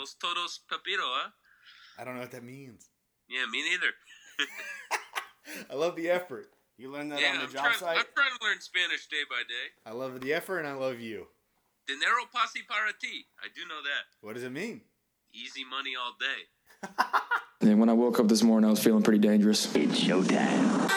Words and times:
Los 0.00 0.14
todos 0.14 0.60
papiro, 0.66 1.04
huh? 1.04 1.28
I 1.98 2.04
don't 2.04 2.14
know 2.14 2.22
what 2.22 2.30
that 2.30 2.42
means. 2.42 2.88
Yeah, 3.28 3.44
me 3.52 3.62
neither. 3.62 3.92
I 5.70 5.74
love 5.74 5.94
the 5.94 6.08
effort. 6.08 6.48
You 6.78 6.90
learned 6.90 7.12
that 7.12 7.20
yeah, 7.20 7.32
on 7.32 7.36
the 7.36 7.42
I'm 7.42 7.52
job 7.52 7.64
trying, 7.64 7.78
site. 7.78 7.98
I'm 7.98 8.04
trying 8.14 8.32
to 8.38 8.42
learn 8.42 8.60
Spanish 8.60 9.06
day 9.08 9.28
by 9.28 9.42
day. 9.46 9.76
I 9.84 9.92
love 9.92 10.18
the 10.22 10.32
effort 10.32 10.60
and 10.60 10.68
I 10.68 10.72
love 10.72 11.00
you. 11.00 11.26
Dinero 11.86 12.24
pasi 12.32 12.60
para 12.66 12.92
ti. 12.98 13.26
I 13.44 13.48
do 13.54 13.68
know 13.68 13.82
that. 13.82 14.08
What 14.22 14.36
does 14.36 14.42
it 14.42 14.52
mean? 14.52 14.80
Easy 15.34 15.64
money 15.64 15.92
all 16.00 16.16
day. 16.18 16.88
And 17.62 17.78
when 17.78 17.90
I 17.90 17.92
woke 17.92 18.18
up 18.18 18.26
this 18.26 18.42
morning, 18.42 18.66
I 18.66 18.70
was 18.70 18.82
feeling 18.82 19.02
pretty 19.02 19.18
dangerous. 19.18 19.66
It's 19.76 20.00
showtime. 20.00 20.90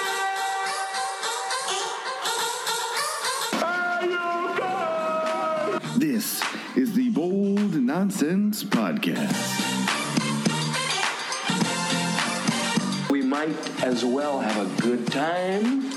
Nonsense 7.96 8.64
Podcast. 8.64 9.38
We 13.12 13.22
might 13.22 13.84
as 13.84 14.04
well 14.04 14.40
have 14.40 14.58
a 14.58 14.82
good 14.82 15.06
time. 15.12 15.92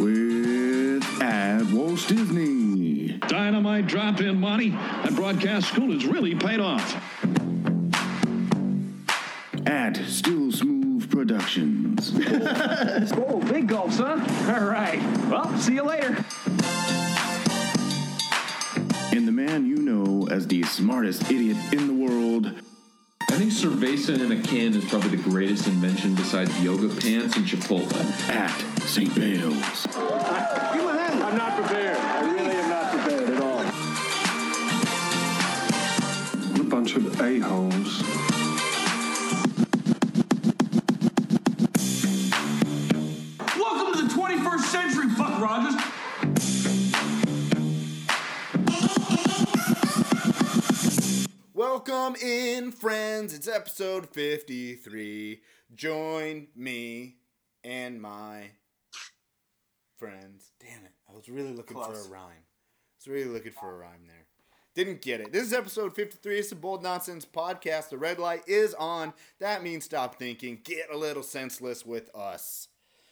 With 0.00 1.22
at 1.22 1.62
Walt 1.70 2.04
Disney. 2.08 3.18
Dynamite 3.28 3.86
drop 3.86 4.20
in 4.20 4.40
money 4.40 4.72
at 5.04 5.14
broadcast 5.14 5.68
school 5.68 5.92
has 5.92 6.04
really 6.04 6.34
paid 6.34 6.58
off. 6.58 6.96
At 9.68 9.98
Still 9.98 10.50
Smooth 10.50 11.08
Productions. 12.10 13.12
Oh, 13.14 13.40
big 13.48 13.68
gulps, 13.68 13.98
huh? 13.98 14.18
All 14.52 14.64
right. 14.68 15.00
Well, 15.28 15.56
see 15.58 15.74
you 15.74 15.84
later. 15.84 16.16
and 19.12 19.28
the 19.28 19.32
man 19.32 19.66
you 19.66 19.76
know 19.76 20.26
as 20.30 20.46
the 20.48 20.62
smartest 20.64 21.30
idiot 21.30 21.56
in 21.72 21.86
the 21.86 21.92
world, 21.92 22.46
I 23.30 23.34
think 23.36 23.52
cerveza 23.52 24.18
in 24.18 24.32
a 24.32 24.42
can 24.42 24.74
is 24.74 24.84
probably 24.86 25.10
the 25.10 25.22
greatest 25.22 25.66
invention 25.68 26.14
besides 26.14 26.50
yoga 26.62 26.88
pants 26.88 27.36
and 27.36 27.46
Chipotle. 27.46 27.94
at 28.30 28.50
St. 28.82 29.14
Bale's. 29.14 29.86
I'm 29.94 31.36
not 31.38 31.56
prepared. 31.56 31.96
I 31.96 32.20
really 32.30 32.50
am 32.50 32.68
not 32.68 32.90
prepared 32.92 33.30
at 33.30 33.40
all. 33.42 33.60
A 36.60 36.64
bunch 36.64 36.96
of 36.96 37.20
a-holes. 37.20 38.21
Welcome 51.92 52.26
in, 52.26 52.72
friends. 52.72 53.34
It's 53.34 53.46
episode 53.46 54.08
53. 54.14 55.42
Join 55.74 56.46
me 56.56 57.16
and 57.62 58.00
my 58.00 58.52
friends. 59.98 60.52
Damn 60.58 60.86
it. 60.86 60.92
I 61.06 61.14
was 61.14 61.28
really 61.28 61.52
looking 61.52 61.76
for 61.76 61.92
a 61.92 62.08
rhyme. 62.08 62.30
I 62.30 62.96
was 62.98 63.08
really 63.08 63.28
looking 63.28 63.52
for 63.52 63.74
a 63.74 63.76
rhyme 63.76 64.06
there. 64.06 64.24
Didn't 64.74 65.02
get 65.02 65.20
it. 65.20 65.32
This 65.32 65.42
is 65.42 65.52
episode 65.52 65.94
53. 65.94 66.38
It's 66.38 66.48
the 66.48 66.54
Bold 66.54 66.82
Nonsense 66.82 67.26
Podcast. 67.26 67.90
The 67.90 67.98
red 67.98 68.18
light 68.18 68.48
is 68.48 68.72
on. 68.72 69.12
That 69.38 69.62
means 69.62 69.84
stop 69.84 70.18
thinking. 70.18 70.60
Get 70.64 70.86
a 70.90 70.96
little 70.96 71.22
senseless 71.22 71.84
with 71.84 72.08
us. 72.16 72.68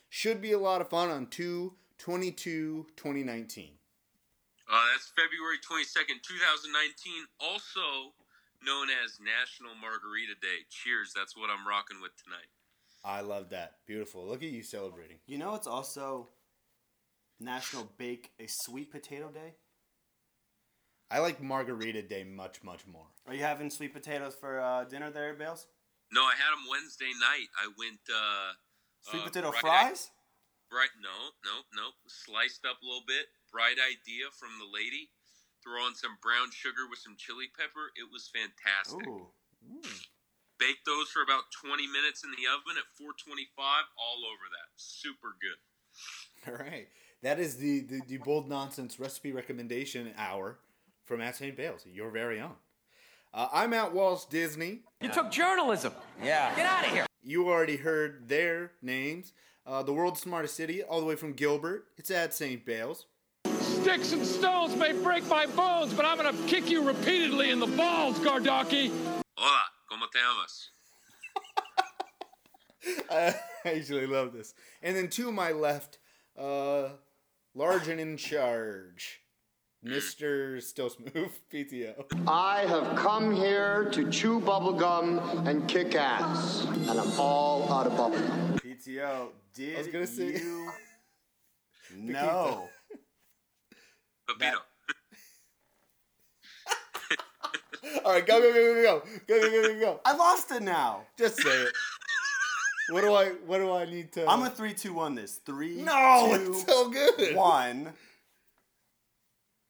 Should 0.09 0.41
be 0.41 0.53
a 0.53 0.59
lot 0.59 0.81
of 0.81 0.89
fun 0.89 1.11
on 1.11 1.27
2 1.27 1.75
22 1.99 2.87
2019. 2.97 3.73
Uh, 4.73 4.81
that's 4.93 5.13
February 5.15 5.59
22nd, 5.59 6.23
2019, 6.23 7.27
also 7.41 8.15
known 8.65 8.89
as 9.05 9.19
National 9.21 9.75
Margarita 9.81 10.35
Day. 10.41 10.67
Cheers, 10.71 11.13
that's 11.15 11.37
what 11.37 11.51
I'm 11.51 11.67
rocking 11.67 12.01
with 12.01 12.13
tonight. 12.23 12.49
I 13.05 13.23
love 13.23 13.51
that. 13.51 13.77
Beautiful. 13.87 14.27
Look 14.27 14.43
at 14.43 14.51
you 14.51 14.63
celebrating. 14.63 15.19
You 15.27 15.39
know 15.39 15.55
it's 15.55 15.67
also 15.67 16.29
National 17.41 17.91
Bake 17.97 18.31
a 18.39 18.45
Sweet 18.47 18.93
Potato 18.93 19.31
Day? 19.31 19.55
I 21.11 21.19
like 21.19 21.43
Margarita 21.43 22.03
Day 22.03 22.23
much, 22.25 22.63
much 22.63 22.87
more. 22.87 23.07
Are 23.27 23.35
you 23.35 23.43
having 23.43 23.71
sweet 23.71 23.93
potatoes 23.93 24.37
for 24.39 24.61
uh, 24.61 24.85
dinner 24.85 25.11
there, 25.11 25.35
Bales? 25.35 25.67
No, 26.13 26.23
I 26.23 26.35
had 26.37 26.53
them 26.53 26.69
Wednesday 26.71 27.11
night. 27.21 27.49
I 27.59 27.67
went, 27.79 28.01
uh... 28.09 28.53
Sweet 29.03 29.23
uh, 29.23 29.27
potato 29.27 29.51
bright 29.51 29.61
fries? 29.61 30.11
Right, 30.71 30.93
no, 31.03 31.35
no, 31.43 31.67
no. 31.75 31.91
Sliced 32.07 32.63
up 32.69 32.79
a 32.83 32.87
little 32.87 33.03
bit. 33.09 33.27
Bright 33.51 33.81
idea 33.83 34.31
from 34.39 34.51
the 34.61 34.71
lady. 34.71 35.11
Throw 35.63 35.85
on 35.85 35.95
some 35.95 36.17
brown 36.23 36.51
sugar 36.53 36.89
with 36.89 36.99
some 36.99 37.17
chili 37.17 37.47
pepper. 37.53 37.93
It 37.97 38.09
was 38.11 38.31
fantastic. 38.33 39.07
Ooh. 39.07 39.29
Bake 40.59 40.85
those 40.85 41.09
for 41.09 41.23
about 41.23 41.53
20 41.65 41.87
minutes 41.87 42.25
in 42.25 42.31
the 42.31 42.49
oven 42.49 42.77
at 42.77 42.89
425. 42.97 43.57
All 43.97 44.25
over 44.25 44.47
that. 44.53 44.69
Super 44.77 45.37
good. 45.41 45.61
All 46.49 46.59
right. 46.65 46.89
That 47.23 47.39
is 47.39 47.57
the, 47.57 47.81
the, 47.81 48.01
the 48.07 48.17
bold 48.19 48.49
nonsense 48.49 48.99
recipe 48.99 49.33
recommendation 49.33 50.13
hour 50.17 50.59
from 51.05 51.21
at 51.21 51.37
St. 51.37 51.57
Bales, 51.57 51.85
your 51.87 52.11
very 52.11 52.41
own. 52.41 52.55
Uh, 53.33 53.49
I'm 53.53 53.73
at 53.75 53.93
Walt 53.93 54.27
Disney. 54.31 54.81
You 55.01 55.11
took 55.11 55.31
journalism. 55.31 55.93
Yeah. 56.23 56.55
Get 56.57 56.67
out 56.67 56.87
of 56.87 56.93
here. 56.93 57.07
You 57.23 57.49
already 57.49 57.77
heard 57.77 58.29
their 58.29 58.73
names. 58.83 59.33
Uh, 59.67 59.83
the 59.83 59.93
world's 59.93 60.21
smartest 60.21 60.57
city, 60.57 60.83
all 60.83 61.01
the 61.01 61.07
way 61.07 61.17
from 61.17 61.35
Gilbert. 61.35 61.85
It's 61.97 62.11
at 62.11 62.35
St. 62.35 62.65
Bales. 62.65 63.07
Sticks 63.83 64.13
and 64.13 64.27
stones 64.27 64.77
may 64.77 64.93
break 64.93 65.27
my 65.29 65.47
bones, 65.47 65.95
but 65.95 66.05
I'm 66.05 66.19
gonna 66.19 66.37
kick 66.47 66.69
you 66.69 66.87
repeatedly 66.87 67.49
in 67.49 67.59
the 67.61 67.67
balls, 67.67 68.19
Gardaki. 68.19 68.91
Hola, 69.39 69.61
¿cómo 69.91 70.03
te 70.13 70.19
llamas? 70.19 70.69
I 73.11 73.35
actually 73.65 74.07
love 74.07 74.35
this. 74.35 74.53
And 74.83 74.95
then 74.95 75.09
to 75.09 75.33
my 75.33 75.53
left, 75.53 75.97
uh, 76.39 76.91
large 77.55 77.89
and 77.89 77.99
in 77.99 78.19
charge, 78.19 79.23
Mr. 79.83 80.61
Still 80.63 80.91
Smooth, 80.91 81.33
PTO. 81.53 82.05
I 82.29 82.67
have 82.67 82.97
come 82.97 83.35
here 83.35 83.89
to 83.93 84.11
chew 84.11 84.41
bubblegum 84.41 85.47
and 85.49 85.67
kick 85.67 85.95
ass, 85.95 86.67
and 86.67 86.91
I'm 87.01 87.19
all 87.19 87.73
out 87.73 87.87
of 87.87 87.95
bubblegum. 87.95 88.61
PTO, 88.61 89.29
did 89.55 89.79
was 89.79 89.87
gonna 89.87 90.07
say- 90.07 90.35
you 90.39 90.71
know 91.97 92.69
Pepito. 94.39 94.59
All 98.05 98.13
right, 98.13 98.27
go, 98.27 98.41
go, 98.41 98.53
go, 98.53 98.75
go, 98.75 98.83
go, 98.83 99.03
go, 99.27 99.41
go, 99.41 99.51
go, 99.51 99.63
go, 99.75 99.81
go. 99.81 100.01
I 100.05 100.15
lost 100.15 100.51
it 100.53 100.63
now. 100.63 101.03
Just 101.19 101.41
say 101.43 101.51
it. 101.51 101.73
What 102.91 103.03
do 103.03 103.15
I? 103.15 103.31
What 103.47 103.59
do 103.59 103.73
I 103.73 103.85
need 103.85 104.13
to? 104.13 104.29
I'm 104.29 104.43
a 104.43 104.51
three, 104.51 104.75
two, 104.75 104.95
one. 104.95 105.15
This 105.15 105.37
three, 105.37 105.77
no. 105.77 106.33
two, 106.35 106.53
it's 106.53 106.67
so 106.67 106.91
good. 106.91 107.37
one. 107.37 107.93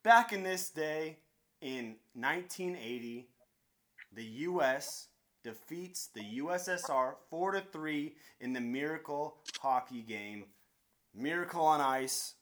Back 0.02 0.32
in 0.32 0.42
this 0.42 0.70
day, 0.70 1.18
in 1.60 1.96
1980, 2.14 3.28
the 4.14 4.24
U.S. 4.24 5.08
defeats 5.44 6.08
the 6.14 6.38
USSR 6.38 7.16
four 7.28 7.52
to 7.52 7.60
three 7.60 8.14
in 8.40 8.54
the 8.54 8.60
Miracle 8.60 9.36
hockey 9.60 10.00
game. 10.00 10.44
Miracle 11.14 11.62
on 11.62 11.80
ice. 11.82 12.34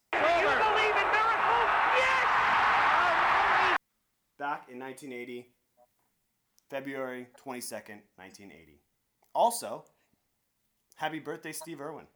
Back 4.39 4.69
in 4.71 4.79
1980, 4.79 5.49
February 6.71 7.27
22nd, 7.45 8.01
1980. 8.17 8.81
Also, 9.35 9.85
happy 10.95 11.19
birthday, 11.19 11.53
Steve 11.53 11.81
Irwin. 11.81 12.07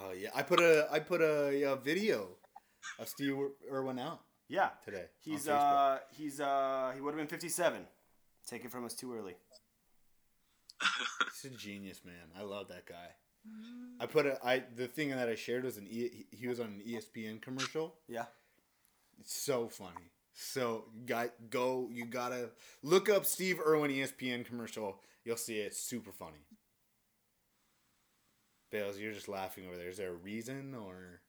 Oh 0.00 0.12
yeah, 0.12 0.30
I 0.34 0.42
put 0.42 0.60
a 0.60 0.86
I 0.90 1.00
put 1.00 1.20
a, 1.20 1.72
uh 1.72 1.76
video 1.76 2.28
of 2.98 3.08
Steve 3.08 3.36
Irwin 3.70 3.98
out 3.98 4.20
Yeah, 4.48 4.70
today. 4.84 5.06
He's 5.18 5.48
uh 5.48 5.98
he's 6.12 6.40
uh 6.40 6.92
he 6.94 7.00
would 7.00 7.10
have 7.10 7.18
been 7.18 7.26
57. 7.26 7.84
Take 8.46 8.64
it 8.64 8.70
from 8.70 8.84
us 8.84 8.94
too 8.94 9.12
early. 9.14 9.34
He's 11.42 11.52
a 11.52 11.56
genius, 11.56 12.02
man. 12.04 12.30
I 12.38 12.42
love 12.42 12.68
that 12.68 12.86
guy. 12.86 13.08
I 14.00 14.06
put 14.06 14.26
a 14.26 14.38
I 14.44 14.64
the 14.76 14.86
thing 14.88 15.10
that 15.10 15.28
I 15.28 15.34
shared 15.34 15.64
was 15.64 15.76
an 15.76 15.86
e, 15.88 16.26
he- 16.30 16.36
he 16.36 16.46
was 16.48 16.60
on 16.60 16.66
an 16.66 16.82
ESPN 16.86 17.40
commercial. 17.40 17.94
Yeah. 18.08 18.24
It's 19.20 19.34
so 19.34 19.68
funny. 19.68 20.10
So 20.32 20.86
got 21.06 21.30
go 21.50 21.88
you 21.92 22.04
gotta 22.06 22.50
look 22.82 23.08
up 23.08 23.24
Steve 23.24 23.60
Irwin 23.64 23.90
ESPN 23.90 24.44
commercial. 24.44 25.00
You'll 25.24 25.36
see 25.36 25.58
it. 25.60 25.66
It's 25.66 25.78
super 25.80 26.10
funny. 26.12 26.44
Bales, 28.70 28.98
you're 28.98 29.12
just 29.12 29.28
laughing 29.28 29.66
over 29.66 29.76
there. 29.76 29.88
Is 29.88 29.98
there 29.98 30.10
a 30.10 30.14
reason 30.14 30.74
or 30.74 31.20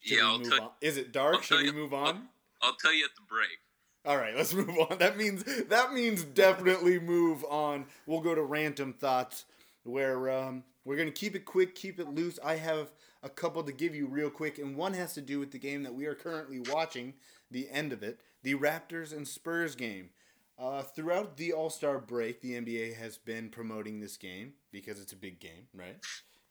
should 0.00 0.18
Yeah, 0.18 0.22
we 0.24 0.28
I'll 0.30 0.38
move 0.38 0.50
tell- 0.50 0.62
on? 0.62 0.70
Is 0.80 0.96
it 0.96 1.12
dark? 1.12 1.34
I'll 1.36 1.40
Should 1.42 1.58
we 1.60 1.64
you- 1.66 1.72
move 1.72 1.92
on? 1.94 2.28
I'll 2.62 2.76
tell 2.76 2.92
you 2.94 3.04
at 3.04 3.10
the 3.16 3.22
break. 3.28 3.58
All 4.06 4.16
right, 4.16 4.36
let's 4.36 4.54
move 4.54 4.78
on. 4.78 4.98
That 4.98 5.16
means 5.16 5.44
that 5.68 5.92
means 5.92 6.22
definitely 6.24 6.98
move 7.00 7.44
on. 7.44 7.86
We'll 8.06 8.20
go 8.20 8.34
to 8.34 8.42
random 8.42 8.92
thoughts 8.92 9.44
where 9.82 10.30
um, 10.30 10.62
we're 10.84 10.96
gonna 10.96 11.10
keep 11.10 11.34
it 11.34 11.44
quick, 11.44 11.74
keep 11.74 11.98
it 11.98 12.08
loose. 12.08 12.38
I 12.44 12.56
have 12.56 12.92
a 13.22 13.28
couple 13.28 13.62
to 13.62 13.72
give 13.72 13.94
you 13.94 14.06
real 14.06 14.30
quick, 14.30 14.58
and 14.58 14.76
one 14.76 14.92
has 14.94 15.14
to 15.14 15.20
do 15.22 15.40
with 15.40 15.50
the 15.50 15.58
game 15.58 15.82
that 15.82 15.94
we 15.94 16.06
are 16.06 16.14
currently 16.14 16.60
watching, 16.60 17.14
the 17.50 17.68
end 17.70 17.92
of 17.92 18.02
it, 18.02 18.20
the 18.42 18.54
Raptors 18.54 19.12
and 19.12 19.26
Spurs 19.26 19.74
game. 19.74 20.10
Uh, 20.58 20.82
throughout 20.82 21.36
the 21.36 21.52
All 21.52 21.70
Star 21.70 21.98
break, 21.98 22.40
the 22.40 22.52
NBA 22.52 22.96
has 22.96 23.18
been 23.18 23.48
promoting 23.48 24.00
this 24.00 24.16
game 24.16 24.52
because 24.70 25.00
it's 25.00 25.12
a 25.12 25.16
big 25.16 25.40
game, 25.40 25.66
right? 25.74 25.96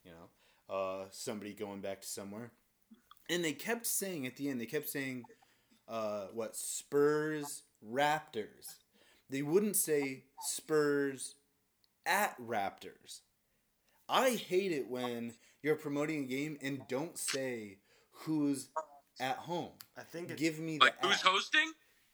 You 0.04 0.12
know, 0.12 0.76
uh, 0.76 1.06
somebody 1.12 1.54
going 1.54 1.82
back 1.82 2.02
to 2.02 2.08
somewhere, 2.08 2.52
and 3.30 3.46
they 3.46 3.54
kept 3.54 3.86
saying 3.86 4.28
at 4.28 4.36
the 4.36 4.50
end, 4.50 4.60
they 4.60 4.66
kept 4.66 4.90
saying, 4.90 5.24
uh, 5.88 6.28
"What 6.34 6.58
Spurs 6.58 7.64
Raptors." 7.86 8.80
They 9.30 9.42
wouldn't 9.42 9.78
say 9.78 10.26
Spurs 10.42 11.36
at 12.06 12.38
Raptors. 12.38 13.22
I 14.10 14.32
hate 14.32 14.72
it 14.72 14.90
when 14.90 15.34
you're 15.62 15.76
promoting 15.76 16.24
a 16.24 16.28
game 16.28 16.58
and 16.62 16.82
don't 16.88 17.18
say 17.18 17.78
who's 18.12 18.70
at 19.20 19.38
home. 19.38 19.72
I 19.98 20.02
think 20.02 20.30
it's, 20.30 20.42
Give 20.42 20.60
me 20.60 20.80
Like 20.80 21.02
the 21.02 21.08
who's 21.08 21.18
at. 21.22 21.26
hosting? 21.28 21.72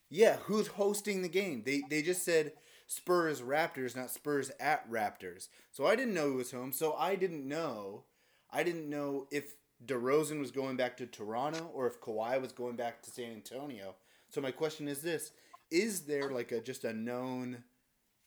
Yeah, 0.09 0.37
who's 0.37 0.67
hosting 0.67 1.21
the 1.21 1.29
game? 1.29 1.63
They 1.65 1.83
they 1.89 2.01
just 2.01 2.23
said 2.23 2.53
Spurs 2.87 3.41
Raptors, 3.41 3.95
not 3.95 4.09
Spurs 4.11 4.51
at 4.59 4.89
Raptors. 4.89 5.47
So 5.71 5.85
I 5.85 5.95
didn't 5.95 6.13
know 6.15 6.29
who 6.29 6.35
was 6.35 6.51
home. 6.51 6.71
So 6.71 6.93
I 6.93 7.15
didn't 7.15 7.47
know. 7.47 8.05
I 8.51 8.63
didn't 8.63 8.89
know 8.89 9.27
if 9.31 9.53
DeRozan 9.85 10.39
was 10.39 10.51
going 10.51 10.75
back 10.77 10.97
to 10.97 11.05
Toronto 11.05 11.69
or 11.73 11.85
if 11.87 12.01
Kawhi 12.01 12.41
was 12.41 12.51
going 12.51 12.75
back 12.75 13.01
to 13.03 13.11
San 13.11 13.31
Antonio. 13.31 13.95
So 14.29 14.41
my 14.41 14.51
question 14.51 14.87
is 14.87 15.01
this: 15.01 15.31
Is 15.71 16.01
there 16.01 16.29
like 16.31 16.51
a 16.51 16.59
just 16.59 16.83
a 16.83 16.93
known 16.93 17.63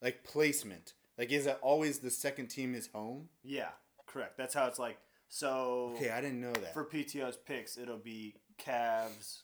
like 0.00 0.25
placement? 0.25 0.94
Like 1.22 1.30
is 1.30 1.46
it 1.46 1.56
always 1.62 2.00
the 2.00 2.10
second 2.10 2.48
team 2.48 2.74
is 2.74 2.88
home? 2.92 3.28
yeah, 3.44 3.69
correct. 4.08 4.36
That's 4.36 4.54
how 4.54 4.66
it's 4.66 4.80
like. 4.80 4.98
So 5.28 5.92
Okay, 5.94 6.10
I 6.10 6.20
didn't 6.20 6.40
know 6.40 6.50
that. 6.52 6.74
for 6.74 6.84
PTO's 6.84 7.36
picks, 7.36 7.78
it'll 7.78 7.96
be 7.96 8.34
Cavs, 8.60 9.42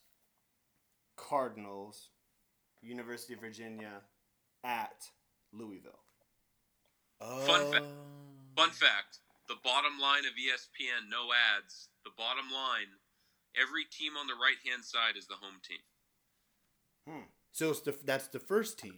Cardinals, 1.16 2.08
University 2.82 3.34
of 3.34 3.40
Virginia, 3.40 4.00
at 4.64 5.04
Louisville. 5.52 6.00
Fun 7.20 7.70
fa- 7.72 7.80
Oh. 7.84 8.56
Fun 8.56 8.70
fact: 8.70 9.20
the 9.46 9.54
bottom 9.62 10.00
line 10.00 10.24
of 10.26 10.32
ESPN, 10.32 11.08
no 11.08 11.28
ads. 11.56 11.90
The 12.02 12.10
bottom 12.18 12.50
line: 12.52 12.88
every 13.54 13.84
team 13.84 14.16
on 14.16 14.26
the 14.26 14.34
right 14.34 14.58
hand 14.68 14.84
side 14.84 15.16
is 15.16 15.28
the 15.28 15.36
home 15.36 15.60
team. 15.62 15.78
Hmm. 17.08 17.26
So 17.52 17.70
it's 17.70 17.80
the, 17.82 17.96
that's 18.04 18.26
the 18.26 18.40
first 18.40 18.80
team. 18.80 18.94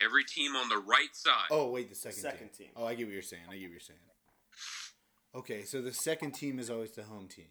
Every 0.00 0.24
team 0.24 0.54
on 0.56 0.68
the 0.68 0.78
right 0.78 1.14
side. 1.14 1.48
Oh 1.50 1.70
wait, 1.70 1.88
the 1.88 1.94
second, 1.94 2.18
Second 2.20 2.48
team. 2.52 2.66
team. 2.68 2.74
Oh, 2.76 2.84
I 2.86 2.94
get 2.94 3.06
what 3.06 3.12
you're 3.14 3.22
saying. 3.22 3.42
I 3.48 3.54
get 3.56 3.62
what 3.64 3.70
you're 3.72 3.80
saying. 3.80 3.98
Okay, 5.34 5.64
so 5.64 5.82
the 5.82 5.92
second 5.92 6.32
team 6.32 6.58
is 6.58 6.70
always 6.70 6.92
the 6.92 7.02
home 7.02 7.28
team. 7.28 7.48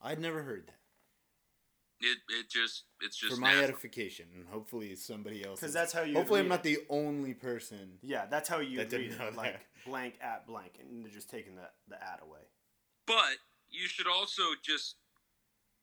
I'd 0.00 0.20
never 0.20 0.42
heard 0.42 0.66
that. 0.68 0.74
It 2.00 2.18
it 2.28 2.48
just 2.48 2.84
it's 3.00 3.16
just 3.16 3.34
For 3.34 3.40
my 3.40 3.48
natural. 3.48 3.64
edification, 3.70 4.26
and 4.36 4.46
hopefully 4.46 4.94
somebody 4.94 5.44
else. 5.44 5.58
'Cause 5.58 5.70
is- 5.70 5.74
that's 5.74 5.92
how 5.92 6.02
you 6.02 6.14
Hopefully, 6.14 6.40
I'm 6.40 6.48
not 6.48 6.60
it. 6.60 6.62
the 6.62 6.86
only 6.88 7.34
person. 7.34 7.98
Yeah, 8.02 8.26
that's 8.26 8.48
how 8.48 8.60
you 8.60 8.76
That 8.78 8.92
read 8.92 9.08
didn't 9.08 9.18
know 9.18 9.26
it. 9.28 9.34
Like 9.34 9.54
that. 9.54 9.84
blank 9.84 10.14
at 10.20 10.46
blank, 10.46 10.76
and 10.78 11.04
they're 11.04 11.12
just 11.12 11.28
taking 11.28 11.56
the 11.56 11.68
the 11.88 12.00
ad 12.00 12.20
away. 12.22 12.42
But 13.06 13.38
you 13.68 13.88
should 13.88 14.06
also 14.06 14.42
just 14.62 14.96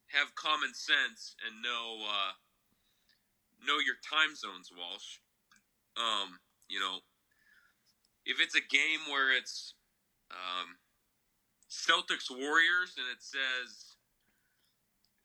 have 0.07 0.33
common 0.35 0.73
sense 0.73 1.35
and 1.45 1.61
know 1.61 2.05
uh, 2.07 2.31
know 3.65 3.79
your 3.79 3.95
time 3.95 4.35
zones, 4.35 4.71
Walsh. 4.71 5.17
Um, 5.97 6.39
you 6.67 6.79
know, 6.79 6.99
if 8.25 8.39
it's 8.41 8.55
a 8.55 8.61
game 8.61 8.99
where 9.09 9.31
it's 9.35 9.73
um, 10.31 10.75
Celtics 11.69 12.29
Warriors 12.29 12.95
and 12.97 13.05
it 13.11 13.21
says 13.21 13.95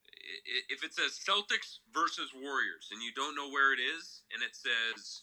i- 0.06 0.42
i- 0.46 0.66
if 0.68 0.84
it 0.84 0.92
says 0.94 1.18
Celtics 1.18 1.78
versus 1.92 2.30
Warriors 2.34 2.88
and 2.92 3.02
you 3.02 3.12
don't 3.14 3.34
know 3.34 3.48
where 3.48 3.72
it 3.72 3.80
is 3.80 4.22
and 4.32 4.42
it 4.42 4.54
says 4.54 5.22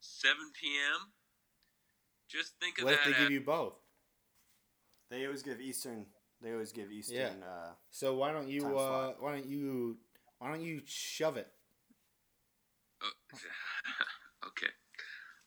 7 0.00 0.36
p.m. 0.60 1.12
Just 2.28 2.58
think 2.60 2.78
of 2.78 2.84
What 2.84 2.94
if 2.94 3.04
they 3.04 3.12
as 3.12 3.16
give 3.18 3.30
you 3.30 3.40
both? 3.40 3.74
They 5.10 5.24
always 5.26 5.42
give 5.42 5.60
Eastern. 5.60 6.06
They 6.40 6.52
always 6.52 6.72
give 6.72 6.90
Eastern. 6.90 7.16
Yeah. 7.16 7.46
Uh, 7.46 7.74
So 7.90 8.14
why 8.14 8.32
don't 8.32 8.48
you? 8.48 8.66
Uh, 8.78 9.14
why 9.18 9.32
don't 9.32 9.46
you? 9.46 9.98
Why 10.38 10.50
don't 10.50 10.62
you 10.62 10.82
shove 10.84 11.36
it? 11.36 11.48
Uh, 13.00 13.06
okay. 14.48 14.72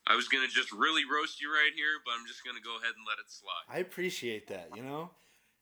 I 0.08 0.16
was 0.16 0.26
gonna 0.28 0.48
just 0.48 0.72
really 0.72 1.02
roast 1.04 1.40
you 1.40 1.52
right 1.52 1.72
here, 1.76 2.00
but 2.04 2.12
I'm 2.18 2.26
just 2.26 2.44
gonna 2.44 2.60
go 2.64 2.76
ahead 2.78 2.94
and 2.96 3.04
let 3.06 3.18
it 3.18 3.28
slide. 3.30 3.68
I 3.68 3.78
appreciate 3.80 4.48
that. 4.48 4.70
You 4.74 4.82
know. 4.82 5.10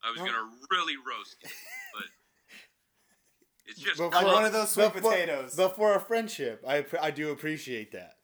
I 0.04 0.10
was 0.10 0.20
No. 0.20 0.26
gonna 0.26 0.50
really 0.70 0.94
roast 0.96 1.36
you, 1.42 1.50
but 1.94 2.04
it's 3.66 3.80
just 3.80 3.98
But 3.98 4.12
Like 4.12 4.24
for- 4.26 4.32
one 4.32 4.44
of 4.44 4.52
those 4.52 4.70
sweet 4.70 4.84
but 4.94 5.02
for- 5.02 5.10
potatoes. 5.10 5.54
But 5.56 5.74
for 5.74 5.94
a 5.94 6.00
friendship, 6.00 6.62
I 6.66 6.84
I 7.00 7.10
do 7.10 7.30
appreciate 7.30 7.92
that. 7.92 8.18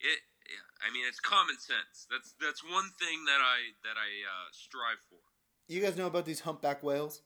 it. 0.00 0.20
I 0.86 0.90
mean, 0.92 1.06
it's 1.08 1.20
common 1.20 1.58
sense. 1.58 2.06
That's 2.10 2.34
that's 2.40 2.62
one 2.62 2.90
thing 2.98 3.24
that 3.26 3.40
I 3.40 3.72
that 3.84 3.96
I 3.96 4.08
uh, 4.28 4.48
strive 4.52 4.98
for. 5.08 5.18
You 5.68 5.80
guys 5.80 5.96
know 5.96 6.06
about 6.06 6.26
these 6.26 6.40
humpback 6.40 6.82
whales? 6.82 7.22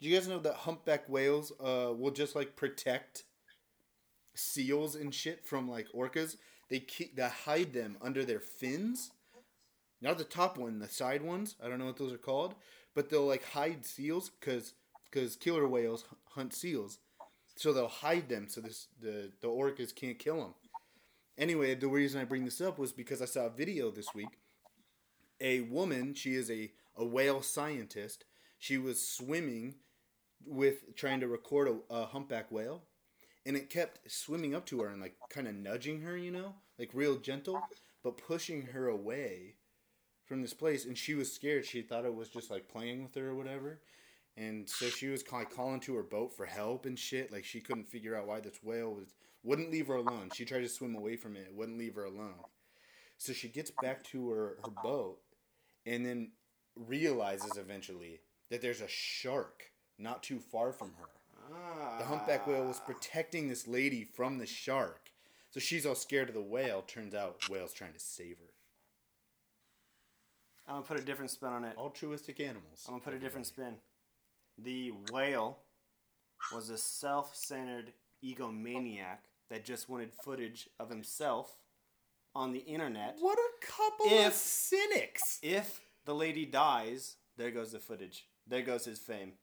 Do 0.00 0.08
you 0.08 0.14
guys 0.16 0.26
know 0.28 0.38
that 0.40 0.54
humpback 0.54 1.08
whales 1.08 1.52
uh, 1.60 1.92
will 1.94 2.10
just 2.10 2.34
like 2.34 2.56
protect 2.56 3.24
seals 4.36 4.94
and 4.94 5.14
shit 5.14 5.44
from 5.44 5.68
like 5.68 5.86
orcas? 5.94 6.36
They 6.68 6.80
keep 6.80 7.16
they 7.16 7.28
hide 7.28 7.72
them 7.72 7.96
under 8.00 8.24
their 8.24 8.40
fins. 8.40 9.10
Not 10.00 10.18
the 10.18 10.24
top 10.24 10.58
one, 10.58 10.78
the 10.78 10.88
side 10.88 11.22
ones. 11.22 11.56
I 11.62 11.68
don't 11.68 11.78
know 11.78 11.86
what 11.86 11.96
those 11.96 12.12
are 12.12 12.18
called, 12.18 12.54
but 12.94 13.08
they'll 13.08 13.26
like 13.26 13.44
hide 13.44 13.84
seals 13.84 14.30
because 14.30 14.74
because 15.10 15.36
killer 15.36 15.66
whales 15.66 16.04
hunt 16.30 16.52
seals, 16.52 16.98
so 17.56 17.72
they'll 17.72 17.88
hide 17.88 18.28
them 18.28 18.46
so 18.48 18.60
this 18.60 18.88
the 19.00 19.32
the 19.40 19.48
orcas 19.48 19.94
can't 19.94 20.18
kill 20.18 20.40
them. 20.40 20.54
Anyway, 21.38 21.74
the 21.74 21.88
reason 21.88 22.20
I 22.20 22.24
bring 22.24 22.44
this 22.44 22.60
up 22.60 22.78
was 22.78 22.92
because 22.92 23.20
I 23.20 23.26
saw 23.26 23.46
a 23.46 23.50
video 23.50 23.90
this 23.90 24.14
week 24.14 24.38
a 25.40 25.60
woman 25.62 26.14
she 26.14 26.34
is 26.34 26.50
a, 26.50 26.70
a 26.96 27.04
whale 27.04 27.42
scientist 27.42 28.24
she 28.58 28.78
was 28.78 29.06
swimming 29.06 29.74
with 30.44 30.94
trying 30.96 31.20
to 31.20 31.28
record 31.28 31.68
a, 31.68 31.94
a 31.94 32.06
humpback 32.06 32.50
whale 32.50 32.82
and 33.46 33.56
it 33.56 33.70
kept 33.70 34.10
swimming 34.10 34.54
up 34.54 34.66
to 34.66 34.80
her 34.82 34.88
and 34.88 35.00
like 35.00 35.14
kind 35.30 35.48
of 35.48 35.54
nudging 35.54 36.02
her 36.02 36.16
you 36.16 36.30
know? 36.30 36.54
Like 36.78 36.90
real 36.92 37.16
gentle 37.16 37.62
but 38.02 38.18
pushing 38.18 38.62
her 38.62 38.86
away 38.86 39.54
from 40.26 40.42
this 40.42 40.54
place. 40.54 40.84
And 40.84 40.96
she 40.96 41.14
was 41.14 41.32
scared. 41.32 41.64
She 41.64 41.82
thought 41.82 42.04
it 42.04 42.14
was 42.14 42.28
just 42.28 42.50
like 42.50 42.68
playing 42.68 43.02
with 43.02 43.14
her 43.14 43.30
or 43.30 43.34
whatever. 43.34 43.80
And 44.36 44.68
so 44.68 44.86
she 44.86 45.08
was 45.08 45.22
of 45.22 45.50
calling 45.50 45.80
to 45.80 45.94
her 45.96 46.02
boat 46.02 46.36
for 46.36 46.44
help 46.46 46.84
and 46.84 46.98
shit. 46.98 47.32
Like 47.32 47.44
she 47.44 47.60
couldn't 47.60 47.88
figure 47.88 48.14
out 48.14 48.26
why 48.26 48.40
this 48.40 48.60
whale 48.62 48.92
was 48.92 49.14
wouldn't 49.42 49.70
leave 49.70 49.86
her 49.86 49.94
alone. 49.94 50.30
She 50.34 50.44
tried 50.44 50.60
to 50.60 50.68
swim 50.68 50.94
away 50.94 51.16
from 51.16 51.36
it. 51.36 51.46
It 51.48 51.54
wouldn't 51.54 51.78
leave 51.78 51.94
her 51.94 52.04
alone. 52.04 52.44
So 53.18 53.32
she 53.32 53.48
gets 53.48 53.70
back 53.70 54.04
to 54.04 54.30
her, 54.30 54.58
her 54.64 54.72
boat 54.82 55.18
and 55.86 56.04
then 56.04 56.32
realizes 56.76 57.56
eventually 57.56 58.20
that 58.50 58.60
there's 58.60 58.82
a 58.82 58.88
shark 58.88 59.70
not 59.98 60.22
too 60.22 60.38
far 60.38 60.72
from 60.72 60.92
her. 60.98 61.15
The 61.98 62.04
humpback 62.04 62.46
whale 62.46 62.66
was 62.66 62.80
ah. 62.82 62.86
protecting 62.86 63.48
this 63.48 63.66
lady 63.66 64.04
from 64.04 64.38
the 64.38 64.46
shark. 64.46 65.10
So 65.50 65.60
she's 65.60 65.86
all 65.86 65.94
scared 65.94 66.28
of 66.28 66.34
the 66.34 66.42
whale. 66.42 66.82
Turns 66.82 67.14
out 67.14 67.48
whale's 67.48 67.72
trying 67.72 67.92
to 67.94 68.00
save 68.00 68.38
her. 68.38 68.52
I'm 70.68 70.76
gonna 70.76 70.86
put 70.86 71.00
a 71.00 71.04
different 71.04 71.30
spin 71.30 71.48
on 71.50 71.64
it. 71.64 71.76
Altruistic 71.78 72.40
animals. 72.40 72.84
I'm 72.86 72.94
gonna 72.94 73.04
put 73.04 73.14
a 73.14 73.18
different 73.18 73.46
spin. 73.46 73.76
The 74.58 74.92
whale 75.12 75.58
was 76.52 76.70
a 76.70 76.78
self-centered 76.78 77.92
egomaniac 78.24 79.18
that 79.48 79.64
just 79.64 79.88
wanted 79.88 80.12
footage 80.12 80.68
of 80.80 80.90
himself 80.90 81.56
on 82.34 82.52
the 82.52 82.60
internet. 82.60 83.16
What 83.20 83.38
a 83.38 83.66
couple 83.66 84.06
of 84.06 84.12
If- 84.12 84.34
cynics. 84.34 85.38
If 85.42 85.80
the 86.04 86.14
lady 86.14 86.44
dies, 86.44 87.16
there 87.36 87.50
goes 87.50 87.72
the 87.72 87.78
footage. 87.78 88.26
There 88.46 88.62
goes 88.62 88.84
his 88.84 88.98
fame. 88.98 89.38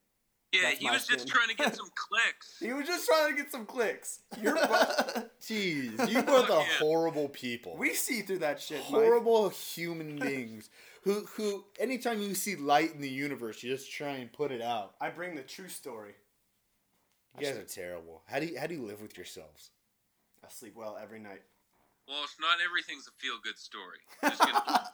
Yeah, 0.54 0.68
That's 0.68 0.78
he 0.78 0.86
my 0.86 0.92
was 0.92 1.06
just 1.06 1.26
trying 1.28 1.48
to 1.48 1.54
get 1.56 1.74
some 1.80 1.90
clicks. 1.94 2.56
He 2.60 2.72
was 2.72 2.86
just 2.86 3.06
trying 3.06 3.30
to 3.30 3.36
get 3.42 3.50
some 3.50 3.66
clicks. 3.66 4.20
You're 4.40 4.54
both, 4.54 5.28
jeez, 5.40 6.08
you 6.10 6.22
both 6.22 6.50
are 6.50 6.60
Yeah. 6.60 6.66
horrible 6.78 7.28
people. 7.28 7.76
we 7.76 7.92
see 7.94 8.22
through 8.22 8.38
that 8.38 8.60
shit, 8.60 8.78
Mike. 8.78 9.02
horrible 9.02 9.48
human 9.50 10.16
beings 10.20 10.70
who 11.02 11.26
who 11.36 11.64
anytime 11.80 12.20
you 12.22 12.34
see 12.34 12.56
light 12.56 12.94
in 12.94 13.00
the 13.00 13.08
universe, 13.10 13.62
you 13.62 13.70
just 13.70 13.90
try 13.92 14.10
and 14.16 14.32
put 14.32 14.52
it 14.52 14.62
out. 14.62 14.94
I 15.00 15.10
bring 15.10 15.34
the 15.34 15.42
true 15.42 15.68
story. 15.68 16.14
You 17.38 17.46
guys 17.46 17.56
are 17.56 17.64
terrible. 17.64 18.22
How 18.26 18.38
do 18.38 18.46
you 18.46 18.58
how 18.58 18.66
do 18.68 18.74
you 18.74 18.82
live 18.82 19.02
with 19.02 19.16
yourselves? 19.16 19.70
I 20.44 20.48
sleep 20.50 20.74
well 20.76 20.96
every 21.02 21.18
night. 21.18 21.42
Well, 22.06 22.18
it's 22.22 22.36
not 22.38 22.58
everything's 22.64 23.08
a 23.08 23.12
feel 23.18 23.36
good 23.42 23.58
story. 23.58 23.98
Gonna, 24.22 24.90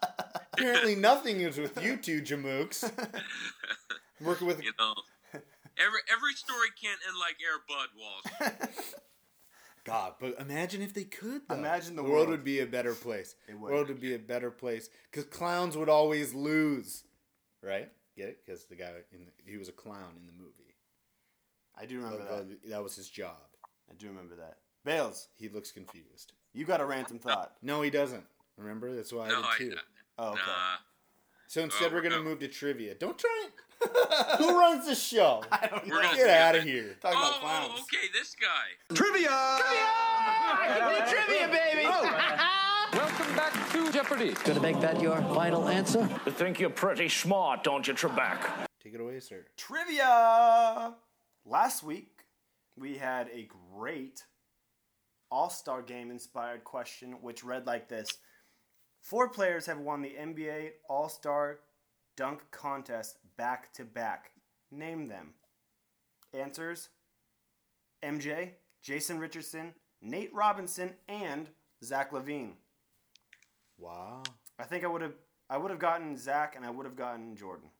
Apparently, 0.52 0.94
nothing 0.94 1.40
is 1.40 1.58
with 1.58 1.82
you 1.82 1.96
two 1.96 2.22
jamooks. 2.22 2.88
Working 4.20 4.46
with 4.46 4.62
you 4.62 4.72
know, 4.78 4.94
every 5.78 6.00
every 6.12 6.34
story 6.34 6.68
can't 6.80 6.98
end 7.06 7.16
like 7.18 7.36
Air 7.40 7.60
Bud 7.68 7.88
Walsh. 7.96 8.84
God, 9.84 10.14
but 10.20 10.38
imagine 10.38 10.82
if 10.82 10.92
they 10.92 11.04
could. 11.04 11.42
Though. 11.48 11.54
Imagine 11.54 11.96
the 11.96 12.02
world 12.02 12.14
world. 12.14 12.28
would 12.28 12.44
be 12.44 12.60
a 12.60 12.66
better 12.66 12.94
place. 12.94 13.34
It 13.48 13.52
The 13.52 13.58
would. 13.58 13.72
world 13.72 13.88
would 13.88 14.00
be 14.00 14.14
a 14.14 14.18
better 14.18 14.50
place 14.50 14.90
because 15.10 15.24
clowns 15.24 15.76
would 15.76 15.88
always 15.88 16.34
lose. 16.34 17.04
right? 17.62 17.90
Get 18.16 18.28
it? 18.28 18.40
Because 18.44 18.64
the 18.66 18.74
guy 18.76 18.90
in 19.12 19.24
the, 19.24 19.50
he 19.50 19.56
was 19.56 19.68
a 19.68 19.72
clown 19.72 20.14
in 20.20 20.26
the 20.26 20.32
movie. 20.32 20.54
I 21.78 21.86
do 21.86 21.96
remember 21.96 22.18
That- 22.18 22.48
that. 22.62 22.68
that 22.70 22.82
was 22.82 22.94
his 22.96 23.08
job. 23.08 23.36
I 23.90 23.94
do 23.94 24.08
remember 24.08 24.36
that. 24.36 24.58
Bales, 24.84 25.28
He 25.36 25.48
looks 25.48 25.72
confused. 25.72 26.32
you 26.52 26.64
got 26.64 26.80
a 26.80 26.84
random 26.84 27.18
thought. 27.18 27.54
No, 27.62 27.80
he 27.82 27.90
doesn't. 27.90 28.24
Remember? 28.58 28.94
That's 28.94 29.12
why 29.12 29.28
No, 29.28 29.40
I 29.40 29.52
I, 29.54 29.58
did 29.58 29.72
too. 29.72 29.78
Oh, 30.18 30.28
okay. 30.32 30.40
nah. 30.46 30.76
So 31.46 31.62
instead, 31.62 31.90
Oh, 31.90 31.94
we're 31.94 32.02
gonna 32.02 32.16
no. 32.16 32.22
move 32.22 32.38
to 32.40 32.48
trivia. 32.48 32.94
Don't 32.94 33.18
try. 33.18 33.48
And... 33.82 34.38
Who 34.38 34.58
runs 34.58 34.86
the 34.86 34.94
show? 34.94 35.42
I 35.52 35.66
don't 35.66 35.86
We're 35.88 35.96
know. 35.96 36.08
gonna 36.08 36.16
Get 36.16 36.30
out 36.30 36.56
of 36.56 36.64
here. 36.64 36.96
Talking 37.00 37.18
about 37.18 37.32
Oh, 37.34 37.38
clowns. 37.40 37.72
oh, 37.76 37.82
okay, 37.82 38.06
this 38.12 38.34
guy. 38.34 38.94
Trivia, 38.94 39.28
Trivia! 39.58 41.06
Trivia, 41.26 41.48
baby! 41.48 41.86
Oh. 41.86 42.46
Welcome 42.92 43.36
back 43.36 43.70
to 43.72 43.92
Jeopardy. 43.92 44.34
Gonna 44.44 44.60
make 44.60 44.80
that 44.80 45.00
your 45.00 45.16
final 45.34 45.68
answer? 45.68 46.08
You 46.26 46.32
think 46.32 46.58
you're 46.58 46.70
pretty 46.70 47.08
smart, 47.08 47.62
don't 47.64 47.86
you, 47.86 47.94
Trebek? 47.94 48.40
Take 48.82 48.94
it 48.94 49.00
away, 49.00 49.20
sir. 49.20 49.44
Trivia! 49.56 50.94
Last 51.46 51.82
week, 51.82 52.24
we 52.76 52.96
had 52.96 53.28
a 53.32 53.48
great 53.76 54.24
All 55.30 55.50
Star 55.50 55.82
Game 55.82 56.10
inspired 56.10 56.64
question, 56.64 57.12
which 57.22 57.44
read 57.44 57.66
like 57.66 57.88
this 57.88 58.18
Four 59.02 59.28
players 59.30 59.66
have 59.66 59.78
won 59.78 60.02
the 60.02 60.10
NBA 60.20 60.70
All 60.88 61.08
Star 61.08 61.60
Dunk 62.16 62.40
Contest 62.50 63.18
back 63.40 63.72
to 63.72 63.86
back. 63.86 64.32
Name 64.70 65.08
them. 65.08 65.32
Answers 66.34 66.90
MJ, 68.04 68.50
Jason 68.82 69.18
Richardson, 69.18 69.72
Nate 70.02 70.32
Robinson, 70.34 70.92
and 71.08 71.48
Zach 71.82 72.12
LaVine. 72.12 72.52
Wow. 73.78 74.24
I 74.58 74.64
think 74.64 74.84
I 74.84 74.88
would 74.88 75.00
have 75.00 75.14
I 75.48 75.56
would 75.56 75.70
have 75.70 75.80
gotten 75.80 76.18
Zach 76.18 76.54
and 76.54 76.66
I 76.66 76.70
would 76.70 76.84
have 76.84 76.96
gotten 76.96 77.34
Jordan. 77.34 77.70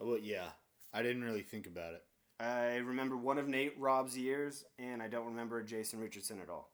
Oh, 0.00 0.06
well, 0.06 0.18
yeah. 0.18 0.48
I 0.90 1.02
didn't 1.02 1.22
really 1.22 1.42
think 1.42 1.66
about 1.66 1.92
it. 1.92 2.02
I 2.42 2.76
remember 2.76 3.18
one 3.18 3.36
of 3.36 3.46
Nate 3.46 3.78
Rob's 3.78 4.16
years, 4.16 4.64
and 4.78 5.02
I 5.02 5.08
don't 5.08 5.26
remember 5.26 5.62
Jason 5.62 6.00
Richardson 6.00 6.40
at 6.40 6.48
all. 6.48 6.70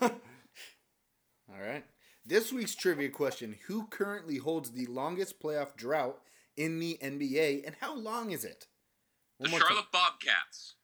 All 0.00 1.60
right. 1.60 1.84
This 2.24 2.54
week's 2.54 2.74
trivia 2.74 3.10
question 3.10 3.56
Who 3.66 3.86
currently 3.88 4.38
holds 4.38 4.70
the 4.70 4.86
longest 4.86 5.42
playoff 5.42 5.76
drought 5.76 6.20
in 6.58 6.78
the 6.78 6.98
NBA, 7.02 7.66
and 7.66 7.74
how 7.80 7.96
long 7.96 8.30
is 8.30 8.44
it? 8.44 8.66
The 9.38 9.44
One 9.44 9.52
more 9.52 9.60
Charlotte 9.60 9.92
Bobcats. 9.92 10.74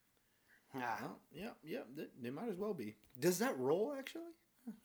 Ah, 0.73 0.79
time. 0.79 0.97
Oh, 1.03 1.15
yeah, 1.31 1.49
yeah, 1.63 1.79
they, 1.95 2.05
they 2.21 2.29
might 2.29 2.49
as 2.49 2.57
well 2.57 2.73
be. 2.73 2.95
Does 3.19 3.39
that 3.39 3.57
roll, 3.59 3.93
actually? 3.97 4.33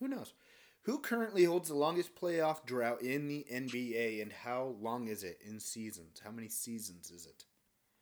Who 0.00 0.08
knows? 0.08 0.34
Who 0.82 0.98
currently 0.98 1.44
holds 1.44 1.68
the 1.68 1.74
longest 1.74 2.14
playoff 2.14 2.64
drought 2.64 3.02
in 3.02 3.28
the 3.28 3.46
NBA, 3.52 4.20
and 4.22 4.32
how 4.32 4.74
long 4.80 5.08
is 5.08 5.24
it 5.24 5.38
in 5.46 5.60
seasons? 5.60 6.20
How 6.22 6.30
many 6.30 6.48
seasons 6.48 7.10
is 7.10 7.26
it? 7.26 7.44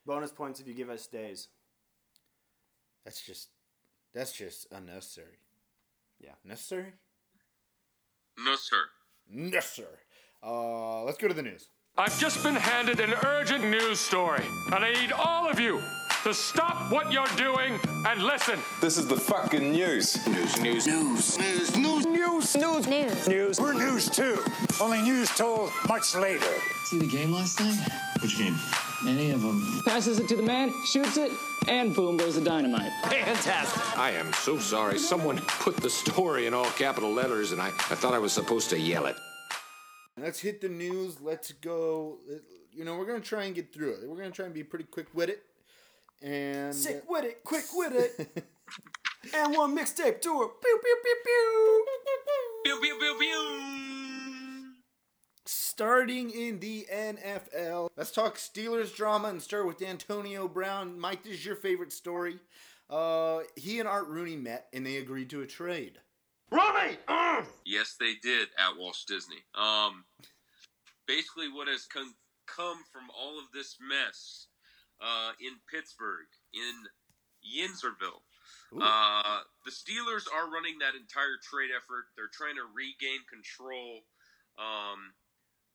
bonus 0.09 0.33
points 0.33 0.59
if 0.59 0.67
you 0.67 0.75
give 0.75 0.91
us 0.91 1.07
days. 1.07 1.49
That's 3.05 3.25
just, 3.25 3.51
that's 4.15 4.33
just 4.33 4.67
unnecessary. 4.73 5.39
Yeah. 6.19 6.33
Necessary? 6.45 6.95
No, 8.39 8.57
sir. 8.57 8.85
Necessary. 9.31 9.99
Uh, 10.43 11.05
let's 11.05 11.19
go 11.19 11.29
to 11.29 11.35
the 11.35 11.43
news. 11.43 11.69
I've 12.01 12.17
just 12.17 12.45
been 12.45 12.55
handed 12.55 13.01
an 13.01 13.13
urgent 13.27 13.65
news 13.65 13.99
story, 13.99 14.45
and 14.67 14.85
I 14.85 14.93
need 14.93 15.11
all 15.11 15.51
of 15.51 15.59
you 15.59 15.83
to 16.23 16.33
stop 16.33 16.93
what 16.93 17.11
you're 17.11 17.27
doing 17.37 17.77
and 18.07 18.23
listen. 18.23 18.61
This 18.81 18.99
is 18.99 19.09
the 19.09 19.17
fucking 19.17 19.73
news. 19.73 20.25
News, 20.29 20.61
news, 20.61 20.87
news, 20.87 21.39
news, 21.39 21.77
news, 21.77 22.07
news, 22.07 22.57
news, 22.57 22.87
news, 22.87 23.27
news. 23.27 23.61
We're 23.61 23.73
news 23.73 24.09
too. 24.09 24.39
Only 24.81 25.03
news 25.03 25.29
told 25.31 25.73
much 25.89 26.15
later. 26.15 26.47
See 26.85 27.01
the 27.01 27.07
game 27.09 27.33
last 27.33 27.59
night? 27.59 27.81
Which 28.23 28.39
game? 28.39 28.55
Any 29.05 29.33
of 29.33 29.43
them. 29.43 29.83
Passes 29.85 30.21
it 30.21 30.29
to 30.29 30.37
the 30.37 30.43
man, 30.45 30.73
shoots 30.87 31.17
it, 31.17 31.33
and 31.67 31.93
boom 31.97 32.17
goes 32.17 32.37
the 32.37 32.41
dynamite. 32.41 32.93
Fantastic. 33.07 33.99
I 33.99 34.13
am 34.13 34.33
so 34.35 34.57
sorry. 34.59 35.01
Someone 35.01 35.39
put 35.39 35.77
the 35.77 35.91
story 35.91 36.47
in 36.47 36.55
all 36.55 36.67
capital 36.67 37.13
letters, 37.13 37.51
and 37.51 37.61
I, 37.61 37.69
I 37.71 37.97
thought 37.97 38.15
I 38.15 38.21
was 38.21 38.33
supposed 38.33 38.71
to 38.71 38.79
yell 38.79 39.07
it. 39.07 39.19
Let's 40.21 40.41
hit 40.41 40.61
the 40.61 40.69
news. 40.69 41.21
Let's 41.21 41.53
go. 41.53 42.19
You 42.73 42.85
know, 42.85 42.97
we're 42.97 43.07
gonna 43.07 43.21
try 43.21 43.45
and 43.45 43.55
get 43.55 43.73
through 43.73 43.95
it. 43.95 44.09
We're 44.09 44.17
gonna 44.17 44.31
try 44.31 44.45
and 44.47 44.55
be 44.55 44.65
pretty 44.65 44.85
quick 44.85 45.07
with 45.15 45.29
it. 45.31 45.43
And 46.23 46.75
Sick 46.75 47.09
with 47.09 47.25
it, 47.25 47.45
quick 47.45 47.65
with 47.75 47.93
it. 47.95 48.45
and 49.35 49.55
one 49.57 49.77
mixtape 49.77 50.21
tour. 50.21 50.51
Pew, 50.61 50.81
pew, 50.83 50.97
pew, 51.05 51.17
pew. 51.25 51.85
Pew, 52.65 52.81
pew, 52.81 52.99
pew, 52.99 53.17
pew. 53.19 54.73
starting 55.47 56.31
in 56.31 56.59
the 56.61 56.87
NFL, 56.93 57.89
let's 57.97 58.11
talk 58.11 58.37
Steelers 58.37 58.95
drama 58.95 59.29
and 59.29 59.41
start 59.41 59.67
with 59.67 59.81
Antonio 59.83 60.49
Brown. 60.49 60.99
Mike, 60.99 61.23
this 61.23 61.35
is 61.35 61.47
your 61.47 61.57
favorite 61.57 61.93
story. 61.93 62.39
Uh, 62.91 63.41
he 63.55 63.79
and 63.79 63.89
Art 63.89 64.09
Rooney 64.09 64.37
met 64.37 64.67
and 64.73 64.85
they 64.85 64.97
agreed 64.97 65.31
to 65.31 65.43
a 65.43 65.47
trade. 65.47 65.99
Yes, 67.65 67.97
they 67.99 68.15
did 68.23 68.49
at 68.59 68.79
Walt 68.79 68.97
Disney. 69.07 69.45
Um, 69.55 70.05
basically, 71.07 71.49
what 71.53 71.69
has 71.69 71.87
come 71.87 72.15
come 72.47 72.79
from 72.91 73.11
all 73.13 73.39
of 73.39 73.45
this 73.53 73.77
mess 73.81 74.47
uh, 75.01 75.33
in 75.41 75.53
Pittsburgh, 75.71 76.27
in 76.55 76.89
Yinzerville, 77.45 78.25
uh, 78.81 79.41
the 79.65 79.71
Steelers 79.73 80.29
are 80.29 80.51
running 80.51 80.79
that 80.81 80.97
entire 80.97 81.41
trade 81.41 81.71
effort. 81.73 82.13
They're 82.17 82.33
trying 82.33 82.57
to 82.57 82.69
regain 82.69 83.25
control 83.29 84.05
um, 84.61 85.17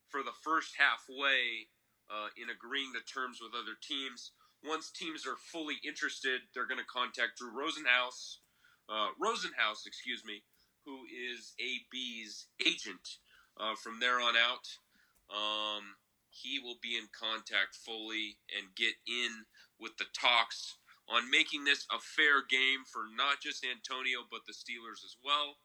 for 0.10 0.22
the 0.22 0.36
first 0.46 0.78
halfway 0.78 1.70
uh, 2.10 2.30
in 2.38 2.54
agreeing 2.54 2.94
to 2.94 3.02
terms 3.06 3.42
with 3.42 3.58
other 3.58 3.74
teams. 3.82 4.32
Once 4.62 4.92
teams 4.92 5.26
are 5.26 5.38
fully 5.38 5.82
interested, 5.84 6.42
they're 6.54 6.70
going 6.70 6.80
to 6.80 6.86
contact 6.86 7.42
Drew 7.42 7.52
Rosenhaus, 7.52 8.46
uh, 8.88 9.10
Rosenhaus, 9.18 9.86
excuse 9.86 10.24
me, 10.24 10.44
who 10.86 11.04
is 11.08 11.54
AB's 11.60 12.48
agent 12.66 13.20
uh, 13.60 13.76
from 13.76 14.00
there 14.00 14.20
on 14.20 14.36
out. 14.36 14.68
Um, 15.32 15.96
he 16.30 16.60
will 16.60 16.78
be 16.82 16.98
in 16.98 17.08
contact 17.14 17.76
fully 17.76 18.38
and 18.58 18.76
get 18.76 18.94
in 19.08 19.46
with 19.80 19.96
the 19.98 20.10
talks 20.14 20.78
on 21.10 21.30
making 21.30 21.64
this 21.64 21.86
a 21.92 22.00
fair 22.00 22.42
game 22.48 22.88
for 22.88 23.06
not 23.16 23.42
just 23.44 23.66
Antonio 23.66 24.24
but 24.32 24.42
the 24.48 24.56
Steelers 24.56 25.04
as 25.04 25.16
well. 25.24 25.60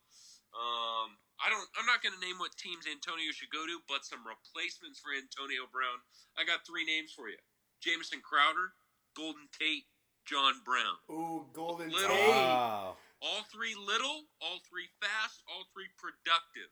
Um, 0.57 1.15
I 1.39 1.53
don't. 1.53 1.69
I'm 1.77 1.87
not 1.87 2.03
going 2.03 2.17
to 2.17 2.25
name 2.25 2.41
what 2.41 2.57
teams 2.57 2.89
Antonio 2.89 3.31
should 3.31 3.53
go 3.53 3.69
to, 3.69 3.79
but 3.87 4.03
some 4.03 4.25
replacements 4.25 4.99
for 4.99 5.13
Antonio 5.13 5.69
Brown. 5.69 6.01
I 6.41 6.49
got 6.49 6.65
three 6.65 6.89
names 6.89 7.13
for 7.13 7.29
you: 7.29 7.39
Jamison 7.85 8.25
Crowder, 8.25 8.73
Golden 9.15 9.47
Tate, 9.53 9.87
John 10.25 10.65
Brown. 10.65 10.97
Ooh, 11.13 11.47
Golden 11.53 11.93
Little. 11.93 12.17
Tate. 12.17 12.33
Wow. 12.33 12.97
All 13.21 13.43
three 13.51 13.75
little, 13.75 14.31
all 14.39 14.63
three 14.63 14.87
fast, 15.03 15.43
all 15.51 15.67
three 15.75 15.91
productive. 15.99 16.71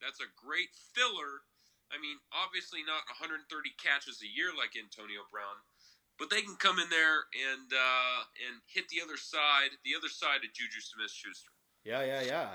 That's 0.00 0.20
a 0.20 0.28
great 0.36 0.68
filler. 0.92 1.44
I 1.88 1.96
mean, 1.96 2.20
obviously 2.34 2.84
not 2.84 3.08
130 3.08 3.48
catches 3.80 4.20
a 4.20 4.28
year 4.28 4.52
like 4.52 4.76
Antonio 4.76 5.24
Brown, 5.32 5.56
but 6.18 6.28
they 6.28 6.42
can 6.42 6.56
come 6.60 6.78
in 6.78 6.90
there 6.90 7.24
and 7.32 7.68
uh, 7.72 8.20
and 8.44 8.60
hit 8.68 8.90
the 8.92 9.00
other 9.00 9.16
side, 9.16 9.72
the 9.88 9.96
other 9.96 10.10
side 10.10 10.44
of 10.44 10.52
Juju 10.52 10.82
Smith-Schuster. 10.82 11.52
Yeah, 11.84 12.04
yeah, 12.04 12.22
yeah. 12.22 12.48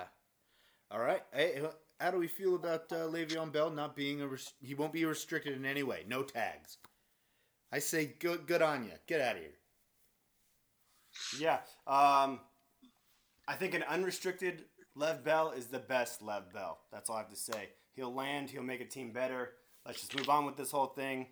All 0.92 1.00
right. 1.00 1.24
Hey, 1.34 1.62
how 2.00 2.12
do 2.12 2.18
we 2.18 2.28
feel 2.28 2.56
about 2.56 2.92
uh, 2.92 3.08
Le'Veon 3.08 3.52
Bell 3.52 3.72
not 3.72 3.96
being 3.96 4.22
a? 4.22 4.28
Res- 4.28 4.54
he 4.60 4.76
won't 4.76 4.94
be 4.94 5.06
restricted 5.06 5.56
in 5.56 5.66
any 5.66 5.84
way. 5.84 6.04
No 6.08 6.22
tags. 6.24 6.78
I 7.72 7.80
say 7.80 8.14
good. 8.20 8.46
Good 8.46 8.62
on 8.62 8.84
you. 8.84 8.92
Get 9.08 9.22
out 9.22 9.38
of 9.38 9.42
here. 9.42 9.58
Yeah. 11.40 11.60
Um, 11.88 12.42
I 13.52 13.56
think 13.56 13.74
an 13.74 13.84
unrestricted 13.84 14.64
Lev 14.96 15.26
Bell 15.26 15.52
is 15.52 15.66
the 15.66 15.80
best 15.80 16.22
Lev 16.22 16.54
Bell. 16.54 16.80
That's 16.90 17.10
all 17.10 17.18
I 17.18 17.20
have 17.20 17.30
to 17.32 17.36
say. 17.36 17.68
He'll 17.98 18.14
land. 18.14 18.50
He'll 18.50 18.64
make 18.64 18.80
a 18.80 18.86
team 18.86 19.12
better. 19.12 19.50
Let's 19.86 20.00
just 20.00 20.18
move 20.18 20.30
on 20.30 20.46
with 20.46 20.56
this 20.56 20.72
whole 20.72 20.86
thing. 20.86 21.28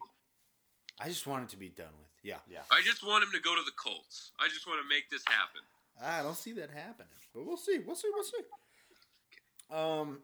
I 1.00 1.08
just 1.08 1.26
want 1.26 1.44
it 1.44 1.50
to 1.52 1.58
be 1.58 1.70
done 1.70 1.94
with. 1.98 2.10
Yeah. 2.22 2.40
Yeah. 2.52 2.60
I 2.74 2.82
just 2.84 3.08
want 3.08 3.24
him 3.24 3.30
to 3.32 3.40
go 3.40 3.56
to 3.56 3.62
the 3.66 3.72
Colts. 3.82 4.34
I 4.38 4.50
just 4.50 4.68
want 4.68 4.82
to 4.82 4.90
make 4.94 5.10
this 5.10 5.24
happen. 5.28 5.62
I 6.04 6.22
don't 6.22 6.36
see 6.36 6.52
that 6.54 6.70
happening, 6.70 7.08
but 7.34 7.46
we'll 7.46 7.56
see. 7.56 7.80
We'll 7.88 7.96
see. 7.96 8.10
We'll 8.14 8.24
see. 8.26 8.44
Um, 9.72 10.20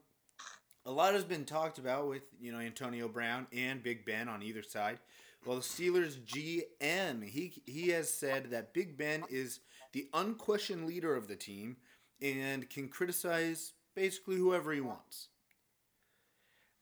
a 0.86 0.92
lot 0.92 1.14
has 1.14 1.24
been 1.24 1.46
talked 1.46 1.78
about 1.78 2.10
with 2.10 2.24
you 2.42 2.52
know 2.52 2.60
Antonio 2.60 3.08
Brown 3.08 3.48
and 3.56 3.82
Big 3.82 4.06
Ben 4.06 4.28
on 4.28 4.44
either 4.44 4.64
side. 4.64 5.00
Well, 5.46 5.58
the 5.58 5.62
Steelers 5.62 6.18
GM 6.26 7.24
he 7.24 7.54
he 7.66 7.90
has 7.90 8.14
said 8.14 8.52
that 8.52 8.74
Big 8.74 8.98
Ben 8.98 9.24
is 9.30 9.62
the 9.94 10.10
unquestioned 10.14 10.86
leader 10.86 11.16
of 11.16 11.30
the 11.30 11.38
team 11.38 11.78
and 12.22 12.70
can 12.70 12.88
criticize 12.88 13.74
basically 13.96 14.36
whoever 14.36 14.74
he 14.74 14.82
wants. 14.82 15.30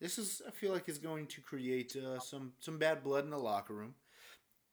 This 0.01 0.17
is 0.17 0.41
I 0.45 0.51
feel 0.51 0.73
like 0.73 0.89
is 0.89 0.97
going 0.97 1.27
to 1.27 1.41
create 1.41 1.95
uh, 1.95 2.19
some 2.19 2.53
some 2.59 2.77
bad 2.77 3.03
blood 3.03 3.23
in 3.23 3.29
the 3.29 3.37
locker 3.37 3.73
room. 3.73 3.95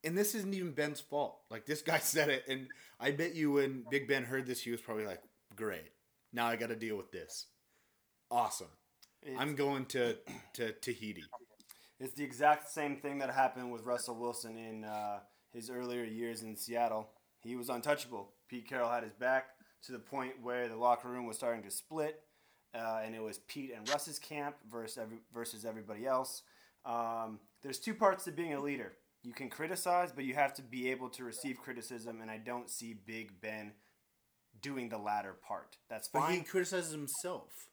And 0.03 0.17
this 0.17 0.35
isn't 0.35 0.55
even 0.55 0.73
Ben's 0.73 1.01
fault. 1.01 1.41
Like 1.51 1.67
this 1.67 1.83
guy 1.83 1.99
said 2.03 2.31
it, 2.31 2.45
and 2.49 2.67
I 2.99 3.13
bet 3.13 3.35
you 3.35 3.53
when 3.53 3.85
Big 3.91 4.09
Ben 4.09 4.25
heard 4.25 4.47
this, 4.47 4.63
he 4.63 4.71
was 4.71 4.81
probably 4.81 5.07
like, 5.07 5.23
"Great, 5.55 5.93
now 6.33 6.47
I 6.47 6.57
got 6.57 6.71
to 6.71 6.77
deal 6.77 6.97
with 6.97 7.13
this. 7.13 7.47
Awesome. 8.31 8.69
I'm 9.39 9.55
going 9.55 9.87
to 9.87 10.17
to 10.55 10.73
Tahiti." 10.73 11.23
It's 12.01 12.15
the 12.15 12.25
exact 12.25 12.71
same 12.71 12.97
thing 12.97 13.19
that 13.19 13.31
happened 13.31 13.71
with 13.71 13.85
Russell 13.85 14.17
Wilson 14.17 14.57
in 14.57 14.85
uh, 14.85 15.21
his 15.53 15.69
earlier 15.69 16.03
years 16.03 16.43
in 16.43 16.57
Seattle. 16.57 17.11
He 17.43 17.57
was 17.57 17.69
untouchable. 17.69 18.33
Pete 18.49 18.67
Carroll 18.67 18.91
had 18.91 19.05
his 19.05 19.13
back 19.13 19.51
to 19.85 19.93
the 19.93 19.99
point 19.99 20.35
where 20.43 20.69
the 20.69 20.77
locker 20.77 21.09
room 21.09 21.27
was 21.27 21.37
starting 21.37 21.63
to 21.63 21.71
split, 21.71 22.23
uh, 22.75 23.01
and 23.05 23.15
it 23.15 23.23
was 23.23 23.39
Pete 23.39 23.73
and 23.77 23.89
Russ's 23.89 24.19
camp 24.19 24.57
versus 24.71 24.99
every, 24.99 25.19
versus 25.33 25.65
everybody 25.65 26.07
else. 26.07 26.43
Um, 26.85 27.41
there's 27.63 27.79
two 27.79 27.95
parts 27.95 28.25
to 28.25 28.33
being 28.33 28.55
a 28.55 28.61
leader. 28.61 28.93
You 29.23 29.33
can 29.33 29.51
criticize, 29.51 30.13
but 30.13 30.25
you 30.25 30.35
have 30.35 30.55
to 30.55 30.63
be 30.63 30.91
able 30.91 31.11
to 31.11 31.25
receive 31.25 31.59
criticism, 31.59 32.21
and 32.23 32.31
I 32.31 32.39
don't 32.39 32.71
see 32.71 32.95
Big 32.95 33.41
Ben 33.41 33.73
doing 34.63 34.89
the 34.89 34.99
latter 34.99 35.35
part. 35.35 35.77
That's 35.89 36.09
fine. 36.09 36.23
But 36.23 36.33
he 36.33 36.41
criticizes 36.43 36.93
himself. 36.93 37.69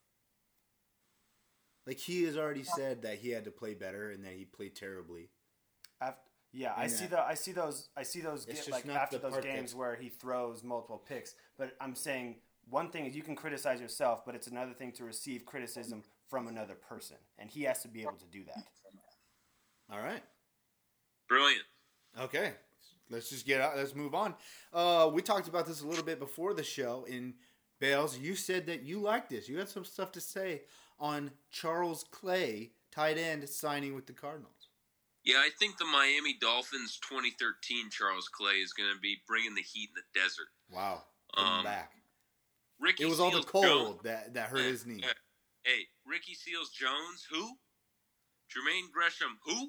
Like 1.85 1.99
he 1.99 2.23
has 2.23 2.35
already 2.35 2.63
said 2.63 3.03
that 3.03 3.19
he 3.19 3.29
had 3.29 3.45
to 3.45 3.51
play 3.51 3.73
better 3.73 4.11
and 4.11 4.25
that 4.25 4.33
he 4.33 4.43
played 4.43 4.75
terribly. 4.75 5.29
After, 6.01 6.19
yeah, 6.51 6.73
I 6.75 6.87
see 6.87 7.05
that- 7.05 7.11
the 7.11 7.21
I 7.21 7.33
see 7.33 7.51
those 7.51 7.89
I 7.95 8.03
see 8.03 8.21
those 8.21 8.45
It's 8.47 8.65
get, 8.65 8.71
like 8.71 8.87
after 8.87 9.17
those 9.17 9.33
games 9.35 9.45
that's- 9.71 9.73
where 9.75 9.95
he 9.95 10.09
throws 10.09 10.63
multiple 10.63 10.97
picks. 10.97 11.35
But 11.57 11.75
I'm 11.79 11.95
saying 11.95 12.41
one 12.69 12.91
thing 12.91 13.05
is 13.05 13.15
you 13.15 13.23
can 13.23 13.35
criticize 13.35 13.79
yourself, 13.79 14.25
but 14.25 14.35
it's 14.35 14.47
another 14.47 14.73
thing 14.73 14.91
to 14.93 15.03
receive 15.05 15.45
criticism 15.45 16.03
from 16.27 16.47
another 16.47 16.75
person, 16.75 17.17
and 17.37 17.49
he 17.49 17.63
has 17.63 17.81
to 17.83 17.87
be 17.87 18.01
able 18.01 18.17
to 18.17 18.25
do 18.25 18.43
that. 18.45 18.63
All 19.89 20.01
right. 20.01 20.23
Brilliant. 21.29 21.65
Okay. 22.19 22.53
Let's 23.09 23.29
just 23.29 23.45
get 23.45 23.61
out. 23.61 23.77
Let's 23.77 23.95
move 23.95 24.13
on. 24.13 24.35
Uh, 24.73 25.09
we 25.13 25.21
talked 25.21 25.47
about 25.47 25.65
this 25.65 25.81
a 25.81 25.87
little 25.87 26.03
bit 26.03 26.19
before 26.19 26.53
the 26.53 26.63
show. 26.63 27.05
In 27.05 27.35
Bales, 27.79 28.17
you 28.17 28.35
said 28.35 28.65
that 28.65 28.83
you 28.83 28.99
liked 28.99 29.29
this. 29.29 29.47
You 29.47 29.57
had 29.59 29.69
some 29.69 29.85
stuff 29.85 30.11
to 30.13 30.21
say 30.21 30.63
on 30.99 31.31
Charles 31.49 32.03
Clay, 32.03 32.73
tight 32.91 33.17
end, 33.17 33.47
signing 33.47 33.95
with 33.95 34.07
the 34.07 34.13
Cardinals. 34.13 34.56
Yeah, 35.27 35.43
I 35.43 35.50
think 35.60 35.77
the 35.77 35.84
Miami 35.84 36.39
Dolphins 36.39 36.98
2013 37.03 37.91
Charles 37.91 38.31
Clay 38.31 38.63
is 38.63 38.72
going 38.72 38.88
to 38.96 39.00
be 39.03 39.19
bringing 39.27 39.55
the 39.55 39.62
heat 39.62 39.91
in 39.91 40.00
the 40.00 40.07
desert. 40.15 40.48
Wow. 40.72 41.03
Um, 41.36 41.67
back. 41.67 41.91
Ricky 42.79 43.03
It 43.03 43.10
was 43.12 43.19
all 43.19 43.31
the 43.31 43.43
cold 43.43 43.65
Jones- 43.65 44.03
that, 44.03 44.34
that 44.36 44.48
hurt 44.48 44.63
his 44.63 44.86
knee. 44.86 45.03
Hey, 45.67 45.91
Ricky 46.07 46.34
Seals 46.34 46.72
Jones, 46.72 47.27
who? 47.29 47.60
Jermaine 48.48 48.88
Gresham, 48.88 49.36
who? 49.43 49.67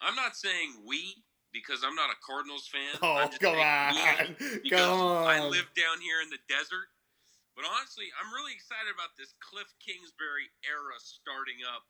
I'm 0.00 0.16
not 0.16 0.32
saying 0.34 0.80
we 0.88 1.20
because 1.52 1.84
I'm 1.84 1.94
not 1.94 2.08
a 2.08 2.16
Cardinals 2.24 2.64
fan. 2.64 2.96
Oh, 3.04 3.20
I'm 3.20 3.28
just 3.28 3.40
come 3.44 3.52
saying 3.52 4.36
we 4.64 4.72
on. 4.72 5.28
I 5.28 5.44
live 5.44 5.68
down 5.76 6.00
here 6.00 6.24
in 6.24 6.32
the 6.32 6.40
desert. 6.48 6.88
But 7.52 7.68
honestly, 7.68 8.08
I'm 8.16 8.32
really 8.32 8.56
excited 8.56 8.90
about 8.90 9.14
this 9.14 9.36
Cliff 9.44 9.68
Kingsbury 9.78 10.48
era 10.64 10.96
starting 10.98 11.62
up. 11.68 11.84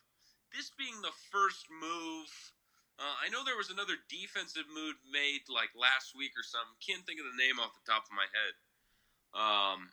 This 0.54 0.70
being 0.78 0.94
the 1.02 1.14
first 1.34 1.66
move. 1.68 2.30
Uh, 2.94 3.10
I 3.18 3.26
know 3.28 3.42
there 3.42 3.58
was 3.58 3.74
another 3.74 3.98
defensive 4.06 4.70
move 4.70 4.94
made 5.10 5.42
like 5.50 5.74
last 5.74 6.14
week 6.14 6.30
or 6.38 6.46
something. 6.46 6.78
Can't 6.78 7.02
think 7.02 7.18
of 7.18 7.26
the 7.26 7.34
name 7.34 7.58
off 7.58 7.74
the 7.74 7.82
top 7.82 8.06
of 8.06 8.14
my 8.14 8.28
head. 8.30 8.54
Um, 9.34 9.90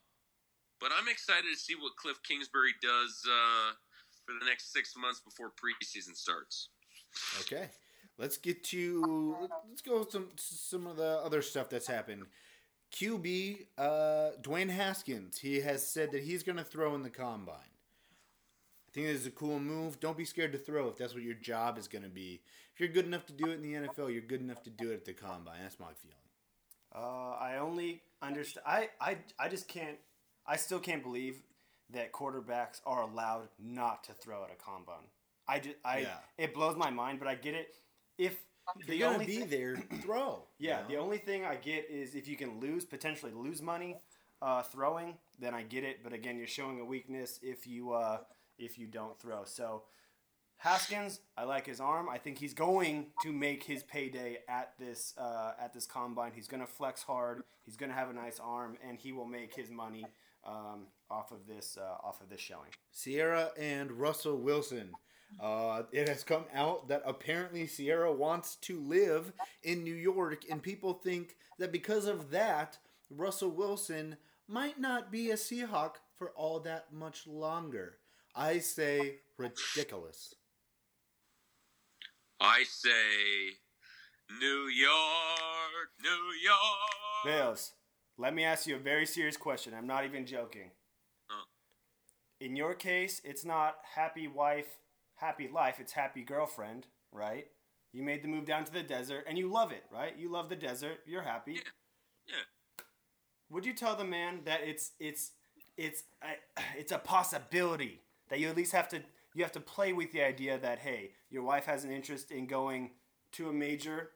but 0.77 0.94
I'm 0.94 1.10
excited 1.10 1.50
to 1.50 1.58
see 1.58 1.74
what 1.74 1.98
Cliff 1.98 2.22
Kingsbury 2.22 2.77
does 2.77 3.25
uh, 3.25 3.74
for 4.22 4.38
the 4.38 4.46
next 4.46 4.72
six 4.72 4.94
months 4.94 5.20
before 5.20 5.50
preseason 5.50 6.13
starts. 6.13 6.70
Okay. 7.41 7.70
Let's 8.18 8.38
get 8.38 8.63
to 8.65 9.50
let's 9.68 9.82
go 9.82 10.06
some 10.08 10.30
some 10.36 10.86
of 10.86 10.98
the 10.98 11.22
other 11.25 11.41
stuff 11.41 11.70
that's 11.70 11.88
happened. 11.88 12.25
QB 12.94 13.65
uh, 13.77 14.32
Dwayne 14.41 14.70
Haskins. 14.70 15.39
He 15.39 15.62
has 15.62 15.86
said 15.88 16.12
that 16.12 16.24
he's 16.24 16.44
going 16.44 16.58
to 16.58 16.63
throw 16.63 16.94
in 16.94 17.01
the 17.01 17.10
combine. 17.10 17.70
I 18.91 18.93
think 18.93 19.07
this 19.07 19.21
is 19.21 19.27
a 19.27 19.31
cool 19.31 19.57
move. 19.60 20.00
Don't 20.01 20.17
be 20.17 20.25
scared 20.25 20.51
to 20.51 20.57
throw 20.57 20.89
if 20.89 20.98
that's 20.98 21.13
what 21.13 21.24
your 21.24 21.33
job 21.36 21.77
is 21.77 21.88
going 21.88 22.03
to 22.03 22.10
be. 22.10 22.41
If 22.74 22.79
you're 22.81 22.89
good 22.89 23.05
enough 23.05 23.25
to 23.27 23.33
do 23.33 23.45
it 23.50 23.53
in 23.53 23.62
the 23.62 23.74
NFL, 23.88 24.12
you're 24.12 24.21
good 24.21 24.41
enough 24.41 24.62
to 24.63 24.69
do 24.69 24.91
it 24.91 24.95
at 24.95 25.05
the 25.05 25.13
combine. 25.13 25.60
That's 25.62 25.79
my 25.79 25.93
feeling. 26.01 26.17
Uh, 26.93 27.36
I 27.39 27.57
only 27.60 28.01
understand. 28.21 28.65
I, 28.67 28.89
I 28.99 29.17
I 29.39 29.47
just 29.47 29.67
can't. 29.69 29.97
I 30.45 30.58
still 30.58 30.80
can't 30.80 31.04
believe 31.04 31.41
that 31.91 32.12
quarterbacks 32.12 32.82
are 32.86 33.04
allowed 33.04 33.47
not 33.60 34.04
to 34.06 34.13
throw 34.13 34.43
at 34.43 34.51
a 34.51 34.56
combine. 34.56 35.08
I 35.47 35.60
just 35.60 35.77
I 35.86 35.99
Yeah. 35.99 36.17
it 36.38 36.54
blows 36.54 36.75
my 36.75 36.89
mind, 36.89 37.19
but 37.19 37.30
I 37.30 37.36
get 37.36 37.54
it. 37.54 37.75
If 38.17 38.38
the 38.88 38.95
you're 38.97 39.08
going 39.10 39.21
only 39.21 39.25
to 39.25 39.32
be 39.32 39.45
thi- 39.47 39.56
there, 39.58 39.75
throw. 40.01 40.43
Yeah, 40.60 40.82
you 40.82 40.95
the 40.95 41.01
only 41.01 41.17
thing 41.17 41.45
I 41.45 41.56
get 41.56 41.89
is 41.89 42.13
if 42.15 42.27
you 42.27 42.36
can 42.36 42.60
lose 42.60 42.84
potentially 42.84 43.32
lose 43.32 43.62
money 43.62 43.95
uh, 44.41 44.63
throwing, 44.63 45.17
then 45.39 45.54
I 45.54 45.63
get 45.63 45.86
it. 45.86 46.04
But 46.04 46.12
again, 46.12 46.38
you're 46.38 46.47
showing 46.47 46.82
a 46.82 46.86
weakness 46.86 47.39
if 47.41 47.65
you 47.65 47.93
uh, 47.93 48.19
if 48.62 48.78
you 48.78 48.88
don't 48.88 49.19
throw. 49.19 49.43
So 49.43 49.84
Haskins, 50.58 51.21
I 51.36 51.43
like 51.43 51.65
his 51.65 51.80
arm. 51.82 52.08
I 52.08 52.19
think 52.19 52.38
he's 52.38 52.54
going 52.54 53.08
to 53.24 53.34
make 53.34 53.63
his 53.63 53.82
payday 53.82 54.38
at 54.47 54.74
this 54.80 55.15
uh, 55.17 55.54
at 55.60 55.74
this 55.74 55.88
combine. 55.88 56.32
He's 56.36 56.47
going 56.47 56.62
to 56.62 56.67
flex 56.67 57.02
hard. 57.02 57.41
He's 57.65 57.76
going 57.76 57.89
to 57.89 57.95
have 57.95 58.12
a 58.12 58.13
nice 58.13 58.39
arm, 58.39 58.78
and 58.88 58.97
he 59.00 59.12
will 59.12 59.26
make 59.26 59.56
his 59.56 59.71
money 59.71 60.06
um, 60.45 60.86
off 61.10 61.32
of 61.32 61.47
this 61.47 61.80
uh, 61.82 62.06
off 62.06 62.21
of 62.21 62.30
this 62.30 62.39
showing. 62.39 62.69
Ciara 62.95 63.50
and 63.58 63.91
Russell 63.91 64.38
Wilson. 64.38 64.91
Uh, 65.39 65.84
it 65.93 66.08
has 66.08 66.24
come 66.24 66.43
out 66.54 66.89
that 66.89 67.02
apparently 67.06 67.65
Ciara 67.65 68.12
wants 68.12 68.58
to 68.58 68.80
live 68.82 69.32
in 69.63 69.84
New 69.84 69.95
York, 69.95 70.43
and 70.50 70.62
people 70.62 70.93
think 70.93 71.38
that 71.58 71.71
because 71.71 72.06
of 72.06 72.32
that, 72.32 72.78
Russell 73.10 73.50
Wilson 73.50 74.17
might 74.47 74.80
not 74.80 75.12
be 75.12 75.32
a 75.32 75.36
Seahawk 75.36 75.93
for 76.17 76.32
all 76.32 76.60
that 76.60 76.91
much 76.93 77.26
longer. 77.26 77.95
I 78.36 78.60
say 78.60 79.20
ridiculous. 79.38 80.36
I 82.39 82.63
say 82.63 83.58
New 84.39 84.67
York, 84.67 85.89
New 86.02 86.10
York. 86.44 87.26
Bales, 87.26 87.74
let 88.17 88.34
me 88.34 88.44
ask 88.44 88.65
you 88.65 88.76
a 88.76 88.80
very 88.80 89.06
serious 89.06 89.38
question. 89.38 89.74
I'm 89.74 89.88
not 89.88 90.06
even 90.06 90.26
joking. 90.26 90.72
Huh. 91.28 91.46
In 92.39 92.56
your 92.56 92.74
case, 92.74 93.22
it's 93.24 93.46
not 93.46 93.76
happy 93.96 94.28
wife, 94.28 94.78
happy 95.15 95.50
life, 95.54 95.80
it's 95.80 95.94
happy 95.94 96.24
girlfriend, 96.24 96.88
right? 97.12 97.48
You 97.94 98.04
made 98.04 98.24
the 98.24 98.30
move 98.30 98.46
down 98.46 98.63
to 98.63 98.72
the 98.72 98.84
desert 98.84 99.26
and 99.28 99.38
you 99.38 99.52
love 99.52 99.72
it, 99.72 99.84
right? 99.91 100.17
You 100.17 100.32
love 100.32 100.50
the 100.50 100.56
desert, 100.56 101.00
you're 101.06 101.22
happy. 101.22 101.60
Yeah. 102.28 102.34
Would 103.50 103.65
you 103.65 103.74
tell 103.74 103.96
the 103.96 104.06
man 104.06 104.39
that 104.46 104.62
it's 104.63 104.91
it's 105.00 105.32
it's 105.78 106.04
a, 106.24 106.62
it's 106.78 106.94
a 106.94 106.98
possibility 106.98 108.00
that 108.32 108.39
you 108.39 108.48
at 108.50 108.56
least 108.58 108.72
have 108.72 108.89
to 108.89 109.04
you 109.36 109.44
have 109.44 109.52
to 109.52 109.60
play 109.60 109.94
with 109.94 110.12
the 110.12 110.24
idea 110.24 110.58
that 110.58 110.80
hey, 110.80 111.12
your 111.30 111.44
wife 111.44 111.65
has 111.65 111.84
an 111.84 111.91
interest 111.91 112.32
in 112.32 112.48
going 112.48 112.91
to 113.34 113.50
a 113.50 113.54
major 113.54 114.10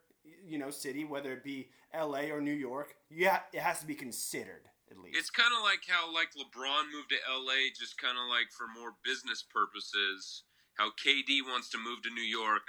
you 0.43 0.57
know 0.57 0.71
city, 0.71 1.05
whether 1.05 1.31
it 1.33 1.43
be 1.43 1.69
L.A. 1.93 2.31
or 2.31 2.41
New 2.41 2.51
York. 2.53 2.95
Yeah, 3.11 3.39
it 3.53 3.59
has 3.59 3.79
to 3.81 3.85
be 3.85 3.93
considered 3.95 4.63
at 4.89 4.97
least. 4.97 5.17
It's 5.17 5.29
kind 5.29 5.51
of 5.55 5.61
like 5.63 5.81
how 5.87 6.11
like 6.13 6.29
LeBron 6.33 6.91
moved 6.91 7.09
to 7.09 7.17
LA 7.31 7.69
just 7.77 8.01
kind 8.01 8.17
of 8.17 8.27
like 8.29 8.51
for 8.51 8.65
more 8.79 8.93
business 9.05 9.43
purposes. 9.43 10.43
How 10.73 10.89
KD 10.89 11.39
wants 11.47 11.69
to 11.69 11.77
move 11.77 12.01
to 12.03 12.09
New 12.09 12.21
York. 12.23 12.63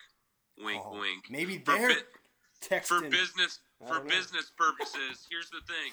Wink, 0.63 0.83
Oh, 0.85 0.99
wink. 1.01 1.25
maybe 1.31 1.59
for, 1.59 1.73
they're 1.73 1.91
for 1.91 3.01
texting. 3.01 3.11
business 3.11 3.59
for 3.87 3.99
know. 3.99 4.05
business 4.05 4.51
purposes. 4.57 5.27
Here's 5.31 5.51
the 5.51 5.61
thing. 5.67 5.93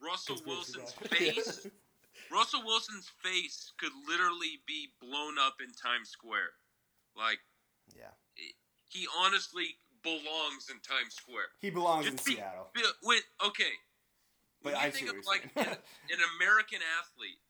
Russell 0.02 0.36
Wilson's 0.46 0.92
face. 0.92 1.66
Russell 2.32 2.62
Wilson's 2.64 3.10
face 3.22 3.72
could 3.78 3.92
literally 4.08 4.60
be 4.66 4.88
blown 5.00 5.38
up 5.38 5.56
in 5.60 5.72
Times 5.72 6.08
Square. 6.10 6.52
Like 7.16 7.38
yeah, 7.94 8.12
he 8.88 9.06
honestly 9.24 9.76
belongs 10.02 10.68
in 10.70 10.78
Times 10.80 11.14
Square. 11.14 11.50
he 11.60 11.70
belongs 11.70 12.06
in 12.06 12.14
be- 12.16 12.36
Seattle. 12.36 12.70
be- 12.74 12.82
when, 13.02 13.18
okay. 13.44 13.74
But 14.62 14.72
you 14.74 14.78
I 14.78 14.90
see 14.90 15.06
think 15.06 15.12
what 15.12 15.18
of 15.18 15.26
like 15.26 15.42
an, 15.56 15.76
an 16.12 16.20
American 16.38 16.80
athlete, 17.00 17.40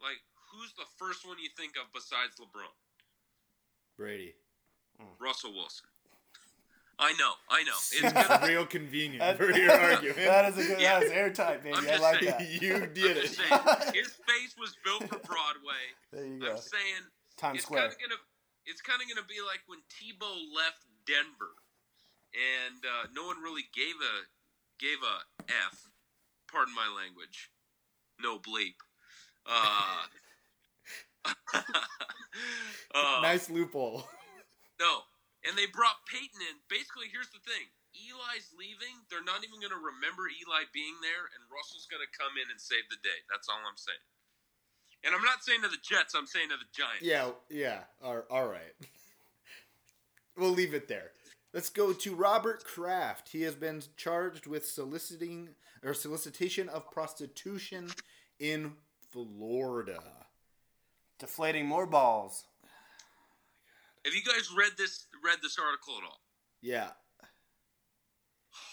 like 0.00 0.18
who's 0.52 0.72
the 0.74 0.86
first 0.98 1.26
one 1.26 1.36
you 1.42 1.48
think 1.56 1.74
of 1.76 1.90
besides 1.92 2.36
LeBron? 2.40 2.70
Brady. 3.96 4.34
Hmm. 5.00 5.14
Russell 5.18 5.52
Wilson. 5.52 5.86
I 6.98 7.12
know, 7.14 7.32
I 7.50 7.62
know. 7.64 7.72
It's 7.92 8.02
It's 8.04 8.12
gonna, 8.12 8.46
real 8.46 8.66
convenient 8.66 9.18
That- 9.20 9.36
for 9.36 9.50
your 9.58 9.72
argument. 9.72 10.16
that 10.16 10.52
is 10.52 10.58
a 10.58 10.68
good. 10.68 10.80
Yeah. 10.80 11.00
That 11.00 11.06
is 11.06 11.12
airtight, 11.12 11.62
baby. 11.64 11.76
I'm 11.76 11.88
I 11.88 11.96
like 11.96 12.20
saying. 12.20 12.34
that. 12.38 12.62
you 12.62 12.74
I'm 12.76 12.94
did 12.94 13.16
it. 13.16 13.30
saying, 13.30 13.50
his 13.94 14.12
face 14.28 14.54
was 14.58 14.76
built 14.84 15.02
for 15.08 15.18
Broadway. 15.26 15.84
There 16.12 16.24
you 16.24 16.38
go. 16.38 16.52
I'm 16.52 16.58
saying 16.58 17.02
Times 17.36 17.56
it's 17.56 17.64
Square. 17.66 17.80
kind 17.82 17.92
of 17.92 17.98
gonna 17.98 18.20
it's 18.66 18.80
kind 18.80 19.02
of 19.02 19.08
gonna 19.08 19.26
be 19.26 19.40
like 19.44 19.60
when 19.66 19.80
Tebow 19.90 20.34
left 20.54 20.86
Denver, 21.06 21.52
and 22.32 22.78
uh, 22.84 23.06
no 23.14 23.26
one 23.26 23.42
really 23.42 23.64
gave 23.74 23.94
a 24.00 24.14
gave 24.78 24.98
a 25.02 25.50
f. 25.50 25.88
Pardon 26.50 26.74
my 26.74 26.86
language. 26.94 27.50
No 28.22 28.38
bleep. 28.38 28.78
Uh, 29.44 30.06
uh, 31.24 31.32
nice 33.22 33.50
loophole. 33.50 34.04
no, 34.80 34.98
and 35.44 35.54
they 35.54 35.68
brought 35.68 36.08
Peyton 36.08 36.40
in. 36.40 36.56
Basically, 36.66 37.12
here's 37.12 37.30
the 37.30 37.44
thing: 37.44 37.68
Eli's 37.94 38.50
leaving. 38.56 39.04
They're 39.08 39.24
not 39.24 39.44
even 39.46 39.62
going 39.62 39.74
to 39.74 39.80
remember 39.80 40.26
Eli 40.26 40.66
being 40.74 40.98
there, 41.04 41.30
and 41.36 41.46
Russell's 41.52 41.86
going 41.86 42.02
to 42.02 42.10
come 42.16 42.34
in 42.40 42.50
and 42.50 42.58
save 42.58 42.88
the 42.90 43.00
day. 43.04 43.22
That's 43.30 43.46
all 43.46 43.60
I'm 43.62 43.78
saying. 43.78 44.04
And 45.04 45.14
I'm 45.14 45.22
not 45.22 45.44
saying 45.44 45.62
to 45.62 45.68
the 45.68 45.80
Jets. 45.82 46.16
I'm 46.16 46.26
saying 46.26 46.48
to 46.48 46.56
the 46.56 46.70
Giants. 46.72 47.04
Yeah, 47.04 47.30
yeah. 47.50 47.84
All, 48.02 48.24
all 48.30 48.48
right. 48.48 48.74
we'll 50.36 50.50
leave 50.50 50.74
it 50.74 50.88
there. 50.88 51.12
Let's 51.52 51.70
go 51.70 51.92
to 51.92 52.14
Robert 52.14 52.64
Kraft. 52.64 53.28
He 53.28 53.42
has 53.42 53.54
been 53.54 53.82
charged 53.96 54.46
with 54.46 54.66
soliciting 54.66 55.50
or 55.84 55.94
solicitation 55.94 56.68
of 56.68 56.90
prostitution 56.90 57.90
in 58.40 58.72
Florida. 59.12 60.02
Deflating 61.18 61.66
more 61.66 61.86
balls. 61.86 62.44
Have 64.04 64.14
you 64.14 64.22
guys 64.22 64.50
read 64.56 64.72
this 64.76 65.06
read 65.24 65.38
this 65.42 65.58
article 65.58 65.94
at 65.98 66.04
all? 66.04 66.20
Yeah, 66.60 66.88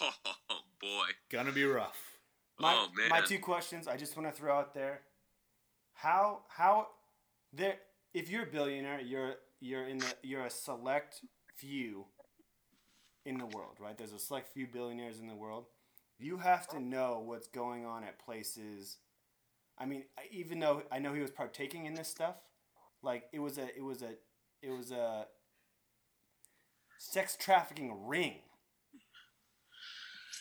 Oh 0.50 0.60
boy. 0.80 1.06
gonna 1.30 1.52
be 1.52 1.64
rough. 1.64 1.98
My, 2.58 2.74
oh 2.74 2.88
man. 2.96 3.08
my 3.08 3.20
two 3.20 3.38
questions 3.38 3.88
I 3.88 3.96
just 3.96 4.16
want 4.16 4.32
to 4.32 4.38
throw 4.38 4.56
out 4.56 4.74
there. 4.74 5.02
How 5.94 6.40
how 6.48 6.88
there 7.52 7.76
if 8.14 8.30
you're 8.30 8.44
a 8.44 8.46
billionaire, 8.46 9.00
you're 9.00 9.36
you're 9.60 9.86
in 9.86 9.98
the 9.98 10.14
you're 10.22 10.44
a 10.44 10.50
select 10.50 11.20
few 11.56 12.06
in 13.24 13.38
the 13.38 13.46
world, 13.46 13.76
right? 13.80 13.96
There's 13.96 14.12
a 14.12 14.18
select 14.18 14.52
few 14.52 14.66
billionaires 14.66 15.20
in 15.20 15.28
the 15.28 15.34
world. 15.36 15.66
You 16.18 16.36
have 16.38 16.68
to 16.68 16.80
know 16.80 17.22
what's 17.24 17.48
going 17.48 17.84
on 17.84 18.04
at 18.04 18.18
places. 18.18 18.98
I 19.78 19.86
mean, 19.86 20.04
even 20.30 20.60
though 20.60 20.82
I 20.92 20.98
know 20.98 21.12
he 21.14 21.20
was 21.20 21.30
partaking 21.30 21.86
in 21.86 21.94
this 21.94 22.08
stuff, 22.08 22.36
like 23.02 23.24
it 23.32 23.38
was 23.38 23.58
a 23.58 23.74
it 23.76 23.82
was 23.82 24.02
a 24.02 24.14
it 24.62 24.70
was 24.70 24.90
a 24.92 25.26
sex 26.98 27.36
trafficking 27.38 28.06
ring. 28.06 28.34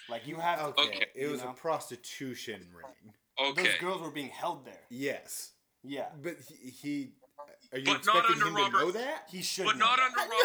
Like 0.10 0.28
you 0.28 0.36
have 0.38 0.76
to 0.76 0.82
Okay, 0.82 1.06
it 1.16 1.28
was 1.30 1.42
know? 1.44 1.50
a 1.52 1.54
prostitution 1.54 2.68
ring. 2.76 3.14
Okay. 3.52 3.64
Those 3.64 3.78
girls 3.80 4.02
were 4.02 4.12
being 4.12 4.30
held 4.30 4.66
there. 4.66 4.82
Yes, 4.90 5.52
Yeah. 5.84 6.08
but 6.22 6.36
he. 6.48 6.70
he 6.70 7.14
are 7.74 7.80
you 7.80 7.86
But 7.86 8.06
not 8.06 8.16
expecting 8.18 8.44
under 8.44 8.60
him 8.62 8.72
to 8.72 8.78
know 8.78 8.92
that? 8.92 9.28
He 9.32 9.42
should 9.42 9.66
but 9.66 9.78
know 9.78 9.86
not 9.86 9.98
that. 9.98 10.06
under 10.08 10.20
Robert 10.20 10.36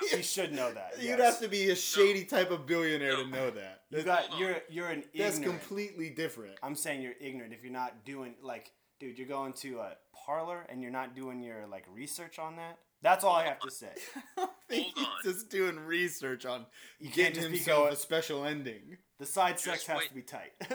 Kraft. 0.00 0.14
He 0.14 0.22
should 0.22 0.52
know 0.52 0.72
that. 0.74 0.94
You'd 1.00 1.18
have 1.20 1.40
to 1.40 1.48
be 1.48 1.70
a 1.70 1.74
shady 1.76 2.24
type 2.24 2.50
of 2.50 2.66
billionaire 2.66 3.16
to 3.16 3.26
know 3.26 3.50
that. 3.50 3.82
You 3.90 4.02
got 4.02 4.38
you're 4.38 4.56
you're 4.68 4.88
an 4.88 5.04
ignorant. 5.14 5.34
That's 5.34 5.38
completely 5.38 6.10
different. 6.10 6.56
I'm 6.62 6.74
saying 6.76 7.00
you're 7.00 7.14
ignorant 7.20 7.54
if 7.54 7.62
you're 7.62 7.72
not 7.72 8.04
doing 8.04 8.34
like, 8.42 8.72
dude, 9.00 9.16
you're 9.18 9.26
going 9.26 9.54
to 9.54 9.78
a 9.80 9.96
parlor 10.26 10.66
and 10.68 10.82
you're 10.82 10.90
not 10.90 11.16
doing 11.16 11.40
your 11.42 11.66
like 11.66 11.86
research 11.92 12.38
on 12.38 12.56
that. 12.56 12.78
That's 13.02 13.24
all 13.24 13.36
I 13.36 13.44
have 13.44 13.60
to 13.60 13.70
say. 13.70 13.92
Hold 14.36 14.48
He's 14.68 14.92
on. 14.96 15.04
just 15.22 15.48
doing 15.50 15.78
research 15.80 16.44
on 16.46 16.66
You 16.98 17.06
can't 17.10 17.16
getting 17.16 17.34
just 17.34 17.48
be 17.50 17.56
himself 17.58 17.84
going- 17.84 17.92
a 17.92 17.96
special 17.96 18.44
ending. 18.44 18.96
The 19.18 19.26
side 19.26 19.58
sex 19.60 19.84
Just 19.84 19.86
has 19.88 19.98
wait. 19.98 20.08
to 20.08 20.14
be 20.14 20.22
tight. 20.22 20.52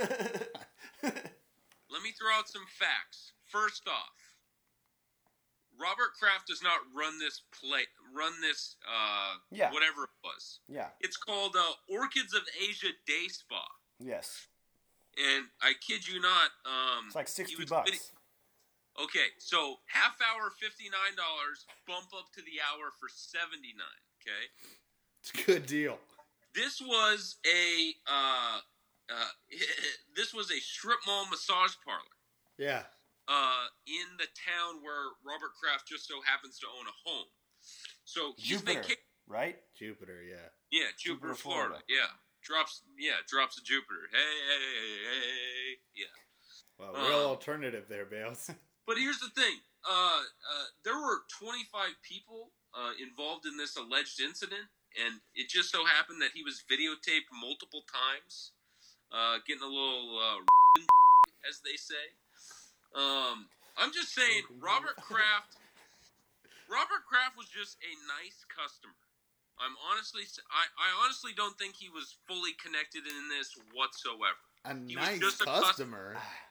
Let 1.04 2.04
me 2.04 2.12
throw 2.18 2.32
out 2.38 2.48
some 2.48 2.66
facts. 2.80 3.34
First 3.48 3.88
off, 3.88 4.16
Robert 5.80 6.14
Kraft 6.20 6.48
does 6.48 6.62
not 6.64 6.80
run 6.96 7.20
this 7.20 7.42
play, 7.60 7.82
run 8.16 8.34
this, 8.42 8.76
uh, 8.88 9.36
Yeah. 9.52 9.72
whatever 9.72 10.04
it 10.06 10.10
was. 10.24 10.60
yeah. 10.70 10.90
It's 11.02 11.18
called 11.18 11.56
uh, 11.56 11.74
Orchids 11.90 12.34
of 12.34 12.42
Asia 12.62 12.90
Day 13.06 13.28
Spa, 13.28 13.64
Yes. 14.00 14.48
and 15.18 15.46
I 15.62 15.74
kid 15.86 16.08
you 16.08 16.22
not, 16.22 16.52
um, 16.66 17.06
It's 17.08 17.16
like 17.16 17.28
he 17.28 17.34
sixty 17.34 17.56
was 17.58 17.70
bucks. 17.70 18.12
Bidi- 19.02 19.04
okay, 19.06 19.28
so 19.40 19.78
half 19.88 20.18
hour 20.22 20.52
fifty 20.60 20.86
nine 20.90 21.16
dollars, 21.18 21.66
bump 21.88 22.08
up 22.18 22.32
to 22.36 22.42
the 22.42 22.60
hour 22.62 22.92
for 23.00 23.10
seventy 23.10 23.74
nine. 23.78 24.02
Okay, 24.22 24.46
It's 25.22 25.32
a 25.34 25.46
good 25.46 25.66
deal. 25.66 25.98
this 26.56 26.82
was 26.82 27.38
a 27.46 27.94
uh, 28.08 28.60
uh, 29.10 29.32
this 30.16 30.34
was 30.34 30.52
a 30.52 30.60
strip 30.60 31.00
mall 31.08 31.26
massage 31.30 31.74
parlor. 31.86 32.16
Yeah. 32.58 32.84
uh, 33.28 33.66
in 33.88 34.18
the 34.20 34.28
town 34.38 34.84
where 34.84 35.16
Robert 35.26 35.52
Kraft 35.60 35.88
just 35.88 36.08
so 36.08 36.22
happens 36.26 36.60
to 36.60 36.68
own 36.68 36.86
a 36.86 37.10
home. 37.10 37.26
So 38.06 38.34
he's 38.38 38.60
Jupiter, 38.62 38.82
vaca- 38.84 39.02
right? 39.28 39.56
Jupiter, 39.78 40.22
yeah. 40.22 40.50
yeah, 40.70 40.88
Jupiter, 41.00 41.34
Jupiter, 41.34 41.36
Florida. 41.36 41.68
Florida. 41.82 41.86
Yeah, 41.90 42.12
drops. 42.44 42.82
Yeah, 43.00 43.18
drops 43.28 43.58
of 43.58 43.64
Jupiter. 43.64 44.10
Hey, 44.12 44.18
hey, 44.48 44.62
hey, 44.78 44.98
hey. 45.10 45.78
Yeah. 45.96 46.14
Wow, 46.78 47.08
real 47.08 47.20
Uh, 47.26 47.30
alternative 47.30 47.86
there, 47.90 48.06
Bales. 48.06 48.50
But 48.88 48.98
here's 48.98 49.20
the 49.20 49.30
thing. 49.30 49.62
Uh, 49.86 50.22
uh, 50.26 50.68
there 50.86 50.98
were 50.98 51.26
25 51.40 51.98
people 52.02 52.54
uh, 52.74 52.94
involved 53.02 53.46
in 53.46 53.58
this 53.58 53.78
alleged 53.78 54.22
incident, 54.22 54.66
and 54.98 55.22
it 55.34 55.50
just 55.50 55.72
so 55.72 55.86
happened 55.86 56.22
that 56.22 56.32
he 56.34 56.44
was 56.44 56.64
videotaped 56.70 57.30
multiple 57.34 57.86
times, 57.90 58.54
uh, 59.14 59.38
getting 59.46 59.64
a 59.64 59.70
little, 59.70 60.18
uh, 60.18 60.42
as 61.50 61.62
they 61.66 61.78
say. 61.78 62.06
Um, 62.94 63.48
I'm 63.78 63.94
just 63.94 64.14
saying, 64.14 64.44
Robert 64.60 64.98
Kraft. 64.98 65.58
Robert 66.70 67.04
Kraft 67.04 67.36
was 67.36 67.52
just 67.52 67.76
a 67.84 67.94
nice 68.08 68.48
customer. 68.48 68.96
I'm 69.60 69.76
honestly, 69.92 70.24
I, 70.50 70.64
I 70.80 70.90
honestly 71.04 71.32
don't 71.36 71.58
think 71.60 71.76
he 71.76 71.90
was 71.90 72.16
fully 72.28 72.56
connected 72.58 73.04
in 73.06 73.30
this 73.30 73.54
whatsoever. 73.76 74.40
A 74.66 74.74
He 74.88 74.96
was 74.96 75.06
nice 75.06 75.20
just 75.20 75.42
a 75.42 75.46
cus- 75.46 75.76
customer. 75.76 76.18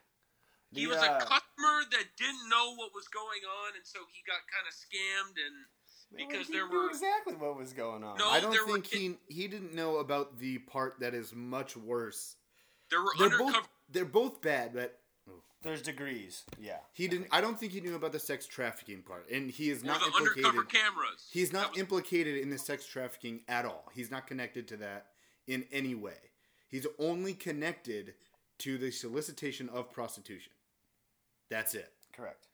He 0.72 0.84
The, 0.84 0.90
was 0.90 0.98
uh, 0.98 1.18
a 1.18 1.18
customer 1.20 1.82
that 1.90 2.04
didn't 2.16 2.48
know 2.48 2.74
what 2.76 2.90
was 2.94 3.08
going 3.08 3.42
on, 3.64 3.74
and 3.76 3.84
so 3.84 3.98
he 4.12 4.22
got 4.26 4.38
kind 4.46 4.66
of 4.68 4.74
scammed. 4.74 5.36
And 5.44 5.56
because 6.28 6.46
he 6.46 6.52
there 6.54 6.68
knew 6.68 6.82
were 6.84 6.88
exactly 6.90 7.34
what 7.34 7.56
was 7.56 7.72
going 7.72 8.04
on. 8.04 8.18
No, 8.18 8.28
I 8.30 8.40
don't 8.40 8.50
there 8.52 8.64
were 8.66 8.72
think 8.74 8.86
he 8.86 9.16
he 9.28 9.48
didn't 9.48 9.74
know 9.74 9.96
about 9.96 10.38
the 10.38 10.58
part 10.58 11.00
that 11.00 11.14
is 11.14 11.34
much 11.34 11.76
worse. 11.76 12.36
there 12.90 13.00
were 13.02 13.10
They're 13.18 13.26
undercover. 13.26 13.52
both 13.52 13.68
they're 13.90 14.04
both 14.04 14.40
bad, 14.40 14.72
but 14.74 14.98
There's 15.62 15.82
degrees. 15.82 16.44
Yeah. 16.60 16.78
he 16.92 17.06
didn't. 17.08 17.28
I 17.32 17.40
don't 17.40 17.58
think 17.58 17.72
he 17.72 17.80
knew 17.80 17.94
about 17.96 18.12
the 18.12 18.18
sex 18.20 18.46
trafficking 18.46 19.02
part, 19.02 19.28
and 19.30 19.50
he 19.50 19.70
is 19.70 19.82
or 19.82 19.86
not 19.86 20.00
the 20.00 20.06
implicated. 20.06 20.44
undercover 20.46 20.64
cameras. 20.64 21.26
He's 21.32 21.52
not 21.52 21.70
was- 21.72 21.80
implicated 21.80 22.38
in 22.38 22.50
the 22.50 22.58
sex 22.58 22.86
trafficking 22.86 23.40
at 23.48 23.64
all. 23.64 23.90
He's 23.92 24.10
not 24.10 24.26
connected 24.28 24.68
to 24.68 24.76
that 24.78 25.06
in 25.48 25.66
any 25.72 25.94
way. 25.96 26.30
He's 26.68 26.86
only 27.00 27.34
connected 27.34 28.14
to 28.58 28.78
the 28.78 28.90
solicitation 28.92 29.68
of 29.68 29.90
prostitution. 29.92 30.52
That's 31.50 31.74
it. 31.74 31.92
Correct. 32.14 32.46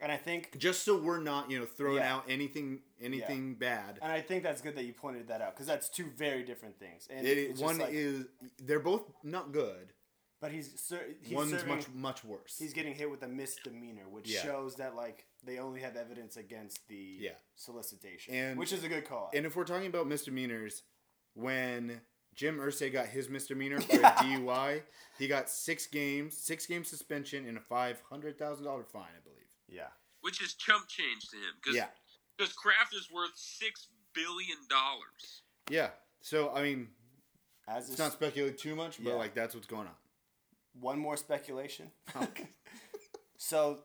And 0.00 0.10
I 0.10 0.16
think 0.16 0.56
Just 0.58 0.82
so 0.82 0.96
we're 1.00 1.20
not, 1.20 1.50
you 1.50 1.58
know, 1.58 1.66
throwing 1.66 1.98
Yeah. 1.98 2.14
out 2.14 2.24
anything 2.28 2.82
anything 3.00 3.54
bad. 3.54 3.98
and 4.02 4.10
I 4.10 4.20
think 4.20 4.42
that's 4.42 4.60
good 4.62 4.74
that 4.76 4.84
you 4.84 4.92
pointed 4.92 5.28
that 5.28 5.40
out 5.42 5.54
because 5.54 5.66
that's 5.66 5.88
two 5.88 6.06
very 6.16 6.42
different 6.42 6.78
things. 6.78 7.06
And 7.10 7.26
It, 7.26 7.38
it's 7.38 7.60
one 7.60 7.78
like- 7.78 7.92
is 7.92 8.26
they're 8.58 8.80
both 8.80 9.10
not 9.22 9.52
good. 9.52 9.92
but 10.40 10.52
he's, 10.52 10.78
ser- 10.78 11.06
he's 11.22 11.34
One's 11.34 11.52
serving- 11.52 11.68
much 11.74 11.88
much 11.88 12.24
worse. 12.24 12.58
He's 12.58 12.74
getting 12.74 12.94
hit 12.94 13.10
with 13.10 13.22
a 13.22 13.28
misdemeanor, 13.28 14.08
which 14.08 14.28
Yeah. 14.28 14.42
shows 14.42 14.76
that 14.76 14.94
like 14.94 15.26
they 15.42 15.58
only 15.58 15.80
have 15.80 15.96
evidence 15.96 16.36
against 16.36 16.86
the 16.88 17.16
Yeah. 17.20 17.36
solicitation, 17.54 18.34
And- 18.34 18.58
which 18.58 18.72
is 18.72 18.84
a 18.84 18.88
good 18.88 19.04
call. 19.06 19.30
And 19.32 19.46
if 19.46 19.56
we're 19.56 19.64
talking 19.64 19.86
about 19.86 20.06
misdemeanors, 20.06 20.82
when 21.34 22.02
Jim 22.34 22.58
Irsay 22.58 22.92
got 22.92 23.06
his 23.06 23.28
misdemeanor 23.28 23.80
for 23.80 23.96
a 24.00 24.02
DUI, 24.04 24.82
he 25.18 25.28
got 25.28 25.48
six 25.48 25.86
games, 25.86 26.36
six 26.36 26.66
game 26.66 26.84
suspension, 26.84 27.46
and 27.46 27.56
a 27.56 27.60
five 27.60 28.02
hundred 28.08 28.38
thousand 28.38 28.64
dollar 28.64 28.82
fine, 28.84 29.02
I 29.16 29.22
believe. 29.22 29.46
yeah, 29.68 29.88
which 30.20 30.42
is 30.42 30.54
chump 30.54 30.88
change 30.88 31.28
to 31.30 31.36
him 31.36 31.54
because 31.62 31.76
Yeah, 31.76 31.86
because 32.36 32.52
Kraft 32.52 32.94
is 32.94 33.10
worth 33.12 33.32
six 33.36 33.88
billion 34.14 34.58
dollars. 34.68 35.42
yeah. 35.70 35.90
So 36.20 36.50
I 36.54 36.62
mean, 36.62 36.88
as 37.68 37.84
it's 37.84 37.94
is, 37.94 37.98
not 37.98 38.12
speculating 38.12 38.56
too 38.58 38.74
much, 38.74 39.02
but 39.02 39.10
Yeah. 39.10 39.16
like 39.16 39.34
that's 39.34 39.54
what's 39.54 39.66
going 39.66 39.86
on. 39.86 39.94
one 40.80 40.98
more 40.98 41.16
speculation. 41.16 41.90
Okay. 42.16 42.48
so 43.36 43.80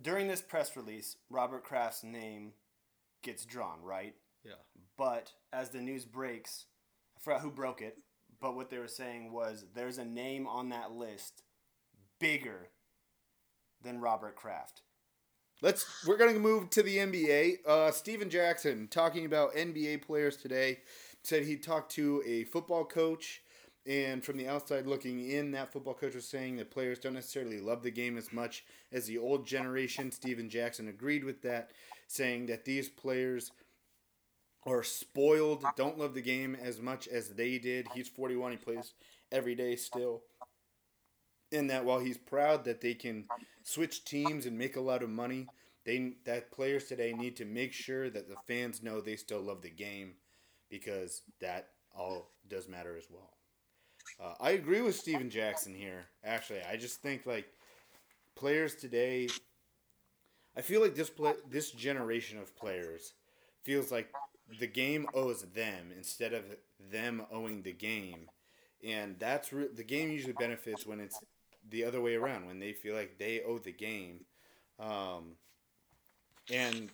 during 0.00 0.26
this 0.28 0.40
press 0.42 0.76
release, 0.76 1.16
Robert 1.30 1.64
Kraft's 1.64 2.02
name 2.04 2.52
gets 3.22 3.44
drawn, 3.44 3.80
right? 3.82 4.14
Yeah. 4.44 4.52
But 4.96 5.32
as 5.52 5.70
the 5.70 5.80
news 5.80 6.04
breaks, 6.04 6.64
I 6.66 6.71
forgot 7.22 7.40
who 7.40 7.50
broke 7.50 7.80
it, 7.80 7.98
but 8.40 8.54
what 8.56 8.68
they 8.68 8.78
were 8.78 8.88
saying 8.88 9.32
was 9.32 9.64
there's 9.74 9.98
a 9.98 10.04
name 10.04 10.46
on 10.46 10.68
that 10.70 10.92
list 10.92 11.44
bigger 12.18 12.68
than 13.82 14.00
Robert 14.00 14.36
Kraft. 14.36 14.82
Let's. 15.62 16.04
We're 16.06 16.16
gonna 16.16 16.38
move 16.40 16.70
to 16.70 16.82
the 16.82 16.98
NBA. 16.98 17.58
Uh, 17.66 17.92
Stephen 17.92 18.28
Jackson 18.28 18.88
talking 18.88 19.24
about 19.24 19.54
NBA 19.54 20.02
players 20.02 20.36
today 20.36 20.80
said 21.22 21.44
he 21.44 21.56
talked 21.56 21.92
to 21.92 22.20
a 22.26 22.42
football 22.44 22.84
coach, 22.84 23.42
and 23.86 24.24
from 24.24 24.36
the 24.38 24.48
outside 24.48 24.88
looking 24.88 25.30
in, 25.30 25.52
that 25.52 25.72
football 25.72 25.94
coach 25.94 26.16
was 26.16 26.26
saying 26.26 26.56
that 26.56 26.72
players 26.72 26.98
don't 26.98 27.14
necessarily 27.14 27.60
love 27.60 27.84
the 27.84 27.92
game 27.92 28.18
as 28.18 28.32
much 28.32 28.64
as 28.90 29.06
the 29.06 29.18
old 29.18 29.46
generation. 29.46 30.10
Stephen 30.10 30.50
Jackson 30.50 30.88
agreed 30.88 31.22
with 31.22 31.42
that, 31.42 31.70
saying 32.08 32.46
that 32.46 32.64
these 32.64 32.88
players 32.88 33.52
are 34.66 34.82
spoiled, 34.82 35.64
don't 35.76 35.98
love 35.98 36.14
the 36.14 36.22
game 36.22 36.56
as 36.60 36.80
much 36.80 37.08
as 37.08 37.30
they 37.30 37.58
did. 37.58 37.88
He's 37.94 38.08
41. 38.08 38.52
He 38.52 38.56
plays 38.58 38.94
every 39.30 39.54
day 39.54 39.76
still. 39.76 40.22
And 41.50 41.68
that 41.70 41.84
while 41.84 41.98
he's 41.98 42.16
proud 42.16 42.64
that 42.64 42.80
they 42.80 42.94
can 42.94 43.24
switch 43.62 44.04
teams 44.04 44.46
and 44.46 44.56
make 44.56 44.76
a 44.76 44.80
lot 44.80 45.02
of 45.02 45.10
money, 45.10 45.48
they 45.84 46.14
that 46.24 46.52
players 46.52 46.84
today 46.84 47.12
need 47.12 47.36
to 47.36 47.44
make 47.44 47.72
sure 47.72 48.08
that 48.08 48.28
the 48.28 48.36
fans 48.36 48.82
know 48.82 49.00
they 49.00 49.16
still 49.16 49.40
love 49.40 49.62
the 49.62 49.70
game 49.70 50.14
because 50.70 51.22
that 51.40 51.70
all 51.94 52.30
does 52.48 52.68
matter 52.68 52.96
as 52.96 53.08
well. 53.10 53.30
Uh, 54.20 54.34
I 54.40 54.52
agree 54.52 54.80
with 54.80 54.94
Stephen 54.94 55.28
Jackson 55.28 55.74
here. 55.74 56.06
Actually, 56.24 56.60
I 56.62 56.76
just 56.76 57.02
think 57.02 57.26
like 57.26 57.46
players 58.36 58.74
today. 58.76 59.28
I 60.56 60.60
feel 60.60 60.80
like 60.80 60.94
this 60.94 61.10
play, 61.10 61.34
this 61.50 61.70
generation 61.72 62.38
of 62.38 62.56
players 62.56 63.14
feels 63.64 63.90
like 63.90 64.08
the 64.58 64.66
game 64.66 65.06
owes 65.14 65.42
them 65.42 65.92
instead 65.96 66.32
of 66.32 66.44
them 66.90 67.22
owing 67.30 67.62
the 67.62 67.72
game, 67.72 68.28
and 68.84 69.16
that's 69.18 69.52
re- 69.52 69.68
the 69.74 69.84
game 69.84 70.10
usually 70.10 70.32
benefits 70.32 70.86
when 70.86 71.00
it's 71.00 71.20
the 71.70 71.84
other 71.84 72.00
way 72.00 72.14
around 72.14 72.46
when 72.46 72.58
they 72.58 72.72
feel 72.72 72.94
like 72.94 73.18
they 73.18 73.40
owe 73.42 73.58
the 73.58 73.72
game, 73.72 74.24
um, 74.78 75.36
and 76.50 76.90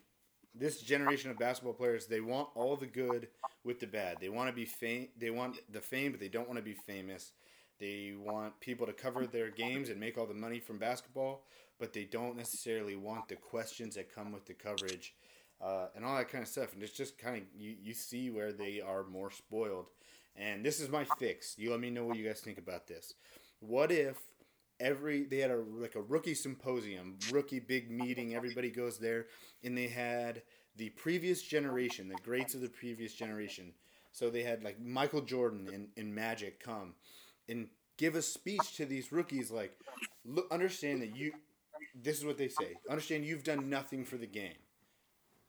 this 0.55 0.81
generation 0.81 1.31
of 1.31 1.39
basketball 1.39 1.73
players 1.73 2.07
they 2.07 2.21
want 2.21 2.49
all 2.55 2.77
the 2.77 2.87
good 2.87 3.29
with 3.65 3.81
the 3.81 3.87
bad. 3.87 4.19
They 4.21 4.29
want 4.29 4.49
to 4.49 4.55
be 4.55 4.65
fame. 4.65 5.09
They 5.19 5.31
want 5.31 5.59
the 5.73 5.81
fame, 5.81 6.13
but 6.13 6.21
they 6.21 6.29
don't 6.29 6.49
want 6.49 6.59
to 6.59 6.65
be 6.65 6.75
famous. 6.75 7.33
They 7.79 8.15
want 8.19 8.59
people 8.61 8.87
to 8.87 8.93
cover 8.93 9.27
their 9.27 9.51
games 9.51 9.89
and 9.89 10.01
make 10.01 10.19
all 10.19 10.27
the 10.27 10.35
money 10.35 10.59
from 10.59 10.79
basketball, 10.79 11.45
but 11.79 11.93
they 11.93 12.05
don't 12.05 12.37
necessarily 12.37 12.97
want 12.97 13.29
the 13.29 13.37
questions 13.37 13.95
that 13.95 14.13
come 14.13 14.33
with 14.33 14.47
the 14.47 14.55
coverage 14.55 15.15
uh, 15.61 15.87
and 15.95 16.05
all 16.05 16.17
that 16.17 16.31
kind 16.31 16.43
of 16.43 16.49
stuff. 16.49 16.73
And 16.73 16.83
it's 16.83 16.93
just 16.93 17.19
kind 17.19 17.37
of 17.37 17.43
you, 17.57 17.75
you 17.83 17.95
see 17.95 18.31
where 18.31 18.53
they 18.53 18.81
are 18.81 19.05
more 19.05 19.31
spoiled. 19.31 19.87
And 20.37 20.65
this 20.65 20.81
is 20.81 20.89
my 20.89 21.05
fix. 21.19 21.59
You 21.59 21.71
let 21.71 21.81
me 21.81 21.91
know 21.91 22.05
what 22.05 22.17
you 22.17 22.27
guys 22.27 22.41
think 22.41 22.59
about 22.59 22.87
this. 22.87 23.15
What 23.61 23.91
if 23.91 24.17
every 24.81 25.25
they 25.25 25.39
had 25.39 25.51
a 25.51 25.57
like 25.57 25.97
a 25.97 26.03
rookie 26.03 26.35
symposium, 26.35 27.19
rookie 27.33 27.61
big 27.61 27.91
meeting, 27.91 28.35
everybody 28.35 28.71
goes 28.71 28.99
there, 28.99 29.27
and 29.65 29.77
they 29.77 29.89
had 29.89 30.43
the 30.77 30.91
previous 30.91 31.43
generation, 31.43 32.09
the 32.09 32.15
greats 32.17 32.55
of 32.55 32.61
the 32.61 32.69
previous 32.69 33.15
generation. 33.15 33.73
So 34.13 34.31
they 34.31 34.43
had 34.43 34.65
like 34.65 34.81
Michael 34.81 35.21
Jordan 35.21 35.69
and, 35.73 35.89
and 35.97 36.15
Magic 36.15 36.61
come 36.61 36.95
and 37.49 37.69
give 37.97 38.15
a 38.15 38.23
speech 38.23 38.77
to 38.77 38.87
these 38.87 39.13
rookies 39.13 39.51
like 39.51 39.77
look 40.25 40.51
understand 40.51 41.03
that 41.03 41.17
you 41.17 41.33
this 41.95 42.19
is 42.19 42.25
what 42.25 42.39
they 42.39 42.49
say. 42.49 42.77
Understand 42.89 43.25
you've 43.25 43.45
done 43.45 43.69
nothing 43.69 44.05
for 44.05 44.17
the 44.17 44.27
game. 44.27 44.55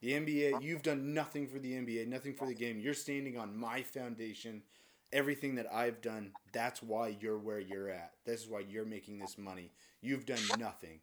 The 0.02 0.14
NBA, 0.14 0.62
you've 0.62 0.82
done 0.82 1.14
nothing 1.14 1.48
for 1.48 1.60
the 1.60 1.74
NBA, 1.74 2.08
nothing 2.08 2.34
for 2.34 2.48
the 2.48 2.54
game. 2.54 2.80
You're 2.80 2.94
standing 2.94 3.38
on 3.38 3.58
my 3.58 3.82
foundation. 3.84 4.64
Everything 5.12 5.56
that 5.56 5.66
I've 5.74 6.02
done, 6.02 6.32
that's 6.54 6.82
why 6.84 7.18
you're 7.20 7.38
where 7.38 7.60
you're 7.60 7.90
at. 7.90 8.14
This 8.26 8.42
is 8.42 8.48
why 8.48 8.60
you're 8.60 8.86
making 8.86 9.20
this 9.20 9.38
money. 9.38 9.72
You've 10.02 10.26
done 10.26 10.40
nothing. 10.58 11.00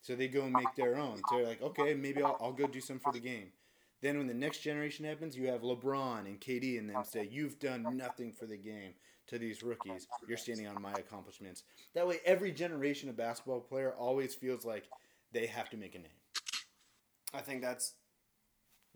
So 0.00 0.14
they 0.14 0.28
go 0.28 0.42
and 0.42 0.52
make 0.52 0.74
their 0.76 0.96
own. 0.96 1.16
So 1.28 1.36
they're 1.36 1.46
like, 1.46 1.62
okay, 1.62 1.94
maybe 1.94 2.22
I'll, 2.22 2.36
I'll 2.40 2.52
go 2.52 2.66
do 2.66 2.80
some 2.80 2.98
for 2.98 3.12
the 3.12 3.20
game. 3.20 3.48
Then 4.02 4.18
when 4.18 4.26
the 4.26 4.34
next 4.34 4.58
generation 4.58 5.06
happens, 5.06 5.34
you 5.34 5.48
have 5.48 5.62
LeBron 5.62 6.26
and 6.26 6.38
KD 6.38 6.78
and 6.78 6.90
them 6.90 7.04
say, 7.04 7.26
you've 7.30 7.58
done 7.58 7.96
nothing 7.96 8.32
for 8.32 8.44
the 8.44 8.58
game 8.58 8.92
to 9.28 9.38
these 9.38 9.62
rookies. 9.62 10.06
You're 10.28 10.36
standing 10.36 10.66
on 10.66 10.80
my 10.80 10.92
accomplishments. 10.92 11.62
That 11.94 12.06
way, 12.06 12.18
every 12.26 12.52
generation 12.52 13.08
of 13.08 13.16
basketball 13.16 13.60
player 13.60 13.94
always 13.98 14.34
feels 14.34 14.64
like 14.64 14.84
they 15.32 15.46
have 15.46 15.70
to 15.70 15.78
make 15.78 15.94
a 15.94 15.98
name. 15.98 16.08
I 17.32 17.40
think 17.40 17.62
that's. 17.62 17.94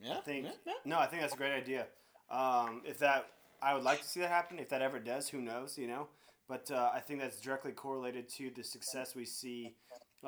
Yeah. 0.03 0.19
I 0.19 0.21
think 0.21 0.45
yeah, 0.47 0.51
yeah. 0.67 0.73
no. 0.85 0.99
I 0.99 1.07
think 1.07 1.23
that's 1.23 1.35
a 1.35 1.37
great 1.37 1.53
idea. 1.53 1.87
Um, 2.31 2.83
if 2.85 2.99
that, 2.99 3.27
I 3.61 3.75
would 3.75 3.83
like 3.83 4.01
to 4.03 4.09
see 4.09 4.21
that 4.21 4.31
happen. 4.31 4.59
If 4.59 4.69
that 4.69 4.83
ever 4.83 4.99
does, 4.99 5.29
who 5.29 5.41
knows? 5.41 5.77
You 5.79 5.87
know. 5.89 6.09
But 6.49 6.71
uh, 6.71 6.91
I 6.95 7.01
think 7.01 7.21
that's 7.21 7.41
directly 7.41 7.73
correlated 7.73 8.29
to 8.37 8.51
the 8.55 8.63
success 8.65 9.15
we 9.15 9.27
see 9.27 9.75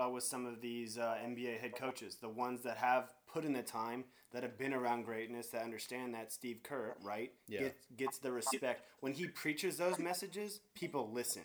uh, 0.00 0.08
with 0.10 0.24
some 0.24 0.44
of 0.44 0.60
these 0.60 0.98
uh, 0.98 1.16
NBA 1.24 1.58
head 1.60 1.74
coaches, 1.76 2.16
the 2.20 2.28
ones 2.28 2.62
that 2.62 2.76
have 2.76 3.10
put 3.32 3.44
in 3.44 3.54
the 3.54 3.62
time, 3.62 4.04
that 4.32 4.42
have 4.42 4.58
been 4.58 4.74
around 4.74 5.04
greatness, 5.04 5.46
that 5.48 5.62
understand 5.62 6.12
that 6.14 6.30
Steve 6.30 6.58
Kerr, 6.62 6.94
right, 7.02 7.32
Yeah. 7.48 7.60
gets, 7.60 7.86
gets 7.96 8.18
the 8.18 8.32
respect. 8.32 8.82
When 9.00 9.14
he 9.14 9.28
preaches 9.28 9.78
those 9.78 9.98
messages, 9.98 10.60
people 10.74 11.10
listen. 11.10 11.42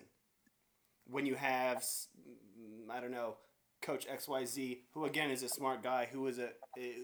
When 1.08 1.26
you 1.26 1.36
have, 1.36 1.84
I 2.90 3.00
don't 3.00 3.12
know, 3.12 3.38
Coach 3.82 4.06
X 4.10 4.28
Y 4.28 4.46
Z, 4.46 4.82
who 4.94 5.06
again 5.06 5.30
is 5.30 5.44
a 5.44 5.50
smart 5.50 5.84
guy, 5.84 6.08
who 6.12 6.26
is 6.28 6.40
a 6.40 6.50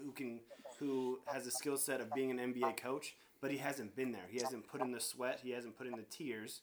who 0.03 0.11
can 0.11 0.39
who 0.81 1.19
has 1.27 1.45
a 1.45 1.51
skill 1.51 1.77
set 1.77 2.01
of 2.01 2.11
being 2.13 2.31
an 2.31 2.53
NBA 2.53 2.75
coach, 2.75 3.15
but 3.39 3.51
he 3.51 3.57
hasn't 3.57 3.95
been 3.95 4.11
there. 4.11 4.25
He 4.29 4.39
hasn't 4.39 4.67
put 4.67 4.81
in 4.81 4.91
the 4.91 4.99
sweat. 4.99 5.39
He 5.43 5.51
hasn't 5.51 5.77
put 5.77 5.85
in 5.85 5.93
the 5.93 6.05
tears 6.09 6.61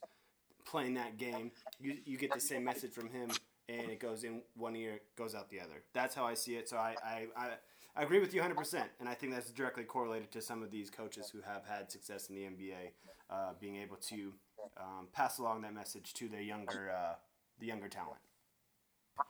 playing 0.67 0.95
that 0.95 1.17
game. 1.17 1.53
You 1.81 1.97
you 2.05 2.19
get 2.19 2.35
the 2.35 2.41
same 2.41 2.65
message 2.65 2.93
from 2.93 3.09
him, 3.09 3.31
and 3.69 3.91
it 3.91 4.01
goes 4.01 4.25
in 4.25 4.43
one 4.57 4.75
ear, 4.75 5.01
goes 5.17 5.35
out 5.37 5.49
the 5.51 5.61
other. 5.61 5.85
That's 5.95 6.15
how 6.17 6.25
I 6.25 6.35
see 6.35 6.57
it. 6.57 6.69
So 6.69 6.77
I 6.77 6.97
I, 7.03 7.27
I, 7.37 7.49
I 7.97 8.03
agree 8.03 8.19
with 8.19 8.35
you 8.35 8.41
100, 8.41 8.57
percent 8.57 8.91
and 8.99 9.09
I 9.09 9.15
think 9.15 9.33
that's 9.33 9.51
directly 9.51 9.85
correlated 9.85 10.33
to 10.33 10.43
some 10.43 10.63
of 10.65 10.71
these 10.73 10.91
coaches 10.91 11.31
who 11.31 11.41
have 11.43 11.65
had 11.65 11.91
success 11.91 12.29
in 12.29 12.35
the 12.35 12.43
NBA, 12.43 12.91
uh, 13.31 13.53
being 13.61 13.77
able 13.77 13.97
to 14.09 14.33
um, 14.77 15.07
pass 15.13 15.39
along 15.39 15.63
that 15.63 15.75
message 15.75 16.13
to 16.15 16.29
their 16.29 16.43
younger 16.43 16.91
uh, 16.91 17.15
the 17.61 17.67
younger 17.67 17.89
talent. 17.89 18.21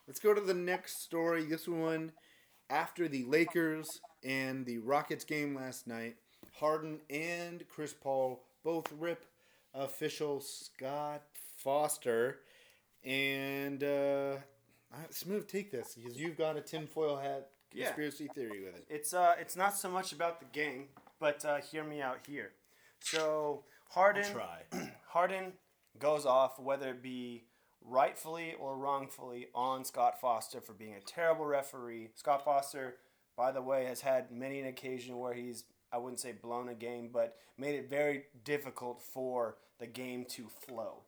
Let's 0.07 0.20
go 0.20 0.33
to 0.33 0.40
the 0.40 0.55
next 0.55 1.03
story. 1.03 1.44
This 1.44 1.68
one, 1.68 2.12
after 2.70 3.07
the 3.09 3.24
Lakers 3.24 4.01
and 4.24 4.64
the 4.66 4.78
Rockets 4.78 5.24
game 5.24 5.54
last 5.54 5.87
night, 5.87 6.16
Harden 6.54 7.00
and 7.11 7.64
Chris 7.68 7.92
Paul 7.92 8.42
both 8.64 8.92
rip 8.98 9.24
official 9.74 10.40
Scott 10.40 11.22
Foster. 11.57 12.38
And 13.04 13.83
uh, 13.85 14.37
Smooth, 15.11 15.46
take 15.46 15.70
this 15.70 15.94
because 15.94 16.18
you've 16.18 16.37
got 16.37 16.57
a 16.57 16.61
tinfoil 16.61 17.16
hat 17.16 17.50
Yeah. 17.72 17.87
conspiracy 17.87 18.28
theory 18.35 18.64
with 18.64 18.74
it. 18.74 18.87
It's 18.88 19.12
uh, 19.14 19.35
it's 19.38 19.57
not 19.57 19.76
so 19.76 19.88
much 19.88 20.12
about 20.12 20.40
the 20.40 20.46
game, 20.46 20.87
but 21.20 21.44
uh, 21.44 21.59
hear 21.59 21.85
me 21.85 22.00
out 22.02 22.18
here. 22.26 22.50
So 23.00 23.64
Harden, 23.90 24.24
try. 24.33 24.62
Harden 25.09 25.52
goes 25.98 26.26
off, 26.26 26.59
whether 26.59 26.90
it 26.90 27.02
be 27.02 27.44
rightfully 27.85 28.54
or 28.59 28.76
wrongfully, 28.76 29.46
on 29.54 29.85
Scott 29.85 30.20
Foster 30.20 30.61
for 30.61 30.72
being 30.72 30.94
a 30.94 31.00
terrible 31.00 31.44
referee. 31.46 32.11
Scott 32.16 32.44
Foster, 32.44 32.96
by 33.38 33.53
the 33.53 33.62
way, 33.62 33.87
has 33.87 34.01
had 34.03 34.31
many 34.33 34.61
an 34.61 34.66
occasion 34.66 35.18
where 35.18 35.33
he's 35.33 35.64
I 35.90 35.96
wouldn't 35.96 36.20
say 36.20 36.33
blown 36.33 36.68
a 36.68 36.74
game, 36.74 37.09
but 37.11 37.37
made 37.57 37.74
it 37.77 37.88
very 37.88 38.24
difficult 38.44 39.01
for 39.01 39.57
the 39.79 39.87
game 39.87 40.27
to 40.31 40.46
flow. 40.66 41.05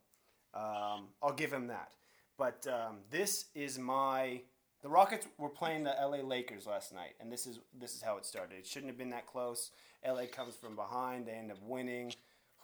Um, 0.55 1.09
I'll 1.21 1.33
give 1.35 1.53
him 1.53 1.67
that. 1.67 1.91
But 2.37 2.65
um, 2.67 2.97
this 3.11 3.45
is 3.53 3.77
my. 3.77 4.41
The 4.81 4.89
Rockets 4.89 5.27
were 5.37 5.49
playing 5.49 5.83
the 5.83 5.91
LA 6.01 6.27
Lakers 6.27 6.65
last 6.65 6.91
night, 6.95 7.13
and 7.19 7.31
this 7.31 7.45
is 7.45 7.59
this 7.77 7.93
is 7.95 8.01
how 8.01 8.17
it 8.17 8.25
started. 8.25 8.57
It 8.57 8.65
shouldn't 8.65 8.89
have 8.89 8.97
been 8.97 9.11
that 9.11 9.27
close. 9.27 9.69
LA 10.07 10.23
comes 10.25 10.55
from 10.55 10.75
behind, 10.75 11.27
they 11.27 11.33
end 11.33 11.51
up 11.51 11.59
winning. 11.61 12.11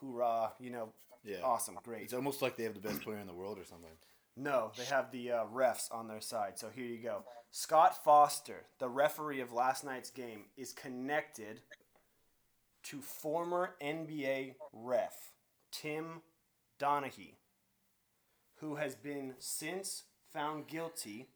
Hoorah! 0.02 0.54
You 0.60 0.72
know, 0.72 0.90
Yeah. 1.24 1.42
awesome, 1.44 1.78
great. 1.84 2.04
It's 2.04 2.14
almost 2.14 2.42
like 2.42 2.56
they 2.56 2.64
have 2.64 2.74
the 2.74 2.80
best 2.80 3.02
player 3.02 3.18
in 3.20 3.28
the 3.28 3.34
world 3.34 3.60
or 3.60 3.66
something. 3.66 3.92
No, 4.36 4.72
they 4.76 4.86
have 4.86 5.12
the 5.12 5.32
uh, 5.32 5.46
refs 5.54 5.92
on 5.92 6.08
their 6.08 6.22
side. 6.22 6.58
So 6.58 6.70
here 6.74 6.86
you 6.86 6.98
go. 6.98 7.24
Scott 7.52 8.04
Foster, 8.04 8.66
the 8.80 8.90
referee 8.90 9.42
of 9.42 9.54
last 9.54 9.84
night's 9.84 10.10
game, 10.10 10.46
is 10.56 10.74
connected 10.74 11.62
to 12.84 13.02
former 13.02 13.76
NBA 13.82 14.56
ref 14.72 15.32
Tim 15.72 16.22
Donaghy, 16.80 17.36
who 18.58 18.76
has 18.76 18.96
been 18.96 19.34
since 19.40 20.04
found 20.32 20.68
guilty 20.68 21.28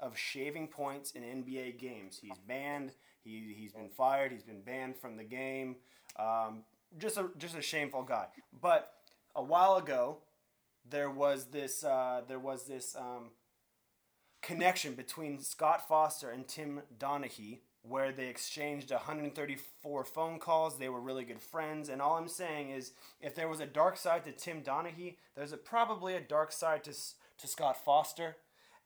of 0.00 0.16
shaving 0.16 0.68
points 0.68 1.12
in 1.12 1.22
NBA 1.22 1.78
games. 1.78 2.18
He's 2.20 2.38
banned. 2.38 2.92
He 3.22 3.54
he's 3.56 3.72
been 3.72 3.90
fired. 3.90 4.32
He's 4.32 4.42
been 4.42 4.62
banned 4.62 4.96
from 4.96 5.16
the 5.16 5.24
game. 5.24 5.76
Um, 6.18 6.64
just 6.98 7.18
a 7.18 7.30
just 7.38 7.56
a 7.56 7.62
shameful 7.62 8.02
guy. 8.02 8.26
But 8.60 8.92
a 9.36 9.42
while 9.42 9.76
ago, 9.76 10.18
there 10.88 11.10
was 11.10 11.46
this 11.46 11.84
uh, 11.84 12.22
there 12.26 12.38
was 12.38 12.66
this 12.66 12.96
um, 12.96 13.30
connection 14.42 14.94
between 14.94 15.40
Scott 15.40 15.86
Foster 15.86 16.30
and 16.30 16.46
Tim 16.46 16.82
Donaghy 16.98 17.60
where 17.82 18.12
they 18.12 18.26
exchanged 18.26 18.90
134 18.90 20.04
phone 20.04 20.38
calls. 20.38 20.78
They 20.78 20.88
were 20.88 21.00
really 21.00 21.24
good 21.24 21.40
friends, 21.40 21.88
and 21.88 22.02
all 22.02 22.16
I'm 22.16 22.28
saying 22.28 22.70
is, 22.70 22.92
if 23.20 23.34
there 23.34 23.48
was 23.48 23.60
a 23.60 23.66
dark 23.66 23.96
side 23.96 24.24
to 24.24 24.32
Tim 24.32 24.62
Donaghy, 24.62 25.16
there's 25.34 25.52
a, 25.52 25.56
probably 25.56 26.14
a 26.14 26.20
dark 26.20 26.52
side 26.52 26.84
to 26.84 26.92
to 27.38 27.46
Scott 27.46 27.82
Foster. 27.82 28.36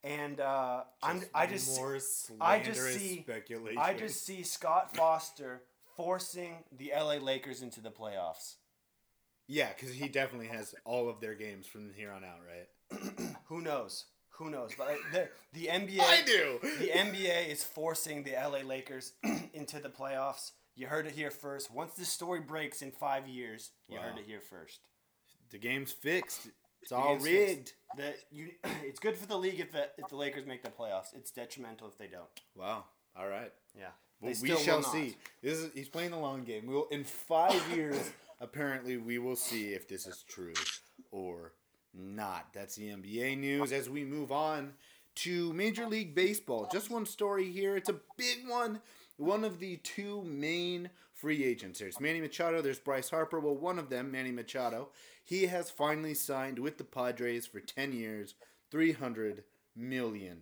And 0.05 0.38
uh, 0.38 0.83
I'm, 1.03 1.21
Just 1.21 1.31
I 1.35 1.47
just 1.47 1.81
more 1.81 1.99
I 2.40 2.59
just 2.61 2.81
see 2.81 3.23
speculation. 3.23 3.79
I 3.79 3.95
just 3.95 4.25
see 4.25 4.43
Scott 4.43 4.95
Foster 4.95 5.62
forcing 5.97 6.57
the 6.77 6.93
LA 6.95 7.14
Lakers 7.14 7.62
into 7.62 7.81
the 7.81 7.90
playoffs. 7.90 8.57
Yeah, 9.47 9.71
because 9.75 9.95
he 9.95 10.09
definitely 10.09 10.49
has 10.49 10.75
all 10.85 11.09
of 11.09 11.21
their 11.21 11.35
games 11.35 11.67
from 11.67 11.90
here 11.95 12.12
on 12.12 12.23
out, 12.23 12.40
right? 12.47 13.37
Who 13.47 13.61
knows? 13.61 14.05
Who 14.38 14.51
knows? 14.51 14.73
But 14.77 14.97
the, 15.12 15.29
the 15.53 15.66
NBA. 15.66 16.01
I 16.01 16.23
do. 16.25 16.59
The 16.81 16.88
NBA 16.88 17.49
is 17.49 17.62
forcing 17.62 18.25
the 18.25 18.33
LA 18.33 18.66
Lakers 18.66 19.12
into 19.53 19.79
the 19.79 19.88
playoffs. 19.88 20.53
You 20.77 20.88
heard 20.88 21.07
it 21.07 21.12
here 21.12 21.31
first. 21.31 21.70
Once 21.70 21.94
this 21.94 22.09
story 22.09 22.40
breaks 22.40 22.83
in 22.83 22.90
five 22.90 23.29
years, 23.29 23.70
you 23.88 23.99
heard 23.99 24.18
it 24.18 24.25
here 24.27 24.40
first. 24.40 24.81
The 25.51 25.59
game's 25.59 25.92
fixed. 25.92 26.49
It's 26.83 26.90
The 26.90 26.97
all 26.97 27.16
rigged. 27.16 27.75
The, 27.97 28.14
you, 28.33 28.51
it's 28.83 28.99
good 28.99 29.16
for 29.16 29.27
the 29.27 29.38
league 29.38 29.61
if 29.61 29.70
the, 29.70 29.88
if 29.97 30.09
the 30.09 30.16
Lakers 30.16 30.47
make 30.47 30.64
the 30.64 30.70
playoffs. 30.70 31.14
It's 31.14 31.31
detrimental 31.31 31.87
if 31.87 31.97
they 31.97 32.09
don't. 32.09 32.25
Wow. 32.57 32.85
All 33.16 33.29
right. 33.29 33.53
Yeah. 33.79 33.87
Well, 34.20 34.35
we 34.42 34.57
shall 34.57 34.83
see. 34.83 35.16
This 35.42 35.59
is 35.59 35.70
he's 35.75 35.88
playing 35.88 36.11
the 36.11 36.18
long 36.18 36.44
game. 36.44 36.66
We 36.66 36.75
will 36.75 36.88
in 36.90 37.05
five 37.05 37.62
years. 37.75 37.97
apparently, 38.40 38.97
we 38.97 39.18
will 39.18 39.37
see 39.37 39.68
if 39.68 39.88
this 39.88 40.07
is 40.07 40.25
true 40.29 40.55
or 41.11 41.53
not. 41.94 42.52
That's 42.52 42.76
the 42.76 42.88
NBA 42.88 43.38
news. 43.38 43.72
As 43.72 43.88
we 43.88 44.04
move 44.04 44.33
on 44.33 44.74
to 45.16 45.52
Major 45.52 45.87
League 45.87 46.14
Baseball, 46.14 46.68
just 46.72 46.90
one 46.90 47.07
story 47.07 47.50
here. 47.50 47.76
It's 47.76 47.88
a 47.88 48.00
big 48.16 48.48
one. 48.48 48.80
One 49.16 49.44
of 49.44 49.61
the 49.61 49.76
two 49.78 50.22
main 50.22 50.90
free 51.14 51.44
agents. 51.44 51.78
There's 51.78 52.00
Manny 52.00 52.20
Machado, 52.20 52.61
there's 52.61 52.78
Bryce 52.78 53.11
Harper. 53.11 53.40
Well, 53.40 53.54
one 53.54 53.78
of 53.78 53.88
them, 53.88 54.11
Manny 54.11 54.33
Machado, 54.33 54.88
he 55.24 55.46
has 55.46 55.70
finally 55.70 56.14
signed 56.14 56.59
with 56.59 56.78
the 56.78 56.85
Padres 56.85 57.46
for 57.46 57.61
10 57.61 57.92
years, 57.92 58.35
$300 58.72 59.42
million. 59.76 60.40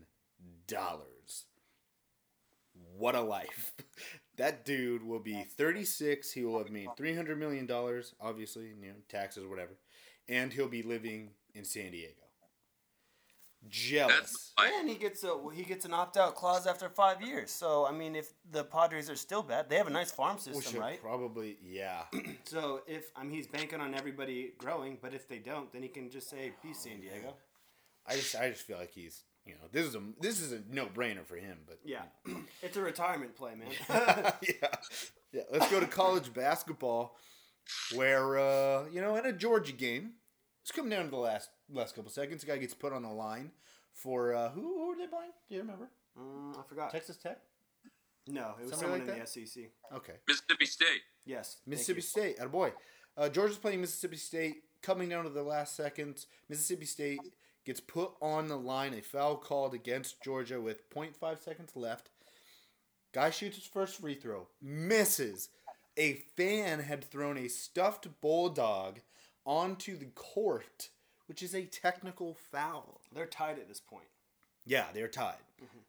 What 2.97 3.15
a 3.15 3.21
life. 3.21 3.73
That 4.39 4.65
dude 4.65 5.07
will 5.07 5.21
be 5.21 5.45
36. 5.45 6.33
He 6.33 6.43
will 6.43 6.59
have 6.59 6.71
made 6.71 6.89
$300 6.99 7.37
million, 7.37 7.71
obviously, 8.19 8.69
you 8.81 8.89
know, 8.89 8.95
taxes, 9.07 9.47
whatever. 9.47 9.73
And 10.27 10.51
he'll 10.51 10.69
be 10.69 10.83
living 10.83 11.31
in 11.55 11.65
San 11.65 11.91
Diego. 11.93 12.23
Jealous. 13.69 14.53
And 14.59 14.89
he 14.89 14.97
gets 14.97 15.23
a 15.23 15.37
he 15.55 15.63
gets 15.63 15.85
an 15.85 15.95
opt 15.95 16.17
out 16.17 16.35
clause 16.35 16.67
after 16.67 16.89
five 16.89 17.23
years. 17.23 17.51
So 17.51 17.87
I 17.87 17.93
mean, 17.93 18.17
if 18.17 18.33
the 18.51 18.65
Padres 18.65 19.09
are 19.09 19.17
still 19.17 19.43
bad, 19.43 19.69
they 19.69 19.77
have 19.77 19.87
a 19.87 19.91
nice 19.91 20.11
farm 20.11 20.39
system, 20.39 20.73
should 20.73 20.81
right? 20.81 21.01
Probably, 21.01 21.59
yeah. 21.63 22.03
So 22.45 22.83
if 22.87 23.11
I 23.15 23.23
mean, 23.23 23.33
he's 23.33 23.47
banking 23.47 23.81
on 23.81 23.95
everybody 23.95 24.53
growing, 24.59 24.99
but 25.01 25.15
if 25.15 25.29
they 25.29 25.39
don't, 25.39 25.73
then 25.73 25.83
he 25.83 25.89
can 25.89 26.11
just 26.11 26.29
say, 26.29 26.53
"Peace, 26.63 26.81
San 26.81 27.01
Diego." 27.01 27.35
I 28.05 28.17
just, 28.17 28.35
I 28.35 28.51
just 28.51 28.63
feel 28.63 28.79
like 28.79 28.91
he's, 28.91 29.23
you 29.47 29.53
know, 29.55 29.69
this 29.71 29.87
is 29.87 29.95
a, 29.95 30.01
this 30.21 30.41
is 30.41 30.53
a 30.53 30.61
no 30.69 30.87
brainer 30.87 31.25
for 31.25 31.37
him. 31.37 31.59
But 31.67 31.79
Yeah, 31.85 32.03
it's 32.63 32.77
a 32.77 32.83
retirement 32.83 33.37
play, 33.37 33.55
man. 33.55 33.69
yeah, 34.43 34.67
yeah. 35.33 35.43
Let's 35.53 35.71
go 35.71 35.79
to 35.79 35.87
college 35.87 36.35
basketball, 36.35 37.17
where 37.95 38.39
uh, 38.39 38.87
you 38.93 39.01
know, 39.01 39.15
in 39.17 39.25
a 39.25 39.33
Georgia 39.33 39.73
game, 39.73 40.15
it's 40.63 40.71
coming 40.73 40.91
down 40.91 41.05
to 41.05 41.11
the 41.11 41.17
last 41.17 41.51
last 41.73 41.95
couple 41.95 42.11
seconds. 42.11 42.43
The 42.43 42.47
guy 42.47 42.59
gets 42.59 42.75
put 42.75 42.93
on 42.93 43.03
the 43.03 43.11
line 43.11 43.51
for 43.93 44.35
uh, 44.35 44.51
who? 44.51 44.61
Who 44.63 44.89
were 44.89 44.97
they 44.97 45.07
playing? 45.07 45.33
Do 45.49 45.55
you 45.55 45.61
remember? 45.61 45.89
Mm, 46.19 46.59
I 46.59 46.63
forgot. 46.69 46.91
Texas 46.91 47.17
Tech. 47.17 47.39
No, 48.29 48.55
it 48.61 48.63
was 48.63 48.71
Somebody 48.71 48.81
someone 48.81 48.91
like 49.01 49.09
in 49.09 49.19
that? 49.19 49.33
the 49.35 49.47
SEC. 49.47 49.65
Okay. 49.95 50.13
Mississippi 50.29 50.67
State. 50.67 51.01
Yes, 51.25 51.57
Mississippi. 51.67 52.01
State, 52.03 52.39
at 52.39 52.47
a 52.47 52.49
boy. 52.49 52.73
Uh, 53.17 53.29
Georgia's 53.29 53.59
playing 53.59 53.81
Mississippi 53.81 54.17
State, 54.17 54.63
coming 54.81 55.09
down 55.09 55.25
to 55.25 55.31
the 55.31 55.43
last 55.43 55.77
seconds. 55.77 56.27
Mississippi 56.49 56.87
State 56.87 57.21
gets 57.65 57.81
put 57.81 58.13
on 58.21 58.49
the 58.49 58.57
line, 58.57 58.95
a 58.95 59.01
foul 59.03 59.37
called 59.37 59.75
against 59.75 60.23
Georgia 60.23 60.61
with 60.61 60.89
0.5 60.91 61.39
seconds 61.43 61.73
left. 61.75 62.11
Guy 63.13 63.31
shoots 63.31 63.57
his 63.57 63.67
first 63.67 64.01
free 64.01 64.15
throw, 64.15 64.47
misses. 64.61 65.49
A 65.97 66.15
fan 66.37 66.81
had 66.81 67.05
thrown 67.05 67.37
a 67.37 67.49
stuffed 67.49 68.09
bulldog 68.21 69.01
onto 69.45 69.97
the 69.97 70.07
court, 70.07 70.91
which 71.27 71.43
is 71.43 71.55
a 71.55 71.65
technical 71.65 72.37
foul. 72.51 73.01
They're 73.15 73.27
tied 73.27 73.59
at 73.59 73.69
this 73.69 73.81
point. 73.81 74.07
Yeah, 74.65 74.87
they're 74.95 75.09
tied. 75.09 75.37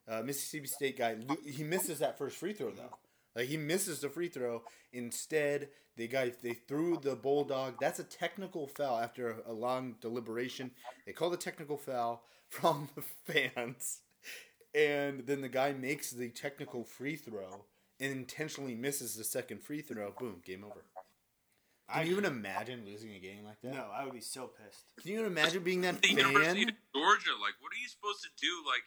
Uh, 0.08 0.24
Mississippi 0.24 0.68
State 0.68 0.98
guy, 0.98 1.18
he 1.46 1.64
misses 1.64 2.00
that 2.00 2.18
first 2.18 2.38
free 2.38 2.54
throw 2.54 2.72
though. 2.72 2.98
Like 3.36 3.48
he 3.48 3.58
misses 3.58 4.00
the 4.00 4.10
free 4.10 4.28
throw. 4.28 4.64
Instead, 4.92 5.70
they 5.96 6.08
guy 6.08 6.32
they 6.42 6.54
threw 6.54 6.98
the 6.98 7.16
bulldog. 7.16 7.76
That's 7.80 8.00
a 8.00 8.04
technical 8.04 8.68
foul 8.68 9.00
after 9.00 9.30
a, 9.48 9.52
a 9.52 9.54
long 9.54 9.96
deliberation. 10.02 10.72
They 11.06 11.14
call 11.14 11.30
the 11.30 11.38
technical 11.38 11.78
foul 11.78 12.24
from 12.50 12.90
the 12.96 13.04
fans, 13.34 14.02
and 14.76 15.26
then 15.26 15.42
the 15.42 15.50
guy 15.50 15.74
makes 15.74 16.12
the 16.12 16.30
technical 16.30 16.84
free 16.84 17.16
throw 17.16 17.66
and 18.00 18.12
intentionally 18.12 18.76
misses 18.76 19.16
the 19.16 19.24
second 19.24 19.62
free 19.62 19.82
throw. 19.82 20.12
Boom, 20.20 20.42
game 20.46 20.64
over. 20.64 20.84
Can 21.94 22.08
you 22.08 22.14
even 22.14 22.26
imagine 22.26 22.86
losing 22.86 23.14
a 23.14 23.20
game 23.20 23.46
like 23.46 23.62
that? 23.62 23.74
No, 23.74 23.88
I 23.94 24.04
would 24.04 24.14
be 24.14 24.22
so 24.22 24.48
pissed. 24.50 24.94
Can 25.00 25.12
you 25.12 25.20
even 25.20 25.32
imagine 25.32 25.64
being 25.64 25.82
that 25.82 26.02
The 26.02 26.10
University 26.10 26.64
of 26.64 26.76
Georgia, 26.96 27.34
like, 27.40 27.54
what 27.62 27.70
are 27.72 27.82
you 27.82 27.88
supposed 27.88 28.24
to 28.24 28.30
do, 28.42 28.50
like, 28.66 28.84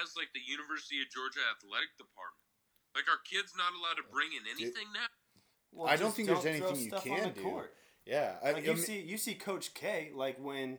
as 0.00 0.12
like 0.16 0.28
the 0.34 0.40
University 0.44 1.00
of 1.02 1.08
Georgia 1.10 1.40
athletic 1.56 1.96
department? 1.96 2.44
Like, 2.94 3.08
are 3.08 3.18
kids 3.24 3.52
not 3.56 3.72
allowed 3.72 3.96
to 4.00 4.06
bring 4.12 4.28
in 4.36 4.44
anything 4.48 4.88
now? 4.92 5.08
Well, 5.72 5.88
I 5.88 5.96
don't 5.96 6.14
just 6.14 6.16
think 6.16 6.28
there's 6.28 6.46
anything 6.46 6.76
you 6.76 6.90
can 6.92 7.32
do. 7.32 7.42
court. 7.42 7.72
Yeah, 8.06 8.36
Like 8.44 8.56
I 8.56 8.58
you 8.60 8.74
mean- 8.74 8.84
see, 8.84 9.00
you 9.00 9.16
see 9.18 9.34
Coach 9.34 9.72
K, 9.74 10.12
like 10.14 10.38
when 10.38 10.78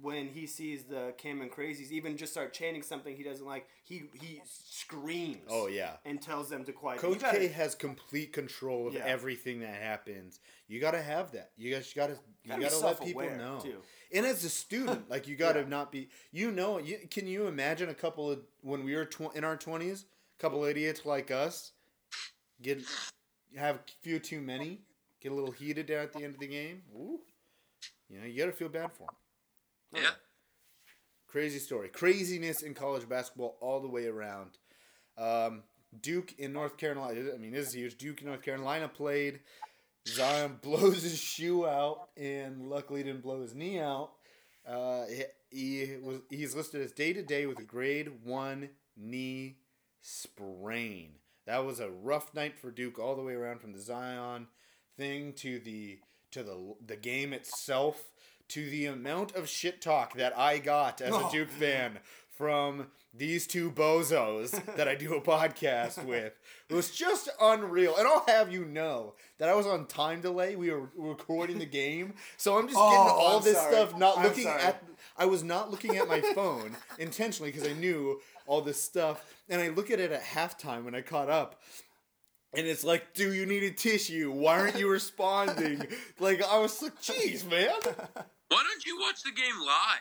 when 0.00 0.28
he 0.28 0.46
sees 0.46 0.84
the 0.84 1.14
Cameron 1.18 1.50
Crazies, 1.50 1.90
even 1.90 2.16
just 2.16 2.32
start 2.32 2.52
chanting 2.52 2.82
something 2.82 3.16
he 3.16 3.22
doesn't 3.22 3.46
like, 3.46 3.66
he 3.84 4.04
he 4.20 4.40
screams. 4.44 5.46
Oh, 5.48 5.66
yeah. 5.68 5.96
and 6.04 6.20
tells 6.20 6.48
them 6.50 6.64
to 6.64 6.72
quiet. 6.72 7.00
Coach 7.00 7.20
gotta- 7.20 7.38
K 7.38 7.48
has 7.48 7.74
complete 7.74 8.32
control 8.32 8.88
of 8.88 8.94
Yeah. 8.94 9.04
everything 9.06 9.60
that 9.60 9.74
happens. 9.80 10.40
You 10.68 10.80
got 10.80 10.92
to 10.92 11.02
have 11.02 11.32
that. 11.32 11.50
You 11.56 11.72
guys 11.74 11.92
got 11.92 12.08
to 12.08 12.18
you 12.42 12.50
Gotta 12.50 12.62
gotta 12.62 12.78
let 12.78 13.00
people 13.00 13.22
know. 13.22 13.60
too. 13.62 13.82
And 14.12 14.24
as 14.26 14.44
a 14.44 14.50
student, 14.50 15.08
like 15.10 15.26
you 15.28 15.36
got 15.36 15.52
to 15.54 15.60
Yeah. 15.60 15.68
not 15.68 15.92
be. 15.92 16.08
You 16.32 16.50
know, 16.50 16.78
you, 16.78 16.98
can 17.10 17.26
you 17.26 17.46
imagine 17.46 17.88
a 17.88 17.94
couple 17.94 18.30
of 18.30 18.40
when 18.62 18.84
we 18.84 18.94
were 18.94 19.04
tw- 19.06 19.34
in 19.34 19.44
our 19.44 19.56
twenties, 19.56 20.04
a 20.38 20.42
couple 20.42 20.64
idiots 20.64 21.04
like 21.06 21.30
us 21.30 21.72
get 22.62 22.82
have 23.56 23.76
a 23.76 23.80
few 24.02 24.18
too 24.18 24.40
many, 24.40 24.80
get 25.20 25.30
a 25.32 25.34
little 25.34 25.50
heated 25.52 25.86
down 25.86 25.98
at 26.02 26.12
the 26.12 26.24
end 26.24 26.34
of 26.34 26.40
the 26.40 26.46
game. 26.48 26.82
Ooh, 26.96 27.20
you 28.08 28.18
know, 28.20 28.26
you 28.26 28.38
got 28.38 28.46
to 28.46 28.52
feel 28.52 28.68
bad 28.68 28.90
for 28.92 29.06
them. 29.06 29.14
Yeah. 29.94 30.10
Crazy 31.26 31.58
story. 31.58 31.88
Craziness 31.88 32.62
in 32.62 32.74
college 32.74 33.08
basketball 33.08 33.56
all 33.60 33.80
the 33.80 33.88
way 33.88 34.06
around. 34.06 34.58
Um, 35.18 35.62
Duke 36.00 36.34
in 36.38 36.52
North 36.52 36.76
Carolina. 36.76 37.30
I 37.34 37.38
mean, 37.38 37.52
this 37.52 37.68
is 37.68 37.74
huge. 37.74 37.98
Duke 37.98 38.20
in 38.20 38.28
North 38.28 38.42
Carolina 38.42 38.88
played. 38.88 39.40
Zion 40.06 40.58
blows 40.62 41.02
his 41.02 41.18
shoe 41.18 41.66
out, 41.66 42.08
and 42.16 42.68
luckily 42.68 43.02
didn't 43.02 43.22
blow 43.22 43.42
his 43.42 43.54
knee 43.54 43.80
out. 43.80 44.12
Uh, 44.66 45.04
he, 45.06 45.24
he 45.50 45.96
was 46.02 46.20
he's 46.30 46.54
listed 46.54 46.80
as 46.82 46.92
day 46.92 47.12
to 47.12 47.22
day 47.22 47.46
with 47.46 47.58
a 47.58 47.64
grade 47.64 48.10
one 48.24 48.70
knee 48.96 49.58
sprain. 50.00 51.10
That 51.46 51.64
was 51.64 51.80
a 51.80 51.90
rough 51.90 52.34
night 52.34 52.58
for 52.58 52.70
Duke 52.70 52.98
all 52.98 53.16
the 53.16 53.22
way 53.22 53.34
around 53.34 53.60
from 53.60 53.72
the 53.72 53.80
Zion 53.80 54.46
thing 54.96 55.32
to 55.34 55.58
the 55.58 55.98
to 56.30 56.42
the 56.42 56.74
the 56.84 56.96
game 56.96 57.32
itself 57.32 58.10
to 58.48 58.68
the 58.70 58.86
amount 58.86 59.34
of 59.34 59.48
shit 59.48 59.80
talk 59.80 60.14
that 60.16 60.36
I 60.38 60.58
got 60.58 61.00
as 61.00 61.12
a 61.14 61.16
Oh. 61.18 61.30
Duke 61.30 61.50
fan 61.50 61.98
from 62.30 62.88
these 63.16 63.46
two 63.46 63.70
bozos 63.70 64.50
that 64.74 64.88
I 64.88 64.96
do 64.96 65.14
a 65.14 65.20
podcast 65.20 66.04
with 66.06 66.32
it 66.68 66.74
was 66.74 66.90
just 66.90 67.28
unreal. 67.40 67.94
And 67.96 68.08
I'll 68.08 68.24
have 68.26 68.52
you 68.52 68.64
know 68.64 69.14
that 69.38 69.48
I 69.48 69.54
was 69.54 69.66
on 69.66 69.86
time 69.86 70.20
delay. 70.20 70.56
We 70.56 70.70
were 70.72 70.90
recording 70.96 71.58
the 71.60 71.66
game, 71.66 72.14
so 72.36 72.58
I'm 72.58 72.64
just 72.66 72.74
getting 72.76 72.92
Oh, 72.98 73.16
all 73.18 73.36
I'm 73.38 73.44
this 73.44 73.56
sorry. 73.56 73.72
stuff. 73.72 73.96
Not 73.96 74.18
I'm 74.18 74.24
looking 74.24 74.44
sorry. 74.44 74.62
at. 74.62 74.82
I 75.16 75.26
was 75.26 75.44
not 75.44 75.70
looking 75.70 75.96
at 75.96 76.08
my 76.08 76.20
phone 76.34 76.76
intentionally 76.98 77.52
because 77.52 77.68
I 77.68 77.72
knew 77.74 78.20
all 78.46 78.60
this 78.62 78.82
stuff, 78.82 79.24
and 79.48 79.60
I 79.62 79.68
look 79.68 79.90
at 79.92 80.00
it 80.00 80.10
at 80.10 80.22
halftime 80.24 80.84
when 80.84 80.94
I 80.96 81.00
caught 81.02 81.30
up. 81.30 81.60
And 82.56 82.66
it's 82.66 82.84
like, 82.84 83.14
do 83.14 83.32
you 83.32 83.46
need 83.46 83.62
a 83.64 83.70
tissue? 83.72 84.30
Why 84.32 84.58
aren't 84.60 84.78
you 84.78 84.88
responding? 84.90 85.86
like 86.18 86.42
I 86.42 86.58
was 86.58 86.80
like, 86.82 87.00
jeez, 87.00 87.48
man. 87.48 87.70
Why 88.48 88.62
don't 88.68 88.84
you 88.86 88.98
watch 89.00 89.22
the 89.22 89.30
game 89.32 89.54
live? 89.60 90.00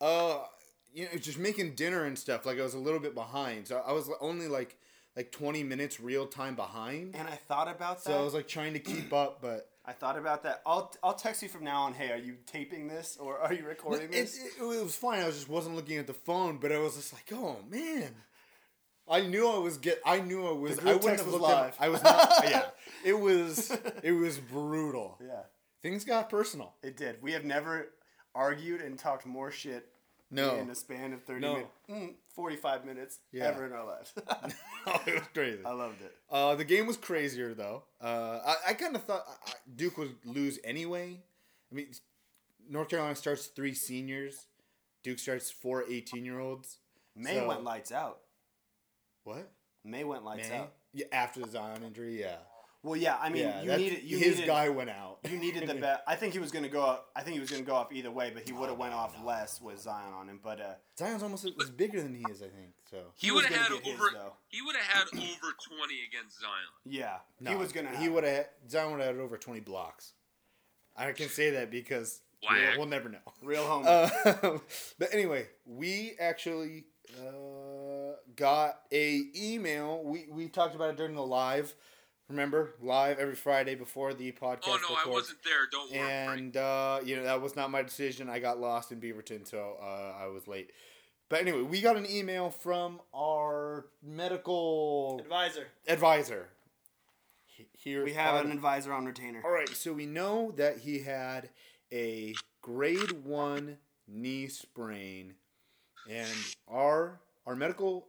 Uh, 0.00 0.44
you 0.92 1.04
know, 1.04 1.18
just 1.18 1.38
making 1.38 1.74
dinner 1.74 2.04
and 2.04 2.18
stuff. 2.18 2.44
Like 2.46 2.58
I 2.58 2.62
was 2.62 2.74
a 2.74 2.78
little 2.78 3.00
bit 3.00 3.14
behind, 3.14 3.66
so 3.68 3.82
I 3.86 3.92
was 3.92 4.10
only 4.20 4.48
like 4.48 4.76
like 5.16 5.32
twenty 5.32 5.62
minutes 5.62 6.00
real 6.00 6.26
time 6.26 6.54
behind. 6.56 7.14
And 7.16 7.26
I 7.28 7.36
thought 7.48 7.68
about 7.68 8.04
that. 8.04 8.10
So 8.12 8.18
I 8.18 8.22
was 8.22 8.34
like 8.34 8.48
trying 8.48 8.72
to 8.74 8.78
keep 8.80 9.12
up, 9.12 9.40
but 9.40 9.70
I 9.86 9.92
thought 9.92 10.18
about 10.18 10.42
that. 10.42 10.62
I'll 10.66 10.92
I'll 11.02 11.14
text 11.14 11.42
you 11.42 11.48
from 11.48 11.64
now 11.64 11.82
on. 11.82 11.94
Hey, 11.94 12.10
are 12.12 12.18
you 12.18 12.36
taping 12.46 12.88
this 12.88 13.16
or 13.20 13.38
are 13.38 13.52
you 13.54 13.64
recording 13.66 14.08
it, 14.08 14.12
this? 14.12 14.38
it, 14.38 14.62
it 14.62 14.82
was 14.82 14.96
fine. 14.96 15.20
I 15.22 15.26
was 15.26 15.36
just 15.36 15.48
wasn't 15.48 15.76
looking 15.76 15.96
at 15.98 16.06
the 16.06 16.14
phone, 16.14 16.58
but 16.58 16.72
I 16.72 16.78
was 16.78 16.96
just 16.96 17.12
like, 17.12 17.30
oh 17.32 17.58
man. 17.70 18.14
I 19.08 19.20
knew 19.20 19.48
I 19.48 19.58
was 19.58 19.78
get. 19.78 20.00
I 20.04 20.18
knew 20.18 20.44
I 20.48 20.50
was. 20.50 20.78
The 20.78 20.80
I 20.80 20.84
group 20.84 21.02
wouldn't 21.04 21.18
text 21.20 21.24
have 21.24 21.32
was 21.32 21.40
looked 21.40 21.52
at- 21.54 21.62
live. 21.62 21.76
I 21.78 21.88
was 21.90 22.02
not. 22.02 22.28
yeah, 22.50 22.62
it 23.04 23.12
was. 23.12 23.70
It 24.02 24.10
was 24.10 24.36
brutal. 24.38 25.16
yeah, 25.24 25.42
Things 25.82 26.04
got 26.04 26.28
personal. 26.30 26.74
it 26.82 26.96
did. 26.96 27.22
We 27.22 27.32
have 27.32 27.44
never 27.44 27.88
argued 28.34 28.80
and 28.80 28.98
talked 28.98 29.26
more 29.26 29.50
shit. 29.50 29.88
No. 30.28 30.56
in 30.56 30.68
a 30.70 30.74
span 30.74 31.12
of 31.12 31.22
thirty 31.22 31.40
No. 31.40 31.52
minutes, 31.52 31.70
mm, 31.88 32.14
forty-five 32.34 32.84
minutes 32.84 33.20
Yeah. 33.30 33.44
ever 33.44 33.64
in 33.64 33.72
our 33.72 33.86
lives. 33.86 34.12
Oh, 34.88 35.02
it 35.06 35.14
was 35.14 35.22
crazy. 35.32 35.64
I 35.64 35.70
loved 35.72 36.00
it. 36.02 36.12
Uh, 36.30 36.54
the 36.56 36.64
game 36.64 36.86
was 36.88 36.96
crazier 36.96 37.54
though. 37.54 37.84
Uh, 38.00 38.38
I, 38.44 38.70
I 38.70 38.74
kind 38.74 38.94
of 38.96 39.04
thought 39.04 39.24
Duke 39.76 39.96
would 39.98 40.16
lose 40.24 40.58
anyway. 40.64 41.20
I 41.70 41.74
mean, 41.74 41.86
North 42.68 42.88
Carolina 42.88 43.14
starts 43.14 43.46
three 43.46 43.74
seniors. 43.74 44.46
Duke 45.04 45.18
starts 45.20 45.48
four 45.50 45.84
18 45.88 46.24
year 46.24 46.40
olds. 46.40 46.78
Maye 47.14 47.34
So- 47.36 47.46
went 47.48 47.62
lights 47.64 47.92
out. 47.92 48.18
What? 49.24 49.50
Maye 49.84 50.04
went 50.04 50.24
lights 50.24 50.48
Maye? 50.48 50.56
out. 50.56 50.72
Yeah, 50.92 51.06
after 51.12 51.40
the 51.40 51.48
Zion 51.48 51.82
injury, 51.84 52.20
yeah. 52.20 52.36
Well, 52.86 52.96
yeah. 52.96 53.16
I 53.20 53.28
mean, 53.30 53.42
Yeah, 53.42 53.62
you 53.62 53.76
needed 53.76 54.02
you 54.04 54.16
his 54.18 54.34
needed, 54.36 54.46
guy 54.46 54.68
went 54.68 54.90
out. 54.90 55.18
You 55.28 55.38
needed 55.38 55.66
the 55.68 55.74
bet. 55.86 56.04
I 56.06 56.14
think 56.14 56.32
he 56.32 56.38
was 56.38 56.52
gonna 56.52 56.68
go. 56.68 56.82
Up, 56.82 57.10
I 57.16 57.22
think 57.22 57.34
he 57.34 57.40
was 57.40 57.50
gonna 57.50 57.62
go 57.64 57.74
off 57.74 57.92
either 57.92 58.10
way, 58.12 58.30
but 58.32 58.46
he 58.46 58.52
would 58.52 58.68
have 58.68 58.78
went 58.78 58.94
off 58.94 59.16
less 59.24 59.60
with 59.60 59.80
Zion 59.80 60.12
on 60.14 60.28
him. 60.28 60.38
But 60.42 60.60
uh, 60.60 60.74
Zion's 60.96 61.22
almost 61.24 61.44
was 61.56 61.68
bigger 61.70 62.00
than 62.00 62.14
he 62.14 62.24
is, 62.30 62.42
I 62.42 62.46
think. 62.48 62.74
So 62.90 62.98
He, 63.16 63.32
was 63.32 63.42
would 63.42 63.52
have 63.52 63.60
had 63.62 63.70
gonna 63.70 63.82
his, 63.84 63.94
over. 63.94 64.32
he 64.48 64.62
would 64.62 64.76
have 64.76 64.84
had 64.84 65.06
over 65.18 65.52
twenty 65.68 65.96
against 66.08 66.40
Zion. 66.40 66.74
yeah, 66.84 67.16
he 67.48 67.56
was 67.56 67.72
gonna. 67.72 67.96
He 67.98 68.08
would 68.08 68.22
have. 68.24 68.46
Zion 68.70 68.92
would 68.92 69.00
have 69.00 69.16
had 69.16 69.20
over 69.22 69.36
20 69.36 69.60
blocks. 69.60 70.12
I 70.96 71.10
can 71.12 71.28
say 71.28 71.50
that 71.50 71.70
because 71.70 72.20
we'll, 72.48 72.78
we'll 72.78 72.86
never 72.86 73.08
know. 73.08 73.18
real 73.42 73.64
home. 73.66 73.84
Uh, 73.86 74.58
but 74.98 75.12
anyway, 75.12 75.48
we 75.66 76.14
actually 76.20 76.84
uh, 77.20 78.12
got 78.34 78.80
a 78.92 79.22
email. 79.36 80.02
We 80.04 80.26
we 80.30 80.48
talked 80.48 80.74
about 80.74 80.90
it 80.90 80.96
during 80.96 81.14
the 81.14 81.26
live. 81.26 81.74
Remember, 82.28 82.74
live 82.82 83.18
every 83.20 83.36
Friday 83.36 83.76
before 83.76 84.12
the 84.12 84.32
podcast. 84.32 84.58
Oh 84.66 84.78
no, 84.90 84.96
I 85.04 85.08
wasn't 85.08 85.38
there. 85.44 85.68
Don't 85.70 85.92
worry. 85.92 86.00
And 86.00 86.56
uh, 86.56 86.98
you 87.04 87.16
know 87.16 87.22
that 87.22 87.40
was 87.40 87.54
not 87.54 87.70
my 87.70 87.82
decision. 87.82 88.28
I 88.28 88.40
got 88.40 88.58
lost 88.58 88.90
in 88.90 89.00
Beaverton, 89.00 89.46
so 89.46 89.76
uh, 89.80 90.12
I 90.20 90.26
was 90.26 90.48
late. 90.48 90.70
But 91.28 91.40
anyway, 91.42 91.62
we 91.62 91.80
got 91.80 91.96
an 91.96 92.06
email 92.10 92.50
from 92.50 93.00
our 93.14 93.86
medical 94.02 95.20
Advisor. 95.22 95.66
advisor. 95.86 96.48
Here 97.72 98.04
We 98.04 98.12
have 98.14 98.34
on- 98.34 98.46
an 98.46 98.52
advisor 98.52 98.92
on 98.92 99.06
retainer. 99.06 99.40
All 99.44 99.50
right, 99.52 99.68
so 99.68 99.92
we 99.92 100.06
know 100.06 100.52
that 100.56 100.78
he 100.78 101.00
had 101.00 101.50
a 101.92 102.34
grade 102.60 103.24
one 103.24 103.78
knee 104.08 104.48
sprain, 104.48 105.34
and 106.10 106.28
our 106.68 107.20
our 107.46 107.54
medical 107.54 108.08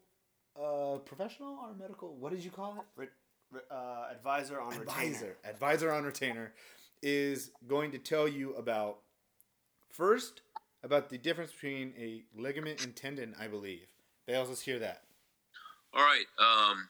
uh, 0.60 0.98
professional, 1.06 1.60
our 1.62 1.74
medical, 1.80 2.16
what 2.16 2.32
did 2.32 2.44
you 2.44 2.50
call 2.50 2.84
it? 3.00 3.10
Re- 3.52 3.60
re- 3.60 3.62
uh, 3.72 4.08
advisor 4.12 4.60
on 4.60 4.70
retainer. 4.70 4.82
advisor, 4.84 5.38
advisor 5.44 5.92
on 5.94 6.04
retainer, 6.04 6.54
is 7.02 7.52
going 7.68 7.92
to 7.92 7.98
tell 7.98 8.28
you 8.28 8.54
about 8.56 9.00
first 9.92 10.42
about 10.84 11.10
the 11.10 11.18
difference 11.18 11.52
between 11.52 11.94
a 11.98 12.24
ligament 12.36 12.84
and 12.84 12.96
tendon. 12.96 13.36
I 13.40 13.48
believe. 13.48 13.88
Bales, 14.26 14.50
let's 14.50 14.62
hear 14.62 14.80
that. 14.80 15.04
All 15.94 16.02
right, 16.04 16.26
um, 16.40 16.90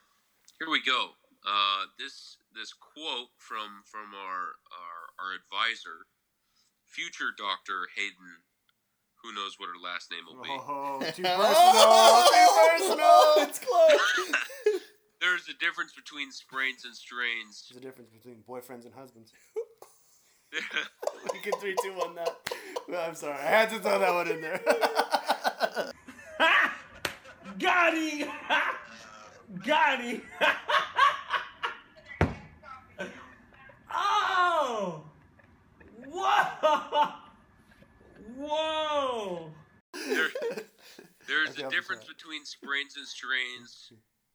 here 0.58 0.68
we 0.70 0.82
go. 0.82 1.10
Uh, 1.46 1.84
this 1.98 2.36
this 2.54 2.72
quote 2.72 3.28
from 3.36 3.82
from 3.84 4.12
our 4.14 4.40
our, 4.74 5.00
our 5.20 5.34
advisor, 5.34 6.06
future 6.86 7.30
Doctor 7.36 7.88
Hayden. 7.96 8.42
Who 9.24 9.34
knows 9.34 9.58
what 9.58 9.66
her 9.66 9.82
last 9.82 10.12
name 10.12 10.20
will 10.26 10.40
be? 10.42 10.48
Oh, 10.48 11.00
too 11.12 11.22
personal. 11.24 12.22
too 12.28 12.48
personal. 12.78 13.48
it's 13.48 13.58
close. 13.58 14.77
There's 15.20 15.48
a 15.48 15.54
difference 15.58 15.92
between 15.92 16.30
sprains 16.30 16.84
and 16.84 16.94
strains. 16.94 17.66
There's 17.68 17.82
a 17.82 17.86
difference 17.86 18.10
between 18.10 18.42
boyfriends 18.48 18.84
and 18.84 18.94
husbands. 18.94 19.32
we 21.32 21.40
can 21.40 21.52
three, 21.60 21.74
two, 21.82 21.92
one 21.94 22.14
that. 22.14 22.36
Well, 22.88 23.06
I'm 23.06 23.14
sorry. 23.14 23.34
I 23.34 23.46
had 23.46 23.70
to 23.70 23.78
throw 23.78 23.98
that 23.98 24.14
one 24.14 24.28
in 24.28 24.40
there. 24.40 24.60
Got 27.58 27.94
him! 27.98 28.28
Got 29.66 30.00
him! 30.00 30.22
oh! 33.92 35.02
Whoa! 36.08 37.08
Whoa! 38.36 39.50
there, 39.92 40.28
there's 41.26 41.50
Okay, 41.50 41.62
a 41.62 41.64
I'm 41.66 41.70
difference 41.70 42.04
sorry. 42.04 42.14
between 42.16 42.44
sprains 42.44 42.96
and 42.96 43.06
strains 43.06 43.92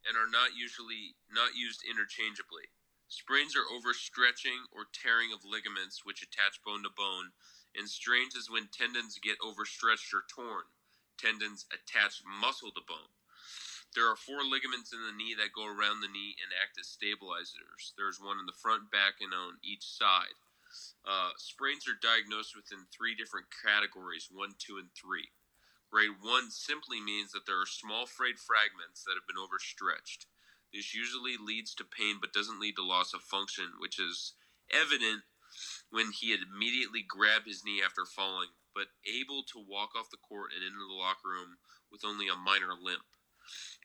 and 0.08 0.18
are 0.18 0.30
not 0.30 0.56
usually 0.56 1.16
not 1.32 1.56
used 1.56 1.84
interchangeably. 1.84 2.70
Sprains 3.08 3.56
are 3.56 3.70
overstretching 3.70 4.66
or 4.72 4.90
tearing 4.90 5.32
of 5.32 5.46
ligaments 5.46 6.04
which 6.04 6.24
attach 6.24 6.64
bone 6.64 6.84
to 6.84 6.90
bone, 6.90 7.32
and 7.76 7.90
strains 7.90 8.36
is 8.36 8.50
when 8.50 8.68
tendons 8.70 9.20
get 9.20 9.38
overstretched 9.42 10.14
or 10.14 10.26
torn. 10.28 10.66
Tendons 11.18 11.66
attach 11.70 12.24
muscle 12.26 12.72
to 12.72 12.82
bone. 12.88 13.14
There 13.94 14.10
are 14.10 14.18
four 14.18 14.42
ligaments 14.44 14.92
in 14.92 15.06
the 15.06 15.14
knee 15.14 15.36
that 15.38 15.54
go 15.54 15.68
around 15.70 16.02
the 16.02 16.10
knee 16.10 16.36
and 16.42 16.50
act 16.58 16.80
as 16.80 16.88
stabilizers. 16.88 17.94
There's 17.96 18.20
one 18.20 18.40
in 18.40 18.48
the 18.48 18.58
front, 18.58 18.90
back, 18.90 19.22
and 19.22 19.34
on 19.34 19.62
each 19.62 19.86
side. 19.86 20.34
Uh, 21.06 21.30
sprains 21.38 21.86
are 21.88 22.00
diagnosed 22.02 22.56
within 22.56 22.88
three 22.90 23.14
different 23.14 23.46
categories 23.54 24.30
one, 24.32 24.56
two, 24.58 24.82
and 24.82 24.90
three. 24.98 25.30
Grade 25.94 26.26
1 26.26 26.50
simply 26.50 26.98
means 27.00 27.38
that 27.38 27.46
there 27.46 27.62
are 27.62 27.70
small 27.70 28.10
frayed 28.10 28.42
fragments 28.42 29.06
that 29.06 29.14
have 29.14 29.30
been 29.30 29.38
overstretched. 29.38 30.26
This 30.74 30.90
usually 30.90 31.38
leads 31.38 31.78
to 31.78 31.86
pain 31.86 32.18
but 32.18 32.34
doesn't 32.34 32.60
lead 32.60 32.82
to 32.82 32.84
loss 32.84 33.14
of 33.14 33.22
function, 33.22 33.78
which 33.78 34.02
is 34.02 34.34
evident 34.74 35.22
when 35.94 36.10
he 36.10 36.34
had 36.34 36.42
immediately 36.42 37.06
grabbed 37.06 37.46
his 37.46 37.62
knee 37.62 37.86
after 37.86 38.10
falling, 38.10 38.50
but 38.74 38.90
able 39.06 39.46
to 39.54 39.62
walk 39.62 39.94
off 39.94 40.10
the 40.10 40.18
court 40.18 40.50
and 40.50 40.66
into 40.66 40.82
the 40.82 40.98
locker 40.98 41.30
room 41.30 41.62
with 41.94 42.02
only 42.02 42.26
a 42.26 42.34
minor 42.34 42.74
limp. 42.74 43.06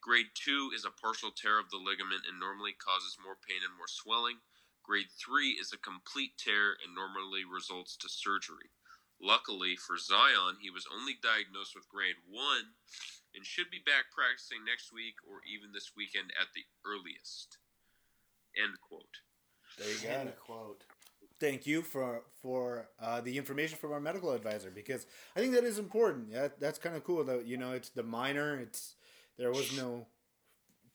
Grade 0.01 0.33
2 0.33 0.73
is 0.73 0.89
a 0.89 0.97
partial 1.05 1.29
tear 1.29 1.61
of 1.61 1.69
the 1.69 1.77
ligament 1.77 2.25
and 2.25 2.41
normally 2.41 2.73
causes 2.73 3.21
more 3.21 3.37
pain 3.37 3.61
and 3.61 3.77
more 3.77 3.85
swelling. 3.85 4.41
Grade 4.81 5.13
3 5.13 5.61
is 5.61 5.77
a 5.77 5.85
complete 5.85 6.41
tear 6.41 6.73
and 6.81 6.97
normally 6.97 7.45
results 7.45 8.01
to 8.01 8.09
surgery. 8.09 8.73
Luckily 9.21 9.75
for 9.75 9.99
Zion, 9.99 10.57
he 10.61 10.71
was 10.71 10.87
only 10.95 11.19
diagnosed 11.23 11.75
with 11.75 11.89
grade 11.89 12.17
1 12.31 12.41
and 13.35 13.45
should 13.45 13.71
be 13.71 13.83
back 13.85 14.15
practicing 14.15 14.65
next 14.65 14.93
week 14.93 15.15
or 15.29 15.41
even 15.43 15.73
this 15.73 15.93
weekend 15.97 16.31
at 16.41 16.49
the 16.55 16.63
earliest. 16.87 17.59
End 18.57 18.75
quote. 18.81 19.23
There 19.79 19.89
you 19.89 19.99
go. 20.03 20.09
End 20.09 20.33
quote. 20.45 20.85
Thank 21.41 21.67
you 21.67 21.83
for 21.83 22.23
for 22.43 22.89
uh, 23.01 23.21
the 23.21 23.39
information 23.39 23.79
from 23.79 23.93
our 23.93 24.01
medical 24.01 24.33
advisor 24.33 24.71
because 24.71 25.07
I 25.37 25.41
think 25.41 25.55
that 25.55 25.63
is 25.63 25.79
important. 25.79 26.29
Yeah, 26.33 26.49
that's 26.59 26.79
kind 26.79 26.97
of 26.97 27.05
cool. 27.05 27.23
Though 27.23 27.39
you 27.39 27.57
know, 27.57 27.73
it's 27.73 27.91
the 27.91 28.03
minor. 28.03 28.59
It's 28.59 28.95
there 29.37 29.53
was 29.53 29.77
no 29.77 30.07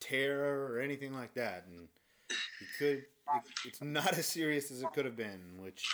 tear 0.02 0.66
or 0.66 0.80
anything 0.82 1.14
like 1.14 1.34
that, 1.36 1.66
and 1.70 1.88
it 2.30 2.68
could. 2.78 2.98
It, 2.98 3.08
it's 3.66 3.82
not 3.82 4.18
as 4.18 4.26
serious 4.26 4.70
as 4.70 4.82
it 4.82 4.92
could 4.94 5.06
have 5.06 5.16
been, 5.16 5.62
which 5.62 5.88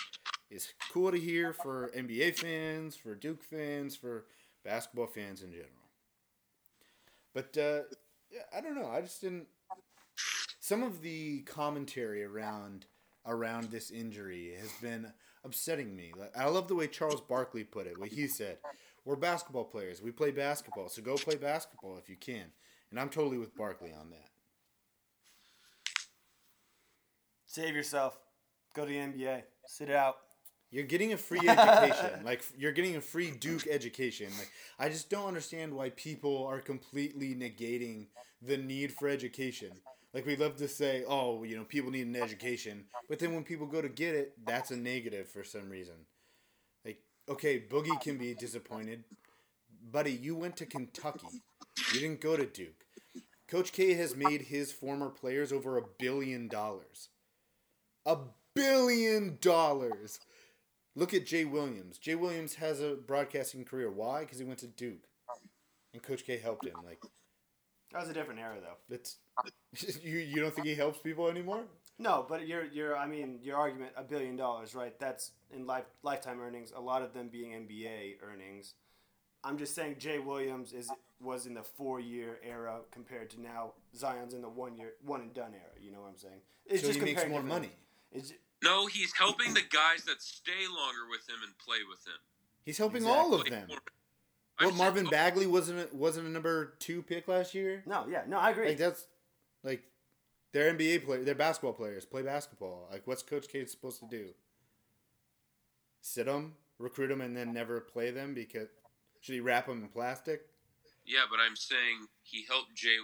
is 0.50 0.74
cool 0.92 1.12
to 1.12 1.20
hear 1.20 1.54
for 1.54 1.92
NBA 1.96 2.38
fans, 2.38 2.96
for 2.96 3.16
Duke 3.16 3.44
fans, 3.44 3.96
for 3.96 4.26
basketball 4.64 5.08
fans 5.08 5.42
in 5.42 5.52
general. 5.52 5.70
But 7.34 7.58
uh, 7.58 7.82
I 8.56 8.62
don't 8.62 8.76
know. 8.76 8.90
I 8.90 9.02
just 9.02 9.22
didn't. 9.22 9.48
Some 10.60 10.84
of 10.84 11.02
the 11.02 11.42
commentary 11.42 12.24
around 12.24 12.86
around 13.26 13.70
this 13.70 13.92
injury 13.92 14.54
has 14.60 14.72
been 14.82 15.12
upsetting 15.44 15.96
me. 15.96 16.12
I 16.36 16.48
love 16.48 16.68
the 16.68 16.76
way 16.76 16.88
Charles 16.88 17.22
Barkley 17.22 17.64
put 17.64 17.88
it. 17.88 18.00
What 18.00 18.10
he 18.10 18.28
said: 18.28 18.58
"We're 19.06 19.16
basketball 19.16 19.66
players. 19.66 20.02
We 20.02 20.12
play 20.12 20.32
basketball, 20.32 20.90
so 20.90 21.02
go 21.02 21.16
play 21.16 21.36
basketball 21.36 21.98
if 21.98 22.10
you 22.10 22.16
can." 22.16 22.46
And 22.92 23.00
I'm 23.00 23.10
totally 23.10 23.38
with 23.38 23.56
Barkley 23.56 23.92
on 23.92 24.10
that. 24.10 24.30
Save 27.46 27.76
yourself. 27.76 28.20
Go 28.76 28.86
to 28.86 28.90
the 28.92 28.98
NBA. 28.98 29.44
Sit 29.68 29.90
it 29.90 29.96
out. 29.96 30.18
You're 30.72 30.84
getting 30.86 31.14
a 31.14 31.18
free 31.18 31.40
education. 31.48 32.24
like 32.24 32.44
you're 32.58 32.72
getting 32.72 32.96
a 32.96 33.02
free 33.02 33.32
Duke 33.32 33.68
education. 33.68 34.28
Like 34.38 34.52
I 34.78 34.90
just 34.90 35.10
don't 35.10 35.28
understand 35.28 35.74
why 35.74 35.90
people 35.92 36.46
are 36.46 36.60
completely 36.60 37.34
negating 37.36 38.08
the 38.42 38.58
need 38.58 38.92
for 38.94 39.08
education. 39.08 39.72
Like 40.14 40.26
we 40.26 40.36
love 40.36 40.56
to 40.58 40.68
say, 40.68 41.04
"Oh, 41.08 41.44
you 41.44 41.56
know, 41.56 41.64
people 41.64 41.92
need 41.92 42.08
an 42.08 42.16
education," 42.16 42.86
but 43.08 43.20
then 43.20 43.34
when 43.34 43.44
people 43.44 43.68
go 43.68 43.82
to 43.82 43.90
get 43.90 44.16
it, 44.16 44.34
that's 44.46 44.72
a 44.72 44.76
negative 44.76 45.28
for 45.30 45.44
some 45.44 45.70
reason. 45.70 45.96
Like, 46.84 47.02
okay, 47.28 47.60
Boogie 47.60 48.00
can 48.02 48.18
be 48.18 48.34
disappointed, 48.34 49.04
buddy. 49.92 50.12
You 50.12 50.36
went 50.36 50.58
to 50.58 50.66
Kentucky. 50.66 51.44
You 51.94 52.00
didn't 52.00 52.22
go 52.22 52.36
to 52.36 52.46
Duke. 52.46 52.86
Coach 53.48 53.72
K 53.72 53.94
has 53.94 54.16
made 54.16 54.44
his 54.44 54.72
former 54.72 55.10
players 55.10 55.52
over 55.52 55.78
a 55.78 55.84
billion 56.00 56.48
dollars. 56.48 57.10
A 58.06 58.18
billion 58.56 59.38
dollars. 59.42 60.20
Look 61.00 61.14
at 61.14 61.26
Jay 61.26 61.46
Williams. 61.46 61.98
Jay 61.98 62.16
Williams 62.16 62.56
has 62.56 62.82
a 62.82 62.96
broadcasting 62.96 63.64
career. 63.64 63.90
Why? 63.90 64.22
Because 64.22 64.38
he 64.38 64.44
went 64.44 64.60
to 64.60 64.68
Duke, 64.68 65.08
and 65.94 66.04
Coach 66.04 66.26
K 66.26 66.38
helped 66.38 66.66
him. 66.66 66.76
Like 66.86 67.02
That 67.94 68.02
was 68.02 68.10
a 68.10 68.14
different 68.14 68.42
era, 68.42 68.58
though. 68.62 68.76
that's 68.90 69.18
you. 70.04 70.18
You 70.18 70.42
don't 70.42 70.54
think 70.54 70.68
he 70.68 70.76
helps 70.76 71.00
people 71.00 71.30
anymore? 71.30 71.64
No, 71.98 72.26
but 72.28 72.48
your 72.48 72.66
your 72.66 72.98
I 72.98 73.08
mean 73.08 73.40
your 73.42 73.56
argument 73.56 73.94
a 73.96 74.04
billion 74.04 74.36
dollars, 74.36 74.76
right? 74.76 74.98
That's 75.00 75.32
in 75.54 75.66
life 75.66 75.86
lifetime 76.04 76.42
earnings. 76.42 76.74
A 76.76 76.82
lot 76.82 77.02
of 77.02 77.14
them 77.14 77.30
being 77.30 77.52
NBA 77.52 78.18
earnings. 78.22 78.74
I'm 79.42 79.58
just 79.58 79.74
saying 79.74 79.96
Jay 80.00 80.20
Williams 80.20 80.74
is 80.74 80.92
was 81.22 81.46
in 81.46 81.54
the 81.54 81.64
four 81.64 82.02
year 82.02 82.40
era 82.44 82.80
compared 82.92 83.30
to 83.30 83.42
now 83.42 83.72
Zion's 83.96 84.34
in 84.34 84.42
the 84.42 84.50
one 84.50 84.76
year 84.76 84.96
one 85.06 85.22
and 85.22 85.34
done 85.34 85.54
era. 85.54 85.82
You 85.82 85.94
know 85.94 86.02
what 86.02 86.10
I'm 86.10 86.18
saying? 86.18 86.42
It's 86.66 86.84
So 86.84 86.92
he 86.92 87.00
makes 87.00 87.26
more 87.28 87.42
money. 87.42 87.72
It's 88.12 88.34
No, 88.64 88.88
he's 88.88 89.14
helping 89.18 89.54
the 89.54 89.62
guys 89.62 90.04
that 90.06 90.22
stay 90.22 90.68
longer 90.68 91.08
with 91.10 91.28
him 91.30 91.38
and 91.44 91.58
play 91.58 91.78
with 91.88 92.00
him. 92.06 92.20
He's 92.66 92.78
helping 92.78 93.06
all 93.06 93.34
of 93.34 93.42
Exactly. 93.48 93.76
them. 93.76 93.84
Well, 94.60 94.72
Marvin 94.72 95.06
Bagley 95.08 95.48
wasn't 95.48 95.80
a, 95.92 95.96
wasn't 95.96 96.28
a 96.28 96.30
number 96.30 96.74
two 96.80 97.02
pick 97.02 97.28
last 97.30 97.56
year. 97.56 97.82
no, 97.86 98.06
yeah, 98.10 98.24
no, 98.28 98.38
I 98.38 98.50
agree. 98.52 98.68
Like 98.70 98.78
that's 98.78 99.08
like 99.64 99.84
they're 100.52 100.74
NBA 100.74 101.06
players. 101.06 101.26
They're 101.26 101.36
basketball 101.36 101.72
players. 101.74 102.06
Play 102.06 102.24
basketball. 102.24 102.88
Like 102.92 103.04
what's 103.08 103.24
Coach 103.24 103.48
K 103.48 103.64
supposed 103.66 104.02
to 104.02 104.08
do? 104.08 104.30
Sit 106.02 106.26
them, 106.26 106.56
recruit 106.78 107.08
them, 107.08 107.22
and 107.22 107.36
then 107.36 107.54
never 107.54 107.80
play 107.80 108.12
them 108.12 108.34
because 108.34 108.68
should 109.22 109.34
he 109.36 109.40
wrap 109.40 109.68
them 109.68 109.82
in 109.84 109.88
plastic? 109.90 110.42
Yeah, 111.06 111.24
but 111.30 111.40
I'm 111.40 111.56
saying 111.56 112.08
he 112.24 112.46
helped 112.48 112.76
Jay. 112.76 112.96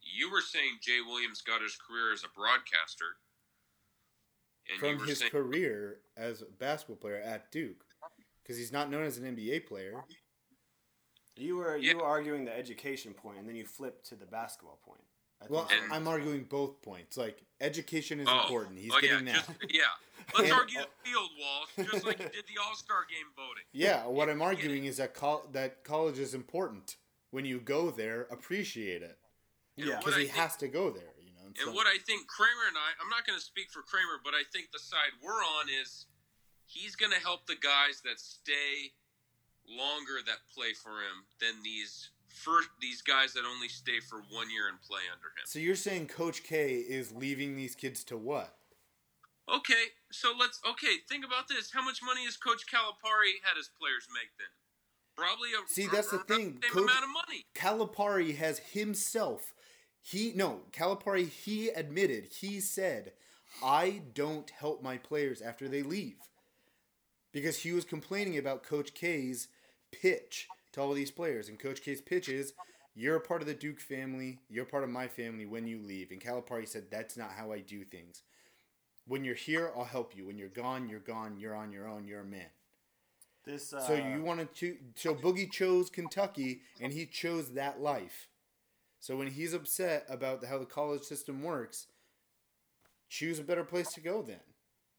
You 0.00 0.30
were 0.30 0.40
saying 0.42 0.78
Jay 0.82 0.98
Williams 1.04 1.40
got 1.40 1.62
his 1.62 1.76
career 1.76 2.12
as 2.12 2.22
a 2.22 2.28
broadcaster, 2.38 3.16
and 4.70 4.78
from 4.98 5.06
his 5.06 5.18
saying 5.20 5.30
career 5.30 5.98
as 6.16 6.42
a 6.42 6.46
basketball 6.46 6.96
player 6.96 7.16
at 7.24 7.50
Duke, 7.52 7.84
because 8.42 8.56
he's 8.56 8.72
not 8.72 8.90
known 8.90 9.04
as 9.04 9.18
an 9.18 9.24
NBA 9.36 9.66
player. 9.66 10.04
You 11.36 11.56
were 11.56 11.76
you 11.76 11.98
were 11.98 12.04
arguing 12.04 12.44
the 12.44 12.56
education 12.56 13.12
point, 13.12 13.38
and 13.38 13.48
then 13.48 13.56
you 13.56 13.66
flipped 13.66 14.06
to 14.08 14.14
the 14.14 14.24
basketball 14.26 14.78
point. 14.84 15.02
I 15.42 15.46
Well, 15.50 15.64
think 15.66 15.82
so. 15.88 15.94
I'm 15.94 16.08
arguing 16.08 16.44
both 16.44 16.80
points. 16.80 17.16
Like 17.18 17.42
education 17.60 18.20
is 18.20 18.26
Oh. 18.30 18.40
important. 18.40 18.78
He's 18.78 18.90
oh, 18.94 19.00
getting 19.00 19.26
yeah, 19.26 19.34
that. 19.34 19.46
Just, 19.60 19.74
yeah. 19.74 19.82
Let's 20.34 20.50
And- 20.50 20.52
argue 20.58 20.80
the 20.80 20.86
field, 21.10 21.30
Walsh, 21.38 21.90
just 21.92 22.06
like 22.06 22.18
you 22.18 22.24
did 22.30 22.44
the 22.46 22.60
All 22.66 22.74
Star 22.74 23.00
game 23.08 23.26
voting. 23.36 23.64
Yeah, 23.72 24.06
what 24.06 24.30
I'm 24.30 24.40
arguing 24.40 24.86
is 24.86 24.96
that 24.96 25.12
col- 25.14 25.46
that 25.52 25.84
college 25.84 26.18
is 26.18 26.32
important. 26.34 26.96
When 27.32 27.44
you 27.44 27.60
go 27.60 27.90
there, 27.90 28.22
appreciate 28.30 29.02
it. 29.02 29.18
Yeah. 29.76 29.98
because 29.98 30.16
he 30.16 30.22
think- 30.24 30.36
has 30.36 30.56
to 30.56 30.68
go 30.68 30.90
there. 30.90 31.12
And 31.60 31.70
so- 31.70 31.76
what 31.76 31.86
I 31.86 31.98
think 31.98 32.26
Kramer 32.28 32.68
and 32.68 32.76
I, 32.76 32.92
I'm 33.00 33.08
not 33.08 33.26
going 33.26 33.38
to 33.38 33.44
speak 33.44 33.70
for 33.70 33.82
Kramer, 33.82 34.20
but 34.22 34.34
I 34.34 34.44
think 34.52 34.70
the 34.72 34.78
side 34.78 35.14
we're 35.22 35.44
on 35.60 35.68
is 35.68 36.06
he's 36.66 36.96
going 36.96 37.12
to 37.12 37.20
help 37.20 37.46
the 37.46 37.56
guys 37.56 38.02
that 38.04 38.20
stay 38.20 38.92
longer 39.68 40.22
that 40.26 40.46
play 40.54 40.72
for 40.72 41.02
him 41.02 41.26
than 41.40 41.62
these 41.62 42.10
first 42.28 42.68
these 42.80 43.02
guys 43.02 43.32
that 43.32 43.44
only 43.48 43.68
stay 43.68 43.98
for 43.98 44.18
one 44.30 44.50
year 44.50 44.68
and 44.68 44.80
play 44.82 45.02
under 45.10 45.28
him. 45.34 45.44
So 45.46 45.58
you're 45.58 45.74
saying 45.74 46.08
Coach 46.08 46.42
K 46.44 46.76
is 46.76 47.12
leaving 47.12 47.56
these 47.56 47.74
kids 47.74 48.04
to 48.04 48.16
what? 48.16 48.54
Okay, 49.48 49.94
so 50.10 50.32
let's 50.38 50.60
okay 50.68 51.02
think 51.08 51.24
about 51.24 51.48
this. 51.48 51.72
How 51.72 51.82
much 51.82 52.00
money 52.02 52.24
has 52.24 52.36
Coach 52.36 52.66
Calipari 52.66 53.40
had 53.42 53.56
his 53.56 53.70
players 53.78 54.06
make 54.12 54.30
then? 54.38 54.52
Probably 55.16 55.50
a 55.50 55.66
See, 55.66 55.88
that's 55.90 56.10
the 56.10 56.18
thing. 56.18 56.60
Coach 56.70 56.82
amount 56.82 57.04
of 57.04 57.10
money. 57.10 57.46
Calipari 57.54 58.36
has 58.36 58.58
himself. 58.58 59.54
He 60.06 60.32
no 60.36 60.60
Calipari. 60.70 61.28
He 61.28 61.68
admitted. 61.68 62.26
He 62.26 62.60
said, 62.60 63.12
"I 63.60 64.02
don't 64.14 64.48
help 64.50 64.80
my 64.80 64.98
players 64.98 65.42
after 65.42 65.68
they 65.68 65.82
leave," 65.82 66.28
because 67.32 67.64
he 67.64 67.72
was 67.72 67.84
complaining 67.84 68.38
about 68.38 68.62
Coach 68.62 68.94
K's 68.94 69.48
pitch 69.90 70.46
to 70.70 70.80
all 70.80 70.92
these 70.92 71.10
players. 71.10 71.48
And 71.48 71.58
Coach 71.58 71.82
K's 71.82 72.00
pitch 72.00 72.28
is, 72.28 72.54
"You're 72.94 73.16
a 73.16 73.20
part 73.20 73.42
of 73.42 73.48
the 73.48 73.54
Duke 73.54 73.80
family. 73.80 74.38
You're 74.48 74.64
part 74.64 74.84
of 74.84 74.90
my 74.90 75.08
family 75.08 75.44
when 75.44 75.66
you 75.66 75.80
leave." 75.80 76.12
And 76.12 76.20
Calipari 76.20 76.68
said, 76.68 76.88
"That's 76.88 77.16
not 77.16 77.32
how 77.32 77.50
I 77.50 77.58
do 77.58 77.84
things. 77.84 78.22
When 79.08 79.24
you're 79.24 79.34
here, 79.34 79.72
I'll 79.74 79.84
help 79.84 80.16
you. 80.16 80.26
When 80.26 80.38
you're 80.38 80.48
gone, 80.48 80.88
you're 80.88 81.00
gone. 81.00 81.36
You're 81.36 81.56
on 81.56 81.72
your 81.72 81.88
own. 81.88 82.06
You're 82.06 82.20
a 82.20 82.24
man." 82.24 82.50
This 83.44 83.72
uh, 83.72 83.84
So 83.84 83.94
you 83.94 84.22
wanted 84.22 84.54
to 84.56 84.78
so 84.94 85.16
Boogie 85.16 85.50
chose 85.50 85.90
Kentucky 85.90 86.62
and 86.80 86.92
he 86.92 87.06
chose 87.06 87.54
that 87.54 87.80
life. 87.80 88.28
So 89.06 89.14
when 89.16 89.28
he's 89.28 89.54
upset 89.54 90.04
about 90.08 90.44
how 90.44 90.58
the 90.58 90.66
college 90.66 91.02
system 91.02 91.40
works, 91.44 91.86
choose 93.08 93.38
a 93.38 93.44
better 93.44 93.62
place 93.62 93.92
to 93.92 94.00
go 94.00 94.20
then. 94.20 94.40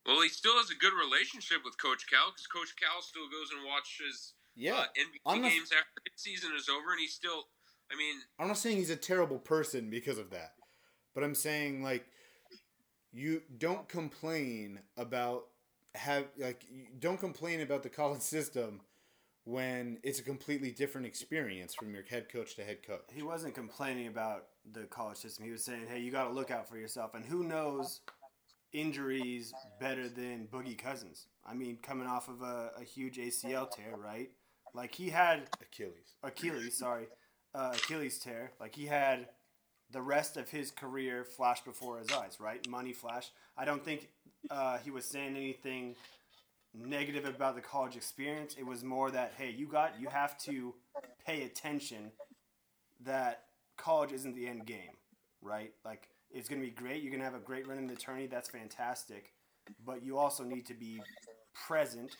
Well, 0.05 0.21
he 0.21 0.29
still 0.29 0.53
has 0.55 0.69
a 0.69 0.75
good 0.75 0.93
relationship 0.93 1.57
with 1.65 1.77
Coach 1.77 2.05
Cal 2.09 2.31
because 2.31 2.47
Coach 2.47 2.73
Cal 2.79 3.01
still 3.01 3.27
goes 3.27 3.51
and 3.51 3.65
watches 3.65 4.35
Yeah. 4.55 4.75
uh, 4.77 4.85
NBA 4.95 5.41
not- 5.41 5.51
games 5.51 5.73
after 5.73 5.91
his 6.09 6.21
season 6.21 6.53
is 6.55 6.69
over, 6.69 6.91
and 6.91 7.01
he 7.01 7.07
still. 7.07 7.49
I 7.91 7.97
mean, 7.97 8.21
I'm 8.39 8.47
not 8.47 8.57
saying 8.57 8.77
he's 8.77 8.89
a 8.89 8.95
terrible 8.95 9.39
person 9.39 9.89
because 9.89 10.17
of 10.17 10.29
that. 10.29 10.53
But 11.13 11.25
I'm 11.25 11.35
saying 11.35 11.83
like 11.83 12.09
you 13.11 13.41
don't 13.57 13.89
complain 13.89 14.83
about 14.95 15.49
have 15.95 16.27
like 16.37 16.65
don't 16.97 17.19
complain 17.19 17.59
about 17.59 17.83
the 17.83 17.89
college 18.01 18.21
system 18.21 18.79
when 19.47 19.97
it's 20.03 20.19
a 20.19 20.23
completely 20.23 20.71
different 20.71 21.07
experience 21.07 21.73
from 21.73 21.93
your 21.93 22.03
head 22.03 22.27
coach 22.29 22.55
to 22.55 22.65
head 22.65 22.85
coach. 22.85 22.99
he 23.13 23.23
wasn't 23.23 23.55
complaining 23.55 24.07
about 24.07 24.47
the 24.73 24.83
college 24.83 25.17
system. 25.17 25.45
He 25.45 25.51
was 25.51 25.63
saying, 25.63 25.87
"Hey, 25.87 25.99
you 25.99 26.11
got 26.11 26.25
to 26.25 26.33
look 26.33 26.51
out 26.51 26.67
for 26.67 26.77
yourself." 26.77 27.13
And 27.13 27.23
who 27.23 27.43
knows 27.45 28.01
injuries 28.73 29.53
better 29.79 30.09
than 30.09 30.49
Boogie 30.51 30.77
Cousins? 30.77 31.27
I 31.45 31.53
mean, 31.53 31.77
coming 31.81 32.07
off 32.07 32.27
of 32.27 32.41
a, 32.41 32.71
a 32.77 32.83
huge 32.83 33.15
ACL 33.17 33.71
tear, 33.71 33.95
right? 33.95 34.29
Like 34.73 34.93
he 34.93 35.09
had 35.09 35.47
Achilles. 35.61 36.15
Achilles, 36.23 36.77
sorry, 36.77 37.07
uh, 37.55 37.71
Achilles 37.73 38.19
tear. 38.19 38.51
Like 38.59 38.75
he 38.75 38.85
had 38.85 39.29
the 39.91 40.01
rest 40.01 40.35
of 40.35 40.49
his 40.49 40.71
career 40.71 41.23
flash 41.23 41.61
before 41.61 41.99
his 41.99 42.11
eyes, 42.11 42.37
right? 42.41 42.67
Money 42.67 42.91
flash. 42.91 43.31
I 43.57 43.63
don't 43.63 43.83
think 43.83 44.09
uh, 44.51 44.79
he 44.79 44.91
was 44.91 45.05
saying 45.05 45.37
anything 45.37 45.95
negative 46.77 47.25
about 47.25 47.55
the 47.55 47.61
college 47.61 47.95
experience. 47.95 48.55
It 48.57 48.65
was 48.65 48.83
more 48.83 49.11
that 49.11 49.33
hey, 49.37 49.51
you 49.51 49.67
got 49.67 49.99
you 49.99 50.09
have 50.09 50.37
to 50.39 50.75
pay 51.25 51.43
attention 51.43 52.11
that 53.05 53.43
college 53.77 54.11
isn't 54.11 54.35
the 54.35 54.47
end 54.47 54.65
game, 54.65 54.97
right? 55.41 55.73
Like 55.85 56.09
it's 56.31 56.49
gonna 56.49 56.61
be 56.61 56.69
great. 56.69 57.03
You're 57.03 57.11
gonna 57.11 57.23
have 57.23 57.35
a 57.35 57.39
great 57.39 57.67
run 57.67 57.77
in 57.77 57.87
the 57.87 57.95
tourney. 57.95 58.27
That's 58.27 58.49
fantastic, 58.49 59.33
but 59.85 60.03
you 60.03 60.17
also 60.17 60.43
need 60.43 60.65
to 60.67 60.73
be 60.73 61.01
present 61.67 62.15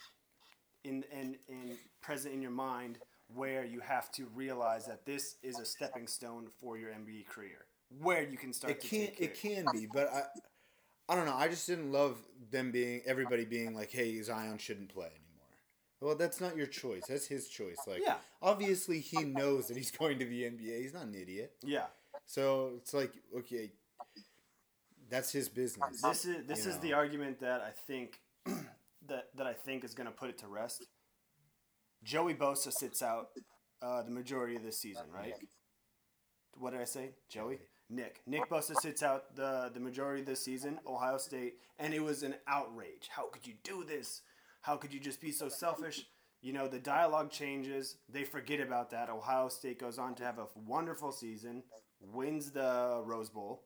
in 0.83 1.03
and 1.11 1.37
in, 1.47 1.77
present 2.01 2.33
in 2.33 2.41
your 2.41 2.51
mind 2.51 2.99
where 3.33 3.65
you 3.65 3.81
have 3.81 4.11
to 4.13 4.25
realize 4.33 4.85
that 4.85 5.05
this 5.05 5.35
is 5.43 5.59
a 5.59 5.65
stepping 5.65 6.07
stone 6.07 6.47
for 6.59 6.77
your 6.77 6.91
NBA 6.91 7.27
career, 7.27 7.65
where 8.01 8.23
you 8.23 8.37
can 8.37 8.53
start 8.53 8.71
it 8.71 8.81
to 8.81 8.87
can 8.87 9.09
it 9.17 9.39
can 9.39 9.65
be, 9.73 9.87
but 9.91 10.07
I 10.13 10.21
I 11.09 11.15
don't 11.15 11.25
know. 11.25 11.35
I 11.35 11.47
just 11.47 11.65
didn't 11.67 11.91
love 11.91 12.17
them 12.51 12.71
being 12.71 13.01
everybody 13.05 13.45
being 13.45 13.73
like, 13.73 13.91
"Hey, 13.91 14.21
Zion 14.21 14.57
shouldn't 14.57 14.89
play 14.89 15.05
anymore." 15.07 15.23
Well, 16.01 16.15
that's 16.15 16.39
not 16.41 16.55
your 16.55 16.67
choice. 16.67 17.03
That's 17.07 17.25
his 17.27 17.47
choice. 17.47 17.77
Like, 17.87 18.01
Yeah. 18.01 18.17
obviously 18.41 18.99
he 18.99 19.23
knows 19.23 19.67
that 19.67 19.77
he's 19.77 19.89
going 19.91 20.19
to 20.19 20.25
the 20.25 20.43
NBA. 20.45 20.81
He's 20.81 20.93
not 20.93 21.03
an 21.05 21.15
idiot. 21.15 21.55
Yeah. 21.63 21.87
So 22.25 22.73
it's 22.77 22.93
like, 22.93 23.13
okay, 23.35 23.71
that's 25.09 25.31
his 25.31 25.49
business. 25.49 26.01
This 26.01 26.25
is 26.25 26.45
this 26.45 26.65
you 26.65 26.69
is 26.71 26.75
know? 26.75 26.81
the 26.81 26.93
argument 26.93 27.39
that 27.39 27.61
I 27.61 27.71
think 27.71 28.19
that 29.07 29.29
that 29.35 29.47
I 29.47 29.53
think 29.53 29.83
is 29.83 29.93
going 29.93 30.07
to 30.07 30.13
put 30.13 30.29
it 30.29 30.37
to 30.39 30.47
rest. 30.47 30.85
Joey 32.03 32.35
Bosa 32.35 32.71
sits 32.71 33.01
out 33.01 33.29
uh, 33.81 34.03
the 34.03 34.11
majority 34.11 34.55
of 34.55 34.63
this 34.63 34.77
season, 34.77 35.05
right? 35.11 35.33
What 36.59 36.71
did 36.71 36.81
I 36.81 36.85
say? 36.85 37.11
Joey? 37.29 37.59
Nick. 37.89 38.21
Nick 38.25 38.49
Bosa 38.49 38.75
sits 38.75 39.01
out 39.01 39.35
the 39.35 39.71
the 39.73 39.79
majority 39.79 40.21
of 40.21 40.27
this 40.27 40.43
season, 40.43 40.79
Ohio 40.85 41.17
State, 41.17 41.55
and 41.79 41.93
it 41.93 42.03
was 42.03 42.23
an 42.23 42.35
outrage. 42.47 43.09
How 43.09 43.27
could 43.27 43.47
you 43.47 43.53
do 43.63 43.83
this? 43.83 44.21
How 44.61 44.75
could 44.75 44.93
you 44.93 44.99
just 44.99 45.21
be 45.21 45.31
so 45.31 45.47
selfish? 45.47 46.05
You 46.41 46.53
know, 46.53 46.67
the 46.67 46.79
dialogue 46.79 47.31
changes. 47.31 47.97
They 48.09 48.23
forget 48.23 48.59
about 48.59 48.91
that. 48.91 49.09
Ohio 49.09 49.47
State 49.49 49.79
goes 49.79 49.97
on 49.97 50.15
to 50.15 50.23
have 50.23 50.37
a 50.37 50.47
wonderful 50.55 51.11
season, 51.11 51.63
wins 52.01 52.51
the 52.51 53.01
Rose 53.05 53.29
Bowl, 53.29 53.63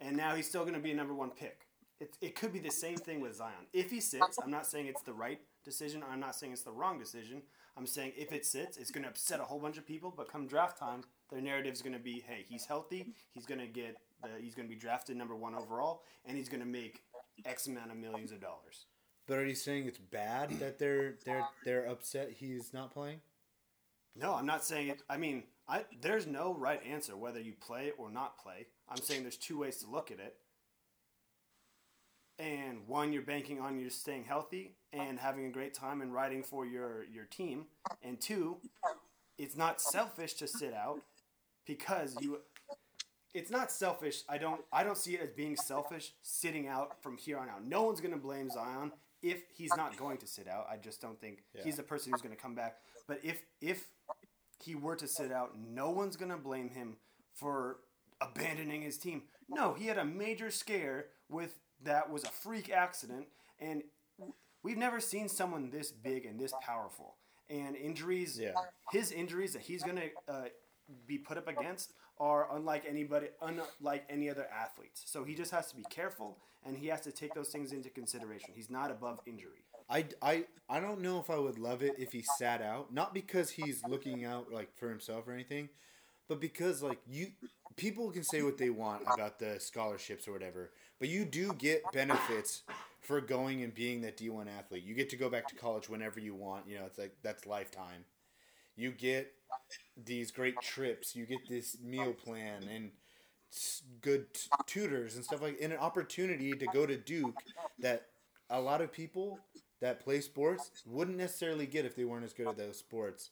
and 0.00 0.16
now 0.16 0.34
he's 0.34 0.48
still 0.48 0.62
going 0.62 0.74
to 0.74 0.80
be 0.80 0.90
a 0.92 0.96
number 0.96 1.14
one 1.14 1.30
pick. 1.30 1.66
It, 2.00 2.16
it 2.20 2.34
could 2.36 2.52
be 2.52 2.60
the 2.60 2.70
same 2.70 2.96
thing 2.96 3.20
with 3.20 3.36
Zion. 3.36 3.66
If 3.72 3.90
he 3.90 4.00
sits, 4.00 4.38
I'm 4.42 4.50
not 4.50 4.66
saying 4.66 4.86
it's 4.86 5.02
the 5.02 5.12
right 5.12 5.40
decision. 5.64 6.02
I'm 6.10 6.20
not 6.20 6.36
saying 6.36 6.52
it's 6.52 6.62
the 6.62 6.70
wrong 6.70 6.98
decision. 6.98 7.42
I'm 7.76 7.86
saying 7.86 8.12
if 8.16 8.32
it 8.32 8.46
sits, 8.46 8.76
it's 8.76 8.90
going 8.92 9.02
to 9.02 9.10
upset 9.10 9.40
a 9.40 9.44
whole 9.44 9.58
bunch 9.58 9.78
of 9.78 9.86
people. 9.86 10.14
But 10.16 10.30
come 10.30 10.46
draft 10.46 10.78
time, 10.78 11.02
their 11.30 11.40
narrative 11.40 11.72
is 11.72 11.82
going 11.82 11.92
to 11.92 11.98
be, 11.98 12.24
hey, 12.26 12.44
he's 12.48 12.64
healthy. 12.64 13.14
He's 13.34 13.46
going 13.46 13.60
to 13.60 13.66
get 13.66 13.96
the, 14.22 14.30
he's 14.40 14.54
going 14.54 14.68
to 14.68 14.74
be 14.74 14.80
drafted 14.80 15.16
number 15.16 15.36
one 15.36 15.54
overall, 15.54 16.02
and 16.26 16.36
he's 16.36 16.48
going 16.48 16.60
to 16.60 16.66
make 16.66 17.02
X 17.44 17.66
amount 17.66 17.90
of 17.90 17.96
millions 17.96 18.32
of 18.32 18.40
dollars. 18.40 18.86
But 19.26 19.38
are 19.38 19.46
you 19.46 19.54
saying 19.54 19.86
it's 19.86 19.98
bad 19.98 20.50
that 20.58 20.78
they're 20.78 21.16
they're 21.24 21.46
they're 21.64 21.86
upset 21.86 22.32
he's 22.32 22.72
not 22.72 22.92
playing? 22.92 23.20
No, 24.16 24.34
I'm 24.34 24.46
not 24.46 24.64
saying 24.64 24.88
it. 24.88 25.02
I 25.08 25.18
mean, 25.18 25.44
I 25.68 25.84
there's 26.00 26.26
no 26.26 26.54
right 26.54 26.80
answer 26.84 27.16
whether 27.16 27.40
you 27.40 27.52
play 27.52 27.92
or 27.98 28.10
not 28.10 28.38
play. 28.38 28.66
I'm 28.88 28.96
saying 28.96 29.22
there's 29.22 29.36
two 29.36 29.58
ways 29.58 29.76
to 29.78 29.90
look 29.90 30.10
at 30.10 30.18
it. 30.18 30.36
And 32.38 32.86
one, 32.86 33.12
you're 33.12 33.22
banking 33.22 33.60
on 33.60 33.78
you 33.78 33.90
staying 33.90 34.24
healthy 34.24 34.76
and 34.92 35.18
having 35.18 35.46
a 35.46 35.50
great 35.50 35.74
time 35.74 36.00
and 36.00 36.14
riding 36.14 36.42
for 36.42 36.64
your 36.64 37.04
your 37.04 37.26
team. 37.26 37.66
And 38.02 38.18
two, 38.18 38.56
it's 39.36 39.56
not 39.56 39.80
selfish 39.80 40.34
to 40.34 40.46
sit 40.46 40.72
out 40.72 41.02
because 41.68 42.16
you. 42.20 42.40
It's 43.34 43.50
not 43.50 43.70
selfish. 43.70 44.22
I 44.28 44.38
don't. 44.38 44.62
I 44.72 44.82
don't 44.82 44.96
see 44.98 45.14
it 45.14 45.20
as 45.20 45.30
being 45.30 45.54
selfish 45.54 46.14
sitting 46.22 46.66
out 46.66 47.00
from 47.02 47.16
here 47.16 47.38
on 47.38 47.48
out. 47.48 47.64
No 47.64 47.82
one's 47.84 48.00
gonna 48.00 48.16
blame 48.16 48.50
Zion 48.50 48.90
if 49.22 49.42
he's 49.54 49.70
not 49.76 49.96
going 49.96 50.16
to 50.18 50.26
sit 50.26 50.48
out. 50.48 50.66
I 50.68 50.76
just 50.78 51.00
don't 51.00 51.20
think 51.20 51.44
Yeah. 51.54 51.62
he's 51.62 51.76
the 51.76 51.82
person 51.82 52.10
who's 52.12 52.22
gonna 52.22 52.34
come 52.36 52.54
back. 52.56 52.78
But 53.06 53.20
if 53.24 53.42
if 53.60 53.86
he 54.60 54.74
were 54.74 54.96
to 54.96 55.06
sit 55.06 55.30
out, 55.30 55.56
no 55.56 55.90
one's 55.90 56.16
going 56.16 56.32
to 56.32 56.36
blame 56.36 56.68
him 56.70 56.96
for 57.32 57.76
abandoning 58.20 58.82
his 58.82 58.98
team. 58.98 59.22
No, 59.48 59.72
he 59.72 59.86
had 59.86 59.98
a 59.98 60.04
major 60.04 60.50
scare 60.50 61.06
with 61.28 61.60
that 61.84 62.10
was 62.10 62.24
a 62.24 62.28
freak 62.28 62.68
accident, 62.68 63.28
and 63.60 63.84
we've 64.64 64.76
never 64.76 64.98
seen 64.98 65.28
someone 65.28 65.70
this 65.70 65.92
big 65.92 66.26
and 66.26 66.40
this 66.40 66.52
powerful. 66.60 67.14
And 67.48 67.76
injuries, 67.76 68.36
Yeah. 68.36 68.54
his 68.90 69.12
injuries 69.12 69.52
that 69.52 69.62
he's 69.62 69.84
going 69.84 69.94
to 69.96 70.10
uh, 70.32 70.48
be 71.06 71.18
put 71.18 71.38
up 71.38 71.48
against 71.48 71.92
are 72.20 72.48
unlike 72.54 72.84
anybody, 72.88 73.28
unlike 73.40 74.04
any 74.08 74.28
other 74.28 74.46
athletes. 74.52 75.02
So 75.06 75.24
he 75.24 75.34
just 75.34 75.50
has 75.52 75.68
to 75.70 75.76
be 75.76 75.84
careful, 75.90 76.38
and 76.66 76.76
he 76.76 76.88
has 76.88 77.00
to 77.02 77.12
take 77.12 77.34
those 77.34 77.48
things 77.48 77.72
into 77.72 77.90
consideration. 77.90 78.50
He's 78.54 78.70
not 78.70 78.90
above 78.90 79.20
injury. 79.26 79.64
I, 79.90 80.06
I, 80.20 80.44
I 80.68 80.80
don't 80.80 81.00
know 81.00 81.18
if 81.18 81.30
I 81.30 81.38
would 81.38 81.58
love 81.58 81.82
it 81.82 81.94
if 81.98 82.12
he 82.12 82.22
sat 82.22 82.60
out. 82.60 82.92
Not 82.92 83.14
because 83.14 83.50
he's 83.50 83.84
looking 83.86 84.24
out 84.24 84.52
like 84.52 84.76
for 84.76 84.88
himself 84.88 85.26
or 85.28 85.32
anything, 85.32 85.68
but 86.28 86.40
because 86.40 86.82
like 86.82 87.00
you 87.08 87.28
people 87.76 88.10
can 88.10 88.24
say 88.24 88.42
what 88.42 88.58
they 88.58 88.70
want 88.70 89.02
about 89.10 89.38
the 89.38 89.58
scholarships 89.58 90.28
or 90.28 90.32
whatever, 90.32 90.70
but 90.98 91.08
you 91.08 91.24
do 91.24 91.52
get 91.54 91.82
benefits 91.92 92.62
for 93.00 93.20
going 93.20 93.62
and 93.62 93.74
being 93.74 94.02
that 94.02 94.18
D1 94.18 94.46
athlete. 94.58 94.84
You 94.84 94.94
get 94.94 95.08
to 95.10 95.16
go 95.16 95.30
back 95.30 95.46
to 95.48 95.54
college 95.54 95.88
whenever 95.88 96.20
you 96.20 96.34
want, 96.34 96.68
you 96.68 96.78
know, 96.78 96.84
it's 96.84 96.98
like 96.98 97.14
that's 97.22 97.46
lifetime. 97.46 98.04
You 98.78 98.92
get 98.92 99.32
these 99.96 100.30
great 100.30 100.54
trips, 100.62 101.16
you 101.16 101.26
get 101.26 101.48
this 101.48 101.76
meal 101.82 102.12
plan 102.14 102.62
and 102.72 102.92
good 104.00 104.32
t- 104.32 104.48
tutors 104.66 105.16
and 105.16 105.24
stuff 105.24 105.42
like 105.42 105.58
and 105.60 105.72
an 105.72 105.78
opportunity 105.78 106.52
to 106.52 106.66
go 106.66 106.86
to 106.86 106.96
Duke 106.96 107.34
that 107.80 108.06
a 108.50 108.60
lot 108.60 108.80
of 108.80 108.92
people 108.92 109.40
that 109.80 109.98
play 110.00 110.20
sports 110.20 110.70
wouldn't 110.86 111.16
necessarily 111.16 111.66
get 111.66 111.84
if 111.84 111.96
they 111.96 112.04
weren't 112.04 112.24
as 112.24 112.32
good 112.32 112.46
at 112.46 112.56
those 112.56 112.78
sports. 112.78 113.30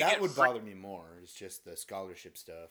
That 0.00 0.20
would 0.20 0.30
free- 0.32 0.46
bother 0.46 0.62
me 0.62 0.74
more. 0.74 1.20
It's 1.22 1.34
just 1.34 1.64
the 1.64 1.76
scholarship 1.76 2.36
stuff. 2.38 2.70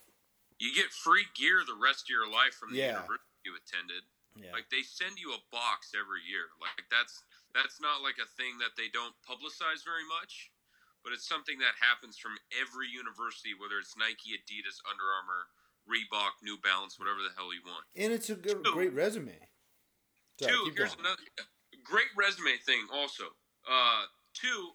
You 0.58 0.74
get 0.74 0.90
free 0.92 1.26
gear 1.36 1.62
the 1.68 1.78
rest 1.78 2.06
of 2.06 2.10
your 2.10 2.26
life 2.32 2.56
from 2.56 2.72
the 2.72 2.78
Yeah. 2.80 2.98
university 3.06 3.30
you 3.46 3.54
attended. 3.56 4.02
Yeah. 4.36 4.52
Like 4.52 4.70
they 4.72 4.82
send 4.82 5.20
you 5.20 5.32
a 5.32 5.40
box 5.52 5.92
every 5.94 6.26
year. 6.28 6.50
Like 6.60 6.84
that's 6.90 7.22
that's 7.54 7.80
not 7.80 8.02
like 8.02 8.18
a 8.18 8.26
thing 8.36 8.58
that 8.60 8.74
they 8.76 8.90
don't 8.92 9.14
publicize 9.24 9.86
very 9.86 10.04
much, 10.20 10.50
but 11.06 11.14
it's 11.14 11.30
something 11.30 11.62
that 11.62 11.78
happens 11.78 12.18
from 12.18 12.34
every 12.58 12.90
university, 12.90 13.54
whether 13.54 13.78
it's 13.78 13.94
Nike, 13.94 14.34
Adidas, 14.34 14.82
Under 14.90 15.06
Armour, 15.06 15.46
Reebok, 15.86 16.42
New 16.42 16.58
Balance, 16.66 16.98
whatever 16.98 17.22
the 17.22 17.30
hell 17.38 17.54
you 17.54 17.62
want. 17.62 17.86
And 17.94 18.10
it's 18.10 18.34
a 18.34 18.36
good, 18.36 18.66
great 18.66 18.98
resume. 18.98 19.38
Sorry, 20.42 20.50
two, 20.50 20.74
here's 20.74 20.98
going. 20.98 21.06
another 21.06 21.22
great 21.86 22.10
resume 22.18 22.58
thing. 22.66 22.90
Also, 22.90 23.30
uh, 23.70 24.10
two, 24.34 24.74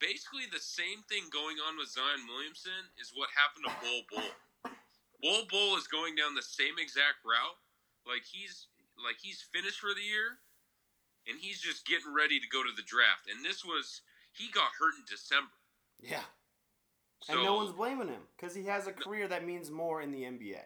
basically 0.00 0.48
the 0.48 0.64
same 0.64 1.04
thing 1.12 1.28
going 1.28 1.60
on 1.60 1.76
with 1.76 1.92
Zion 1.92 2.24
Williamson 2.24 2.88
is 2.96 3.12
what 3.12 3.28
happened 3.36 3.68
to 3.68 3.72
Bol 3.84 4.02
Bol. 4.08 4.32
Bol 5.20 5.44
Bol 5.52 5.76
is 5.76 5.84
going 5.86 6.16
down 6.16 6.32
the 6.32 6.44
same 6.44 6.80
exact 6.80 7.20
route. 7.20 7.60
Like 8.08 8.24
he's 8.24 8.72
like 8.96 9.20
he's 9.20 9.44
finished 9.52 9.80
for 9.80 9.92
the 9.92 10.04
year, 10.04 10.40
and 11.28 11.36
he's 11.36 11.60
just 11.60 11.84
getting 11.84 12.12
ready 12.16 12.40
to 12.40 12.48
go 12.48 12.64
to 12.64 12.72
the 12.72 12.84
draft. 12.88 13.28
And 13.28 13.44
this 13.44 13.60
was 13.60 14.00
he 14.36 14.50
got 14.50 14.70
hurt 14.78 14.94
in 14.98 15.04
December. 15.08 15.54
Yeah. 16.02 16.26
So, 17.22 17.34
and 17.34 17.42
no 17.42 17.56
one's 17.56 17.72
blaming 17.72 18.08
him 18.08 18.20
because 18.36 18.54
he 18.54 18.64
has 18.66 18.86
a 18.86 18.92
career 18.92 19.26
that 19.28 19.46
means 19.46 19.70
more 19.70 20.02
in 20.02 20.12
the 20.12 20.22
NBA. 20.28 20.60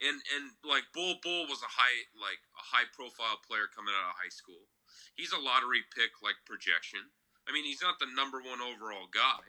and 0.00 0.16
and 0.34 0.44
like 0.64 0.82
Bol 0.96 1.20
Bol 1.22 1.46
was 1.46 1.62
a 1.62 1.70
high 1.70 1.98
like 2.16 2.40
a 2.56 2.64
high 2.64 2.88
profile 2.96 3.38
player 3.46 3.68
coming 3.70 3.94
out 3.94 4.10
of 4.10 4.16
high 4.18 4.32
school. 4.32 4.66
He's 5.14 5.30
a 5.32 5.38
lottery 5.38 5.84
pick 5.94 6.18
like 6.24 6.40
projection. 6.48 7.00
I 7.46 7.52
mean, 7.52 7.64
he's 7.64 7.82
not 7.84 8.00
the 8.00 8.08
number 8.16 8.40
one 8.40 8.58
overall 8.58 9.06
guy, 9.12 9.44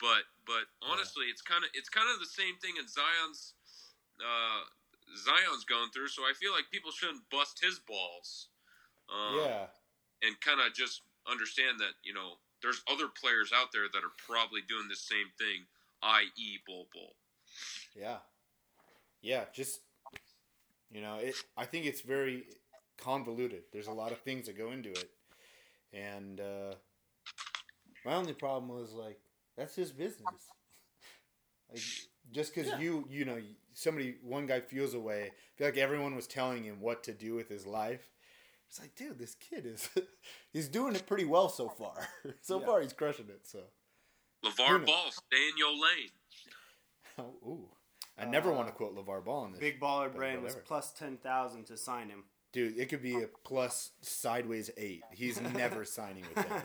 but 0.00 0.24
but 0.46 0.70
honestly, 0.80 1.26
it's 1.28 1.42
kind 1.42 1.66
of 1.66 1.70
it's 1.74 1.90
kind 1.90 2.06
of 2.08 2.22
the 2.22 2.30
same 2.30 2.56
thing 2.62 2.78
in 2.78 2.86
Zion's 2.88 3.58
uh, 4.22 4.62
Zion's 5.20 5.66
going 5.66 5.90
through. 5.90 6.08
So 6.08 6.22
I 6.22 6.32
feel 6.38 6.54
like 6.54 6.70
people 6.70 6.94
shouldn't 6.94 7.26
bust 7.28 7.60
his 7.60 7.82
balls. 7.82 8.48
Um, 9.08 9.40
yeah. 9.40 9.72
and 10.20 10.36
kind 10.44 10.60
of 10.60 10.76
just 10.76 11.00
understand 11.24 11.80
that 11.80 11.96
you 12.04 12.12
know 12.12 12.36
there's 12.62 12.82
other 12.90 13.08
players 13.08 13.52
out 13.54 13.68
there 13.72 13.86
that 13.92 14.04
are 14.04 14.14
probably 14.26 14.60
doing 14.68 14.88
the 14.88 14.96
same 14.96 15.30
thing, 15.38 15.66
i.e., 16.02 16.58
Bol 16.66 16.86
Bol. 16.92 17.14
Yeah. 17.94 18.18
Yeah, 19.22 19.44
just 19.52 19.80
you 20.90 21.00
know, 21.00 21.16
it 21.16 21.34
I 21.56 21.64
think 21.64 21.86
it's 21.86 22.00
very 22.00 22.44
convoluted. 22.96 23.62
There's 23.72 23.86
a 23.86 23.92
lot 23.92 24.12
of 24.12 24.18
things 24.20 24.46
that 24.46 24.56
go 24.56 24.72
into 24.72 24.90
it. 24.90 25.10
And 25.92 26.40
uh 26.40 26.74
my 28.04 28.14
only 28.14 28.32
problem 28.32 28.68
was 28.68 28.92
like 28.92 29.18
that's 29.56 29.74
his 29.74 29.90
business. 29.92 30.52
Like 31.70 31.82
just 32.32 32.54
cuz 32.54 32.68
you, 32.80 33.06
you 33.10 33.24
know, 33.24 33.40
somebody 33.74 34.16
one 34.22 34.46
guy 34.46 34.60
feels 34.60 34.94
away, 34.94 35.24
I 35.24 35.58
feel 35.58 35.66
like 35.66 35.76
everyone 35.76 36.14
was 36.14 36.26
telling 36.26 36.64
him 36.64 36.80
what 36.80 37.02
to 37.04 37.12
do 37.12 37.34
with 37.34 37.48
his 37.48 37.66
life. 37.66 38.08
It's 38.68 38.80
like, 38.80 38.94
dude, 38.94 39.18
this 39.18 39.34
kid 39.34 39.64
is 39.66 39.88
he's 40.52 40.68
doing 40.68 40.94
it 40.94 41.06
pretty 41.06 41.24
well 41.24 41.48
so 41.48 41.68
far. 41.68 41.96
so 42.42 42.60
Yeah. 42.60 42.66
far 42.66 42.80
he's 42.80 42.92
crushing 42.92 43.28
it, 43.28 43.46
so 43.46 43.60
LeVar 44.44 44.86
Ball, 44.86 45.10
stay 45.10 45.48
in 45.50 45.56
your 45.58 45.72
lane. 45.72 46.10
Oh, 47.20 47.34
ooh. 47.44 47.68
I 48.16 48.26
never 48.26 48.52
want 48.52 48.68
to 48.68 48.72
uh, 48.72 48.76
quote 48.76 48.94
LeVar 48.94 49.24
Ball 49.24 49.46
in 49.46 49.50
this. 49.50 49.60
Big 49.60 49.80
Baller 49.80 50.14
Brand 50.14 50.40
was 50.40 50.54
plus 50.54 50.92
10,000 50.92 51.64
to 51.64 51.76
sign 51.76 52.10
him. 52.10 52.22
Dude, 52.52 52.78
it 52.78 52.88
could 52.88 53.02
be 53.02 53.16
a 53.16 53.26
plus 53.42 53.90
sideways 54.02 54.70
eight. 54.76 55.02
He's 55.10 55.40
never 55.40 55.84
signing 55.84 56.24
with 56.34 56.46
them. 56.46 56.62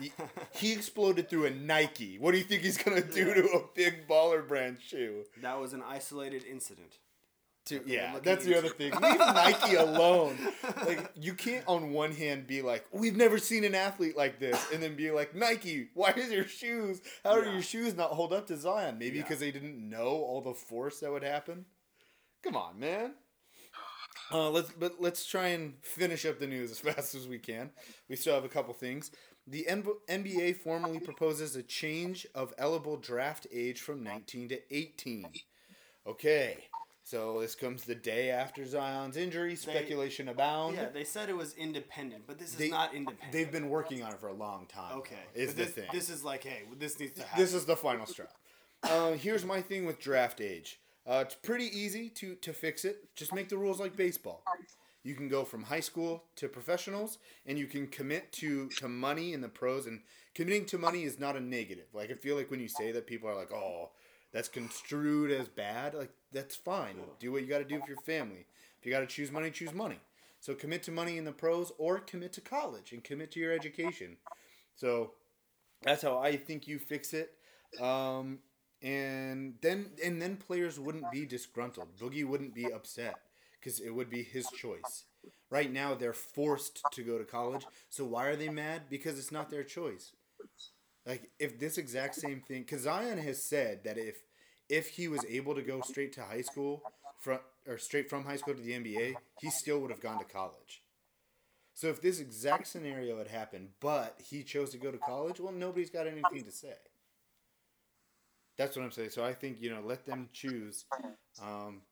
He, 0.00 0.12
he 0.52 0.72
exploded 0.72 1.30
through 1.30 1.46
a 1.46 1.50
Nike. 1.50 2.18
What 2.18 2.32
do 2.32 2.38
you 2.38 2.44
think 2.44 2.62
he's 2.62 2.76
gonna 2.76 3.00
do 3.02 3.32
to 3.34 3.48
a 3.52 3.62
big 3.74 4.08
baller 4.08 4.46
brand 4.46 4.78
shoe? 4.84 5.24
That 5.40 5.60
was 5.60 5.72
an 5.72 5.82
isolated 5.86 6.44
incident. 6.44 6.98
To, 7.66 7.80
yeah, 7.86 8.18
that's 8.22 8.44
the 8.44 8.58
other 8.58 8.68
thing. 8.68 8.92
Leave 8.92 9.18
Nike 9.18 9.76
alone. 9.76 10.36
Like 10.86 11.10
you 11.16 11.32
can't 11.32 11.64
on 11.66 11.92
one 11.92 12.12
hand 12.12 12.46
be 12.46 12.60
like, 12.60 12.84
we've 12.92 13.16
never 13.16 13.38
seen 13.38 13.64
an 13.64 13.74
athlete 13.74 14.16
like 14.18 14.38
this, 14.38 14.66
and 14.72 14.82
then 14.82 14.96
be 14.96 15.10
like, 15.10 15.34
Nike, 15.34 15.88
why 15.94 16.10
is 16.10 16.30
your 16.30 16.44
shoes? 16.44 17.00
How 17.24 17.40
do 17.40 17.50
your 17.50 17.62
shoes 17.62 17.94
not 17.96 18.10
hold 18.10 18.34
up 18.34 18.46
to 18.48 18.56
Zion? 18.58 18.98
Maybe 18.98 19.16
Yeah. 19.16 19.22
because 19.22 19.40
they 19.40 19.50
didn't 19.50 19.88
know 19.88 20.08
all 20.08 20.42
the 20.42 20.52
force 20.52 21.00
that 21.00 21.10
would 21.10 21.22
happen. 21.22 21.64
Come 22.42 22.54
on, 22.56 22.78
man. 22.78 23.12
Uh, 24.30 24.50
let's 24.50 24.70
but 24.78 24.96
let's 25.00 25.24
try 25.26 25.48
and 25.48 25.74
finish 25.82 26.26
up 26.26 26.38
the 26.38 26.46
news 26.46 26.70
as 26.70 26.78
fast 26.94 27.14
as 27.14 27.26
we 27.26 27.38
can. 27.38 27.70
We 28.10 28.16
still 28.16 28.34
have 28.34 28.44
a 28.44 28.48
couple 28.48 28.74
things. 28.74 29.10
The 29.46 29.66
NBA 29.70 30.56
formally 30.58 30.98
proposes 31.00 31.54
a 31.56 31.62
change 31.62 32.26
of 32.34 32.52
eligible 32.58 32.96
draft 32.96 33.46
age 33.52 33.80
from 33.80 34.02
19 34.02 34.48
to 34.50 34.74
18. 34.74 35.26
Okay, 36.06 36.58
so 37.04 37.38
this 37.40 37.54
comes 37.54 37.84
the 37.84 37.94
day 37.94 38.30
after 38.30 38.64
Zion's 38.64 39.18
injury. 39.18 39.54
Speculation 39.56 40.28
abound. 40.28 40.76
Yeah, 40.76 40.88
they 40.88 41.04
said 41.04 41.28
it 41.28 41.36
was 41.36 41.54
independent, 41.54 42.24
but 42.26 42.38
this 42.38 42.58
is 42.58 42.70
not 42.70 42.94
independent. 42.94 43.30
They've 43.30 43.52
been 43.52 43.68
working 43.68 44.02
on 44.02 44.12
it 44.12 44.18
for 44.18 44.28
a 44.28 44.32
long 44.32 44.66
time. 44.66 44.98
okay. 44.98 45.16
is 45.34 45.52
but 45.52 45.56
the 45.56 45.70
thing. 45.70 45.88
This 45.92 46.08
is 46.08 46.24
like, 46.24 46.44
hey, 46.44 46.62
this 46.78 46.98
needs 46.98 47.12
to 47.20 47.22
happen. 47.22 47.44
This 47.44 47.52
is 47.52 47.66
the 47.66 47.76
final 47.76 48.06
straw. 48.06 48.26
Uh, 48.82 49.12
here's 49.12 49.44
my 49.44 49.60
thing 49.60 49.84
with 49.84 50.00
draft 50.00 50.40
age. 50.40 50.80
Uh, 51.06 51.22
it's 51.24 51.34
pretty 51.34 51.66
easy 51.78 52.08
to 52.08 52.34
to 52.36 52.52
fix 52.54 52.84
it. 52.84 53.14
Just 53.14 53.34
make 53.34 53.50
the 53.50 53.58
rules 53.58 53.78
like 53.78 53.96
baseball. 53.96 54.42
You 55.02 55.14
can 55.14 55.28
go 55.28 55.44
from 55.44 55.64
high 55.64 55.80
school 55.80 56.24
to 56.36 56.48
professionals, 56.48 57.18
and 57.44 57.58
you 57.58 57.66
can 57.66 57.86
commit 57.86 58.32
to 58.32 58.68
to 58.78 58.88
money 58.88 59.34
in 59.34 59.42
the 59.42 59.48
pros. 59.48 59.86
And 59.86 60.00
committing 60.34 60.64
to 60.66 60.78
money 60.78 61.04
is 61.04 61.20
not 61.20 61.36
a 61.36 61.40
negative. 61.40 61.88
Like 61.92 62.10
I 62.10 62.14
feel 62.14 62.36
like 62.36 62.50
when 62.50 62.60
you 62.60 62.68
say 62.68 62.92
that, 62.92 63.06
people 63.06 63.28
are 63.28 63.34
like, 63.34 63.52
"Oh, 63.52 63.90
that's 64.32 64.48
construed 64.48 65.30
as 65.30 65.48
bad." 65.48 65.92
Like 65.92 66.10
that's 66.34 66.56
fine. 66.56 66.96
Do 67.20 67.32
what 67.32 67.42
you 67.42 67.48
got 67.48 67.58
to 67.58 67.64
do 67.64 67.80
for 67.80 67.88
your 67.88 67.96
family. 67.98 68.46
If 68.78 68.84
you 68.86 68.92
got 68.92 69.00
to 69.00 69.06
choose 69.06 69.30
money, 69.30 69.50
choose 69.50 69.72
money. 69.72 69.98
So 70.40 70.54
commit 70.54 70.82
to 70.82 70.90
money 70.90 71.16
in 71.16 71.24
the 71.24 71.32
pros, 71.32 71.72
or 71.78 72.00
commit 72.00 72.34
to 72.34 72.42
college 72.42 72.92
and 72.92 73.02
commit 73.02 73.30
to 73.32 73.40
your 73.40 73.52
education. 73.52 74.18
So 74.74 75.12
that's 75.82 76.02
how 76.02 76.18
I 76.18 76.36
think 76.36 76.68
you 76.68 76.78
fix 76.78 77.14
it. 77.14 77.32
Um, 77.80 78.40
and 78.82 79.54
then 79.62 79.92
and 80.04 80.20
then 80.20 80.36
players 80.36 80.78
wouldn't 80.78 81.10
be 81.10 81.24
disgruntled. 81.24 81.96
Boogie 81.98 82.26
wouldn't 82.26 82.54
be 82.54 82.70
upset 82.70 83.16
because 83.58 83.80
it 83.80 83.90
would 83.90 84.10
be 84.10 84.22
his 84.22 84.46
choice. 84.50 85.04
Right 85.50 85.72
now 85.72 85.94
they're 85.94 86.12
forced 86.12 86.82
to 86.92 87.02
go 87.02 87.16
to 87.16 87.24
college. 87.24 87.66
So 87.88 88.04
why 88.04 88.26
are 88.26 88.36
they 88.36 88.50
mad? 88.50 88.82
Because 88.90 89.18
it's 89.18 89.32
not 89.32 89.48
their 89.48 89.64
choice. 89.64 90.12
Like 91.06 91.30
if 91.38 91.58
this 91.58 91.78
exact 91.78 92.16
same 92.16 92.40
thing, 92.40 92.62
because 92.62 92.82
Zion 92.82 93.18
has 93.18 93.42
said 93.42 93.84
that 93.84 93.98
if 93.98 94.16
if 94.74 94.88
he 94.88 95.06
was 95.06 95.24
able 95.26 95.54
to 95.54 95.62
go 95.62 95.80
straight 95.82 96.12
to 96.12 96.22
high 96.24 96.40
school 96.40 96.82
from 97.20 97.38
or 97.66 97.78
straight 97.78 98.10
from 98.10 98.24
high 98.24 98.36
school 98.36 98.54
to 98.54 98.60
the 98.60 98.72
NBA, 98.72 99.14
he 99.40 99.50
still 99.50 99.78
would 99.80 99.90
have 99.90 100.00
gone 100.00 100.18
to 100.18 100.24
college. 100.24 100.82
So 101.74 101.88
if 101.88 102.02
this 102.02 102.18
exact 102.18 102.66
scenario 102.66 103.18
had 103.18 103.28
happened, 103.28 103.68
but 103.80 104.16
he 104.18 104.42
chose 104.42 104.70
to 104.70 104.78
go 104.78 104.90
to 104.90 104.98
college, 104.98 105.40
well, 105.40 105.52
nobody's 105.52 105.90
got 105.90 106.06
anything 106.06 106.44
to 106.44 106.50
say. 106.50 106.74
That's 108.56 108.76
what 108.76 108.84
I'm 108.84 108.90
saying. 108.90 109.10
So 109.10 109.24
I 109.24 109.32
think 109.32 109.60
you 109.60 109.70
know, 109.70 109.80
let 109.80 110.06
them 110.06 110.28
choose, 110.32 110.84
um, 111.40 111.82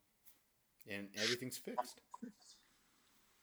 and 0.90 1.08
everything's 1.22 1.58
fixed. 1.58 2.00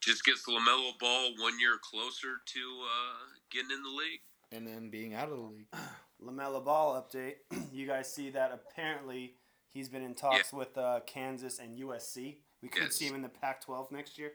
Just 0.01 0.25
gets 0.25 0.47
LaMelo 0.47 0.97
Ball 0.99 1.31
one 1.39 1.59
year 1.59 1.77
closer 1.81 2.41
to 2.45 2.59
uh, 2.83 3.25
getting 3.51 3.71
in 3.71 3.83
the 3.83 3.89
league. 3.89 4.21
And 4.51 4.67
then 4.67 4.89
being 4.89 5.13
out 5.13 5.29
of 5.29 5.37
the 5.37 5.43
league. 5.43 5.67
LaMelo 6.25 6.63
Ball 6.63 7.01
update. 7.01 7.35
you 7.71 7.87
guys 7.87 8.13
see 8.13 8.29
that 8.31 8.51
apparently 8.51 9.33
he's 9.69 9.89
been 9.89 10.03
in 10.03 10.13
talks 10.13 10.51
with 10.53 10.77
uh, 10.77 10.99
Kansas 11.05 11.59
and 11.59 11.77
USC. 11.79 12.37
We 12.61 12.69
could 12.69 12.83
Yes. 12.83 12.95
see 12.95 13.05
him 13.07 13.15
in 13.15 13.21
the 13.21 13.29
Pac-12 13.29 13.91
next 13.91 14.17
year. 14.17 14.33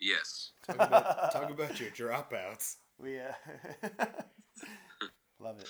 Yes. 0.00 0.50
Talk 0.66 0.76
about, 0.76 1.32
talk 1.32 1.50
about 1.50 1.80
your 1.80 1.90
dropouts. 1.90 2.76
We 2.98 3.18
uh, 3.18 3.32
love 5.40 5.58
it. 5.58 5.68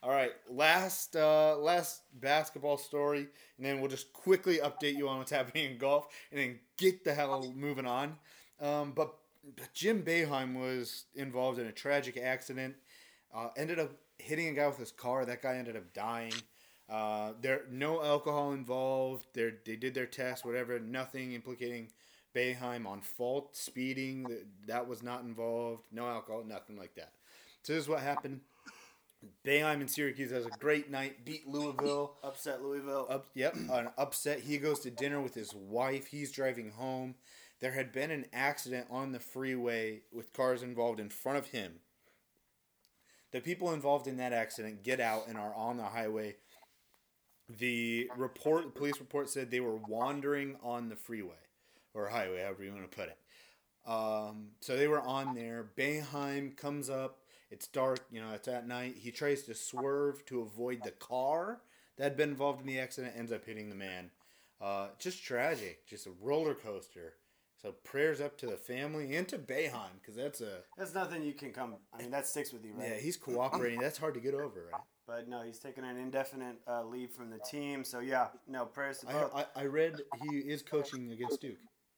All 0.00 0.10
right, 0.10 0.30
last 0.48 1.16
uh, 1.16 1.56
last 1.56 2.02
basketball 2.20 2.76
story, 2.78 3.26
and 3.56 3.66
then 3.66 3.80
we'll 3.80 3.90
just 3.90 4.12
quickly 4.12 4.58
update 4.58 4.96
you 4.96 5.08
on 5.08 5.18
what's 5.18 5.32
happening 5.32 5.72
in 5.72 5.78
golf, 5.78 6.06
and 6.30 6.38
then 6.40 6.58
get 6.76 7.02
the 7.02 7.12
hell 7.12 7.52
moving 7.56 7.84
on. 7.86 8.14
Um, 8.60 8.92
but, 8.94 9.12
but 9.56 9.74
Jim 9.74 10.04
Boeheim 10.04 10.54
was 10.54 11.06
involved 11.16 11.58
in 11.58 11.66
a 11.66 11.72
tragic 11.72 12.16
accident. 12.16 12.76
Uh, 13.34 13.48
ended 13.56 13.80
up 13.80 13.90
hitting 14.18 14.48
a 14.48 14.52
guy 14.52 14.66
with 14.66 14.78
his 14.78 14.92
car. 14.92 15.24
That 15.24 15.42
guy 15.42 15.56
ended 15.56 15.76
up 15.76 15.92
dying. 15.94 16.34
Uh, 16.88 17.32
there 17.40 17.62
no 17.70 18.02
alcohol 18.02 18.52
involved. 18.52 19.26
They 19.34 19.52
they 19.64 19.76
did 19.76 19.94
their 19.94 20.06
test, 20.06 20.44
whatever. 20.44 20.78
Nothing 20.78 21.32
implicating 21.32 21.88
Boeheim 22.34 22.86
on 22.86 23.00
fault, 23.00 23.56
speeding. 23.56 24.24
That, 24.24 24.46
that 24.66 24.88
was 24.88 25.02
not 25.02 25.22
involved. 25.22 25.82
No 25.92 26.06
alcohol, 26.06 26.44
nothing 26.46 26.76
like 26.76 26.94
that. 26.94 27.12
So 27.62 27.74
this 27.74 27.82
is 27.82 27.88
what 27.88 28.00
happened. 28.00 28.40
Boeheim 29.44 29.80
in 29.80 29.88
Syracuse 29.88 30.30
has 30.30 30.46
a 30.46 30.50
great 30.50 30.90
night, 30.90 31.24
beat 31.24 31.46
Louisville. 31.48 32.16
Upset 32.22 32.62
Louisville. 32.62 33.06
Up, 33.10 33.26
yep, 33.34 33.56
an 33.56 33.90
upset. 33.98 34.40
He 34.40 34.58
goes 34.58 34.80
to 34.80 34.90
dinner 34.90 35.20
with 35.20 35.34
his 35.34 35.54
wife. 35.54 36.06
He's 36.06 36.30
driving 36.30 36.70
home. 36.70 37.16
There 37.60 37.72
had 37.72 37.92
been 37.92 38.12
an 38.12 38.26
accident 38.32 38.86
on 38.90 39.10
the 39.10 39.18
freeway 39.18 40.02
with 40.12 40.32
cars 40.32 40.62
involved 40.62 41.00
in 41.00 41.10
front 41.10 41.38
of 41.38 41.48
him. 41.48 41.80
The 43.32 43.40
people 43.40 43.72
involved 43.72 44.06
in 44.06 44.16
that 44.16 44.32
accident 44.32 44.82
get 44.82 45.00
out 45.00 45.28
and 45.28 45.36
are 45.36 45.54
on 45.54 45.76
the 45.76 45.84
highway. 45.84 46.36
The 47.58 48.10
report, 48.16 48.64
the 48.64 48.70
police 48.70 48.98
report 49.00 49.28
said 49.28 49.50
they 49.50 49.60
were 49.60 49.76
wandering 49.76 50.56
on 50.62 50.88
the 50.88 50.96
freeway 50.96 51.34
or 51.94 52.08
highway, 52.08 52.42
however 52.42 52.64
you 52.64 52.72
want 52.72 52.90
to 52.90 52.96
put 52.96 53.08
it. 53.08 53.18
Um, 53.86 54.48
so 54.60 54.76
they 54.76 54.88
were 54.88 55.00
on 55.00 55.34
there. 55.34 55.70
Boeheim 55.76 56.56
comes 56.56 56.90
up. 56.90 57.18
It's 57.50 57.66
dark, 57.66 58.00
you 58.10 58.20
know, 58.20 58.32
it's 58.34 58.48
at 58.48 58.68
night. 58.68 58.96
He 58.98 59.10
tries 59.10 59.44
to 59.44 59.54
swerve 59.54 60.24
to 60.26 60.42
avoid 60.42 60.82
the 60.84 60.90
car 60.90 61.60
that 61.96 62.04
had 62.04 62.16
been 62.16 62.28
involved 62.28 62.60
in 62.60 62.66
the 62.66 62.78
accident, 62.78 63.14
ends 63.16 63.32
up 63.32 63.46
hitting 63.46 63.70
the 63.70 63.74
man. 63.74 64.10
Uh, 64.60 64.88
just 64.98 65.24
tragic, 65.24 65.86
just 65.86 66.06
a 66.06 66.10
roller 66.20 66.54
coaster. 66.54 67.14
So 67.60 67.72
prayers 67.82 68.20
up 68.20 68.38
to 68.38 68.46
the 68.46 68.56
family 68.56 69.16
and 69.16 69.26
to 69.28 69.38
Boeheim 69.38 69.98
because 70.00 70.14
that's 70.14 70.40
a 70.40 70.60
That's 70.76 70.94
nothing 70.94 71.24
you 71.24 71.32
can 71.32 71.52
come. 71.52 71.74
I 71.92 72.02
mean, 72.02 72.12
that 72.12 72.26
sticks 72.26 72.52
with 72.52 72.64
you, 72.64 72.72
right? 72.74 72.90
yeah 72.90 72.96
he's 72.96 73.16
cooperating. 73.16 73.80
that's 73.80 73.98
hard 73.98 74.14
to 74.14 74.20
get 74.20 74.34
over, 74.34 74.68
right? 74.72 74.82
But 75.06 75.26
no, 75.26 75.40
he's 75.40 75.58
taking 75.58 75.84
an 75.84 75.96
indefinite 75.96 76.56
uh, 76.68 76.84
leave 76.84 77.12
from 77.12 77.30
the 77.30 77.38
team. 77.38 77.82
So 77.82 78.00
yeah, 78.00 78.26
no 78.46 78.66
prayers 78.66 78.98
to 78.98 79.08
I, 79.08 79.12
both. 79.14 79.34
I, 79.34 79.46
I 79.56 79.64
read 79.64 80.02
he 80.20 80.36
is 80.36 80.60
coaching 80.60 81.10
against 81.12 81.40
Duke. 81.40 81.56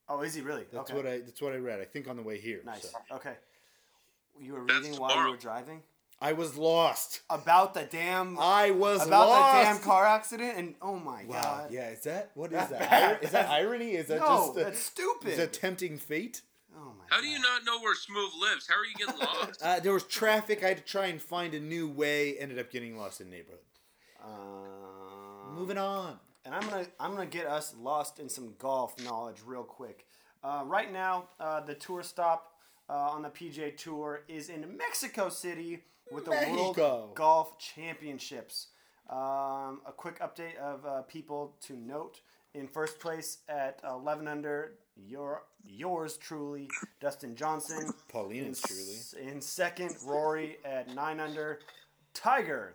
oh, 0.08 0.20
is 0.22 0.32
he 0.32 0.42
really? 0.42 0.66
That's 0.72 0.92
okay. 0.92 0.96
what 0.96 1.08
I 1.08 1.18
that's 1.18 1.42
what 1.42 1.52
I 1.52 1.56
read. 1.56 1.80
I 1.80 1.86
think 1.86 2.06
on 2.06 2.14
the 2.14 2.22
way 2.22 2.38
here. 2.38 2.60
Nice. 2.64 2.92
so. 2.92 3.16
Okay. 3.16 3.34
You 4.38 4.52
were 4.52 4.64
That's 4.64 4.84
reading 4.86 5.00
while 5.00 5.24
you 5.24 5.30
were 5.32 5.36
driving 5.36 5.82
I 6.22 6.32
was 6.34 6.56
lost. 6.56 7.20
about 7.30 7.72
the 7.74 7.82
damn 7.82 8.38
I 8.38 8.70
was 8.72 8.98
lost 8.98 9.08
about 9.08 9.28
lost. 9.28 9.52
the 9.56 9.62
damn 9.72 9.78
car 9.82 10.04
accident, 10.06 10.52
and 10.58 10.74
oh 10.82 10.96
my 10.98 11.24
Wow. 11.24 11.42
god. 11.42 11.72
Yeah. 11.72 11.88
Is 11.90 12.02
that 12.02 12.30
what 12.34 12.52
is 12.52 12.58
That's 12.58 12.70
that? 12.78 13.20
bad. 13.22 13.30
That 13.32 13.50
irony? 13.50 13.92
Is 13.92 14.08
that 14.08 14.20
No, 14.20 14.26
just 14.26 14.56
a, 14.58 14.64
that's 14.64 14.78
stupid. 14.78 15.28
Is 15.30 15.36
that 15.38 15.52
tempting 15.52 15.96
fate? 15.98 16.42
Oh 16.76 16.92
my. 16.98 17.04
How 17.08 17.20
do 17.20 17.26
you 17.26 17.38
not 17.40 17.64
know 17.64 17.80
where 17.80 17.94
Smooth 17.94 18.30
lives? 18.40 18.68
How 18.68 18.74
are 18.76 18.84
you 18.84 18.94
getting 19.06 19.18
lost? 19.20 19.62
Uh, 19.64 19.80
there 19.80 19.92
was 19.92 20.04
traffic. 20.04 20.62
I 20.64 20.68
had 20.68 20.76
to 20.78 20.84
try 20.84 21.06
and 21.06 21.20
find 21.20 21.54
a 21.54 21.60
new 21.60 21.88
way. 21.88 22.36
Ended 22.38 22.58
up 22.58 22.70
getting 22.70 22.96
lost 22.98 23.20
in 23.20 23.30
the 23.30 23.36
neighborhood. 23.36 23.60
Uh, 24.22 25.50
Moving 25.54 25.78
on. 25.78 26.18
and 26.44 26.54
I'm 26.54 26.62
gonna 26.68 26.86
I'm 26.98 27.12
gonna 27.12 27.26
get 27.26 27.46
us 27.46 27.74
lost 27.80 28.18
in 28.20 28.28
some 28.28 28.54
golf 28.58 28.94
knowledge 29.04 29.38
real 29.44 29.62
quick. 29.64 30.06
Uh, 30.42 30.62
right 30.66 30.90
now, 30.92 31.24
uh, 31.38 31.60
the 31.60 31.74
tour 31.74 32.02
stop 32.02 32.52
uh, 32.88 32.92
on 32.94 33.22
the 33.22 33.28
PGA 33.28 33.76
Tour 33.76 34.22
is 34.28 34.48
in 34.48 34.76
Mexico 34.76 35.28
City 35.28 35.80
with 36.10 36.24
the 36.24 36.30
Mexico. 36.32 36.96
World 36.96 37.14
Golf 37.14 37.58
Championships. 37.58 38.68
Um, 39.08 39.80
a 39.86 39.92
quick 39.96 40.20
update 40.20 40.56
of 40.56 40.84
uh, 40.86 41.02
people 41.02 41.56
to 41.62 41.76
note. 41.76 42.20
In 42.54 42.66
first 42.66 42.98
place 42.98 43.38
at 43.48 43.80
11 43.88 44.26
under, 44.26 44.74
your 44.96 45.42
yours 45.64 46.16
truly, 46.16 46.68
Dustin 47.00 47.36
Johnson. 47.36 47.86
In, 47.86 47.92
Paulina's 48.08 48.62
s- 48.64 49.14
in 49.20 49.40
second, 49.40 49.94
Rory 50.04 50.58
at 50.64 50.92
9 50.94 51.20
under. 51.20 51.60
Tiger 52.12 52.74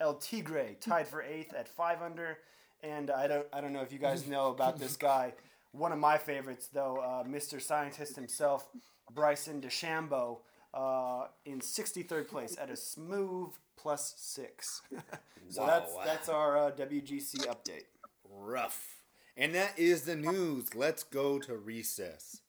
El 0.00 0.14
Tigre 0.14 0.76
tied 0.80 1.08
for 1.08 1.22
eighth 1.22 1.54
at 1.54 1.66
five 1.68 2.02
under, 2.02 2.38
and 2.82 3.10
I 3.10 3.26
don't 3.26 3.46
I 3.54 3.60
don't 3.62 3.72
know 3.72 3.80
if 3.82 3.90
you 3.92 3.98
guys 3.98 4.26
know 4.28 4.48
about 4.50 4.78
this 4.78 4.96
guy. 5.10 5.32
One 5.72 5.92
of 5.92 5.98
my 5.98 6.18
favorites, 6.18 6.68
though, 6.72 6.96
uh, 6.98 7.24
Mr. 7.24 7.60
Scientist 7.60 8.16
himself, 8.16 8.68
Bryson 9.14 9.60
DeChambeau, 9.62 10.38
uh, 10.74 11.26
in 11.44 11.60
63rd 11.60 12.28
place 12.28 12.56
at 12.60 12.70
a 12.70 12.76
smooth 12.76 13.50
plus 13.76 14.14
six. 14.16 14.82
so 15.48 15.62
Wow. 15.62 15.66
that's 15.66 15.94
that's 16.04 16.28
our 16.28 16.56
uh, 16.58 16.70
WGC 16.72 17.46
update. 17.46 17.84
Rough. 18.28 18.96
And 19.36 19.54
that 19.54 19.78
is 19.78 20.02
the 20.02 20.16
news. 20.16 20.74
Let's 20.74 21.02
go 21.02 21.38
to 21.38 21.56
recess. 21.56 22.40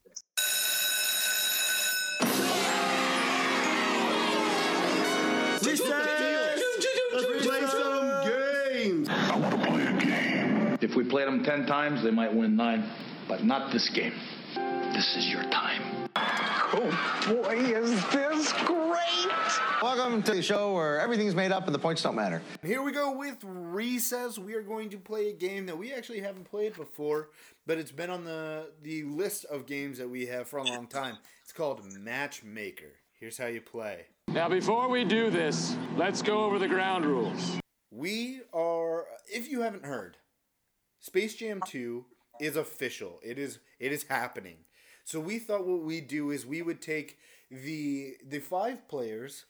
Let's 7.14 7.46
play 7.46 7.62
some 7.68 8.24
games. 8.28 9.08
I 9.10 9.38
want 9.38 9.62
to 9.62 9.68
play 9.70 9.86
a 9.86 10.00
game. 10.00 10.78
If 10.82 10.96
we 10.96 11.04
played 11.04 11.28
them 11.28 11.44
ten 11.44 11.66
times, 11.66 12.04
they 12.04 12.12
might 12.12 12.34
win 12.34 12.56
nine. 12.56 12.90
But 13.28 13.44
not 13.44 13.72
this 13.72 13.90
game. 13.90 14.14
This 14.94 15.16
is 15.18 15.28
your 15.30 15.44
time. 15.44 16.01
Oh 16.74 17.24
boy, 17.28 17.58
is 17.58 17.92
this 18.12 18.54
great! 18.64 19.62
Welcome 19.82 20.24
to 20.24 20.34
the 20.34 20.42
show 20.42 20.74
where 20.74 21.02
everything's 21.02 21.36
made 21.36 21.52
up 21.52 21.66
and 21.66 21.76
the 21.76 21.80
points 21.80 22.02
don't 22.02 22.16
matter. 22.16 22.42
Here 22.64 22.82
we 22.82 22.94
go 22.94 23.12
with 23.12 23.38
recess. 23.44 24.40
We 24.40 24.54
are 24.54 24.62
going 24.62 24.90
to 24.92 24.98
play 24.98 25.28
a 25.28 25.34
game 25.34 25.66
that 25.66 25.78
we 25.78 25.92
actually 25.92 26.22
haven't 26.22 26.50
played 26.50 26.78
before, 26.78 27.32
but 27.68 27.78
it's 27.78 27.92
been 27.92 28.10
on 28.10 28.24
the 28.24 28.72
the 28.84 29.04
list 29.04 29.44
of 29.46 29.66
games 29.66 29.98
that 29.98 30.10
we 30.10 30.28
have 30.28 30.48
for 30.48 30.60
a 30.60 30.64
long 30.64 30.88
time. 30.88 31.18
It's 31.44 31.52
called 31.52 31.84
Matchmaker. 31.94 32.94
Here's 33.20 33.38
how 33.38 33.48
you 33.48 33.60
play. 33.60 34.06
Now, 34.30 34.48
before 34.48 34.88
we 34.88 35.04
do 35.04 35.30
this, 35.30 35.76
let's 35.98 36.22
go 36.22 36.46
over 36.46 36.58
the 36.58 36.70
ground 36.70 37.06
rules. 37.06 37.60
We 37.92 38.44
are 38.54 39.08
if 39.28 39.50
you 39.50 39.60
haven't 39.60 39.84
heard, 39.84 40.16
Space 41.02 41.36
Jam 41.36 41.60
2 41.68 42.06
is 42.40 42.56
official. 42.56 43.20
It 43.22 43.38
is 43.38 43.60
it 43.78 43.92
is 43.92 44.04
happening. 44.04 44.60
So 45.04 45.20
we 45.20 45.40
thought 45.40 45.66
what 45.66 45.82
we'd 45.82 46.08
do 46.08 46.32
is 46.32 46.46
we 46.46 46.62
would 46.62 46.82
take 46.82 47.18
the 47.50 48.16
the 48.28 48.40
five 48.40 48.88
players 48.88 49.46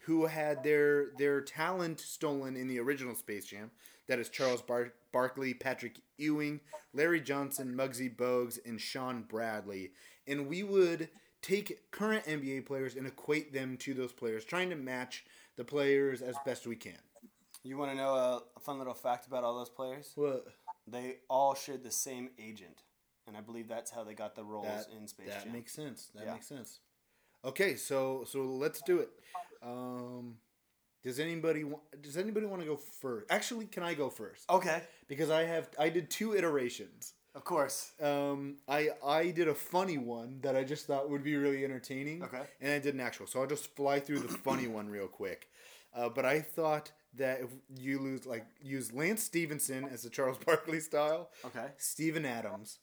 who 0.00 0.26
had 0.26 0.62
their 0.62 1.06
their 1.18 1.40
talent 1.40 2.00
stolen 2.00 2.56
in 2.56 2.68
the 2.68 2.78
original 2.78 3.14
Space 3.14 3.46
Jam. 3.46 3.70
That 4.08 4.18
is 4.20 4.28
Charles 4.28 4.62
Bar- 4.62 4.92
Barkley, 5.10 5.52
Patrick 5.52 6.00
Ewing, 6.16 6.60
Larry 6.94 7.20
Johnson, 7.20 7.74
Muggsy 7.76 8.14
Bogues, 8.14 8.58
and 8.64 8.80
Shawn 8.80 9.22
Bradley. 9.22 9.90
And 10.28 10.46
we 10.46 10.62
would 10.62 11.08
take 11.42 11.90
current 11.90 12.24
NBA 12.24 12.66
players 12.66 12.94
and 12.94 13.06
equate 13.06 13.52
them 13.52 13.76
to 13.78 13.94
those 13.94 14.12
players, 14.12 14.44
trying 14.44 14.70
to 14.70 14.76
match 14.76 15.24
the 15.56 15.64
players 15.64 16.22
as 16.22 16.36
best 16.44 16.66
we 16.66 16.76
can. 16.76 16.98
You 17.64 17.76
want 17.76 17.90
to 17.90 17.96
know 17.96 18.14
a, 18.14 18.42
a 18.56 18.60
fun 18.60 18.78
little 18.78 18.94
fact 18.94 19.26
about 19.26 19.42
all 19.42 19.58
those 19.58 19.70
players? 19.70 20.12
What? 20.14 20.46
They 20.86 21.16
all 21.28 21.54
shared 21.54 21.82
the 21.82 21.90
same 21.90 22.30
agent, 22.38 22.82
and 23.26 23.36
I 23.36 23.40
believe 23.40 23.68
that's 23.68 23.90
how 23.90 24.04
they 24.04 24.14
got 24.14 24.34
the 24.34 24.44
roles 24.44 24.66
That, 24.66 24.86
in 24.96 25.06
Space 25.08 25.28
that 25.28 25.44
Jam. 25.44 25.52
makes 25.52 25.72
sense. 25.72 26.10
That 26.14 26.24
Yeah. 26.26 26.32
makes 26.34 26.46
sense. 26.46 26.80
Okay, 27.44 27.76
so 27.76 28.24
so 28.26 28.42
let's 28.42 28.80
do 28.82 28.98
it. 28.98 29.10
Um, 29.62 30.38
does 31.02 31.18
anybody 31.20 31.64
want? 31.64 31.82
Does 32.02 32.16
anybody 32.16 32.46
want 32.46 32.62
to 32.62 32.66
go 32.66 32.76
first? 32.76 33.26
Actually, 33.30 33.66
can 33.66 33.82
I 33.82 33.94
go 33.94 34.10
first? 34.10 34.48
Okay. 34.50 34.82
Because 35.08 35.30
I 35.30 35.44
have 35.44 35.68
I 35.78 35.88
did 35.88 36.10
two 36.10 36.34
iterations. 36.36 37.14
Of 37.34 37.44
course. 37.44 37.92
Um, 38.00 38.56
I 38.66 38.90
I 39.04 39.30
did 39.30 39.46
a 39.48 39.54
funny 39.54 39.98
one 39.98 40.40
that 40.40 40.56
I 40.56 40.64
just 40.64 40.86
thought 40.86 41.08
would 41.10 41.22
be 41.22 41.36
really 41.36 41.64
entertaining. 41.64 42.22
Okay. 42.24 42.42
And 42.60 42.72
I 42.72 42.78
did 42.78 42.94
an 42.94 43.00
actual. 43.00 43.26
So 43.26 43.40
I'll 43.40 43.46
just 43.46 43.74
fly 43.76 44.00
through 44.00 44.20
the 44.20 44.28
funny 44.28 44.66
one 44.78 44.88
real 44.88 45.06
quick. 45.08 45.48
Uh, 45.94 46.08
but 46.08 46.24
I 46.26 46.40
thought 46.40 46.92
that 47.14 47.40
if 47.40 47.50
you 47.78 47.98
lose 47.98 48.26
like 48.26 48.46
use 48.60 48.92
Lance 48.92 49.22
Stephenson 49.22 49.84
as 49.84 50.02
the 50.02 50.10
Charles 50.10 50.38
Barkley 50.38 50.80
style. 50.80 51.30
Okay. 51.44 51.66
Steven 51.76 52.24
Adams. 52.24 52.78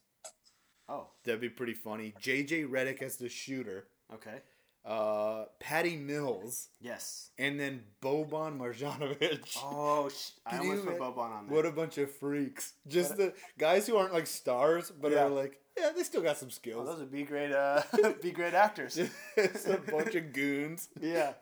Oh. 0.88 1.08
That'd 1.24 1.40
be 1.40 1.48
pretty 1.48 1.74
funny. 1.74 2.14
JJ 2.20 2.68
Redick 2.68 3.00
as 3.02 3.16
the 3.16 3.28
shooter. 3.28 3.86
Okay. 4.12 4.42
Uh, 4.84 5.46
Patty 5.60 5.96
Mills. 5.96 6.68
Yes. 6.80 7.30
And 7.38 7.58
then 7.58 7.84
Boban 8.02 8.58
Marjanovic. 8.58 9.56
Oh, 9.62 10.10
sh- 10.10 10.32
I 10.44 10.58
almost 10.58 10.84
put 10.84 10.98
Boban 10.98 11.30
on 11.30 11.46
there. 11.46 11.56
What 11.56 11.64
a 11.64 11.70
bunch 11.72 11.96
of 11.96 12.10
freaks. 12.12 12.74
Just 12.86 13.16
the 13.16 13.32
guys 13.56 13.86
who 13.86 13.96
aren't 13.96 14.12
like 14.12 14.26
stars, 14.26 14.90
but 14.90 15.10
Yeah. 15.12 15.24
are 15.24 15.30
like, 15.30 15.58
yeah, 15.78 15.90
they 15.96 16.02
still 16.02 16.20
got 16.20 16.36
some 16.36 16.48
Oh, 16.48 16.50
skills. 16.50 16.86
those 16.86 16.98
would 16.98 17.10
be 17.10 17.22
great. 17.22 17.50
Uh, 17.52 17.82
be 18.22 18.30
great 18.30 18.52
actors. 18.52 18.98
it's 19.38 19.66
a 19.66 19.78
bunch 19.78 20.14
of 20.16 20.32
goons. 20.34 20.90
yeah. 21.00 21.32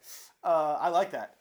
Uh, 0.45 0.77
I 0.81 0.89
like 0.91 1.11
that. 1.11 1.35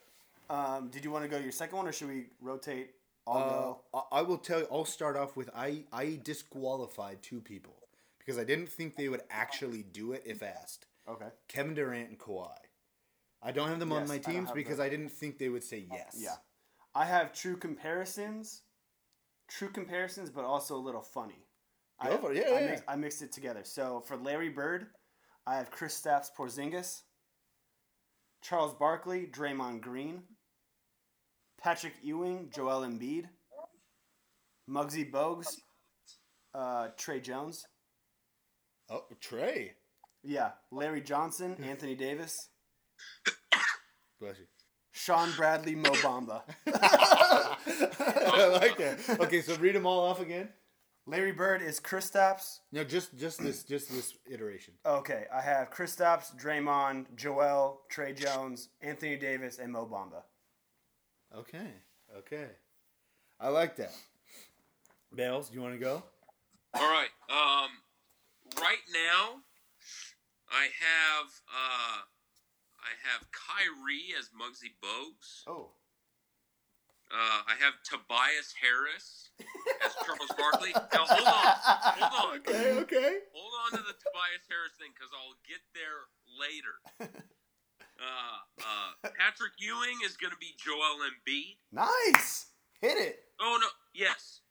Um, 0.50 0.90
did 0.90 1.06
you 1.06 1.12
want 1.12 1.24
to 1.24 1.30
go 1.30 1.38
to 1.38 1.44
your 1.44 1.52
second 1.52 1.78
one, 1.78 1.88
or 1.88 1.92
should 1.92 2.08
we 2.10 2.26
rotate? 2.42 2.92
I'll 3.28 3.38
Uh, 3.38 3.50
go. 3.50 3.82
I 3.94 4.20
I 4.20 4.22
will 4.24 4.38
tell 4.40 4.60
you. 4.60 4.68
I'll 4.72 4.86
start 4.86 5.16
off 5.16 5.38
with 5.38 5.50
I 5.56 5.84
I 5.94 6.20
disqualified 6.24 7.22
two 7.22 7.40
people 7.42 7.76
because 8.32 8.42
I 8.42 8.46
didn't 8.46 8.70
think 8.70 8.96
they 8.96 9.10
would 9.10 9.24
actually 9.30 9.84
do 9.84 10.14
it 10.14 10.24
if 10.26 10.42
asked. 10.42 10.86
Okay. 11.10 11.28
Kevin 11.50 11.74
Durant 11.74 12.10
and 12.10 12.18
Kawhi. 12.18 12.48
I 13.44 13.52
don't 13.52 13.68
have 13.68 13.80
them 13.80 13.92
on 13.92 14.08
my 14.08 14.20
teams 14.20 14.48
have 14.48 14.56
because 14.56 14.78
them. 14.78 14.86
I 14.86 14.90
didn't 14.90 15.10
think 15.10 15.38
they 15.38 15.50
would 15.50 15.64
say 15.64 15.86
yes. 15.92 16.16
Yeah. 16.18 16.36
I 16.96 17.06
have 17.06 17.34
true 17.34 17.58
comparisons, 17.58 18.62
true 19.50 19.70
comparisons, 19.70 20.30
but 20.30 20.46
also 20.46 20.76
a 20.76 20.78
little 20.78 21.02
funny. 21.02 21.46
Go 22.04 22.14
I, 22.14 22.18
for 22.18 22.32
it. 22.32 22.38
Yeah, 22.38 22.56
I, 22.56 22.60
yeah, 22.60 22.68
mix- 22.68 22.84
I 22.88 22.96
mixed 22.96 23.22
it 23.22 23.32
together. 23.32 23.62
So 23.64 24.02
for 24.08 24.16
Larry 24.16 24.50
Bird, 24.50 24.88
I 25.46 25.56
have 25.56 25.72
Kristaps 25.72 26.28
Porzingis, 26.38 27.02
Charles 28.42 28.74
Barkley, 28.74 29.28
Draymond 29.32 29.82
Green, 29.82 30.22
Patrick 31.62 31.94
Ewing, 32.02 32.50
Joel 32.54 32.82
Embiid, 32.82 33.26
Muggsy 34.70 35.12
Bogues, 35.12 35.58
uh, 36.54 36.90
Trey 36.98 37.20
Jones. 37.20 37.66
Oh, 38.92 39.06
Trey. 39.22 39.74
Yeah, 40.24 40.52
Larry 40.70 41.02
Johnson, 41.02 41.56
Anthony 41.64 41.96
Davis, 41.96 42.50
Bless 44.20 44.38
you. 44.38 44.46
Shawn 44.92 45.32
Bradley 45.36 45.74
Mo 45.74 45.90
Bamba. 45.94 46.44
I 46.68 48.46
like 48.62 48.78
that. 48.78 49.20
Okay, 49.22 49.42
so 49.42 49.56
read 49.56 49.74
them 49.74 49.88
all 49.88 50.02
off 50.02 50.20
again. 50.22 50.50
Larry 51.08 51.32
Bird 51.32 51.64
is 51.64 51.80
Kristaps. 51.80 52.60
No, 52.72 52.84
just 52.84 53.18
just 53.18 53.42
this 53.42 53.64
just 53.64 53.90
this 53.90 54.14
iteration. 54.30 54.76
Okay, 54.86 55.26
I 55.34 55.42
have 55.42 55.72
Kristaps, 55.72 56.36
Draymond, 56.40 57.06
Joel, 57.16 57.82
Trey 57.90 58.14
Jones, 58.14 58.70
Anthony 58.82 59.16
Davis, 59.16 59.58
and 59.58 59.72
Mo 59.74 59.88
Bamba. 59.92 60.22
Okay, 61.36 61.72
okay, 62.20 62.48
I 63.40 63.48
like 63.48 63.78
that. 63.78 63.94
Bales, 65.16 65.50
do 65.50 65.56
you 65.56 65.62
want 65.62 65.74
to 65.74 65.80
go? 65.80 66.04
All 66.76 66.82
right. 66.92 67.10
Um, 67.30 67.70
right 68.60 68.84
now, 68.92 69.42
I 70.50 70.68
have 70.68 71.28
uh, 71.48 72.00
I 72.82 72.92
have 73.08 73.28
Kyrie 73.32 74.16
as 74.18 74.30
Muggsy 74.36 74.74
Bogues. 74.84 75.44
Oh. 75.48 75.72
Uh, 77.12 77.44
I 77.44 77.60
have 77.60 77.76
Tobias 77.84 78.56
Harris 78.56 79.36
as 79.84 79.92
Charles 80.06 80.32
Barkley. 80.40 80.72
Now 80.72 81.04
hold 81.04 81.28
on, 81.28 81.44
hold 82.00 82.14
on. 82.16 82.40
Okay, 82.40 82.80
okay. 82.88 83.14
Hold 83.36 83.54
on 83.68 83.72
to 83.76 83.84
the 83.84 83.96
Tobias 84.00 84.48
Harris 84.48 84.72
thing 84.80 84.96
because 84.96 85.12
I'll 85.12 85.36
get 85.48 85.60
there 85.76 86.08
later. 86.40 87.20
Uh, 88.02 88.66
uh, 88.66 89.10
Patrick 89.14 89.54
Ewing 89.60 90.00
is 90.04 90.18
going 90.18 90.32
to 90.32 90.38
be 90.42 90.56
Joel 90.58 91.06
Embiid. 91.06 91.58
Nice. 91.72 92.48
Hit 92.82 92.98
it. 92.98 93.20
Oh 93.40 93.60
no, 93.62 93.68
yes. 93.94 94.42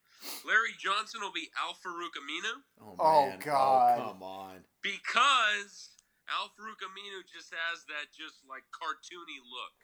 Larry 0.44 0.76
Johnson 0.78 1.20
will 1.24 1.32
be 1.32 1.48
Al-Farouq 1.56 2.12
Aminu. 2.20 2.54
Oh, 2.80 2.96
Oh, 3.00 3.26
man. 3.28 3.38
Oh, 3.40 3.44
God. 3.44 3.98
Oh, 4.00 4.08
come 4.12 4.22
on. 4.22 4.56
because 4.82 5.96
Al-Farouq 6.28 6.80
Aminu 6.84 7.24
just 7.26 7.50
has 7.52 7.84
that 7.88 8.12
just 8.12 8.44
like 8.48 8.62
cartoony 8.70 9.40
look. 9.42 9.74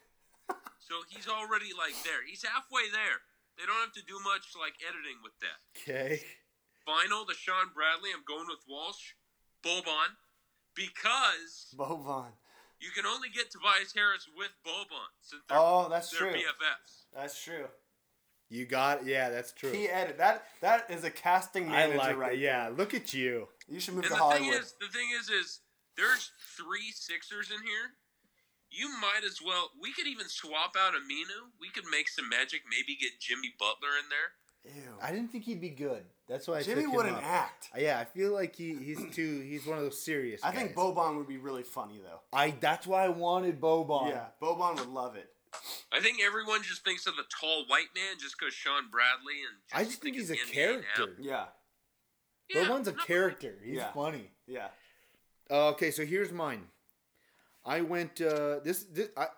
so 0.79 1.03
he's 1.09 1.27
already 1.27 1.73
like 1.77 1.97
there. 2.05 2.21
He's 2.27 2.45
halfway 2.45 2.87
there. 2.93 3.25
They 3.59 3.65
don't 3.65 3.81
have 3.81 3.97
to 3.97 4.05
do 4.05 4.21
much 4.21 4.53
like 4.55 4.77
editing 4.85 5.19
with 5.25 5.33
that. 5.41 5.59
Okay. 5.75 6.21
Final, 6.85 7.25
the 7.25 7.35
Shawn 7.35 7.73
Bradley. 7.75 8.11
I'm 8.15 8.23
going 8.29 8.47
with 8.47 8.61
Walsh, 8.69 9.17
Boban, 9.65 10.15
because 10.77 11.73
Boban. 11.75 12.31
you 12.79 12.91
can 12.95 13.07
only 13.07 13.29
get 13.33 13.51
Tobias 13.51 13.93
Harris 13.97 14.29
with 14.37 14.53
Boban 14.65 15.11
since 15.21 15.43
they're, 15.49 15.59
Oh, 15.59 15.89
that's 15.91 16.11
they're 16.11 16.31
true. 16.31 16.39
BFFs. 16.39 17.09
That's 17.15 17.43
true. 17.43 17.67
You 18.49 18.65
got 18.65 19.05
yeah, 19.05 19.29
that's 19.31 19.53
true. 19.53 19.73
Key 19.73 19.89
edit. 19.89 20.19
That 20.19 20.45
that 20.61 20.91
is 20.91 21.03
a 21.05 21.11
casting 21.11 21.69
I 21.69 21.89
manager 21.89 21.99
like 21.99 22.17
right 22.17 22.31
that. 22.33 22.39
Yeah, 22.39 22.71
look 22.75 22.95
at 22.95 23.13
you. 23.13 23.49
You 23.69 23.81
should 23.81 23.95
move 23.95 24.05
And 24.05 24.13
to 24.15 24.19
the 24.19 24.25
thing 24.31 24.45
Hollywood. 24.45 24.61
is, 24.63 24.75
the 24.81 24.87
thing 24.89 25.09
is, 25.19 25.29
is 25.29 25.61
there's 25.97 26.31
three 26.57 26.93
Sixers 26.95 27.51
in 27.51 27.63
here. 27.67 27.95
You 28.71 28.89
might 29.01 29.25
as 29.25 29.39
well. 29.45 29.71
We 29.81 29.93
could 29.93 30.07
even 30.07 30.29
swap 30.29 30.75
out 30.79 30.93
Aminu. 30.93 31.51
We 31.61 31.71
could 31.71 31.85
make 31.91 32.09
some 32.09 32.29
magic. 32.29 32.63
Maybe 32.71 32.97
get 33.01 33.19
Jimmy 33.21 33.53
Butler 33.59 33.97
in 33.99 34.09
there. 34.11 34.31
Ew. 34.75 34.93
I 35.01 35.13
didn't 35.13 35.29
think 35.31 35.45
he'd 35.45 35.61
be 35.61 35.71
good. 35.71 36.03
That's 36.29 36.49
why 36.49 36.55
I 36.55 36.63
think 36.63 36.79
Jimmy 36.79 36.87
wouldn't 36.89 37.17
up. 37.17 37.25
act. 37.25 37.71
Uh, 37.75 37.79
yeah, 37.81 38.01
I 38.01 38.05
feel 38.05 38.33
like 38.33 38.57
he, 38.57 38.75
he's 38.75 39.01
too. 39.15 39.41
He's 39.41 39.65
one 39.65 39.79
of 39.79 39.85
those 39.85 40.05
serious. 40.05 40.41
I 40.43 40.51
think 40.51 40.75
guys. 40.75 40.77
Boban 40.77 41.17
would 41.17 41.29
be 41.29 41.39
really 41.39 41.63
funny 41.63 42.01
though. 42.03 42.21
I 42.33 42.51
that's 42.61 42.87
why 42.87 43.05
I 43.05 43.09
wanted 43.09 43.61
Boban. 43.61 44.11
Yeah, 44.11 44.25
Boban 44.43 44.79
would 44.79 44.89
love 44.89 45.15
it. 45.17 45.31
I 45.93 46.01
think 46.01 46.19
everyone 46.25 46.63
just 46.63 46.85
thinks 46.85 47.07
of 47.07 47.17
the 47.17 47.25
tall 47.41 47.65
white 47.67 47.89
man 47.95 48.17
just 48.21 48.37
because 48.39 48.55
Shawn 48.55 48.85
Bradley 48.91 49.41
and. 49.49 49.57
I 49.73 49.85
just 49.85 50.01
think 50.03 50.17
he's 50.17 50.31
a 50.31 50.37
character. 50.37 51.17
now. 51.19 51.25
Yeah, 51.25 51.45
Yeah, 52.49 52.69
one's 52.71 52.89
a 52.89 52.93
character. 52.93 53.59
He's 53.65 53.77
Yeah. 53.77 53.93
funny. 53.93 54.31
yeah. 54.47 54.69
Uh, 55.51 55.69
okay, 55.71 55.91
so 55.93 56.05
here's 56.05 56.33
mine. 56.33 56.69
I 57.65 57.81
went 57.81 58.21
uh, 58.21 58.61
this, 58.61 58.85
this 58.85 59.09
I 59.17 59.29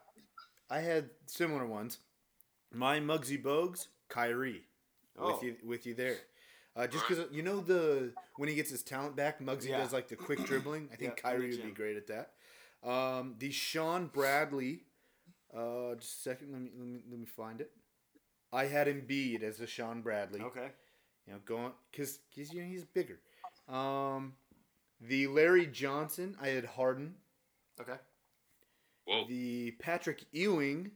I 0.70 0.80
had 0.80 1.10
similar 1.26 1.66
ones. 1.66 1.98
My 2.72 2.98
Muggsy 3.00 3.42
Bogues, 3.42 3.86
Kyrie, 4.08 4.64
Oh. 5.18 5.34
with 5.34 5.42
you 5.42 5.56
with 5.64 5.86
you 5.86 5.94
there. 5.94 6.16
Uh, 6.76 6.86
just 6.86 7.06
because 7.08 7.24
you 7.32 7.42
know 7.42 7.60
the 7.60 8.12
when 8.36 8.48
he 8.48 8.54
gets 8.54 8.70
his 8.70 8.82
talent 8.82 9.16
back, 9.16 9.40
Muggsy 9.40 9.68
Yeah. 9.70 9.78
does 9.78 9.92
like 9.92 10.08
the 10.08 10.16
quick 10.16 10.44
dribbling. 10.44 10.88
I 10.92 10.96
think 10.96 11.02
Yeah, 11.02 11.30
in 11.30 11.36
Kyrie 11.38 11.50
would 11.50 11.62
be 11.64 11.70
great 11.72 11.96
at 11.96 12.06
that. 12.08 12.34
Um, 12.88 13.34
the 13.38 13.50
Shawn 13.50 14.06
Bradley. 14.06 14.84
Uh, 15.56 15.94
just 15.96 16.18
a 16.18 16.22
second. 16.30 16.52
Let 16.52 16.60
me 16.62 16.70
let 16.76 16.86
me 16.86 17.00
let 17.10 17.18
me 17.20 17.26
find 17.26 17.60
it. 17.60 17.70
I 18.52 18.64
had 18.66 18.86
Embiid 18.86 19.42
as 19.42 19.60
a 19.60 19.66
Shawn 19.66 20.02
Bradley. 20.02 20.40
Okay. 20.40 20.68
You 21.26 21.34
know, 21.34 21.38
going 21.44 21.72
because 21.90 22.18
because 22.34 22.52
you 22.52 22.62
know 22.62 22.68
he's 22.68 22.84
bigger. 22.84 23.18
Um, 23.68 24.34
the 25.00 25.26
Larry 25.26 25.66
Johnson, 25.66 26.36
I 26.40 26.48
had 26.48 26.64
Harden. 26.64 27.14
Okay. 27.80 27.96
Whoa. 29.06 29.26
The 29.26 29.72
Patrick 29.80 30.24
Ewing, 30.32 30.90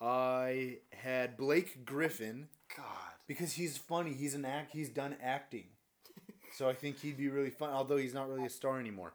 I 0.00 0.78
had 0.92 1.36
Blake 1.36 1.84
Griffin 1.84 2.48
God. 2.76 2.86
because 3.26 3.52
he's 3.52 3.76
funny. 3.76 4.12
He's 4.12 4.34
an 4.34 4.44
act. 4.44 4.72
He's 4.72 4.88
done 4.88 5.16
acting, 5.22 5.64
so 6.54 6.68
I 6.68 6.74
think 6.74 7.00
he'd 7.00 7.16
be 7.18 7.28
really 7.28 7.50
fun. 7.50 7.70
Although 7.70 7.96
he's 7.96 8.14
not 8.14 8.28
really 8.28 8.46
a 8.46 8.50
star 8.50 8.78
anymore. 8.80 9.14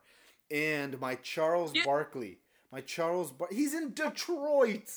And 0.52 1.00
my 1.00 1.16
Charles 1.16 1.72
Yeah. 1.74 1.86
Barkley, 1.86 2.38
my 2.74 2.82
Charles, 2.82 3.32
Bar- 3.32 3.50
he's 3.52 3.74
in 3.74 3.94
Detroit. 3.94 4.90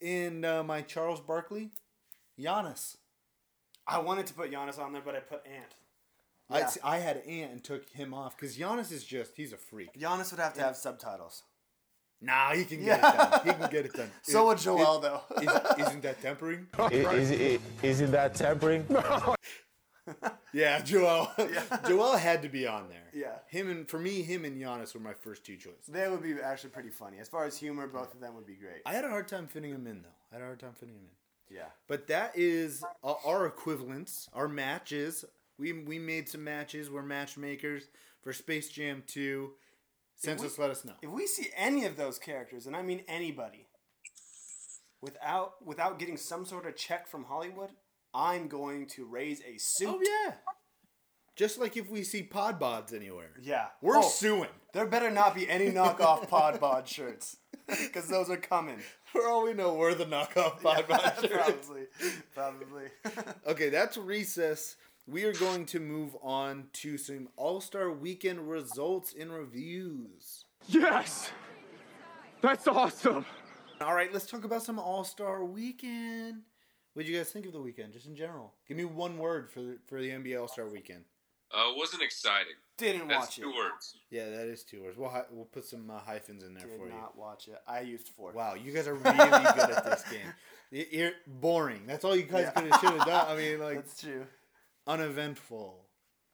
In 0.00 0.44
uh, 0.44 0.62
my 0.64 0.82
Charles 0.82 1.20
Barkley, 1.20 1.70
Giannis. 2.38 2.96
I 3.86 3.98
wanted 4.00 4.26
to 4.26 4.34
put 4.34 4.50
Giannis 4.50 4.78
on 4.78 4.92
there, 4.92 5.00
but 5.02 5.14
I 5.14 5.20
put 5.20 5.46
Ant. 5.46 5.76
I 6.50 6.58
Yeah. 6.58 6.70
I 6.82 6.98
had 6.98 7.18
Ant 7.26 7.52
and 7.52 7.64
took 7.64 7.88
him 7.90 8.12
off 8.12 8.36
because 8.36 8.58
Giannis 8.58 8.92
is 8.92 9.04
just 9.04 9.32
he's 9.36 9.52
a 9.54 9.56
freak. 9.56 9.98
Giannis 9.98 10.30
would 10.32 10.40
have 10.40 10.52
to 10.54 10.60
have 10.60 10.76
subtitles. 10.76 11.44
Nah, 12.20 12.52
he 12.54 12.64
can 12.64 12.78
get 12.84 12.98
Yeah. 13.00 13.12
it 13.12 13.30
done. 13.30 13.40
He 13.46 13.52
can 13.62 13.70
get 13.70 13.84
it 13.86 13.92
done. 13.94 14.10
So 14.24 14.42
It- 14.42 14.46
would 14.48 14.58
Joel, 14.58 14.96
it- 14.98 15.02
though. 15.02 15.22
is, 15.40 15.86
isn't 15.86 16.02
that 16.02 16.20
tempering? 16.20 16.66
Is, 16.90 17.30
is, 17.30 17.60
isn't 17.82 18.10
that 18.10 18.34
tempering? 18.34 18.84
Yeah, 20.54 20.80
Joel. 20.82 21.32
Joel 21.88 22.16
had 22.16 22.42
to 22.42 22.48
be 22.48 22.64
on 22.64 22.88
there. 22.88 23.10
Yeah. 23.12 23.38
Him 23.48 23.68
and 23.68 23.88
for 23.88 23.98
me, 23.98 24.22
him 24.22 24.44
and 24.44 24.56
Giannis 24.56 24.94
were 24.94 25.00
my 25.00 25.12
first 25.12 25.44
two 25.44 25.56
choices. 25.56 25.86
They 25.88 26.08
would 26.08 26.22
be 26.22 26.34
actually 26.40 26.70
pretty 26.70 26.90
funny. 26.90 27.18
As 27.18 27.26
far 27.26 27.44
as 27.44 27.58
humor, 27.58 27.88
both 27.88 28.14
of 28.14 28.20
them 28.20 28.36
would 28.36 28.46
be 28.46 28.54
great. 28.54 28.82
I 28.86 28.92
had 28.92 29.04
a 29.04 29.08
hard 29.08 29.26
time 29.26 29.48
fitting 29.48 29.72
him 29.72 29.88
in 29.88 30.02
though. 30.02 30.08
I 30.30 30.36
had 30.36 30.42
a 30.42 30.46
hard 30.46 30.60
time 30.60 30.74
fitting 30.74 30.94
him 30.94 31.02
in. 31.02 31.56
Yeah. 31.56 31.66
But 31.88 32.06
that 32.06 32.32
is 32.36 32.84
uh, 33.02 33.14
our 33.26 33.46
equivalents, 33.46 34.28
our 34.32 34.46
matches. 34.46 35.24
We 35.58 35.72
we 35.72 35.98
made 35.98 36.28
some 36.28 36.44
matches. 36.44 36.88
We're 36.88 37.02
matchmakers 37.02 37.88
for 38.22 38.32
Space 38.32 38.68
Jam 38.68 39.02
2. 39.08 39.50
Send 40.16 40.40
us, 40.40 40.58
let 40.58 40.70
us 40.70 40.84
know. 40.84 40.94
If 41.02 41.10
we 41.10 41.26
see 41.26 41.48
any 41.56 41.84
of 41.84 41.96
those 41.96 42.18
characters, 42.18 42.66
and 42.66 42.76
I 42.76 42.82
mean 42.82 43.02
anybody, 43.08 43.66
without 45.00 45.64
without 45.64 45.98
getting 45.98 46.16
some 46.16 46.46
sort 46.46 46.66
of 46.66 46.76
check 46.76 47.08
from 47.08 47.24
Hollywood, 47.24 47.70
I'm 48.14 48.48
going 48.48 48.86
to 48.88 49.04
raise 49.04 49.40
a 49.40 49.58
suit. 49.58 49.88
Oh 49.88 50.00
yeah. 50.02 50.34
Just 51.36 51.58
like 51.58 51.76
if 51.76 51.90
we 51.90 52.04
see 52.04 52.22
pod 52.22 52.60
bods 52.60 52.94
anywhere. 52.94 53.32
Yeah. 53.42 53.66
We're 53.82 53.96
Oh, 53.98 54.02
suing. 54.08 54.48
There 54.72 54.86
better 54.86 55.10
not 55.10 55.34
be 55.34 55.48
any 55.48 55.66
knockoff 55.72 56.28
Pod 56.28 56.60
Bod 56.60 56.86
shirts. 56.88 57.36
Because 57.66 58.08
those 58.08 58.30
are 58.30 58.36
coming. 58.36 58.78
For 59.04 59.26
all 59.28 59.42
we 59.44 59.52
know, 59.52 59.74
we're 59.74 59.94
the 59.94 60.04
knockoff 60.06 60.60
pod 60.62 60.86
bod 60.86 61.12
shirts. 61.20 61.68
Probably. 61.68 61.86
Probably. 62.34 62.84
Okay, 63.48 63.68
that's 63.68 63.96
recess. 63.96 64.76
We 65.06 65.24
are 65.24 65.32
going 65.34 65.66
to 65.66 65.80
move 65.80 66.16
on 66.22 66.68
to 66.74 66.96
some 66.98 67.28
All 67.36 67.60
Star 67.60 67.90
Weekend 67.90 68.48
results 68.48 69.12
and 69.18 69.32
reviews. 69.32 70.44
Yes! 70.68 71.30
That's 72.42 72.66
awesome! 72.68 73.26
All 73.80 73.94
right, 73.94 74.12
let's 74.12 74.26
talk 74.26 74.44
about 74.44 74.62
some 74.62 74.78
All 74.78 75.04
Star 75.04 75.44
Weekend. 75.44 76.42
What 76.94 77.04
did 77.04 77.12
you 77.12 77.18
guys 77.18 77.30
think 77.30 77.44
of 77.46 77.52
the 77.52 77.60
weekend, 77.60 77.92
just 77.92 78.06
in 78.06 78.14
general? 78.16 78.52
Give 78.66 78.76
me 78.76 78.84
one 78.84 79.18
word 79.18 79.50
for 79.50 79.60
the, 79.60 79.78
for 79.86 80.00
the 80.00 80.08
NBA 80.10 80.40
All 80.40 80.48
Star 80.48 80.66
Weekend. 80.68 81.04
Uh, 81.52 81.72
wasn't 81.76 82.02
exciting. 82.02 82.54
Didn't 82.78 83.02
watch 83.02 83.04
it. 83.04 83.08
That's 83.08 83.26
watch 83.26 83.36
two 83.36 83.50
it. 83.50 83.56
words. 83.56 83.96
Yeah, 84.10 84.30
that 84.30 84.46
is 84.48 84.62
two 84.64 84.82
words. 84.82 84.96
We'll 84.96 85.08
hi- 85.10 85.24
we'll 85.30 85.44
put 85.44 85.64
some 85.64 85.88
uh, 85.90 85.98
hyphens 86.00 86.42
in 86.42 86.54
there 86.54 86.66
Did 86.66 86.76
for 86.78 86.86
you. 86.86 86.92
Did 86.92 87.00
not 87.00 87.16
watch 87.18 87.46
it. 87.48 87.60
I 87.68 87.80
used 87.80 88.08
four. 88.08 88.32
Wow, 88.32 88.54
you 88.54 88.72
guys 88.72 88.88
are 88.88 88.94
really 88.94 89.16
good 89.16 89.70
at 89.70 89.84
this 89.84 90.02
game. 90.10 90.32
Y- 90.72 90.86
You're 90.90 91.12
boring. 91.26 91.82
That's 91.86 92.04
all 92.04 92.16
you 92.16 92.22
guys 92.24 92.46
Yeah. 92.46 92.50
could 92.62 92.70
have 92.72 92.80
should 92.80 92.90
have 92.98 93.06
done. 93.06 93.26
I 93.28 93.36
mean, 93.36 93.60
like 93.60 93.76
That's 93.76 94.00
true. 94.00 94.26
uneventful, 94.86 95.84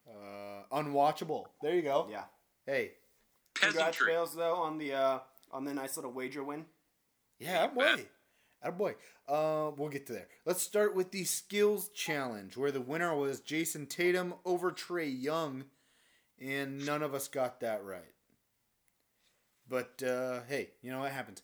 uh, 0.09 0.77
unwatchable. 0.77 1.47
There 1.63 1.75
you 1.75 1.83
go. 1.83 2.07
Yeah. 2.11 2.25
Hey, 2.67 2.93
Congrats, 3.55 3.77
Peasantry. 3.97 4.13
Bales, 4.15 4.35
though, 4.35 4.55
on 4.57 4.79
the 4.79 4.95
uh, 4.95 5.19
on 5.53 5.65
the 5.65 5.75
nice 5.75 5.97
little 5.97 6.13
wager 6.13 6.43
win. 6.45 6.65
Yeah, 7.39 7.67
boy. 7.69 8.07
Boy. 8.77 8.95
Uh, 9.29 9.71
we'll 9.77 9.89
get 9.89 10.07
to 10.09 10.13
there. 10.13 10.29
Let's 10.45 10.63
start 10.63 10.95
with 10.95 11.13
the 11.13 11.25
skills 11.25 11.89
challenge, 11.91 12.57
where 12.57 12.73
the 12.73 12.81
winner 12.81 13.15
was 13.15 13.41
Jayson 13.41 13.87
Tatum 13.87 14.35
over 14.45 14.73
Trae 14.73 15.23
Young, 15.23 15.65
and 16.39 16.85
none 16.85 17.03
of 17.03 17.15
us 17.15 17.29
got 17.29 17.61
that 17.61 17.85
right. 17.85 18.15
But 19.69 20.03
uh, 20.03 20.41
hey, 20.49 20.71
you 20.83 20.91
know 20.91 21.01
what 21.01 21.13
happens. 21.13 21.43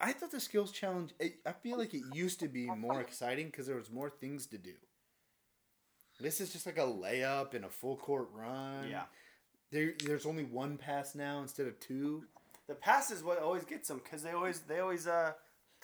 I 0.00 0.12
thought 0.12 0.30
the 0.30 0.40
skills 0.40 0.70
challenge. 0.70 1.12
I 1.46 1.52
feel 1.52 1.78
like 1.78 1.94
it 1.94 2.02
used 2.12 2.40
to 2.40 2.48
be 2.48 2.66
more 2.66 3.00
exciting 3.00 3.46
because 3.46 3.66
there 3.66 3.76
was 3.76 3.90
more 3.90 4.10
things 4.10 4.46
to 4.48 4.58
do. 4.58 4.74
This 6.20 6.40
is 6.40 6.52
just 6.52 6.66
like 6.66 6.78
a 6.78 6.82
layup 6.82 7.54
and 7.54 7.64
a 7.64 7.68
full 7.70 7.96
court 7.96 8.28
run. 8.34 8.88
Yeah. 8.90 9.04
There, 9.72 9.94
there's 10.04 10.26
only 10.26 10.44
one 10.44 10.76
pass 10.76 11.14
now 11.14 11.40
instead 11.40 11.66
of 11.66 11.80
two. 11.80 12.24
The 12.68 12.74
pass 12.74 13.10
is 13.10 13.24
what 13.24 13.40
always 13.40 13.64
gets 13.64 13.88
them 13.88 14.00
because 14.04 14.22
they 14.22 14.32
always 14.32 14.60
they 14.60 14.80
always 14.80 15.06
uh 15.06 15.32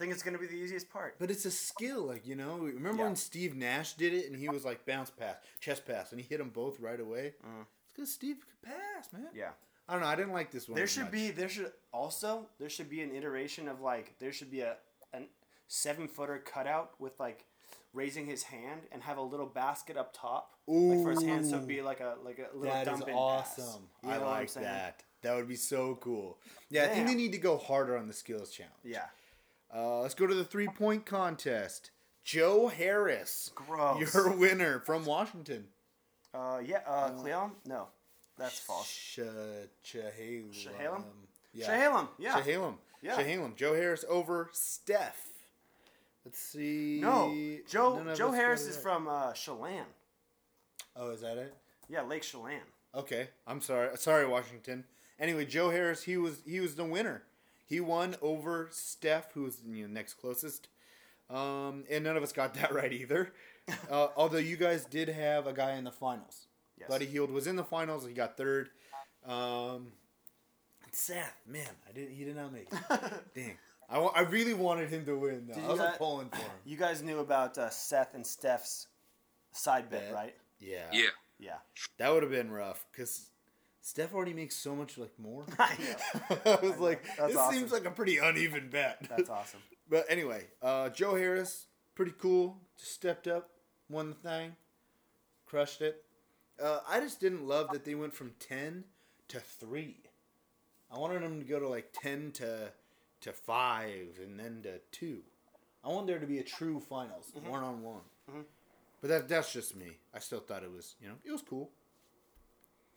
think 0.00 0.12
it's 0.12 0.22
gonna 0.22 0.38
be 0.38 0.46
the 0.46 0.56
easiest 0.56 0.90
part. 0.90 1.14
But 1.18 1.30
it's 1.30 1.44
a 1.44 1.50
skill, 1.50 2.02
like 2.04 2.26
you 2.26 2.34
know. 2.34 2.56
Remember 2.58 2.98
Yeah. 2.98 3.04
when 3.04 3.16
Steve 3.16 3.54
Nash 3.54 3.92
did 3.94 4.12
it, 4.14 4.26
and 4.30 4.36
he 4.38 4.48
was 4.48 4.64
like 4.64 4.84
bounce 4.86 5.10
pass, 5.10 5.36
chest 5.60 5.86
pass, 5.86 6.10
and 6.12 6.20
he 6.20 6.26
hit 6.26 6.38
them 6.38 6.50
both 6.50 6.80
right 6.80 6.98
away. 6.98 7.26
It's 7.26 7.92
because 7.94 8.12
Steve 8.12 8.38
could 8.40 8.70
pass, 8.72 9.12
man. 9.12 9.26
Mm. 9.32 9.36
Yeah. 9.36 9.50
I 9.88 9.92
don't 9.94 10.02
know. 10.02 10.08
I 10.08 10.16
didn't 10.16 10.32
like 10.32 10.50
this 10.52 10.68
one. 10.68 10.76
There 10.76 10.86
should 10.86 11.04
much. 11.04 11.12
be 11.12 11.30
there 11.30 11.48
should 11.48 11.72
also 11.92 12.46
there 12.58 12.70
should 12.70 12.88
be 12.88 13.02
an 13.02 13.14
iteration 13.14 13.68
of 13.68 13.80
like 13.80 14.18
there 14.18 14.32
should 14.32 14.50
be 14.50 14.60
a 14.60 14.76
an 15.12 15.26
seven 15.68 16.08
footer 16.08 16.38
cutout 16.38 16.92
with 17.00 17.18
like 17.20 17.44
raising 17.92 18.24
his 18.26 18.44
hand 18.44 18.82
and 18.92 19.02
have 19.02 19.18
a 19.18 19.22
little 19.22 19.46
basket 19.46 19.96
up 19.96 20.12
top 20.16 20.54
Ooh, 20.68 20.94
like 20.94 21.02
for 21.02 21.10
his 21.10 21.24
hand 21.24 21.44
so 21.44 21.56
it'd 21.56 21.66
be 21.66 21.82
like 21.82 21.98
a 21.98 22.14
like 22.24 22.38
a 22.38 22.56
little 22.56 22.72
That 22.72 22.82
is 22.86 22.92
dump 22.92 23.08
in 23.08 23.14
pass. 23.14 23.58
awesome. 23.58 23.88
I 24.04 24.06
know 24.06 24.20
what 24.20 24.28
I'm 24.28 24.34
like 24.38 24.52
that. 24.54 25.02
That 25.22 25.34
would 25.34 25.48
be 25.48 25.56
so 25.56 25.96
cool. 25.96 26.38
Yeah, 26.70 26.84
I 26.84 26.88
think 26.88 27.08
they 27.08 27.14
need 27.14 27.32
to 27.32 27.38
go 27.38 27.58
harder 27.58 27.96
on 27.98 28.06
the 28.06 28.14
skills 28.14 28.50
challenge. 28.52 28.74
Yeah. 28.84 29.06
Uh, 29.74 30.00
let's 30.00 30.14
go 30.14 30.26
to 30.26 30.34
the 30.34 30.44
three 30.44 30.68
point 30.68 31.06
contest. 31.06 31.90
Joe 32.24 32.68
Harris, 32.68 33.50
Gross. 33.54 34.14
your 34.14 34.36
winner 34.36 34.80
from 34.80 35.04
Washington. 35.04 35.66
Uh 36.32 36.60
yeah, 36.64 36.80
uh 36.86 37.10
Cleon? 37.10 37.52
No. 37.66 37.88
That's 38.38 38.58
false. 38.60 38.88
Sh- 38.88 39.18
Shahalem. 39.84 40.52
Shahalem? 40.52 41.02
Yeah. 41.52 41.66
Shahalem, 41.66 42.08
yeah. 42.18 42.40
Shahalem. 42.40 42.74
Yeah. 43.02 43.16
Shahalem. 43.16 43.56
Joe 43.56 43.74
Harris 43.74 44.04
over 44.08 44.48
Steph. 44.52 45.26
Let's 46.24 46.38
see. 46.38 47.00
No. 47.00 47.34
Joe 47.68 48.14
Joe 48.14 48.30
Harris 48.32 48.66
is 48.66 48.76
from 48.76 49.08
uh 49.08 49.32
Chelan. 49.32 49.84
Oh, 50.96 51.10
is 51.10 51.20
that 51.22 51.38
it? 51.38 51.54
Yeah, 51.88 52.02
Lake 52.02 52.22
Chelan. 52.22 52.60
Okay, 52.94 53.28
I'm 53.46 53.60
sorry. 53.60 53.96
Sorry, 53.96 54.26
Washington. 54.26 54.84
Anyway, 55.18 55.44
Joe 55.44 55.70
Harris, 55.70 56.02
he 56.04 56.16
was 56.16 56.42
he 56.46 56.60
was 56.60 56.76
the 56.76 56.84
winner. 56.84 57.22
He 57.70 57.78
won 57.80 58.16
over 58.20 58.68
Steph, 58.72 59.32
who 59.32 59.44
was 59.44 59.62
you 59.64 59.86
know, 59.86 59.94
next 59.94 60.14
closest. 60.14 60.68
Um, 61.30 61.84
and 61.88 62.02
none 62.02 62.16
of 62.16 62.22
us 62.24 62.32
got 62.32 62.54
that 62.60 62.74
right 62.74 62.92
either. 62.92 63.32
uh, 63.90 64.08
although 64.16 64.38
you 64.38 64.56
guys 64.56 64.84
did 64.84 65.08
have 65.08 65.46
a 65.46 65.52
guy 65.52 65.76
in 65.76 65.84
the 65.84 65.92
finals. 65.92 66.48
Yes. 66.76 66.88
Buddy 66.88 67.06
Hield 67.06 67.30
was 67.30 67.46
in 67.46 67.54
the 67.54 67.62
finals. 67.64 68.04
He 68.04 68.12
got 68.12 68.36
third. 68.36 68.70
Um, 69.24 69.92
Seth, 70.90 71.36
man, 71.46 71.68
I 71.88 71.92
didn't. 71.92 72.14
He 72.16 72.24
did 72.24 72.34
not 72.34 72.52
make 72.52 72.66
it. 72.72 73.12
Dang. 73.34 73.56
I, 73.88 74.20
really 74.22 74.54
wanted 74.54 74.88
him 74.88 75.04
to 75.06 75.16
win. 75.16 75.46
Though. 75.48 75.54
Did 75.54 75.60
I 75.60 75.66
you 75.66 75.70
was 75.70 75.78
like 75.78 75.88
guys- 75.90 75.98
pulling 75.98 76.28
for 76.30 76.36
him. 76.36 76.50
You 76.64 76.76
guys 76.76 77.02
knew 77.02 77.20
about 77.20 77.56
uh, 77.58 77.70
Seth 77.70 78.14
and 78.14 78.26
Steph's 78.26 78.88
side 79.52 79.90
bet, 79.90 80.06
Bet. 80.06 80.14
right? 80.14 80.34
Yeah. 80.58 80.86
Yeah. 80.92 81.06
Yeah. 81.38 81.56
That 81.98 82.12
would 82.12 82.22
have 82.22 82.32
been 82.32 82.50
rough 82.50 82.84
because 82.90 83.30
Steph 83.82 84.14
already 84.14 84.34
makes 84.34 84.56
so 84.56 84.76
much 84.76 84.98
like 84.98 85.12
more. 85.18 85.44
I 85.58 85.74
know. 85.78 86.38
I 86.52 86.56
was 86.66 86.78
like, 86.78 87.04
That's 87.16 87.28
this 87.32 87.36
awesome. 87.36 87.58
seems 87.58 87.72
like 87.72 87.84
a 87.86 87.90
pretty 87.90 88.18
uneven 88.18 88.68
bet. 88.70 89.06
That's 89.08 89.30
awesome. 89.30 89.60
But 89.88 90.06
anyway, 90.08 90.44
uh, 90.62 90.90
Joe 90.90 91.14
Harris, 91.14 91.66
pretty 91.94 92.12
cool. 92.18 92.58
Just 92.78 92.92
stepped 92.92 93.26
up, 93.26 93.50
won 93.88 94.10
the 94.10 94.14
thing, 94.14 94.54
crushed 95.46 95.80
it. 95.80 96.04
Uh, 96.62 96.80
I 96.88 97.00
just 97.00 97.20
didn't 97.20 97.46
love 97.46 97.68
that 97.72 97.84
they 97.84 97.94
went 97.94 98.14
from 98.14 98.32
ten 98.38 98.84
to 99.28 99.40
three. 99.40 99.96
I 100.92 100.98
wanted 100.98 101.22
them 101.22 101.40
to 101.40 101.46
go 101.46 101.58
to 101.58 101.68
like 101.68 101.92
ten 101.92 102.30
to 102.32 102.70
to 103.22 103.32
five 103.32 104.18
and 104.22 104.38
then 104.38 104.60
to 104.64 104.80
two. 104.92 105.22
I 105.82 105.88
want 105.88 106.06
there 106.06 106.18
to 106.18 106.26
be 106.26 106.38
a 106.38 106.42
true 106.42 106.78
finals, 106.80 107.32
one 107.46 107.62
on 107.62 107.82
one. 107.82 108.02
But 109.00 109.08
that 109.08 109.28
that's 109.28 109.52
just 109.52 109.74
me. 109.74 109.96
I 110.14 110.18
still 110.18 110.40
thought 110.40 110.62
it 110.62 110.70
was 110.70 110.94
you 111.00 111.08
know 111.08 111.14
it 111.24 111.32
was 111.32 111.42
cool. 111.42 111.70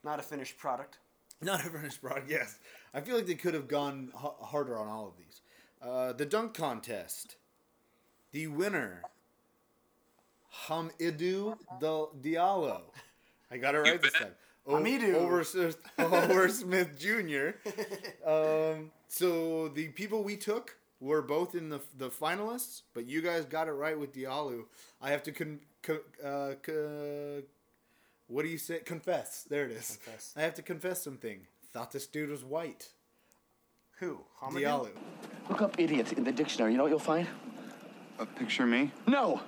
Not 0.03 0.19
a 0.19 0.23
finished 0.23 0.57
product. 0.57 0.97
Not 1.41 1.59
a 1.65 1.69
finished 1.69 2.01
product, 2.01 2.29
yes. 2.29 2.59
I 2.93 3.01
feel 3.01 3.15
like 3.15 3.25
they 3.25 3.35
could 3.35 3.53
have 3.53 3.67
gone 3.67 4.11
h- 4.15 4.31
harder 4.41 4.77
on 4.77 4.87
all 4.87 5.07
of 5.07 5.13
these. 5.17 5.41
Uh, 5.81 6.13
the 6.13 6.25
dunk 6.25 6.53
contest. 6.53 7.35
The 8.31 8.47
winner, 8.47 9.01
Hamidou 10.67 11.57
Del- 11.79 12.11
Diallo. 12.21 12.81
I 13.51 13.57
got 13.57 13.75
it 13.75 13.79
right 13.79 14.01
this 14.01 14.13
time. 14.13 14.31
O- 14.65 14.75
Hamidou. 14.75 15.15
Over, 15.15 15.43
Smith- 15.43 15.77
over 15.99 16.49
Smith 16.49 16.97
Jr. 16.99 17.49
Um, 18.25 18.91
so 19.09 19.67
the 19.67 19.89
people 19.89 20.23
we 20.23 20.37
took 20.37 20.77
were 21.01 21.21
both 21.21 21.53
in 21.55 21.67
the 21.69 21.81
the 21.97 22.09
finalists, 22.09 22.83
but 22.93 23.05
you 23.05 23.21
guys 23.21 23.43
got 23.45 23.67
it 23.67 23.73
right 23.73 23.99
with 23.99 24.13
Diallo. 24.13 24.63
I 25.01 25.11
have 25.11 25.21
to 25.23 25.31
con- 25.33 25.59
co- 25.81 25.99
uh, 26.23 26.55
co- 26.63 27.41
what 28.33 28.43
do 28.43 28.49
you 28.49 28.57
say? 28.57 28.79
Confess. 28.79 29.45
There 29.47 29.65
it 29.65 29.71
is. 29.71 29.99
Confess. 30.03 30.33
I 30.35 30.41
have 30.41 30.55
to 30.55 30.63
confess 30.63 31.03
something. 31.03 31.41
Thought 31.71 31.91
this 31.91 32.07
dude 32.07 32.29
was 32.29 32.43
white. 32.43 32.89
Who? 33.99 34.21
Hamidou? 34.41 34.61
Diallo. 34.61 34.89
Look 35.49 35.61
up 35.61 35.79
idiot 35.79 36.13
in 36.13 36.23
the 36.23 36.31
dictionary. 36.31 36.71
You 36.71 36.77
know 36.77 36.83
what 36.83 36.89
you'll 36.89 36.99
find? 36.99 37.27
A 38.17 38.25
picture 38.25 38.63
of 38.63 38.69
me? 38.69 38.91
No. 39.07 39.41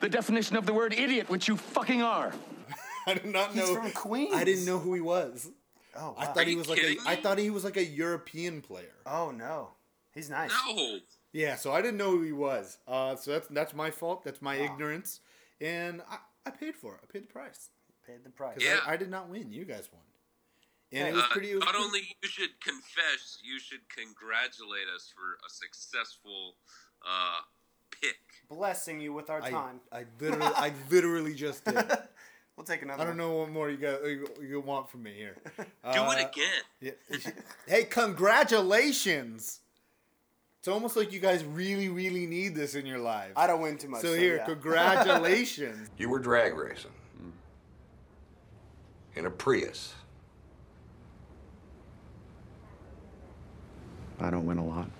The 0.00 0.08
definition 0.10 0.56
of 0.56 0.66
the 0.66 0.74
word 0.74 0.92
idiot, 0.92 1.30
which 1.30 1.48
you 1.48 1.56
fucking 1.56 2.02
are. 2.02 2.32
I 3.06 3.14
did 3.14 3.24
not 3.24 3.54
know. 3.54 3.62
He's 3.62 3.74
know. 3.74 3.80
from 3.80 3.90
Queens. 3.92 4.34
I 4.34 4.44
didn't 4.44 4.66
know 4.66 4.78
who 4.78 4.92
he 4.92 5.00
was. 5.00 5.48
Oh, 5.96 6.08
wow. 6.08 6.14
I 6.18 6.26
thought 6.26 6.36
Are 6.36 6.44
he 6.44 6.50
you 6.52 6.58
was 6.58 6.68
like 6.68 6.82
a. 6.82 6.96
I 7.06 7.16
thought 7.16 7.38
he 7.38 7.48
was 7.48 7.64
like 7.64 7.78
a 7.78 7.84
European 7.84 8.60
player. 8.60 8.92
Oh 9.06 9.30
no, 9.30 9.70
he's 10.12 10.28
nice. 10.28 10.50
No. 10.68 10.98
Yeah, 11.32 11.56
so 11.56 11.72
I 11.72 11.80
didn't 11.80 11.96
know 11.96 12.10
who 12.10 12.22
he 12.22 12.32
was. 12.32 12.76
Uh, 12.86 13.16
so 13.16 13.30
that's 13.30 13.48
that's 13.48 13.74
my 13.74 13.90
fault. 13.90 14.22
That's 14.22 14.42
my 14.42 14.56
ignorance, 14.56 15.20
and 15.58 16.02
I, 16.10 16.18
I 16.44 16.50
paid 16.50 16.76
for 16.76 16.96
it. 16.96 17.00
I 17.02 17.06
paid 17.10 17.22
the 17.22 17.32
price 17.32 17.70
Paid 18.06 18.24
the 18.24 18.30
price. 18.30 18.54
'Cause 18.54 18.64
Yeah. 18.64 18.80
I, 18.86 18.92
I 18.92 18.96
did 18.96 19.10
not 19.10 19.28
win. 19.28 19.52
You 19.52 19.64
guys 19.64 19.88
won, 19.92 20.02
and 20.92 21.08
it 21.08 21.14
was 21.14 21.24
Uh, 21.24 21.28
pretty. 21.30 21.50
It 21.50 21.54
was 21.56 21.64
not 21.64 21.72
pretty- 21.74 21.84
only 21.86 22.16
you 22.22 22.28
should 22.28 22.60
confess, 22.60 23.38
you 23.42 23.58
should 23.58 23.88
congratulate 23.88 24.88
us 24.94 25.12
for 25.14 25.38
a 25.46 25.50
successful 25.50 26.56
uh, 27.04 27.40
pick. 27.90 28.16
Blessing 28.48 29.00
you 29.00 29.12
with 29.12 29.28
our 29.30 29.42
I, 29.42 29.50
time. 29.50 29.80
I 29.92 30.04
literally, 30.20 30.52
I 30.56 30.72
literally 30.90 31.34
just 31.34 31.64
did. 31.64 31.76
We'll 32.56 32.64
take 32.64 32.80
another. 32.80 33.02
I 33.02 33.04
don't 33.04 33.18
one. 33.18 33.28
know 33.28 33.36
what 33.40 33.50
more 33.50 33.68
you 33.68 33.76
got. 33.76 34.02
You, 34.02 34.26
you 34.40 34.60
want 34.60 34.88
from 34.88 35.02
me 35.02 35.12
here? 35.12 35.36
Do 35.58 35.64
Uh, 35.84 36.10
it 36.16 36.26
again. 36.30 36.62
Yeah. 36.80 37.30
hey, 37.66 37.84
congratulations! 37.84 39.60
It's 40.60 40.68
almost 40.68 40.96
like 40.96 41.12
you 41.12 41.20
guys 41.20 41.44
really, 41.44 41.90
really 41.90 42.24
need 42.26 42.54
this 42.54 42.74
in 42.74 42.86
your 42.86 42.98
lives. 42.98 43.34
I 43.36 43.46
don't 43.46 43.60
win 43.60 43.76
too 43.76 43.88
much. 43.88 44.00
So 44.00 44.14
so 44.14 44.18
here, 44.18 44.36
yeah. 44.36 44.44
congratulations. 44.54 45.90
You 45.98 46.08
were 46.08 46.18
drag 46.18 46.56
racing 46.56 46.92
in 49.16 49.26
a 49.26 49.30
Prius. 49.30 49.94
I 54.20 54.30
don't 54.30 54.46
win 54.46 54.58
a 54.58 54.64
lot. 54.64 54.90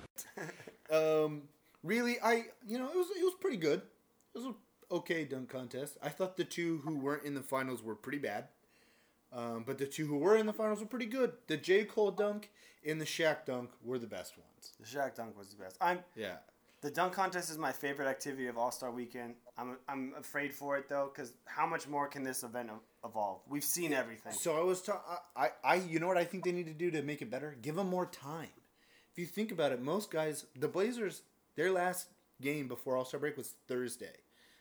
um, 0.90 1.42
really, 1.82 2.16
I 2.22 2.46
you 2.66 2.78
know 2.78 2.88
it 2.88 2.96
was 2.96 3.08
it 3.16 3.24
was 3.24 3.34
pretty 3.40 3.56
good. 3.56 3.82
It 4.34 4.38
was 4.38 4.46
a 4.46 4.94
okay 4.94 5.24
dunk 5.24 5.48
contest. 5.48 5.96
I 6.02 6.08
thought 6.08 6.36
the 6.36 6.44
two 6.44 6.78
who 6.84 6.96
weren't 6.96 7.24
in 7.24 7.34
the 7.34 7.42
finals 7.42 7.82
were 7.82 7.94
pretty 7.94 8.18
bad, 8.18 8.48
um, 9.32 9.64
but 9.66 9.78
the 9.78 9.86
two 9.86 10.06
who 10.06 10.18
were 10.18 10.36
in 10.36 10.46
the 10.46 10.52
finals 10.52 10.80
were 10.80 10.86
pretty 10.86 11.06
good. 11.06 11.32
The 11.46 11.56
J 11.56 11.84
Cole 11.84 12.10
dunk 12.10 12.50
and 12.84 13.00
the 13.00 13.06
Shaq 13.06 13.46
dunk 13.46 13.70
were 13.82 13.98
the 13.98 14.06
best 14.06 14.34
ones. 14.36 14.72
The 14.78 14.86
Shaq 14.86 15.14
dunk 15.14 15.38
was 15.38 15.48
the 15.48 15.62
best. 15.62 15.76
I'm 15.80 16.00
Yeah. 16.14 16.36
The 16.82 16.90
dunk 16.90 17.14
contest 17.14 17.50
is 17.50 17.58
my 17.58 17.72
favorite 17.72 18.08
activity 18.08 18.46
of 18.46 18.58
All 18.58 18.70
Star 18.70 18.90
Weekend. 18.90 19.34
I'm 19.56 19.78
I'm 19.88 20.14
afraid 20.18 20.54
for 20.54 20.76
it 20.76 20.88
though, 20.88 21.10
because 21.12 21.32
how 21.44 21.66
much 21.66 21.88
more 21.88 22.06
can 22.06 22.22
this 22.22 22.42
event 22.42 22.70
evolve? 23.04 23.40
We've 23.48 23.64
seen 23.64 23.92
everything. 23.92 24.32
So 24.32 24.56
I 24.58 24.62
was 24.62 24.82
ta- 24.82 25.20
I, 25.36 25.46
I 25.46 25.50
I 25.64 25.74
you 25.76 25.98
know 25.98 26.06
what 26.06 26.18
I 26.18 26.24
think 26.24 26.44
they 26.44 26.52
need 26.52 26.66
to 26.66 26.74
do 26.74 26.90
to 26.90 27.02
make 27.02 27.22
it 27.22 27.30
better? 27.30 27.56
Give 27.60 27.74
them 27.74 27.88
more 27.88 28.06
time. 28.06 28.50
If 29.12 29.18
you 29.18 29.26
think 29.26 29.50
about 29.50 29.72
it, 29.72 29.80
most 29.80 30.10
guys, 30.10 30.44
the 30.58 30.68
Blazers, 30.68 31.22
their 31.56 31.72
last 31.72 32.08
game 32.40 32.68
before 32.68 32.96
All 32.96 33.04
Star 33.04 33.20
break 33.20 33.36
was 33.36 33.54
Thursday. 33.66 34.16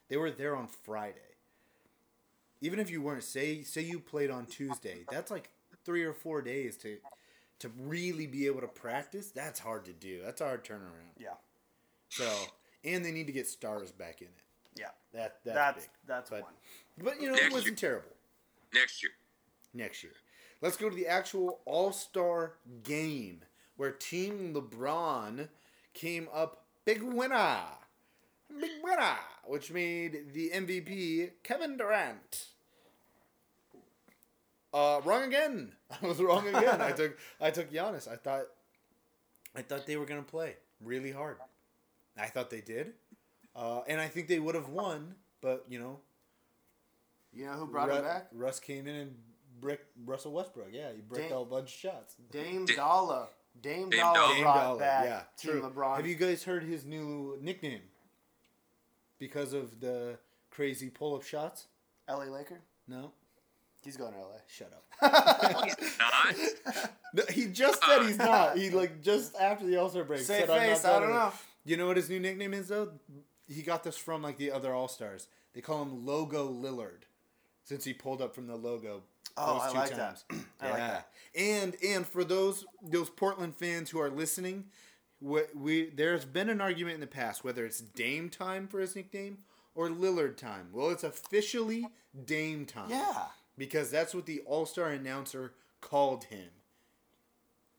They 0.08 0.18
were 0.18 0.32
there 0.32 0.56
on 0.56 0.68
Friday. 0.68 1.20
Even 2.62 2.80
if 2.80 2.90
you 2.90 3.02
weren't, 3.02 3.24
say 3.24 3.64
say 3.64 3.82
you 3.82 4.00
played 4.00 4.32
on 4.32 4.46
Tuesday, 4.46 5.06
that's 5.12 5.30
like 5.30 5.50
three 5.84 6.04
or 6.04 6.14
four 6.14 6.42
days 6.42 6.78
to 6.78 6.98
to 7.60 7.70
really 7.80 8.28
be 8.28 8.48
able 8.48 8.62
to 8.62 8.68
practice. 8.68 9.32
That's 9.32 9.60
hard 9.60 9.86
to 9.86 9.94
do. 9.94 10.22
That's 10.24 10.42
a 10.42 10.46
hard 10.46 10.64
turnaround. 10.64 11.14
Yeah, 11.18 11.36
So 12.18 12.30
and 12.84 13.04
they 13.04 13.12
need 13.12 13.28
to 13.28 13.34
get 13.34 13.48
stars 13.48 13.92
back 13.92 14.22
in 14.22 14.28
it. 14.28 14.44
yeah. 14.80 14.88
That 15.14 15.38
that's, 15.44 15.56
That's 15.56 15.84
big. 15.86 15.90
that's 16.08 16.30
But 16.30 16.42
one. 16.44 16.54
but 17.04 17.22
you 17.22 17.28
know 17.28 17.34
Next 17.36 17.46
it 17.48 17.52
wasn't 17.54 17.82
year. 17.82 17.90
terrible 17.92 18.16
Next 18.74 19.02
year. 19.04 19.12
next 19.74 20.04
year. 20.04 20.14
Let's 20.62 20.78
go 20.78 20.90
to 20.90 20.96
the 20.96 21.08
actual 21.08 21.60
All 21.66 21.92
Star 21.92 22.54
game 22.84 23.42
where 23.78 23.92
Team 23.92 24.54
LeBron 24.54 25.50
came 25.94 26.28
up 26.34 26.64
big 26.86 27.02
winner. 27.04 27.60
Big 28.60 28.72
winner, 28.84 29.18
which 29.46 29.72
made 29.72 30.34
the 30.34 30.52
MVP 30.54 31.32
Kevin 31.44 31.78
Durant. 31.78 32.48
Uh, 34.74 35.02
wrong 35.06 35.24
again. 35.24 35.72
I 36.02 36.06
was 36.06 36.22
wrong 36.22 36.48
again. 36.48 36.82
I 36.82 36.92
took 37.00 37.18
I 37.40 37.52
took 37.52 37.72
Giannis. 37.72 38.08
I 38.12 38.16
thought 38.18 38.46
I 39.56 39.62
thought 39.62 39.86
they 39.86 39.98
were 39.98 40.06
gonna 40.06 40.22
play 40.22 40.56
really 40.84 41.12
hard. 41.12 41.38
I 42.18 42.28
thought 42.28 42.50
they 42.50 42.62
did, 42.62 42.94
uh, 43.56 43.82
and 43.88 44.00
I 44.00 44.08
think 44.08 44.28
they 44.28 44.40
would 44.40 44.56
have 44.56 44.70
won. 44.70 45.16
But 45.42 45.66
you 45.70 45.80
know, 45.80 46.00
You 47.34 47.46
know 47.48 47.54
who 47.54 47.68
brought 47.68 47.90
Ru- 47.90 47.96
him 47.96 48.04
back? 48.04 48.28
Russ 48.34 48.60
came 48.60 48.88
in 48.88 48.96
and 48.96 49.16
bricked 49.60 49.86
Russell 50.06 50.32
Westbrook. 50.34 50.70
Yeah, 50.72 50.92
he 50.94 51.02
bricked 51.02 51.30
Dame- 51.30 51.38
a 51.38 51.46
bunch 51.46 51.70
of 51.74 51.80
shots. 51.80 52.16
Dame 52.32 52.66
Dalla 52.66 53.28
Dame, 53.62 53.90
Dame 53.90 54.00
Dollar 54.00 54.14
Dollar. 54.20 54.42
brought 54.42 54.64
Dollar, 54.64 54.80
back 54.80 55.06
yeah, 55.06 55.22
Team 55.38 55.52
true. 55.52 55.62
LeBron. 55.70 55.96
Have 55.98 56.08
you 56.08 56.16
guys 56.16 56.44
heard 56.44 56.64
his 56.64 56.86
new 56.86 57.38
nickname? 57.42 57.82
Because 59.20 59.54
of 59.54 59.80
the 59.80 60.18
crazy 60.52 60.90
pull-up 60.90 61.24
shots? 61.24 61.68
LA 62.10 62.26
Laker? 62.26 62.60
No. 62.88 63.12
He's 63.84 63.96
going 63.98 64.14
to 64.14 64.20
LA. 64.20 64.38
Shut 64.48 64.72
up. 64.74 64.84
He's 65.66 65.98
not. 66.00 66.92
No, 67.14 67.24
he 67.30 67.46
just 67.48 67.82
said 67.84 68.02
he's 68.04 68.18
not. 68.18 68.58
He 68.58 68.70
like 68.72 69.02
just 69.02 69.36
after 69.38 69.66
the 69.66 69.78
All 69.78 69.90
Star 69.90 70.04
break 70.04 70.22
Save 70.22 70.48
said 70.48 70.50
I'm 70.50 70.60
face, 70.60 70.84
not 70.84 70.90
I 70.90 71.00
done 71.00 71.10
don't 71.10 71.18
know. 71.18 71.32
You 71.66 71.76
know 71.78 71.88
what 71.88 71.98
his 71.98 72.10
new 72.10 72.20
nickname 72.20 72.54
is 72.54 72.70
though? 72.70 72.92
He 73.48 73.62
got 73.62 73.84
this 73.84 73.98
from 73.98 74.22
like 74.22 74.38
the 74.38 74.52
other 74.52 74.74
All 74.74 74.88
Stars. 74.88 75.28
They 75.54 75.62
call 75.62 75.82
him 75.82 76.06
Logo 76.06 76.48
Lillard, 76.50 77.04
since 77.64 77.84
he 77.84 77.94
pulled 77.94 78.22
up 78.22 78.36
from 78.36 78.48
the 78.48 78.56
logo. 78.56 79.04
Oh, 79.38 79.60
I 79.62 79.72
like 79.72 79.90
that. 79.90 79.98
times. 79.98 80.26
I 80.62 80.70
like 80.70 80.78
that. 80.78 81.10
And 81.36 81.76
and 81.86 82.06
for 82.06 82.24
those 82.24 82.66
those 82.82 83.10
Portland 83.10 83.56
fans 83.56 83.90
who 83.90 84.00
are 84.00 84.10
listening, 84.10 84.66
we, 85.20 85.42
we 85.54 85.90
there's 85.90 86.24
been 86.24 86.50
an 86.50 86.62
argument 86.62 86.96
in 86.96 87.02
the 87.02 87.08
past 87.08 87.44
whether 87.44 87.66
it's 87.66 87.82
Dame 87.82 88.30
time 88.30 88.68
for 88.68 88.80
his 88.80 88.96
nickname 88.96 89.40
or 89.74 89.90
Lillard 89.90 90.38
time. 90.38 90.70
Well, 90.72 90.90
it's 90.92 91.04
officially 91.04 91.88
Dame 92.26 92.66
time. 92.66 92.90
Yeah. 92.90 93.26
Because 93.58 93.90
that's 93.90 94.14
what 94.14 94.26
the 94.26 94.42
All 94.42 94.66
Star 94.66 94.90
announcer 94.90 95.54
called 95.82 96.26
him. 96.26 96.50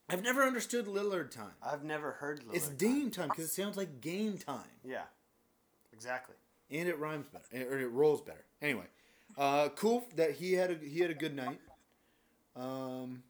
I've 0.08 0.22
never 0.22 0.42
understood 0.44 0.86
Lillard 0.86 1.30
time. 1.30 1.52
I've 1.62 1.82
never 1.84 2.12
heard 2.12 2.40
Lillard. 2.44 2.54
It's 2.54 2.68
Dame 2.68 3.10
time 3.10 3.28
because 3.28 3.44
it 3.46 3.50
sounds 3.50 3.76
like 3.76 4.00
game 4.00 4.38
time. 4.38 4.60
Yeah. 4.84 5.02
Exactly. 5.92 6.36
and 6.70 6.88
it 6.88 6.98
rhymes 6.98 7.26
better, 7.28 7.72
or 7.74 7.78
it 7.78 7.86
rolls 7.90 8.20
better. 8.20 8.44
Anyway, 8.60 8.84
uh, 9.38 9.68
cool 9.76 10.04
that 10.16 10.32
he 10.32 10.52
had 10.52 10.70
a 10.70 10.74
he 10.74 11.00
had 11.00 11.10
a 11.10 11.14
good 11.14 11.34
night. 11.34 11.58
Um, 12.54 13.22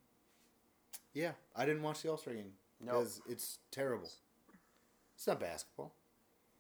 yeah, 1.14 1.33
I 1.55 1.64
didn't 1.64 1.83
watch 1.83 2.03
the 2.03 2.11
All 2.11 2.16
Star 2.18 2.35
game 2.35 2.53
Nope. 2.81 2.95
because 2.99 3.20
it's 3.29 3.59
terrible. 3.70 4.11
It's 5.14 5.27
not 5.27 5.41
basketball. 5.41 5.95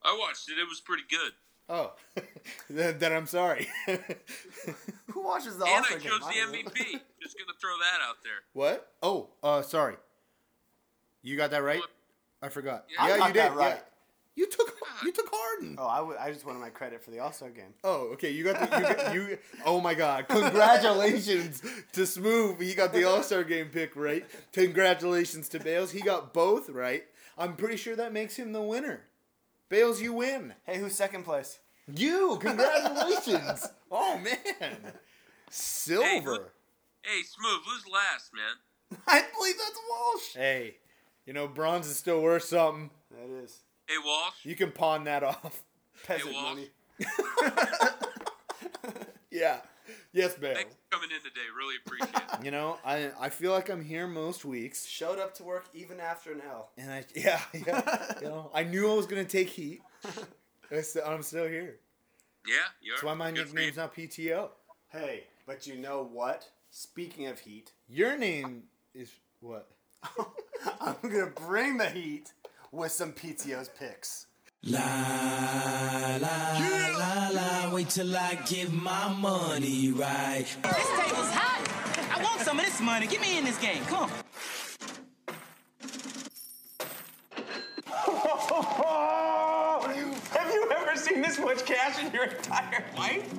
I 0.02 0.16
watched 0.18 0.48
it. 0.48 0.58
It 0.58 0.68
was 0.68 0.80
pretty 0.80 1.02
good. 1.10 1.32
Oh, 1.68 1.92
then, 2.70 2.98
then 2.98 3.12
I'm 3.12 3.26
sorry. 3.26 3.66
Who 5.12 5.22
watches 5.24 5.56
the 5.58 5.64
and 5.64 5.74
All-Star 5.74 5.98
I 5.98 6.00
game? 6.00 6.10
chose 6.10 6.20
I 6.24 6.32
chose 6.32 6.52
the. 6.52 6.58
MVP. 6.58 7.00
Just 7.20 7.36
gonna 7.38 7.58
throw 7.60 7.76
that 7.78 8.00
out 8.08 8.16
there. 8.22 8.42
what? 8.52 8.92
Oh, 9.02 9.30
uh, 9.42 9.62
sorry. 9.62 9.96
You 11.26 11.36
got 11.36 11.50
that 11.50 11.62
right. 11.64 11.80
I 12.40 12.48
forgot. 12.48 12.84
I 12.98 13.08
Yeah, 13.08 13.18
got 13.18 13.26
you 13.28 13.32
did. 13.34 13.42
that 13.42 13.56
right. 13.56 13.74
Yeah. 13.74 13.80
You 14.36 14.46
took 14.50 14.76
you 15.02 15.12
took 15.12 15.28
Harden. 15.32 15.76
Oh, 15.78 15.88
I, 15.88 15.96
w- 15.98 16.16
I 16.20 16.30
just 16.30 16.44
wanted 16.44 16.58
my 16.60 16.68
credit 16.68 17.02
for 17.02 17.10
the 17.10 17.18
All 17.20 17.32
Star 17.32 17.48
game. 17.48 17.72
Oh, 17.82 18.10
okay. 18.12 18.30
You 18.30 18.44
got 18.44 18.60
the 18.70 18.76
you, 18.76 18.82
got, 18.94 19.14
you. 19.14 19.38
Oh 19.64 19.80
my 19.80 19.94
God! 19.94 20.28
Congratulations 20.28 21.62
to 21.94 22.06
Smooth. 22.06 22.60
He 22.60 22.74
got 22.74 22.92
the 22.92 23.04
All 23.04 23.22
Star 23.22 23.44
game 23.44 23.68
pick 23.72 23.96
right. 23.96 24.24
Congratulations 24.52 25.48
to 25.48 25.58
Bales. 25.58 25.90
He 25.90 26.00
got 26.02 26.32
both 26.34 26.68
right. 26.68 27.04
I'm 27.38 27.56
pretty 27.56 27.76
sure 27.78 27.96
that 27.96 28.12
makes 28.12 28.36
him 28.36 28.52
the 28.52 28.62
winner. 28.62 29.00
Bales, 29.68 30.00
you 30.02 30.12
win. 30.12 30.54
Hey, 30.64 30.78
who's 30.78 30.94
second 30.94 31.24
place? 31.24 31.58
You. 31.92 32.38
Congratulations. 32.40 33.66
oh 33.90 34.18
man. 34.18 34.76
Silver. 35.50 36.52
Hey, 37.02 37.22
Smooth, 37.22 37.60
who's 37.66 37.84
last, 37.92 38.30
man? 38.34 39.00
I 39.06 39.24
believe 39.36 39.54
that's 39.58 39.78
Walsh. 39.90 40.34
Hey, 40.34 40.76
you 41.26 41.32
know 41.32 41.46
bronze 41.48 41.86
is 41.86 41.96
still 41.96 42.22
worth 42.22 42.44
something. 42.44 42.90
That 43.10 43.28
is 43.42 43.60
Hey, 43.86 43.94
Walsh. 44.04 44.34
You 44.44 44.56
can 44.56 44.72
pawn 44.72 45.04
that 45.04 45.22
off. 45.22 45.62
peasant 46.06 46.32
Walsh. 46.34 46.44
money. 46.44 46.68
Yeah. 49.30 49.58
Yes, 50.12 50.34
Bales. 50.34 50.56
Thanks 50.56 50.74
for 50.90 50.96
coming 50.96 51.10
in 51.14 51.18
today. 51.22 51.42
Really 51.56 51.74
appreciate 51.84 52.14
it. 52.16 52.22
You 52.44 52.50
know, 52.50 52.78
I 52.84 53.10
I 53.20 53.28
feel 53.28 53.52
like 53.52 53.68
I'm 53.68 53.84
here 53.84 54.06
most 54.06 54.44
weeks. 54.44 54.86
Showed 54.86 55.18
up 55.18 55.34
to 55.34 55.44
work 55.44 55.66
even 55.74 56.00
after 56.00 56.32
an 56.32 56.40
L. 56.48 56.70
And 56.78 56.90
I 56.90 57.04
yeah, 57.14 57.40
yeah. 57.52 58.12
you 58.20 58.28
know, 58.28 58.50
I 58.54 58.62
knew 58.64 58.90
I 58.90 58.94
was 58.94 59.06
gonna 59.06 59.24
take 59.24 59.48
heat. 59.48 59.82
I 60.70 60.80
st- 60.80 61.04
I'm 61.06 61.22
still 61.22 61.46
here. 61.46 61.80
Yeah, 62.46 62.54
you 62.80 62.92
are. 62.92 62.96
That's 62.96 63.02
why 63.04 63.14
my 63.14 63.30
Good 63.30 63.48
for 63.48 63.54
nickname's 63.56 63.76
not 63.76 63.94
PTO. 63.94 64.48
Hey, 64.88 65.24
but 65.46 65.66
you 65.66 65.76
know 65.76 66.08
what? 66.10 66.48
Speaking 66.70 67.26
of 67.26 67.38
heat, 67.40 67.72
Your 67.88 68.16
name 68.16 68.64
is 68.94 69.10
what? 69.40 69.68
I'm 70.80 70.96
gonna 71.02 71.26
bring 71.26 71.78
the 71.78 71.88
heat 71.90 72.32
with 72.72 72.92
some 72.92 73.12
PTO's 73.12 73.68
picks. 73.68 74.26
La 74.62 74.80
la 76.20 76.58
la 76.98 77.28
la, 77.32 77.70
wait 77.72 77.90
till 77.90 78.16
I 78.16 78.36
give 78.46 78.72
my 78.72 79.08
money 79.12 79.92
right. 79.92 80.46
This 80.62 80.88
table's 80.98 81.30
hot. 81.30 82.18
I 82.18 82.22
want 82.22 82.40
some 82.40 82.58
of 82.58 82.64
this 82.64 82.80
money. 82.80 83.06
Get 83.06 83.20
me 83.20 83.38
in 83.38 83.44
this 83.44 83.58
game. 83.58 83.84
Come 83.84 84.04
on. 84.04 84.10
Have 90.30 90.52
you 90.52 90.70
ever 90.70 90.96
seen 90.96 91.22
this 91.22 91.38
much 91.38 91.64
cash 91.64 92.02
in 92.02 92.12
your 92.12 92.24
entire 92.24 92.84
life? 92.96 93.32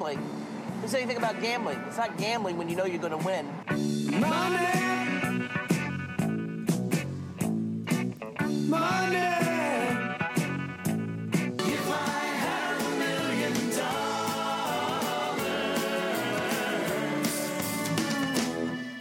Gambling? 0.00 0.30
Who 0.80 0.88
said 0.88 1.02
anything 1.02 1.18
about 1.18 1.42
gambling? 1.42 1.78
It's 1.86 1.98
not 1.98 2.16
gambling 2.16 2.56
when 2.56 2.70
you 2.70 2.76
know 2.76 2.86
you're 2.86 2.98
going 2.98 3.10
to 3.10 3.18
win. 3.18 3.46
Money! 4.18 5.46
Money! 8.66 9.18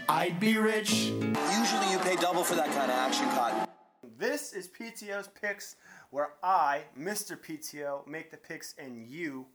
I'd 0.10 0.38
be 0.42 0.58
rich. 0.58 0.92
Usually 0.92 1.92
you 1.92 2.00
pay 2.00 2.18
double 2.18 2.44
for 2.44 2.56
that 2.56 2.68
kind 2.72 2.92
of 2.92 2.98
action, 2.98 3.26
Cotton. 3.30 3.70
This 4.18 4.52
is 4.52 4.68
PTO's 4.68 5.30
picks, 5.30 5.78
where 6.10 6.34
I, 6.44 6.84
Mr. 7.00 7.38
PTO, 7.38 8.06
make 8.06 8.32
the 8.32 8.38
picks 8.38 8.76
and 8.78 9.08
you 9.08 9.46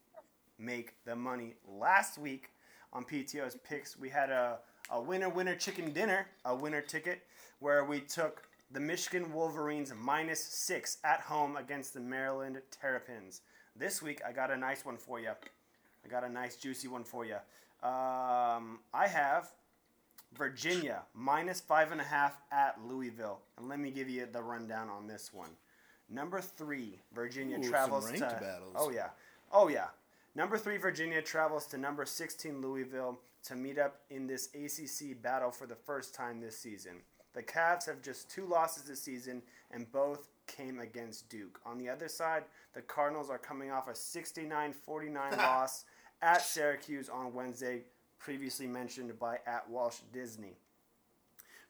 make 0.59 0.95
the 1.05 1.17
money. 1.17 1.55
Last 1.67 2.19
week 2.19 2.51
on 2.93 3.05
PTO's 3.05 3.57
picks, 3.69 3.99
we 3.99 4.09
had 4.09 4.31
a, 4.31 4.59
a 4.91 5.01
winner 5.01 5.29
winner 5.29 5.55
chicken 5.55 5.93
dinner, 5.93 6.27
a 6.45 6.55
winner 6.55 6.81
ticket, 6.81 7.23
where 7.61 7.85
we 7.85 8.01
took 8.01 8.43
the 8.71 8.81
Michigan 8.81 9.33
Wolverines 9.33 9.93
minus 9.97 10.43
six 10.43 10.99
at 11.05 11.21
home 11.21 11.57
against 11.57 11.95
the 11.95 12.01
Maryland 12.01 12.61
Terrapins. 12.71 13.41
This 13.77 14.03
week, 14.03 14.21
I 14.27 14.33
got 14.33 14.51
a 14.51 14.57
nice 14.57 14.85
one 14.85 14.97
for 14.97 15.21
you. 15.21 15.31
I 15.31 16.09
got 16.09 16.25
a 16.25 16.29
nice 16.29 16.57
juicy 16.57 16.89
one 16.89 17.05
for 17.05 17.25
you. 17.25 17.37
Um, 17.83 18.79
I 18.93 19.07
have 19.09 19.51
Virginia 20.37 21.03
minus 21.15 21.61
five 21.61 21.93
and 21.93 22.01
a 22.01 22.05
half 22.05 22.41
at 22.51 22.77
Louisville. 22.87 23.41
And 23.59 23.69
let 23.69 23.79
me 23.79 23.91
give 23.91 24.09
you 24.09 24.27
the 24.31 24.43
rundown 24.43 24.89
on 24.89 25.07
this 25.07 25.31
one. 25.33 25.51
Number 26.11 26.41
three, 26.41 27.01
Virginia 27.15 27.59
Ooh, 27.59 27.69
travels 27.69 28.11
to. 28.13 28.19
battles. 28.21 28.75
Oh 28.77 28.91
yeah, 28.91 29.09
oh 29.53 29.69
yeah. 29.69 29.87
Number 30.37 30.59
three, 30.59 30.79
Virginia 30.79 31.23
travels 31.23 31.67
to 31.67 31.79
number 31.79 32.05
16 32.05 32.61
Louisville 32.61 33.21
to 33.45 33.55
meet 33.55 33.79
up 33.79 34.01
in 34.11 34.27
this 34.27 34.49
ACC 34.55 35.21
battle 35.23 35.53
for 35.53 35.67
the 35.67 35.77
first 35.77 36.15
time 36.15 36.41
this 36.41 36.59
season. 36.59 37.03
The 37.35 37.43
Cavs 37.43 37.87
have 37.87 38.03
just 38.03 38.31
two 38.31 38.47
losses 38.47 38.85
this 38.85 39.03
season, 39.03 39.43
and 39.71 39.91
both 39.93 40.29
came 40.47 40.81
against 40.81 41.29
Duke. 41.29 41.61
On 41.65 41.79
the 41.79 41.89
other 41.89 42.09
side, 42.09 42.45
the 42.75 42.83
Cardinals 42.83 43.31
are 43.31 43.39
coming 43.39 43.71
off 43.71 43.89
a 43.89 43.95
69 43.95 44.73
49 44.73 45.33
loss 45.39 45.85
at 46.23 46.43
Syracuse 46.43 47.09
on 47.09 47.35
Wednesday, 47.35 47.83
previously 48.19 48.67
mentioned 48.67 49.17
by 49.19 49.39
at 49.47 49.69
Walsh 49.69 49.99
Disney. 50.13 50.57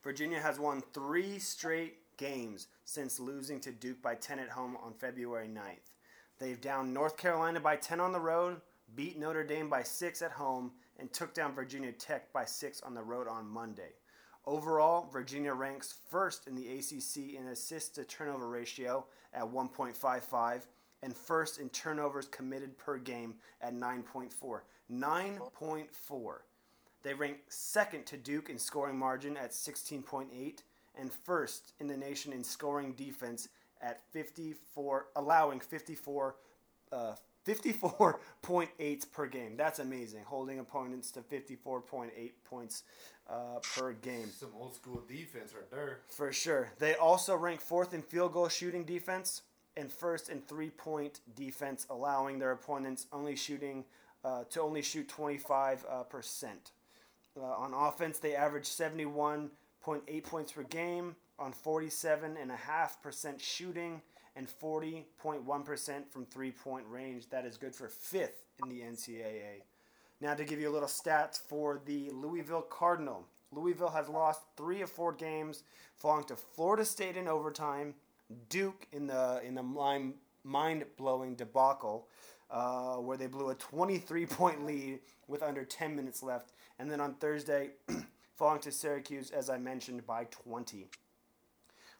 Virginia 0.03 0.41
has 0.41 0.59
won 0.59 0.83
three 0.93 1.39
straight 1.39 1.97
games 2.17 2.69
since 2.85 3.19
losing 3.19 3.59
to 3.61 3.73
Duke 3.73 4.01
by 4.03 4.15
10 4.15 4.39
at 4.39 4.51
home 4.51 4.77
on 4.83 4.93
February 4.93 5.49
9th. 5.49 5.94
They've 6.39 6.61
downed 6.61 6.93
North 6.93 7.17
Carolina 7.17 7.61
by 7.61 7.77
10 7.77 8.01
on 8.01 8.13
the 8.13 8.21
road, 8.21 8.61
beat 8.95 9.19
Notre 9.19 9.45
Dame 9.45 9.69
by 9.69 9.83
6 9.83 10.23
at 10.23 10.33
home, 10.33 10.73
and 10.99 11.13
took 11.13 11.35
down 11.35 11.55
Virginia 11.55 11.93
Tech 11.93 12.33
by 12.33 12.45
6 12.45 12.83
on 12.83 12.95
the 12.95 13.03
road 13.03 13.29
on 13.29 13.49
Monday. 13.49 13.93
Overall, 14.47 15.09
Virginia 15.11 15.55
ranks 15.55 15.95
first 16.11 16.47
in 16.47 16.55
the 16.55 16.69
ACC 16.79 17.35
in 17.35 17.49
assists 17.49 17.91
to 17.91 18.05
turnover 18.05 18.49
ratio 18.49 19.07
at 19.33 19.45
1.55 19.45 20.63
and 21.03 21.17
first 21.17 21.59
in 21.59 21.69
turnovers 21.71 22.29
committed 22.29 22.77
per 22.77 22.99
game 22.99 23.35
at 23.61 23.75
9.4. 23.75 24.61
9.4. 24.91 26.35
They 27.03 27.15
rank 27.15 27.39
second 27.49 28.07
to 28.07 28.17
Duke 28.17 28.51
in 28.51 28.59
scoring 28.59 28.99
margin 28.99 29.37
at 29.37 29.53
16.8 29.53 30.63
and 30.97 31.13
first 31.13 31.73
in 31.81 31.87
the 31.87 31.97
nation 31.97 32.33
in 32.33 32.45
scoring 32.45 32.93
defense 32.93 33.49
at 33.85 34.01
54, 34.11 35.07
allowing 35.15 35.61
54 35.61 36.35
uh, 36.91 37.15
54.8 37.47 39.13
per 39.13 39.27
game. 39.27 39.57
That's 39.57 39.79
amazing. 39.79 40.25
Holding 40.25 40.59
opponents 40.59 41.11
to 41.13 41.21
54.8 41.21 42.11
points 42.45 42.85
uh, 43.29 43.59
per 43.77 43.93
game. 43.93 44.31
Some 44.39 44.51
old 44.59 44.75
school 44.75 45.03
defense 45.07 45.53
right 45.55 45.71
there. 45.71 46.01
For 46.09 46.33
sure. 46.33 46.71
They 46.79 46.95
also 46.95 47.37
rank 47.37 47.61
fourth 47.61 47.93
in 47.93 48.03
field 48.03 48.33
goal 48.33 48.49
shooting 48.49 48.85
defense 48.85 49.43
and 49.77 49.93
first 49.93 50.31
in 50.31 50.41
three 50.41 50.71
point 50.71 51.21
defense, 51.37 51.87
allowing 51.91 52.39
their 52.39 52.53
opponents 52.53 53.07
only 53.13 53.37
shooting 53.37 53.85
uh, 54.25 54.45
to 54.51 54.63
only 54.63 54.81
shoot 54.81 55.09
25 55.09 55.85
uh, 55.89 56.03
percent. 56.05 56.71
Uh, 57.37 57.43
on 57.45 57.75
offense, 57.75 58.19
they 58.21 58.35
average 58.35 58.65
71.8 58.65 60.25
points 60.25 60.53
per 60.53 60.63
game 60.63 61.17
on 61.39 61.53
47.5% 61.53 63.41
shooting 63.41 64.01
and 64.37 64.49
40.1% 64.49 66.09
from 66.11 66.27
three 66.27 66.51
point 66.51 66.85
range. 66.89 67.29
That 67.31 67.47
is 67.47 67.57
good 67.57 67.75
for 67.75 67.89
fifth 67.89 68.45
in 68.63 68.69
the 68.69 68.81
NCAA. 68.81 69.63
Now, 70.21 70.35
to 70.35 70.45
give 70.45 70.61
you 70.61 70.71
a 70.71 70.73
little 70.73 70.89
stats 70.89 71.41
for 71.41 71.81
the 71.85 72.11
Louisville 72.11 72.63
Cardinal. 72.63 73.27
Louisville 73.53 73.91
has 73.91 74.09
lost 74.09 74.43
three 74.57 74.83
of 74.83 74.91
four 74.91 75.13
games, 75.13 75.63
falling 75.95 76.25
to 76.25 76.37
Florida 76.37 76.85
State 76.85 77.17
in 77.17 77.29
overtime, 77.29 77.95
Duke 78.49 78.87
in 78.93 79.07
the 79.07 79.41
in 79.45 79.55
the 79.55 79.63
mind 80.45 80.85
blowing 80.97 81.35
debacle, 81.35 82.09
uh, 82.51 82.97
where 82.97 83.17
they 83.17 83.27
blew 83.27 83.51
a 83.51 83.55
23 83.55 84.27
point 84.27 84.65
lead 84.65 85.01
with 85.29 85.43
under 85.43 85.65
10 85.65 85.95
minutes 85.95 86.23
left, 86.23 86.53
and 86.79 86.91
then 86.91 87.01
on 87.01 87.15
Thursday, 87.15 87.71
falling 88.35 88.61
to 88.61 88.73
Syracuse 88.73 89.31
as 89.31 89.49
I 89.51 89.59
mentioned 89.59 90.07
by 90.07 90.25
20. 90.25 90.89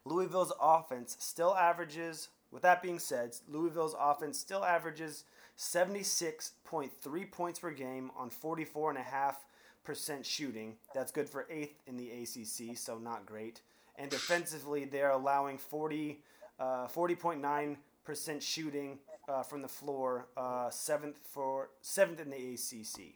Louisville's 0.05 0.53
offense 0.61 1.17
still 1.19 1.55
averages. 1.55 2.29
With 2.51 2.61
that 2.61 2.81
being 2.81 2.99
said, 2.99 3.35
Louisville's 3.49 3.95
offense 3.99 4.37
still 4.39 4.63
averages 4.63 5.25
76.3 5.57 7.31
points 7.31 7.59
per 7.59 7.71
game 7.71 8.11
on 8.15 8.29
44.5% 8.29 10.23
shooting. 10.23 10.75
That's 10.93 11.11
good 11.11 11.27
for 11.27 11.47
eighth 11.49 11.81
in 11.87 11.97
the 11.97 12.11
ACC, 12.11 12.77
so 12.77 12.97
not 12.97 13.25
great. 13.25 13.61
And 13.97 14.11
defensively, 14.11 14.85
they're 14.85 15.11
allowing 15.11 15.57
40, 15.57 16.19
uh, 16.59 16.87
40.9% 16.87 18.41
shooting 18.41 18.99
uh, 19.27 19.43
from 19.43 19.61
the 19.61 19.67
floor, 19.67 20.27
uh, 20.37 20.69
seventh 20.69 21.17
for 21.23 21.69
seventh 21.81 22.19
in 22.19 22.29
the 22.29 22.53
ACC. 22.53 23.15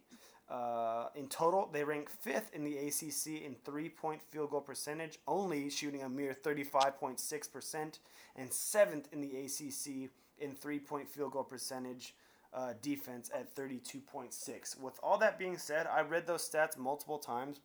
Uh, 0.49 1.09
in 1.15 1.27
total, 1.27 1.69
they 1.71 1.83
rank 1.83 2.09
fifth 2.09 2.51
in 2.53 2.63
the 2.63 2.75
ACC 2.77 3.43
in 3.45 3.55
three-point 3.63 4.21
field 4.21 4.49
goal 4.49 4.61
percentage, 4.61 5.19
only 5.27 5.69
shooting 5.69 6.01
a 6.01 6.09
mere 6.09 6.33
35.6%, 6.33 7.99
and 8.35 8.51
seventh 8.51 9.07
in 9.11 9.21
the 9.21 9.45
ACC 9.45 10.09
in 10.39 10.55
three-point 10.55 11.07
field 11.07 11.33
goal 11.33 11.43
percentage 11.43 12.15
uh, 12.53 12.73
defense 12.81 13.29
at 13.33 13.55
32.6. 13.55 14.79
With 14.79 14.99
all 15.03 15.17
that 15.19 15.37
being 15.37 15.57
said, 15.57 15.87
I 15.87 16.01
read 16.01 16.25
those 16.25 16.49
stats 16.49 16.77
multiple 16.77 17.19
times 17.19 17.59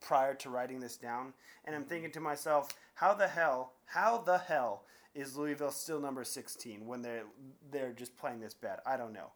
prior 0.00 0.34
to 0.34 0.50
writing 0.50 0.80
this 0.80 0.96
down, 0.96 1.32
and 1.64 1.76
I'm 1.76 1.84
thinking 1.84 2.10
to 2.12 2.20
myself, 2.20 2.70
how 2.94 3.14
the 3.14 3.28
hell, 3.28 3.72
how 3.86 4.18
the 4.18 4.38
hell 4.38 4.82
is 5.14 5.36
Louisville 5.36 5.70
still 5.70 6.00
number 6.00 6.24
16 6.24 6.84
when 6.84 7.00
they're 7.00 7.22
they're 7.70 7.92
just 7.92 8.16
playing 8.16 8.40
this 8.40 8.54
bad? 8.54 8.80
I 8.84 8.96
don't 8.96 9.12
know. 9.12 9.30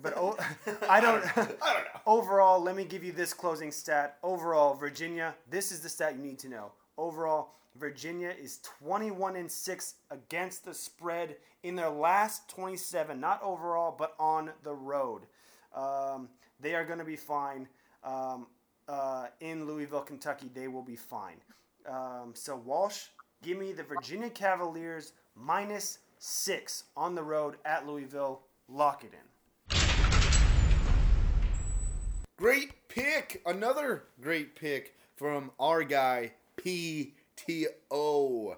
But 0.00 0.16
o- 0.16 0.36
I 0.88 1.00
don't. 1.00 1.24
I 1.36 1.42
don't 1.44 1.84
know. 1.84 2.00
Overall, 2.06 2.60
let 2.60 2.76
me 2.76 2.84
give 2.84 3.04
you 3.04 3.12
this 3.12 3.34
closing 3.34 3.70
stat. 3.72 4.18
Overall, 4.22 4.74
Virginia. 4.74 5.34
This 5.50 5.72
is 5.72 5.80
the 5.80 5.88
stat 5.88 6.16
you 6.16 6.22
need 6.22 6.38
to 6.40 6.48
know. 6.48 6.72
Overall, 6.96 7.50
Virginia 7.76 8.34
is 8.40 8.58
21 8.80 9.36
and 9.36 9.50
six 9.50 9.94
against 10.10 10.64
the 10.64 10.74
spread 10.74 11.36
in 11.62 11.76
their 11.76 11.90
last 11.90 12.48
27. 12.48 13.20
Not 13.20 13.42
overall, 13.42 13.94
but 13.96 14.14
on 14.18 14.50
the 14.62 14.74
road. 14.74 15.22
Um, 15.74 16.28
they 16.60 16.74
are 16.74 16.84
going 16.84 16.98
to 16.98 17.04
be 17.04 17.16
fine. 17.16 17.68
Um, 18.04 18.46
uh, 18.88 19.26
in 19.40 19.66
Louisville, 19.66 20.00
Kentucky, 20.00 20.50
they 20.54 20.66
will 20.68 20.82
be 20.82 20.96
fine. 20.96 21.36
Um, 21.88 22.32
so 22.34 22.56
Walsh, 22.56 23.04
give 23.42 23.58
me 23.58 23.72
the 23.72 23.82
Virginia 23.82 24.30
Cavaliers 24.30 25.12
minus 25.36 25.98
six 26.18 26.84
on 26.96 27.14
the 27.14 27.22
road 27.22 27.56
at 27.64 27.86
Louisville. 27.86 28.42
Lock 28.68 29.04
it 29.04 29.12
in. 29.12 29.37
Great 32.38 32.88
pick. 32.88 33.42
Another 33.44 34.04
great 34.20 34.54
pick 34.54 34.94
from 35.16 35.50
our 35.58 35.82
guy 35.82 36.30
PTO. 36.56 38.54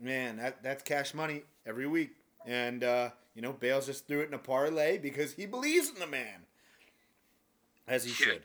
Man, 0.00 0.36
that, 0.36 0.62
that's 0.62 0.84
cash 0.84 1.12
money 1.12 1.42
every 1.66 1.88
week. 1.88 2.10
And, 2.46 2.84
uh, 2.84 3.10
you 3.34 3.42
know, 3.42 3.52
Bales 3.52 3.86
just 3.86 4.06
threw 4.06 4.20
it 4.20 4.28
in 4.28 4.34
a 4.34 4.38
parlay 4.38 4.98
because 4.98 5.32
he 5.32 5.44
believes 5.44 5.88
in 5.90 5.98
the 5.98 6.06
man. 6.06 6.46
As 7.88 8.04
he 8.04 8.12
should. 8.12 8.44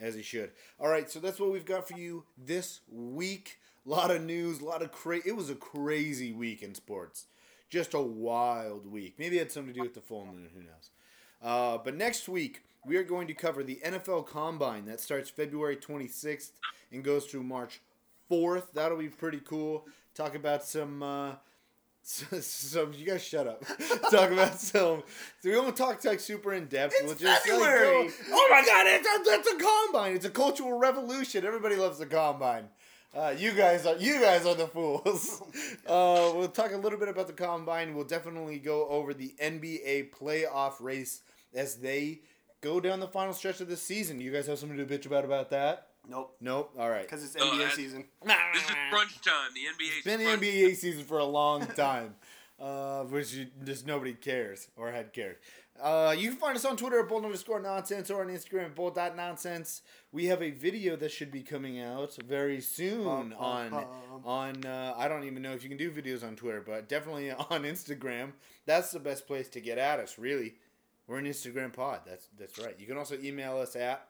As 0.00 0.16
he 0.16 0.22
should. 0.22 0.50
All 0.80 0.88
right, 0.88 1.08
so 1.08 1.20
that's 1.20 1.38
what 1.38 1.52
we've 1.52 1.64
got 1.64 1.86
for 1.86 1.96
you 1.96 2.24
this 2.36 2.80
week. 2.90 3.60
A 3.86 3.88
lot 3.88 4.10
of 4.10 4.24
news, 4.24 4.60
a 4.60 4.64
lot 4.64 4.82
of 4.82 4.90
crazy. 4.90 5.28
It 5.28 5.36
was 5.36 5.48
a 5.48 5.54
crazy 5.54 6.32
week 6.32 6.62
in 6.62 6.74
sports. 6.74 7.26
Just 7.70 7.94
a 7.94 8.00
wild 8.00 8.90
week. 8.90 9.14
Maybe 9.16 9.36
it 9.36 9.40
had 9.40 9.52
something 9.52 9.74
to 9.74 9.78
do 9.78 9.84
with 9.84 9.94
the 9.94 10.00
full 10.00 10.26
moon. 10.26 10.48
Who 10.54 10.62
knows? 10.62 10.90
Uh, 11.40 11.78
but 11.78 11.96
next 11.96 12.28
week, 12.28 12.62
we 12.86 12.96
are 12.96 13.04
going 13.04 13.26
to 13.28 13.34
cover 13.34 13.62
the 13.62 13.80
NFL 13.84 14.26
Combine 14.26 14.86
that 14.86 15.00
starts 15.00 15.30
February 15.30 15.76
26th 15.76 16.52
and 16.92 17.04
goes 17.04 17.26
through 17.26 17.42
March 17.42 17.80
4th. 18.30 18.72
That'll 18.74 18.98
be 18.98 19.08
pretty 19.08 19.40
cool. 19.44 19.86
Talk 20.14 20.34
about 20.34 20.64
some. 20.64 21.02
Uh, 21.02 21.32
some 22.02 22.92
you 22.94 23.04
guys 23.04 23.22
shut 23.22 23.46
up. 23.46 23.62
talk 24.10 24.30
about 24.30 24.58
some. 24.58 25.02
So 25.40 25.50
we 25.50 25.56
won't 25.56 25.76
talk 25.76 26.02
like 26.04 26.20
super 26.20 26.54
in 26.54 26.66
depth. 26.66 26.94
It's 26.96 27.04
we'll 27.04 27.14
just 27.14 27.46
February. 27.46 28.04
Like, 28.04 28.18
go, 28.18 28.24
oh 28.32 28.48
my 28.50 28.64
god, 28.64 28.86
it's 28.86 29.06
a, 29.06 29.32
it's 29.32 29.52
a 29.52 29.64
combine. 29.64 30.14
It's 30.14 30.24
a 30.24 30.30
cultural 30.30 30.78
revolution. 30.78 31.44
Everybody 31.44 31.76
loves 31.76 31.98
the 31.98 32.06
combine. 32.06 32.64
Uh, 33.14 33.34
you 33.36 33.52
guys 33.52 33.86
are 33.86 33.96
you 33.96 34.20
guys 34.20 34.46
are 34.46 34.54
the 34.54 34.66
fools. 34.66 35.42
Uh, 35.86 36.32
we'll 36.34 36.48
talk 36.48 36.72
a 36.72 36.76
little 36.76 36.98
bit 36.98 37.08
about 37.08 37.26
the 37.26 37.32
combine. 37.32 37.94
We'll 37.94 38.04
definitely 38.04 38.58
go 38.58 38.86
over 38.88 39.14
the 39.14 39.34
NBA 39.42 40.10
playoff 40.10 40.74
race 40.80 41.22
as 41.54 41.76
they 41.76 42.20
go 42.60 42.80
down 42.80 43.00
the 43.00 43.08
final 43.08 43.32
stretch 43.32 43.60
of 43.60 43.68
the 43.68 43.76
season. 43.76 44.20
You 44.20 44.32
guys 44.32 44.46
have 44.46 44.58
something 44.58 44.78
to 44.78 44.84
bitch 44.86 45.06
about 45.06 45.24
about 45.24 45.50
that? 45.50 45.88
Nope. 46.08 46.36
Nope. 46.40 46.72
All 46.78 46.88
right. 46.90 47.02
Because 47.02 47.22
it's 47.24 47.34
NBA 47.36 47.58
that's- 47.58 47.76
season. 47.76 48.04
This 48.24 48.62
is 48.64 48.70
crunch 48.90 49.20
time. 49.20 49.50
The 49.54 49.60
NBA. 49.60 49.90
It's 49.98 50.04
been 50.04 50.20
the 50.20 50.46
NBA 50.46 50.76
season 50.76 51.04
for 51.04 51.18
a 51.18 51.24
long 51.24 51.66
time, 51.76 52.14
uh, 52.58 53.02
which 53.04 53.32
you, 53.34 53.46
just 53.64 53.86
nobody 53.86 54.14
cares 54.14 54.68
or 54.76 54.90
had 54.90 55.12
cared. 55.12 55.36
Uh, 55.80 56.12
you 56.18 56.30
can 56.30 56.38
find 56.38 56.56
us 56.56 56.64
on 56.64 56.76
Twitter 56.76 56.98
at 56.98 57.08
bold 57.08 57.24
underscore 57.24 57.60
nonsense 57.60 58.10
or 58.10 58.22
on 58.22 58.28
Instagram 58.28 58.64
at 58.64 58.74
bold 58.74 58.96
dot 58.96 59.14
nonsense. 59.16 59.82
We 60.10 60.24
have 60.26 60.42
a 60.42 60.50
video 60.50 60.96
that 60.96 61.12
should 61.12 61.30
be 61.30 61.42
coming 61.42 61.78
out 61.80 62.16
very 62.26 62.60
soon 62.60 63.04
Bum, 63.04 63.28
bum, 63.30 63.38
on 63.38 63.70
bum. 63.70 63.86
on. 64.24 64.64
Uh, 64.64 64.94
I 64.96 65.06
don't 65.06 65.22
even 65.24 65.40
know 65.42 65.52
if 65.52 65.62
you 65.62 65.68
can 65.68 65.78
do 65.78 65.92
videos 65.92 66.26
on 66.26 66.34
Twitter, 66.34 66.60
but 66.66 66.88
definitely 66.88 67.30
on 67.50 67.62
Instagram. 67.62 68.32
That's 68.66 68.90
the 68.90 68.98
best 68.98 69.28
place 69.28 69.48
to 69.50 69.60
get 69.60 69.78
at 69.78 70.00
us. 70.00 70.18
Really, 70.18 70.54
we're 71.08 71.18
an 71.18 71.24
Instagram 71.24 71.72
pod. 71.72 72.02
That's 72.06 72.28
that's 72.38 72.58
right. 72.58 72.76
You 72.78 72.86
can 72.86 72.96
also 72.96 73.16
email 73.22 73.56
us 73.58 73.74
at 73.74 74.06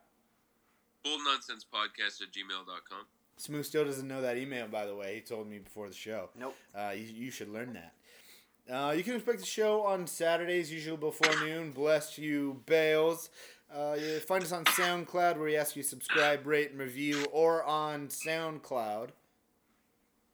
Bold 1.05 1.21
Nonsense 1.25 1.65
Podcast 1.73 2.21
at 2.21 2.29
gmail.com. 2.33 3.07
Smooth 3.37 3.65
still 3.65 3.85
doesn't 3.85 4.09
know 4.09 4.21
that 4.21 4.37
email, 4.37 4.67
by 4.67 4.85
the 4.85 4.95
way. 4.97 5.15
He 5.15 5.21
told 5.21 5.49
me 5.49 5.61
before 5.61 5.89
the 5.89 5.95
show. 5.95 6.29
Nope. 6.39 6.57
Uh, 6.75 6.91
you, 6.95 7.05
you 7.05 7.31
should 7.31 7.49
learn 7.49 7.73
that. 7.75 7.95
Uh, 8.71 8.91
you 8.91 9.03
can 9.05 9.15
expect 9.15 9.39
the 9.39 9.47
show 9.47 9.83
on 9.87 10.07
Saturdays, 10.09 10.71
usually 10.73 10.97
before 10.97 11.33
noon. 11.47 11.71
Bless 11.71 12.19
you, 12.19 12.61
Bales. 12.67 13.31
Uh, 13.75 13.97
you 13.99 14.19
find 14.21 14.43
us 14.43 14.51
on 14.53 14.65
SoundCloud, 14.65 15.37
where 15.37 15.45
we 15.45 15.57
ask 15.57 15.77
you 15.77 15.83
to 15.83 15.89
subscribe, 15.89 16.47
rate, 16.47 16.71
and 16.73 16.81
review, 16.81 17.25
or 17.33 17.63
on 17.63 18.09
SoundCloud. 18.09 19.11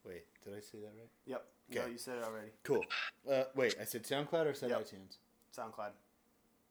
Wait, 0.06 0.24
did 0.42 0.54
I 0.54 0.60
say 0.60 0.78
that 0.78 0.92
right? 0.98 1.10
Yep. 1.26 1.44
No, 1.74 1.80
Okay. 1.82 1.90
you 1.92 1.98
said 1.98 2.18
it 2.18 2.24
already. 2.24 2.48
Cool. 2.62 2.84
Uh, 3.30 3.44
wait, 3.54 3.76
I 3.80 3.84
said 3.84 4.04
SoundCloud 4.04 4.46
or 4.46 4.54
said 4.54 4.70
Yep. 4.70 4.80
iTunes? 4.80 5.16
SoundCloud. 5.56 5.90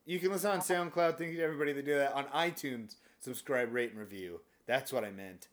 You 0.06 0.20
can 0.20 0.32
listen 0.32 0.52
on 0.52 0.60
SoundCloud. 0.60 1.18
Thank 1.18 1.32
you 1.32 1.38
to 1.38 1.44
everybody 1.44 1.74
that 1.74 1.86
do 1.86 1.96
that. 1.96 2.14
On 2.14 2.26
iTunes, 2.26 2.96
subscribe, 3.20 3.74
rate, 3.74 3.92
and 3.92 4.00
review. 4.00 4.42
That's 4.66 4.92
what 4.92 5.04
I 5.04 5.12
meant. 5.12 5.48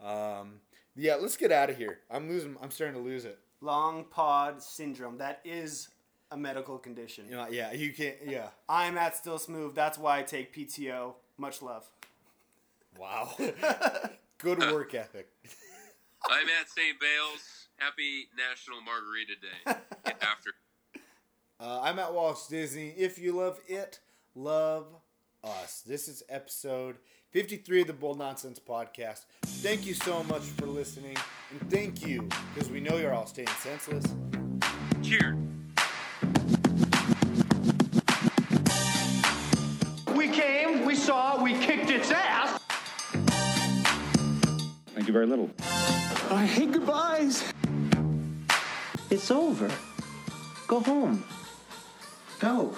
Um, 0.00 0.60
yeah, 0.94 1.16
let's 1.16 1.36
get 1.36 1.50
out 1.50 1.70
of 1.70 1.76
here. 1.76 2.00
I'm 2.10 2.28
losing. 2.28 2.56
I'm 2.62 2.70
starting 2.70 2.96
to 2.96 3.02
lose 3.02 3.24
it. 3.24 3.38
Long 3.60 4.04
pod 4.04 4.62
syndrome. 4.62 5.18
That 5.18 5.40
is 5.44 5.88
a 6.30 6.36
medical 6.36 6.78
condition. 6.78 7.26
You 7.28 7.36
know, 7.36 7.48
yeah, 7.50 7.72
you 7.72 7.92
can't. 7.92 8.16
Yeah. 8.24 8.48
I'm 8.68 8.96
at 8.98 9.16
Still 9.16 9.38
Smooth. 9.38 9.74
That's 9.74 9.98
why 9.98 10.18
I 10.18 10.22
take 10.22 10.54
PTO. 10.54 11.14
Much 11.38 11.62
love. 11.62 11.88
Wow. 12.98 13.34
Good 14.38 14.58
work 14.58 14.94
ethic. 14.94 15.28
I'm 16.28 16.46
at 16.60 16.68
St. 16.68 16.98
Bales. 17.00 17.68
Happy 17.76 18.28
National 18.36 18.80
Margarita 18.80 19.34
Day. 19.40 19.80
Get 20.04 20.22
after. 20.22 20.50
Uh, 21.58 21.80
I'm 21.82 21.98
at 21.98 22.12
Walt 22.12 22.46
Disney. 22.50 22.92
If 22.98 23.18
you 23.18 23.32
love 23.32 23.58
it, 23.66 24.00
love 24.34 24.86
us. 25.42 25.82
This 25.86 26.06
is 26.06 26.22
episode 26.28 26.96
53 27.30 27.80
of 27.80 27.86
the 27.86 27.92
Bold 27.94 28.18
Nonsense 28.18 28.58
Podcast. 28.58 29.24
Thank 29.42 29.86
you 29.86 29.94
so 29.94 30.22
much 30.24 30.42
for 30.42 30.66
listening, 30.66 31.16
and 31.50 31.70
thank 31.70 32.06
you 32.06 32.28
because 32.54 32.70
we 32.70 32.80
know 32.80 32.98
you're 32.98 33.14
all 33.14 33.26
staying 33.26 33.48
senseless. 33.60 34.04
Cheers. 35.02 35.34
We 40.14 40.28
came, 40.28 40.84
we 40.84 40.94
saw, 40.94 41.42
we 41.42 41.54
kicked 41.54 41.88
its 41.88 42.10
ass. 42.10 42.60
Thank 44.94 45.06
you 45.06 45.12
very 45.14 45.26
little. 45.26 45.50
I 46.30 46.44
hate 46.44 46.72
goodbyes. 46.72 47.50
It's 49.08 49.30
over. 49.30 49.70
Go 50.66 50.80
home. 50.80 51.24
Go. 52.38 52.76